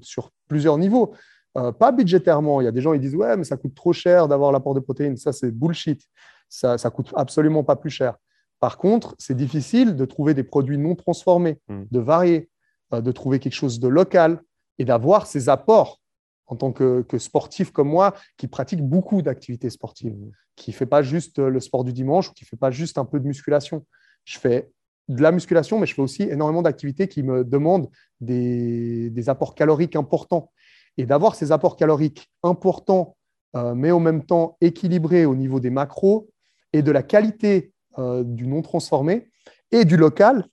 sur 0.00 0.30
plusieurs 0.48 0.78
niveaux. 0.78 1.14
pas 1.54 1.92
budgétairement. 1.92 2.60
Il 2.60 2.64
y 2.64 2.68
a 2.68 2.72
des 2.72 2.80
gens 2.80 2.92
qui 2.92 3.00
disent 3.00 3.16
ouais, 3.16 3.36
mais 3.36 3.44
ça 3.44 3.56
coûte 3.56 3.74
trop 3.74 3.92
cher 3.92 4.28
d'avoir 4.28 4.52
l'apport 4.52 4.74
de 4.74 4.80
protéines. 4.80 5.16
Ça, 5.16 5.32
c'est 5.32 5.50
bullshit. 5.50 6.00
Ça, 6.48 6.78
ça 6.78 6.90
coûte 6.90 7.12
absolument 7.14 7.64
pas 7.64 7.76
plus 7.76 7.90
cher. 7.90 8.16
Par 8.60 8.78
contre, 8.78 9.14
c'est 9.18 9.36
difficile 9.36 9.94
de 9.96 10.04
trouver 10.04 10.34
des 10.34 10.42
produits 10.42 10.78
non 10.78 10.94
transformés, 10.94 11.58
hmm. 11.68 11.84
de 11.90 11.98
varier, 12.00 12.50
euh, 12.92 13.00
de 13.00 13.12
trouver 13.12 13.38
quelque 13.38 13.54
chose 13.54 13.80
de 13.80 13.88
local 13.88 14.42
et 14.78 14.84
d'avoir 14.84 15.26
ces 15.26 15.48
apports 15.48 16.00
en 16.46 16.56
tant 16.56 16.72
que, 16.72 17.04
sportif 17.18 17.72
comme 17.72 17.90
moi 17.90 18.14
qui 18.38 18.48
pratique 18.48 18.82
beaucoup 18.82 19.20
d'activités 19.20 19.70
sportives, 19.70 20.14
hmm. 20.14 20.30
qui 20.56 20.70
ne 20.70 20.76
fait 20.76 20.86
pas 20.86 21.02
juste 21.02 21.38
le 21.38 21.60
sport 21.60 21.84
du 21.84 21.92
dimanche 21.92 22.30
ou 22.30 22.32
qui 22.32 22.44
ne 22.44 22.48
fait 22.48 22.56
pas 22.56 22.70
juste 22.70 22.98
un 22.98 23.04
peu 23.04 23.20
de 23.20 23.26
musculation. 23.26 23.84
Je 24.24 24.38
fais 24.38 24.70
de 25.08 25.22
la 25.22 25.32
musculation, 25.32 25.78
mais 25.78 25.86
je 25.86 25.94
fais 25.94 26.02
aussi 26.02 26.22
énormément 26.22 26.62
d'activités 26.62 27.08
qui 27.08 27.22
me 27.22 27.44
demandent 27.44 27.88
des, 28.20 29.28
apports 29.28 29.54
caloriques 29.54 29.96
importants. 29.96 30.50
Et 30.96 31.06
d'avoir 31.06 31.34
ces 31.34 31.52
apports 31.52 31.76
caloriques 31.76 32.28
importants, 32.42 33.16
euh, 33.56 33.74
mais 33.74 33.90
en 33.90 34.00
même 34.00 34.24
temps 34.24 34.56
équilibrés 34.60 35.24
au 35.24 35.34
niveau 35.34 35.60
des 35.60 35.70
macros 35.70 36.28
et 36.72 36.82
de 36.82 36.90
la 36.90 37.02
qualité 37.02 37.72
euh, 37.98 38.22
du 38.24 38.46
non 38.46 38.62
transformé 38.62 39.28
et 39.72 39.84
du 39.84 39.96
local, 39.96 40.46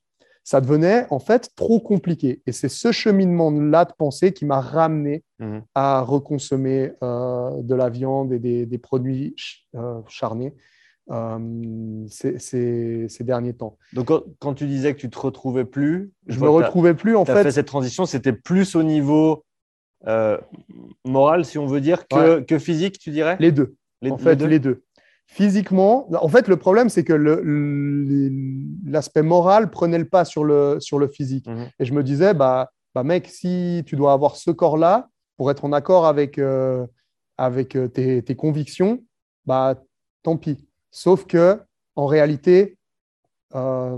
ça 0.44 0.62
devenait 0.62 1.06
en 1.10 1.20
fait 1.20 1.52
trop 1.56 1.80
compliqué. 1.80 2.42
Et 2.46 2.52
c'est 2.52 2.70
ce 2.70 2.92
cheminement-là 2.92 3.86
de 3.86 3.94
pensée 3.98 4.32
qui 4.32 4.46
m'a 4.46 4.62
ramené 4.62 5.24
mhm. 5.40 5.62
à 5.76 6.02
reconsommer 6.02 6.94
euh, 7.04 7.52
de 7.62 7.76
la 7.76 7.90
viande 7.90 8.34
et 8.34 8.40
des, 8.40 8.78
produits 8.78 9.36
euh, 9.76 10.02
charnés 10.08 10.54
ces, 12.10 13.08
derniers 13.22 13.54
temps. 13.54 13.78
Donc, 13.94 14.12
quand, 14.40 14.54
tu 14.56 14.66
disais 14.66 14.96
que 14.96 15.00
tu 15.00 15.10
te 15.10 15.20
retrouvais 15.20 15.66
plus, 15.66 16.12
je 16.26 16.40
me 16.40 16.50
retrouvais 16.50 16.96
plus 16.96 17.16
en 17.16 17.26
fait. 17.26 17.44
fait. 17.44 17.52
Cette 17.52 17.68
transition, 17.68 18.06
c'était 18.06 18.34
plus 18.34 18.76
au 18.76 18.84
niveau 18.84 19.46
moral, 21.04 21.46
si 21.46 21.58
on 21.60 21.68
veut 21.68 21.82
dire, 21.82 22.08
que, 22.08 22.40
que 22.40 22.58
physique, 22.58 22.98
tu 22.98 23.12
dirais? 23.12 23.38
Les 23.40 23.52
deux. 23.52 23.76
en 24.10 24.18
fait, 24.18 24.42
les 24.42 24.60
deux 24.60 24.85
physiquement, 25.26 26.08
en 26.14 26.30
fait, 26.30 26.48
le 26.48 26.58
problème, 26.58 26.90
c'est 26.90 27.04
que 27.04 27.14
l'aspect 28.86 29.22
moral 29.22 29.70
prenait 29.70 29.98
le 29.98 30.08
pas 30.08 30.26
sur 30.26 30.44
le, 30.44 30.78
sur 30.80 31.00
le 31.00 31.08
physique. 31.08 31.48
Mhm. 31.48 31.70
Et 31.80 31.86
je 31.86 31.94
me 31.94 32.04
disais, 32.04 32.34
bah, 32.34 32.72
bah, 32.94 33.04
mec, 33.04 33.28
si 33.28 33.84
tu 33.86 33.96
dois 33.96 34.14
avoir 34.14 34.36
ce 34.36 34.52
corps-là 34.52 35.10
pour 35.38 35.52
être 35.52 35.66
en 35.66 35.74
accord 35.74 36.06
avec, 36.06 36.38
euh, 36.38 36.86
avec 37.38 37.76
euh, 37.76 37.88
tes, 37.88 38.24
tes, 38.24 38.36
convictions, 38.36 39.04
bah, 39.46 39.76
tant 40.24 40.38
pis. 40.38 40.66
Sauf 40.92 41.26
que, 41.26 41.60
en 41.96 42.06
réalité, 42.06 42.78
euh, 43.54 43.98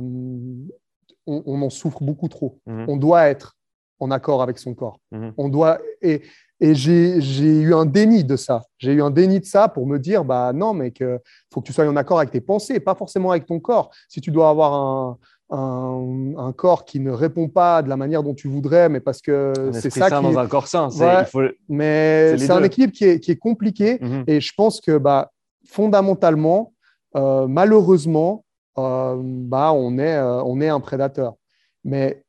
on, 1.28 1.62
en 1.62 1.70
souffre 1.70 2.04
beaucoup 2.04 2.30
trop. 2.30 2.60
Mhm. 2.66 2.86
On 2.88 2.98
doit 2.98 3.28
être 3.28 3.58
en 4.00 4.12
accord 4.12 4.42
avec 4.42 4.58
son 4.58 4.74
corps. 4.74 5.00
Mhm. 5.12 5.34
On 5.38 5.50
doit 5.50 5.80
et 6.02 6.24
et 6.60 6.74
j'ai 6.74 7.20
eu 7.20 7.74
un 7.74 7.86
déni 7.86 8.24
de 8.24 8.36
ça. 8.36 8.64
J'ai 8.80 8.94
eu 8.94 9.02
un 9.02 9.12
déni 9.12 9.40
de 9.40 9.46
ça 9.46 9.68
pour 9.68 9.86
me 9.86 10.00
dire, 10.00 10.26
bah 10.26 10.54
non, 10.54 10.74
mais 10.74 10.92
il 11.00 11.20
faut 11.54 11.62
que 11.62 11.66
tu 11.66 11.74
sois 11.74 11.86
en 11.88 11.96
accord 11.96 12.18
avec 12.18 12.32
tes 12.32 12.42
pensées, 12.42 12.80
pas 12.80 12.96
forcément 12.96 13.32
avec 13.32 13.46
ton 13.46 13.60
corps. 13.60 13.92
Si 14.10 14.22
tu 14.22 14.32
dois 14.32 14.50
avoir 14.50 14.74
un, 14.74 15.18
un, 15.50 16.52
corps 16.54 16.86
qui 16.86 17.00
ne 17.00 17.12
répond 17.12 17.48
pas 17.48 17.82
de 17.82 17.90
la 17.90 17.98
manière 17.98 18.24
dont 18.24 18.34
tu 18.34 18.48
voudrais, 18.48 18.90
mais 18.90 19.00
parce 19.00 19.22
que 19.22 19.54
c'est 19.72 19.90
ça 19.90 20.10
qui... 20.10 20.24
dans 20.24 20.38
un 20.38 20.48
corps 20.48 20.68
sain. 20.68 20.90
Mais 21.70 22.38
c'est 22.38 22.52
un 22.52 22.64
équilibre 22.64 22.94
qui 22.94 23.06
est, 23.06 23.20
qui 23.20 23.32
est 23.32 23.38
compliqué. 23.38 24.00
Mhm. 24.02 24.24
Et 24.28 24.42
je 24.42 24.52
pense 24.56 24.82
que 24.82 24.98
bah, 24.98 25.32
fondamentalement, 25.68 26.74
euh, 27.16 27.48
malheureusement, 27.48 28.46
euh, 28.78 29.16
bah, 29.20 29.72
on, 29.74 29.98
est, 29.98 30.16
euh, 30.16 30.42
on 30.44 30.60
est 30.60 30.70
un 30.70 30.80
prédateur. 30.80 31.36
Mais 31.84 32.24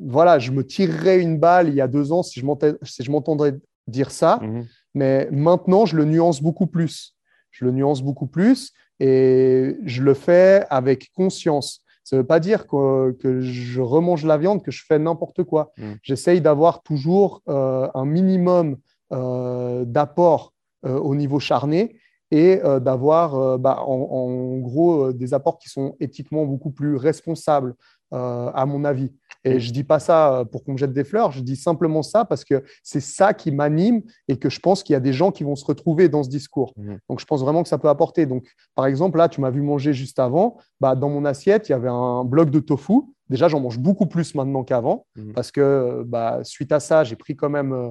voilà, 0.00 0.38
je 0.38 0.50
me 0.52 0.64
tirerais 0.64 1.20
une 1.20 1.38
balle 1.38 1.68
il 1.68 1.74
y 1.74 1.80
a 1.80 1.88
deux 1.88 2.12
ans 2.12 2.22
si 2.22 2.40
je 2.40 3.10
m'entendrais 3.10 3.58
dire 3.86 4.10
ça, 4.10 4.38
mhm. 4.42 4.66
mais 4.94 5.28
maintenant, 5.30 5.86
je 5.86 5.96
le 5.96 6.04
nuance 6.04 6.42
beaucoup 6.42 6.66
plus. 6.66 7.16
Je 7.50 7.64
le 7.64 7.70
nuance 7.70 8.02
beaucoup 8.02 8.26
plus 8.26 8.72
et 8.98 9.76
je 9.84 10.02
le 10.02 10.14
fais 10.14 10.64
avec 10.70 11.10
conscience. 11.12 11.80
Ça 12.04 12.16
ne 12.16 12.22
veut 12.22 12.26
pas 12.26 12.40
dire 12.40 12.66
que, 12.66 13.40
je 13.40 13.80
remange 13.80 14.24
la 14.24 14.38
viande, 14.38 14.62
que 14.62 14.70
je 14.70 14.84
fais 14.84 14.98
n'importe 14.98 15.44
quoi. 15.44 15.72
Mhm. 15.78 15.98
J'essaye 16.02 16.40
d'avoir 16.40 16.82
toujours 16.82 17.42
euh, 17.48 17.88
un 17.94 18.04
minimum 18.04 18.76
euh, 19.12 19.84
d'apport 19.84 20.52
euh, 20.84 20.98
au 20.98 21.14
niveau 21.14 21.38
charné 21.38 21.96
et 22.30 22.62
d'avoir 22.80 23.58
bah, 23.58 23.82
en, 23.86 24.56
gros 24.56 25.12
des 25.12 25.34
apports 25.34 25.58
qui 25.58 25.68
sont 25.68 25.96
éthiquement 26.00 26.46
beaucoup 26.46 26.70
plus 26.70 26.96
responsables, 26.96 27.74
à 28.12 28.66
mon 28.66 28.84
avis. 28.84 29.10
Et 29.44 29.58
je 29.58 29.72
dis 29.72 29.84
pas 29.84 29.98
ça 29.98 30.34
euh, 30.34 30.44
pour 30.44 30.64
qu'on 30.64 30.72
me 30.72 30.78
jette 30.78 30.92
des 30.92 31.04
fleurs, 31.04 31.32
je 31.32 31.40
dis 31.40 31.56
simplement 31.56 32.02
ça 32.02 32.24
parce 32.24 32.44
que 32.44 32.62
c'est 32.82 33.00
ça 33.00 33.34
qui 33.34 33.50
m'anime 33.50 34.02
et 34.28 34.38
que 34.38 34.48
je 34.48 34.60
pense 34.60 34.82
qu'il 34.82 34.92
y 34.94 34.96
a 34.96 35.00
des 35.00 35.12
gens 35.12 35.32
qui 35.32 35.42
vont 35.42 35.56
se 35.56 35.64
retrouver 35.64 36.08
dans 36.08 36.22
ce 36.22 36.28
discours. 36.28 36.72
Mmh. 36.76 36.94
Donc 37.08 37.20
je 37.20 37.26
pense 37.26 37.42
vraiment 37.42 37.62
que 37.62 37.68
ça 37.68 37.78
peut 37.78 37.88
apporter. 37.88 38.26
Donc 38.26 38.46
par 38.74 38.86
exemple, 38.86 39.18
là, 39.18 39.28
tu 39.28 39.40
m'as 39.40 39.50
vu 39.50 39.60
manger 39.60 39.92
juste 39.92 40.18
avant, 40.18 40.58
bah, 40.80 40.94
dans 40.94 41.08
mon 41.08 41.24
assiette, 41.24 41.68
il 41.68 41.72
y 41.72 41.74
avait 41.74 41.88
un 41.88 42.24
bloc 42.24 42.50
de 42.50 42.60
tofu. 42.60 43.02
Déjà, 43.32 43.48
j'en 43.48 43.60
mange 43.60 43.78
beaucoup 43.78 44.06
plus 44.06 44.34
maintenant 44.36 44.62
qu'avant 44.62 45.06
mmh. 45.16 45.32
parce 45.32 45.50
que 45.50 46.04
bah, 46.06 46.40
suite 46.44 46.70
à 46.70 46.78
ça, 46.78 47.02
j'ai 47.02 47.16
pris 47.16 47.34
quand 47.34 47.50
même 47.50 47.72
euh, 47.72 47.90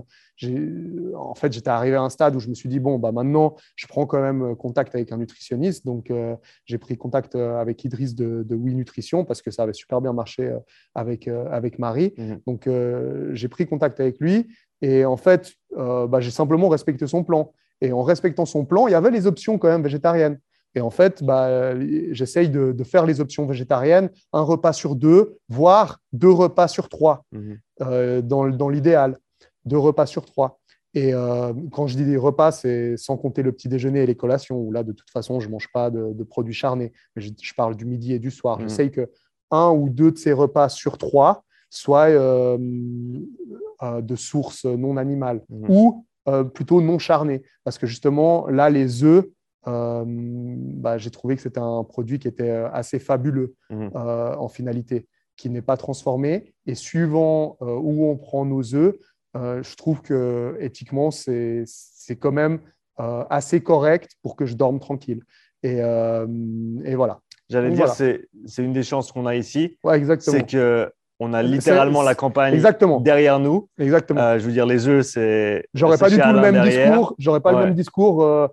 en 1.16 1.36
fait, 1.36 1.52
j'étais 1.54 1.70
arrivé 1.70 1.96
à 1.96 2.02
un 2.02 2.10
stade 2.10 2.36
où 2.36 2.40
je 2.40 2.50
me 2.50 2.54
suis 2.54 2.70
dit, 2.70 2.80
bon, 2.80 2.98
bah, 2.98 3.12
maintenant, 3.12 3.56
je 3.76 3.88
prends 3.88 4.06
quand 4.06 4.22
même 4.22 4.56
contact 4.56 4.96
avec 4.96 5.12
un 5.12 5.18
nutritionniste. 5.18 5.86
Donc, 5.86 6.10
euh, 6.10 6.36
j'ai 6.66 6.78
pris 6.78 6.98
contact 6.98 7.36
euh, 7.36 7.60
avec 7.60 7.84
Idriss 7.84 8.16
de, 8.16 8.44
de 8.44 8.56
Oui 8.56 8.74
Nutrition 8.76 9.26
parce 9.26 9.42
que 9.42 9.52
ça 9.52 9.64
avait 9.64 9.74
super 9.74 10.02
bien 10.02 10.14
marché 10.14 10.48
euh, 10.48 10.60
avec, 10.96 11.28
avec 11.28 11.80
Marie. 11.80 12.14
Mhm. 12.18 12.42
Donc, 12.48 12.70
j'ai 13.34 13.48
pris 13.48 13.68
contact 13.68 14.00
avec 14.00 14.20
lui. 14.20 14.48
Et 14.82 15.06
en 15.06 15.18
fait, 15.18 15.54
bah, 15.76 16.20
j'ai 16.20 16.32
simplement 16.32 16.70
respecté 16.70 17.06
son 17.08 17.24
plan. 17.24 17.54
Et 17.82 17.92
en 17.92 18.04
respectant 18.04 18.46
son 18.46 18.66
plan, 18.66 18.88
il 18.88 18.92
y 18.92 18.96
avait 18.96 19.12
les 19.12 19.26
options 19.28 19.58
quand 19.58 19.68
même 19.68 19.84
végétariennes. 19.84 20.40
Et 20.76 20.82
en 20.82 20.90
fait, 20.90 21.24
bah, 21.24 21.78
j'essaye 22.12 22.50
de, 22.50 22.84
faire 22.84 23.06
les 23.06 23.20
options 23.20 23.46
végétariennes, 23.46 24.10
un 24.32 24.42
repas 24.42 24.74
sur 24.74 24.96
deux, 24.96 25.38
voire 25.50 26.00
deux 26.14 26.32
repas 26.32 26.68
sur 26.68 26.88
trois, 26.88 27.26
mhm. 27.32 28.22
dans, 28.22 28.48
dans 28.50 28.70
l'idéal 28.70 29.18
deux 29.66 29.78
repas 29.78 30.06
sur 30.06 30.26
trois. 30.26 30.60
Et 30.94 31.14
euh, 31.14 31.54
quand 31.72 31.88
je 31.88 31.96
dis 31.96 32.04
des 32.04 32.18
repas, 32.18 32.52
c'est 32.52 32.98
sans 32.98 33.16
compter 33.16 33.44
le 33.44 33.54
petit 33.54 33.70
déjeuner 33.70 34.02
et 34.02 34.06
les 34.06 34.16
collations, 34.16 34.58
où 34.58 34.72
là, 34.72 34.84
de 34.84 34.92
toute 34.92 35.10
façon, 35.10 35.40
je 35.40 35.48
ne 35.48 35.52
mange 35.52 35.70
pas 35.74 35.90
de, 35.90 36.24
produits 36.24 36.54
charnés. 36.54 36.92
Mais 37.16 37.22
je, 37.22 37.54
parle 37.56 37.76
du 37.76 37.86
midi 37.86 38.14
et 38.14 38.20
du 38.20 38.32
soir. 38.32 38.60
Mmh. 38.60 38.62
J'essaye 38.64 38.92
que 38.92 39.10
un 39.52 39.72
ou 39.72 39.90
deux 39.90 40.12
de 40.12 40.18
ces 40.18 40.34
repas 40.34 40.70
sur 40.70 40.98
trois 40.98 41.44
soient 41.70 42.10
euh, 42.10 42.58
euh, 43.84 44.02
de 44.02 44.16
source 44.16 44.66
non 44.66 44.98
animale 44.98 45.42
mmh. 45.50 45.66
ou 45.70 46.06
plutôt 46.54 46.82
non 46.82 47.00
charnés. 47.00 47.42
Parce 47.64 47.78
que 47.78 47.88
justement, 47.88 48.48
là, 48.48 48.70
les 48.70 49.04
œufs, 49.04 49.26
bah, 49.66 50.98
j'ai 50.98 51.12
trouvé 51.12 51.36
que 51.36 51.42
c'était 51.42 51.60
un 51.60 51.84
produit 51.84 52.20
qui 52.20 52.28
était 52.28 52.50
assez 52.50 53.00
fabuleux 53.00 53.56
mmh. 53.70 53.90
en 53.94 54.48
finalité, 54.50 55.08
qui 55.38 55.50
n'est 55.50 55.62
pas 55.62 55.78
transformé. 55.78 56.54
Et 56.66 56.76
suivant 56.76 57.58
où 57.62 58.06
on 58.10 58.18
prend 58.18 58.46
nos 58.46 58.76
œufs, 58.76 58.96
euh, 59.38 59.64
je 59.64 59.76
trouve 59.76 60.02
que 60.02 60.58
éthiquement, 60.60 61.12
c'est 61.12 61.66
quand 62.20 62.32
même 62.32 62.60
euh, 63.00 63.24
assez 63.30 63.62
correct 63.62 64.12
pour 64.22 64.36
que 64.36 64.46
je 64.46 64.56
dorme 64.56 64.80
tranquille. 64.80 65.22
Et, 65.64 65.78
euh, 65.80 66.28
et 66.84 66.96
voilà. 66.96 67.22
J'allais 67.50 67.72
dire, 67.72 67.90
c'est 67.90 68.28
une 68.58 68.74
des 68.74 68.84
chances 68.84 69.12
qu'on 69.12 69.26
a 69.26 69.36
ici. 69.36 69.78
Ouais, 69.84 69.98
exactement. 69.98 70.38
C'est 70.38 70.46
que 70.46 70.92
on 71.24 71.34
a 71.34 71.44
littéralement 71.44 72.02
la 72.02 72.16
campagne 72.16 72.54
Exactement. 72.54 73.00
derrière 73.00 73.40
nous. 73.40 73.70
Exactement. 73.78 74.20
Euh, 74.22 74.40
je 74.40 74.46
veux 74.46 74.52
dire, 74.52 74.66
les 74.66 74.88
œufs, 74.88 75.06
c'est. 75.06 75.66
J'aurais 75.74 76.00
pas 76.00 76.10
du 76.10 76.18
tout 76.18 76.34
le 76.34 76.42
même 76.42 76.64
discours. 76.64 77.16
J'aurais 77.20 77.42
pas 77.42 77.54
Ouais. 77.54 77.60
le 77.60 77.66
même 77.68 77.76
discours 77.76 78.24
euh, 78.24 78.48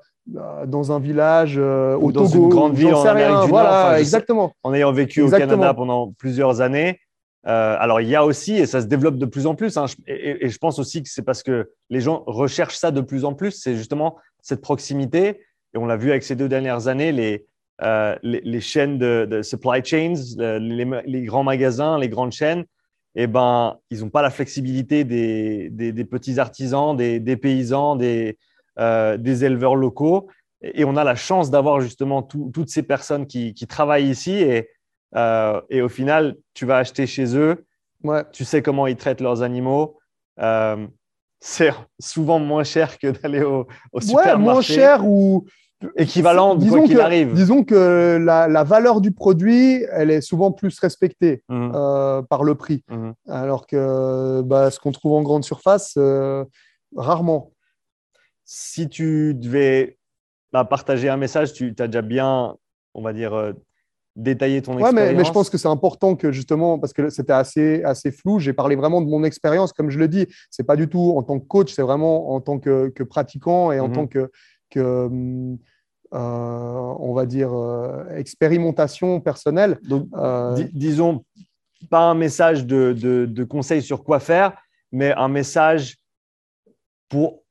dans 0.67 0.93
un 0.93 0.99
village 1.01 1.55
euh, 1.59 1.97
au 1.97 2.07
Ou 2.09 2.13
dans 2.13 2.27
Togo. 2.29 2.45
une 2.45 2.49
grande 2.51 2.75
ville 2.75 2.95
en 2.95 3.03
Amérique 3.05 3.27
rien. 3.29 3.29
du 3.29 3.35
Nord. 3.41 3.49
Voilà, 3.49 3.87
Enfin, 3.89 3.97
exactement. 3.99 4.53
En 4.63 4.75
ayant 4.75 4.93
vécu 4.93 5.23
au. 5.23 5.31
Canada 5.31 5.73
pendant 5.75 6.13
plusieurs 6.19 6.61
années. 6.61 7.01
Euh, 7.47 7.77
alors, 7.79 8.01
il 8.01 8.09
y 8.09 8.17
a 8.17 8.25
aussi, 8.25 8.55
et 8.57 8.67
ça 8.67 8.81
se 8.83 8.87
développe 8.87 9.17
de 9.17 9.25
plus 9.25 9.47
en 9.47 9.55
plus, 9.55 9.77
hein, 9.79 9.87
et, 10.07 10.45
et 10.45 10.49
je 10.51 10.59
pense 10.59 10.79
aussi 10.79 11.03
que 11.03 11.09
c'est 11.09 11.23
parce 11.23 11.43
que 11.43 11.71
les 11.89 12.01
gens 12.01 12.25
recherchent 12.27 12.77
ça 12.77 12.91
de 12.91 13.01
plus 13.01 13.25
en 13.25 13.33
plus, 13.33 13.53
c'est 13.53 13.75
justement 13.77 14.17
cette 14.43 14.61
proximité. 14.61 15.41
Et 15.75 15.79
on 15.79 15.87
l'a 15.87 15.97
vu 15.97 16.11
avec 16.11 16.25
ces 16.25 16.35
deux 16.37 16.49
dernières 16.49 16.89
années, 16.89 17.13
les, 17.13 17.47
euh, 17.83 18.17
les, 18.23 18.41
les 18.43 18.61
chaînes 18.61 18.99
de, 18.99 19.27
de 19.31 19.41
supply 19.43 19.83
chains, 19.85 20.15
le- 20.37 20.59
les, 20.59 20.87
les 21.07 21.23
grands 21.23 21.45
magasins, 21.45 21.99
les 21.99 22.09
grandes 22.09 22.33
chaînes, 22.33 22.65
eh 23.15 23.27
ben, 23.27 23.77
ils 23.91 24.01
n'ont 24.01 24.11
pas 24.11 24.21
la 24.23 24.31
flexibilité 24.31 25.05
des, 25.05 25.71
des- 25.71 25.93
des 25.93 26.05
petits 26.05 26.39
artisans, 26.39 26.95
des, 26.97 27.19
des 27.21 27.37
paysans, 27.37 27.97
des, 27.97 28.31
euh, 28.31 28.33
des 28.79 29.45
éleveurs 29.45 29.75
locaux. 29.77 30.29
Et, 30.63 30.81
et 30.81 30.85
on 30.85 30.97
a 30.97 31.05
la 31.05 31.15
chance 31.15 31.51
d'avoir 31.51 31.81
justement 31.81 32.23
tout- 32.23 32.51
toutes 32.53 32.69
ces 32.71 32.83
personnes 32.83 33.27
qui, 33.27 33.55
qui 33.55 33.67
travaillent 33.67 34.09
ici. 34.09 34.33
Et, 34.33 34.69
euh, 35.17 35.61
et 35.71 35.83
au 35.83 35.89
final, 35.89 36.37
tu 36.55 36.67
vas 36.67 36.79
acheter 36.79 37.07
chez 37.07 37.37
eux, 37.37 37.65
Ouais. 38.05 38.23
tu 38.33 38.45
sais 38.45 38.63
comment 38.63 38.87
ils 38.87 38.97
traitent 38.97 39.21
leurs 39.21 39.43
animaux. 39.43 39.99
Euh, 40.41 40.87
c'est 41.41 41.73
souvent 42.01 42.39
moins 42.39 42.65
cher 42.65 42.99
que 42.99 43.09
d'aller 43.09 43.43
au, 43.43 43.61
au 43.93 43.99
Ouais, 43.99 44.01
supermarché. 44.03 44.39
moins 44.39 44.61
cher 44.61 45.07
ou 45.07 45.45
Équivalent, 45.97 46.57
disons 46.57 46.83
qu'il 46.83 46.97
que, 46.97 47.01
arrive. 47.01 47.35
Disons 47.35 47.63
que 47.63 48.19
la, 48.21 48.49
la 48.49 48.65
valeur 48.65 49.01
du 49.01 49.13
produit, 49.13 49.85
elle 49.93 50.11
est 50.11 50.21
souvent 50.21 50.51
plus 50.51 50.77
respectée 50.81 51.45
Mhm, 51.49 51.71
euh, 51.73 52.21
par 52.23 52.43
le 52.43 52.57
prix, 52.57 52.83
mhm. 52.91 53.15
alors 53.29 53.65
que 53.69 54.43
bah, 54.43 54.73
ce 54.73 54.81
qu'on 54.81 54.91
trouve 54.91 55.13
en 55.13 55.23
grande 55.23 55.45
surface, 55.45 55.95
euh, 55.97 56.45
rarement. 56.97 57.53
Si 58.51 58.89
tu 58.89 59.35
devais 59.35 59.99
bah, 60.55 60.65
partager 60.65 61.11
un 61.11 61.19
message, 61.19 61.53
tu 61.53 61.75
as 61.79 61.87
déjà 61.87 62.01
bien, 62.01 62.57
on 62.95 63.03
va 63.03 63.12
dire, 63.12 63.35
euh, 63.35 63.53
détaillé 64.16 64.62
ton 64.62 64.73
Ouais, 64.77 64.81
expérience. 64.85 65.12
mais, 65.12 65.19
mais 65.19 65.25
je 65.27 65.33
pense 65.33 65.51
que 65.51 65.59
c'est 65.59 65.69
important 65.69 66.16
que 66.16 66.33
justement, 66.33 66.79
parce 66.79 66.95
que 66.95 67.11
c'était 67.11 67.35
assez, 67.35 67.83
assez 67.85 68.11
flou, 68.11 68.39
j'ai 68.39 68.55
parlé 68.55 68.75
vraiment 68.75 69.03
de 69.03 69.07
mon 69.07 69.23
expérience, 69.23 69.75
comme 69.75 69.91
je 69.91 69.99
le 69.99 70.09
dis, 70.09 70.27
c'est 70.51 70.65
pas 70.65 70.77
du 70.77 70.89
tout 70.89 71.12
en 71.15 71.23
tant 71.23 71.39
que 71.39 71.45
coach, 71.45 71.75
c'est 71.75 71.83
vraiment 71.83 72.33
en 72.33 72.41
tant 72.41 72.59
que, 72.59 72.89
que 72.89 73.03
pratiquant 73.03 73.70
et 73.70 73.81
en 73.81 73.89
Mhm. 73.89 73.95
tant 73.95 74.07
que, 74.07 74.31
que 74.70 75.11
euh, 76.15 76.16
on 77.01 77.12
va 77.12 77.27
dire, 77.27 77.53
euh, 77.53 78.16
expérimentation 78.16 79.20
personnelle. 79.20 79.79
Donc, 79.83 80.09
Euh, 80.16 80.55
Dis- 80.55 80.70
disons, 80.73 81.23
pas 81.91 82.01
un 82.01 82.15
message 82.15 82.65
de, 82.65 82.95
de, 82.95 83.27
de 83.27 83.45
conseil 83.45 83.83
sur 83.83 84.03
quoi 84.05 84.20
faire, 84.20 84.57
mais 84.91 85.12
un 85.12 85.29
message 85.29 85.97
pour 87.11 87.43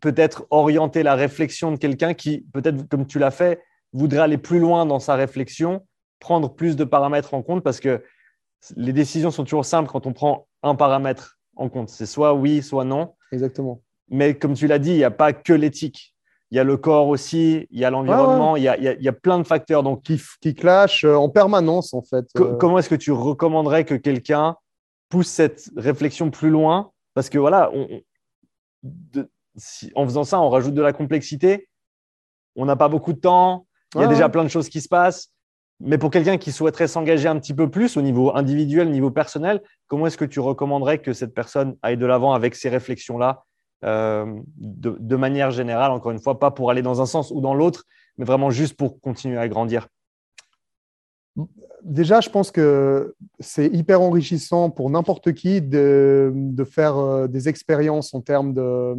peut-être 0.00 0.46
orienter 0.50 1.02
la 1.02 1.14
réflexion 1.14 1.72
de 1.72 1.76
quelqu'un 1.76 2.14
qui, 2.14 2.46
peut-être 2.52 2.88
comme 2.88 3.06
tu 3.06 3.18
l'as 3.18 3.30
fait, 3.30 3.62
voudrait 3.92 4.18
aller 4.20 4.38
plus 4.38 4.58
loin 4.58 4.84
dans 4.86 4.98
sa 5.00 5.14
réflexion, 5.14 5.86
prendre 6.20 6.54
plus 6.54 6.76
de 6.76 6.84
paramètres 6.84 7.32
en 7.34 7.42
compte, 7.42 7.62
parce 7.64 7.80
que 7.80 8.02
les 8.76 8.92
décisions 8.92 9.30
sont 9.30 9.44
toujours 9.44 9.64
simples 9.64 9.88
quand 9.90 10.06
on 10.06 10.12
prend 10.12 10.46
un 10.62 10.74
paramètre 10.74 11.38
en 11.56 11.68
compte. 11.68 11.88
C'est 11.88 12.06
soit 12.06 12.34
oui, 12.34 12.62
soit 12.62 12.84
non. 12.84 13.14
exactement. 13.32 13.80
Mais 14.10 14.36
comme 14.36 14.54
tu 14.54 14.66
l'as 14.66 14.78
dit, 14.78 14.90
il 14.90 14.96
n'y 14.96 15.04
a 15.04 15.10
pas 15.10 15.32
que 15.32 15.52
l'éthique. 15.52 16.14
Il 16.50 16.56
y 16.56 16.58
a 16.58 16.64
le 16.64 16.76
corps 16.78 17.08
aussi, 17.08 17.66
il 17.70 17.78
y 17.78 17.84
a 17.84 17.90
l'environnement, 17.90 18.56
il 18.56 18.62
y 18.62 18.68
a- 18.68 18.76
il 18.78 18.82
y 18.84 18.88
a- 18.88 18.94
il 18.94 19.02
y 19.02 19.08
a 19.08 19.12
plein 19.12 19.38
de 19.38 19.46
facteurs. 19.46 19.82
Donc, 19.82 20.02
Qui, 20.02 20.18
qui 20.40 20.54
clash 20.54 21.04
euh, 21.04 21.14
en 21.14 21.28
permanence, 21.28 21.92
en 21.92 22.00
fait. 22.02 22.24
Co- 22.34 22.44
Euh, 22.44 22.56
Comment 22.56 22.78
est-ce 22.78 22.88
que 22.88 22.94
tu 22.94 23.12
recommanderais 23.12 23.84
que 23.84 23.94
quelqu'un 23.94 24.56
pousse 25.10 25.28
cette 25.28 25.70
réflexion 25.76 26.30
plus 26.30 26.48
loin? 26.48 26.90
Parce 27.14 27.28
que 27.28 27.36
voilà, 27.38 27.70
on- 27.74 27.86
on- 27.90 28.00
de- 28.82 29.28
si- 29.58 29.92
en 29.94 30.04
faisant 30.04 30.24
ça, 30.24 30.40
on 30.40 30.48
rajoute 30.48 30.74
de 30.74 30.82
la 30.82 30.92
complexité. 30.92 31.68
On 32.56 32.64
n'a 32.64 32.76
pas 32.76 32.88
beaucoup 32.88 33.12
de 33.12 33.20
temps. 33.20 33.66
Il 33.94 34.00
y 34.00 34.04
a 34.04 34.08
déjà 34.08 34.26
ouais. 34.26 34.30
plein 34.30 34.44
de 34.44 34.48
choses 34.48 34.68
qui 34.68 34.80
se 34.80 34.88
passent. 34.88 35.30
Mais 35.80 35.96
pour 35.96 36.10
quelqu'un 36.10 36.38
qui 36.38 36.50
souhaiterait 36.50 36.88
s'engager 36.88 37.28
un 37.28 37.38
petit 37.38 37.54
peu 37.54 37.70
plus 37.70 37.96
au 37.96 38.02
niveau 38.02 38.34
individuel, 38.34 38.88
au 38.88 38.90
niveau 38.90 39.10
personnel, 39.10 39.62
comment 39.86 40.06
est-ce 40.08 40.18
que 40.18 40.24
tu 40.24 40.40
recommanderais 40.40 40.98
que 40.98 41.12
cette 41.12 41.32
personne 41.34 41.76
aille 41.82 41.96
de 41.96 42.06
l'avant 42.06 42.32
avec 42.32 42.56
ces 42.56 42.68
réflexions-là 42.68 43.44
euh, 43.84 44.26
de, 44.56 44.96
de 44.98 45.16
manière 45.16 45.52
générale, 45.52 45.92
encore 45.92 46.10
une 46.10 46.18
fois, 46.20 46.40
pas 46.40 46.50
pour 46.50 46.70
aller 46.72 46.82
dans 46.82 47.00
un 47.00 47.06
sens 47.06 47.30
ou 47.30 47.40
dans 47.40 47.54
l'autre, 47.54 47.84
mais 48.16 48.24
vraiment 48.24 48.50
juste 48.50 48.76
pour 48.76 49.00
continuer 49.00 49.38
à 49.38 49.46
grandir? 49.46 49.86
Déjà, 51.84 52.20
je 52.20 52.28
pense 52.28 52.50
que 52.50 53.14
c'est 53.40 53.66
hyper 53.66 54.00
enrichissant 54.00 54.70
pour 54.70 54.90
n'importe 54.90 55.32
qui 55.32 55.62
de, 55.62 56.32
faire 56.68 56.96
euh, 56.96 57.26
des 57.28 57.48
expériences 57.48 58.14
en 58.14 58.20
termes 58.20 58.52
de, 58.52 58.94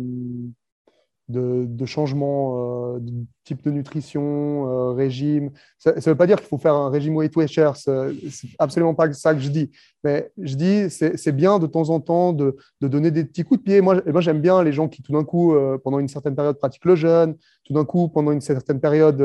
de, 1.27 1.65
de 1.67 1.85
changement 1.85 2.95
euh, 2.95 2.99
de 2.99 3.11
type 3.43 3.63
de 3.63 3.71
nutrition, 3.71 4.67
euh, 4.67 4.91
régime. 4.91 5.51
Ça 5.77 5.93
ne 5.93 6.01
veut 6.01 6.15
pas 6.15 6.25
dire 6.25 6.37
qu'il 6.37 6.47
faut 6.47 6.57
faire 6.57 6.73
un 6.73 6.89
régime 6.89 7.15
Weight 7.17 7.35
Watchers, 7.35 7.71
c'est 7.75 8.49
absolument 8.59 8.95
pas 8.95 9.11
ça 9.13 9.33
que 9.33 9.41
je 9.41 9.49
dis. 9.49 9.71
Mais 10.03 10.31
je 10.37 10.55
dis, 10.55 10.89
c'est 10.89 11.31
bien 11.33 11.59
de 11.59 11.67
temps 11.67 11.89
en 11.89 11.99
temps 11.99 12.31
de, 12.33 12.55
donner 12.81 13.11
des 13.11 13.25
petits 13.25 13.43
coups 13.43 13.59
de 13.59 13.63
pied. 13.63 13.81
Moi, 13.81 14.01
j'aime 14.21 14.41
bien 14.41 14.63
les 14.63 14.71
gens 14.71 14.87
qui, 14.87 15.01
tout 15.01 15.11
d'un 15.11 15.25
coup, 15.25 15.53
pendant 15.83 15.99
une 15.99 16.07
certaine 16.07 16.35
période, 16.35 16.57
pratiquent 16.57 16.85
le 16.85 16.95
jeûne, 16.95 17.35
tout 17.65 17.73
d'un 17.73 17.85
coup, 17.85 18.07
pendant 18.07 18.31
une 18.31 18.41
certaine 18.41 18.79
période, 18.79 19.21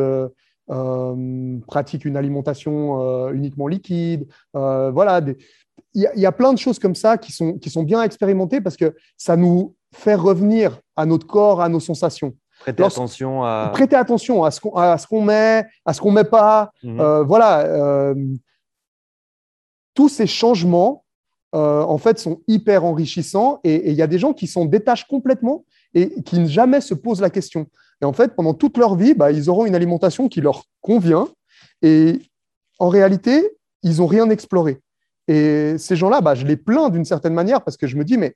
euh, 0.70 1.58
pratiquent 1.66 2.04
une 2.04 2.16
alimentation 2.16 3.00
euh, 3.02 3.32
uniquement 3.32 3.66
liquide. 3.68 4.26
Euh, 4.56 4.90
voilà, 4.90 5.20
des- 5.20 5.36
il 5.94 6.02
y, 6.02 6.06
a- 6.06 6.14
il 6.14 6.20
y 6.20 6.26
a 6.26 6.32
plein 6.32 6.52
de 6.52 6.58
choses 6.58 6.78
comme 6.78 6.94
ça 6.94 7.18
qui 7.18 7.32
sont, 7.32 7.54
qui 7.54 7.70
sont 7.70 7.82
bien 7.82 8.02
expérimentées 8.02 8.60
parce 8.60 8.76
que 8.76 8.94
ça 9.16 9.36
nous 9.36 9.74
fait 9.92 10.14
revenir 10.14 10.80
à 10.96 11.04
notre 11.06 11.26
corps, 11.26 11.60
à 11.60 11.68
nos 11.68 11.80
sensations. 11.80 12.34
Prêtez 12.60 12.82
Lorsque- 12.82 12.96
attention 12.98 13.42
à. 13.44 13.70
Prêtez 13.72 13.96
attention 13.96 14.42
à 14.44 14.50
ce 14.50 14.60
qu'on 14.60 14.74
à 14.74 14.96
ce 14.96 15.06
qu'on 15.06 15.22
met, 15.22 15.64
à 15.84 15.92
ce 15.92 16.00
qu'on 16.00 16.12
met 16.12 16.24
pas. 16.24 16.70
Mhm. 16.82 17.22
Voilà, 17.26 18.14
tous 19.94 20.08
ces 20.08 20.26
changements, 20.26 21.04
euh, 21.54 21.82
en 21.82 21.98
fait, 21.98 22.18
sont 22.18 22.40
hyper 22.48 22.84
enrichissants 22.84 23.60
et 23.64 23.74
et 23.74 23.90
il 23.90 23.96
y 23.96 24.02
a 24.02 24.06
des 24.06 24.18
gens 24.18 24.32
qui 24.32 24.46
s'en 24.46 24.64
détachent 24.64 25.06
complètement 25.06 25.64
et 25.94 26.22
qui 26.22 26.38
ne 26.40 26.46
jamais 26.46 26.80
se 26.80 26.94
posent 26.94 27.20
la 27.20 27.30
question. 27.30 27.66
Et 28.02 28.04
en 28.04 28.12
fait, 28.12 28.34
pendant 28.34 28.54
toute 28.54 28.76
leur 28.76 28.96
vie, 28.96 29.14
bah, 29.14 29.32
ils 29.32 29.48
auront 29.48 29.66
une 29.66 29.74
alimentation 29.74 30.28
qui 30.28 30.40
leur 30.40 30.64
convient 30.80 31.28
et 31.82 32.20
en 32.78 32.88
réalité, 32.88 33.56
ils 33.82 33.98
n'ont 33.98 34.06
rien 34.06 34.28
exploré. 34.30 34.80
Et 35.28 35.76
ces 35.78 35.96
gens-là, 35.96 36.20
bah, 36.20 36.34
je 36.34 36.44
les 36.44 36.56
plains 36.56 36.90
d'une 36.90 37.04
certaine 37.04 37.34
manière 37.34 37.62
parce 37.62 37.76
que 37.76 37.86
je 37.86 37.96
me 37.96 38.04
dis, 38.04 38.18
mais 38.18 38.34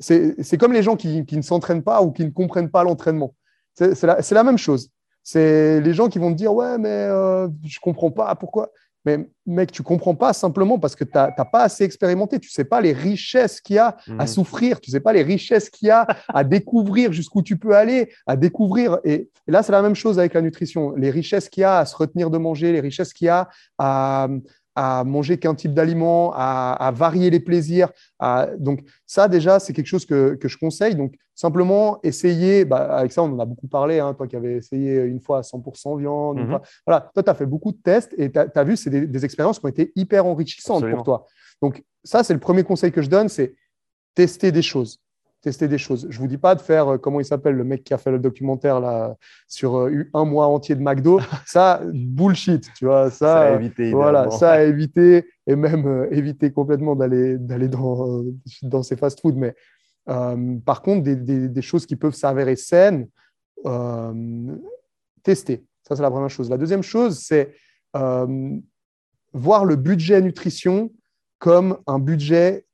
c'est 0.00 0.58
comme 0.58 0.72
les 0.72 0.82
gens 0.82 0.96
qui, 0.96 1.24
ne 1.30 1.42
s'entraînent 1.42 1.82
pas 1.82 2.02
ou 2.02 2.10
qui 2.10 2.24
ne 2.24 2.30
comprennent 2.30 2.70
pas 2.70 2.82
l'entraînement. 2.82 3.34
C'est 3.74 4.02
la, 4.02 4.44
même 4.44 4.58
chose. 4.58 4.90
C'est 5.22 5.80
les 5.80 5.94
gens 5.94 6.08
qui 6.08 6.18
vont 6.18 6.30
te 6.30 6.36
dire 6.36 6.54
Ouais, 6.54 6.78
mais 6.78 6.88
euh, 6.88 7.48
je 7.64 7.80
comprends 7.80 8.10
pas 8.10 8.34
pourquoi? 8.34 8.70
Mais 9.04 9.26
mec, 9.46 9.70
tu 9.72 9.82
comprends 9.82 10.14
pas 10.14 10.32
simplement 10.32 10.78
parce 10.78 10.96
que 10.96 11.04
tu 11.04 11.10
n'as 11.14 11.30
pas 11.30 11.62
assez 11.64 11.84
expérimenté. 11.84 12.38
Tu 12.38 12.48
sais 12.48 12.64
pas 12.64 12.80
les 12.80 12.92
richesses 12.92 13.60
qu'il 13.60 13.76
y 13.76 13.78
a 13.78 13.96
à 14.18 14.22
Mhm. 14.22 14.26
souffrir. 14.26 14.80
Tu 14.80 14.90
sais 14.90 15.00
pas 15.00 15.12
les 15.12 15.22
richesses 15.22 15.68
qu'il 15.70 15.88
y 15.88 15.90
a 15.90 16.06
à 16.28 16.42
découvrir 16.44 17.12
jusqu'où 17.12 17.42
tu 17.42 17.58
peux 17.58 17.76
aller, 17.76 18.10
à 18.26 18.36
découvrir. 18.36 18.98
Et, 19.04 19.28
et 19.46 19.50
là, 19.50 19.62
c'est 19.62 19.72
la 19.72 19.82
même 19.82 19.94
chose 19.94 20.18
avec 20.18 20.32
la 20.34 20.40
nutrition. 20.40 20.92
Les 20.96 21.10
richesses 21.10 21.48
qu'il 21.48 21.60
y 21.60 21.64
a 21.64 21.78
à 21.80 21.84
se 21.84 21.94
retenir 21.96 22.30
de 22.30 22.38
manger, 22.38 22.72
les 22.72 22.80
richesses 22.80 23.12
qu'il 23.12 23.26
y 23.26 23.28
a 23.30 23.48
à, 23.78 24.28
à 24.74 25.04
manger 25.04 25.38
qu'un 25.38 25.54
type 25.54 25.72
d'aliment, 25.74 26.32
à, 26.34 26.72
à 26.72 26.90
varier 26.90 27.30
les 27.30 27.40
plaisirs. 27.40 27.90
à- 28.18 28.48
donc 28.58 28.80
ça, 29.06 29.28
déjà, 29.28 29.58
c'est 29.60 29.72
quelque 29.72 29.86
chose 29.86 30.04
que, 30.06 30.34
que 30.34 30.48
je 30.48 30.58
conseille. 30.58 30.94
Donc 30.96 31.14
simplement 31.34 31.98
essayer, 32.02 32.64
bah, 32.64 32.96
avec 32.96 33.12
ça, 33.12 33.22
on 33.22 33.32
en 33.32 33.38
a 33.38 33.44
beaucoup 33.44 33.66
parlé, 33.68 33.98
hein, 34.00 34.14
toi 34.14 34.26
qui 34.26 34.36
avais 34.36 34.54
essayé 34.54 34.96
une 35.02 35.20
fois 35.20 35.38
à 35.38 35.42
100% 35.42 35.96
viande. 35.96 36.38
Mhm. 36.38 36.48
fois- 36.48 36.62
voilà, 36.86 37.10
toi, 37.14 37.22
tu 37.22 37.30
as 37.30 37.34
fait 37.34 37.46
beaucoup 37.46 37.72
de 37.72 37.78
tests 37.82 38.14
et 38.18 38.30
tu 38.32 38.38
as, 38.38 38.64
vu, 38.64 38.76
c'est 38.76 38.90
des, 38.90 39.06
des 39.06 39.24
expériences 39.24 39.58
qui 39.58 39.66
ont 39.66 39.68
été 39.70 39.92
hyper 39.96 40.26
enrichissantes 40.26 40.76
Absolument. 40.78 40.96
pour 40.98 41.04
toi. 41.04 41.26
Donc 41.62 41.82
ça, 42.02 42.22
c'est 42.24 42.34
le 42.34 42.40
premier 42.40 42.62
conseil 42.64 42.92
que 42.92 43.02
je 43.02 43.08
donne, 43.10 43.28
c'est 43.28 43.54
tester 44.14 44.52
des 44.52 44.62
choses. 44.62 45.00
Tester 45.44 45.68
des 45.68 45.76
choses. 45.76 46.06
Je 46.08 46.18
vous 46.18 46.26
dis 46.26 46.38
pas 46.38 46.54
de 46.54 46.62
faire, 46.62 46.94
euh, 46.94 46.96
comment 46.98 47.20
il 47.20 47.24
s'appelle, 47.26 47.54
le 47.54 47.64
mec 47.64 47.84
qui 47.84 47.92
a 47.92 47.98
fait 47.98 48.10
le 48.10 48.18
documentaire 48.18 48.80
là, 48.80 49.14
sur 49.46 49.76
euh, 49.76 50.04
un 50.14 50.24
mois 50.24 50.46
entier 50.46 50.74
de 50.74 50.80
McDo. 50.80 51.20
Ça, 51.46 51.82
bullshit, 51.92 52.66
tu 52.74 52.86
vois. 52.86 53.10
Ça, 53.10 53.18
Ça 53.26 53.40
à 53.42 53.44
euh, 53.50 53.56
éviter. 53.56 53.90
voilà, 53.92 54.30
ça 54.30 54.52
à 54.52 54.62
éviter 54.72 55.26
et 55.46 55.54
même 55.54 55.86
euh, 55.86 56.08
éviter 56.10 56.50
complètement 56.50 56.96
d'aller 56.96 57.36
d'aller 57.36 57.68
dans, 57.68 58.08
euh, 58.20 58.34
dans 58.62 58.82
ces 58.82 58.96
fast-foods. 58.96 59.34
Mais 59.36 59.54
euh, 60.08 60.56
par 60.64 60.80
contre, 60.80 61.02
des, 61.02 61.14
des- 61.16 61.48
des 61.50 61.62
choses 61.62 61.84
qui 61.84 61.96
peuvent 61.96 62.14
s'avérer 62.14 62.56
saines, 62.56 63.06
tester. 65.22 65.64
Ça, 65.86 65.94
c'est 65.96 66.02
la 66.02 66.10
première 66.10 66.30
chose. 66.30 66.48
La 66.48 66.56
deuxième 66.58 66.82
chose, 66.82 67.18
c'est 67.18 67.54
voir 69.34 69.64
le 69.64 69.76
budget 69.76 70.20
nutrition 70.22 70.90
comme 71.38 71.76
un 71.86 71.98
budget 71.98 72.64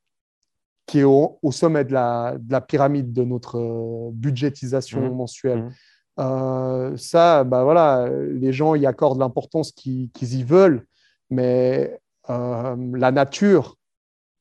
qui 0.90 0.98
est 0.98 1.04
au, 1.04 1.38
au 1.40 1.52
sommet 1.52 1.84
de 1.84 1.92
la, 1.92 2.34
de 2.36 2.50
la 2.50 2.60
pyramide 2.60 3.12
de 3.12 3.22
notre 3.22 3.58
euh, 3.58 4.10
budgétisation 4.12 5.00
Mhm. 5.02 5.14
mensuelle. 5.14 5.62
Mhm. 5.62 5.70
Euh, 6.18 6.96
ça, 6.96 7.44
bah 7.44 7.62
voilà, 7.62 8.08
les 8.10 8.52
gens 8.52 8.74
y 8.74 8.86
accordent 8.86 9.20
l'importance 9.20 9.70
qu'ils 9.70 10.10
y 10.40 10.42
veulent, 10.42 10.84
mais 11.30 11.96
euh, 12.28 12.76
la 12.94 13.12
nature 13.12 13.76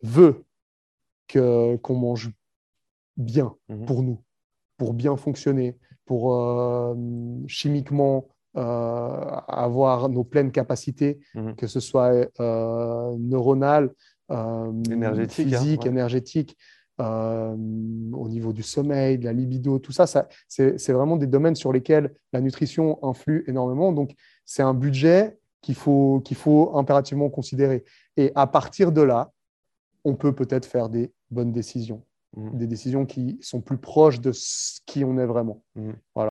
veut 0.01 0.43
qu'on 1.31 1.95
mange 2.07 2.31
bien 3.15 3.53
Mhm. 3.69 3.85
pour 3.85 4.01
nous, 4.01 4.19
pour 4.77 4.93
bien 4.95 5.15
fonctionner, 5.17 5.77
pour 6.05 6.33
euh, 6.35 6.95
chimiquement 7.47 8.25
avoir 8.55 10.09
nos 10.09 10.23
pleines 10.23 10.51
capacités, 10.51 11.19
que 11.55 11.67
ce 11.67 11.79
soit 11.79 12.11
euh, 12.39 13.15
euh, 14.31 14.71
Énergétique, 14.91 15.53
hein, 15.53 15.59
physique, 15.59 15.81
ouais. 15.83 15.89
énergétique, 15.89 16.57
euh, 17.01 17.55
au 18.13 18.27
niveau 18.27 18.51
du 18.53 18.63
sommeil, 18.63 19.17
de 19.17 19.25
la 19.25 19.33
libido, 19.33 19.79
tout 19.79 19.91
ça, 19.91 20.05
ça 20.05 20.27
c'est 20.47 20.91
vraiment 20.91 21.15
des 21.17 21.27
domaines 21.27 21.55
sur 21.55 21.71
lesquels 21.71 22.13
la 22.33 22.41
nutrition 22.41 22.99
influe 23.03 23.43
énormément. 23.47 23.91
Donc, 23.93 24.11
c'est 24.45 24.63
un 24.63 24.73
budget 24.73 25.37
qu'il 25.61 25.75
faut, 25.75 26.21
qu'il 26.25 26.37
faut 26.37 26.75
impérativement 26.75 27.29
considérer. 27.29 27.83
Et 28.17 28.31
à 28.35 28.47
partir 28.47 28.91
de 28.91 29.01
là, 29.01 29.31
on 30.03 30.15
peut 30.15 30.33
peut-être 30.33 30.65
faire 30.65 30.89
des 30.89 31.11
bonnes 31.31 31.51
décisions, 31.51 32.03
Mhm. 32.35 32.57
des 32.57 32.67
décisions 32.67 33.05
qui 33.05 33.37
sont 33.41 33.59
plus 33.59 33.77
proches 33.77 34.19
de 34.21 34.31
ce 34.31 34.79
qui 34.85 35.03
on 35.03 35.17
est 35.17 35.25
vraiment. 35.25 35.63
Mhm. 35.75 35.95
Voilà. 36.13 36.27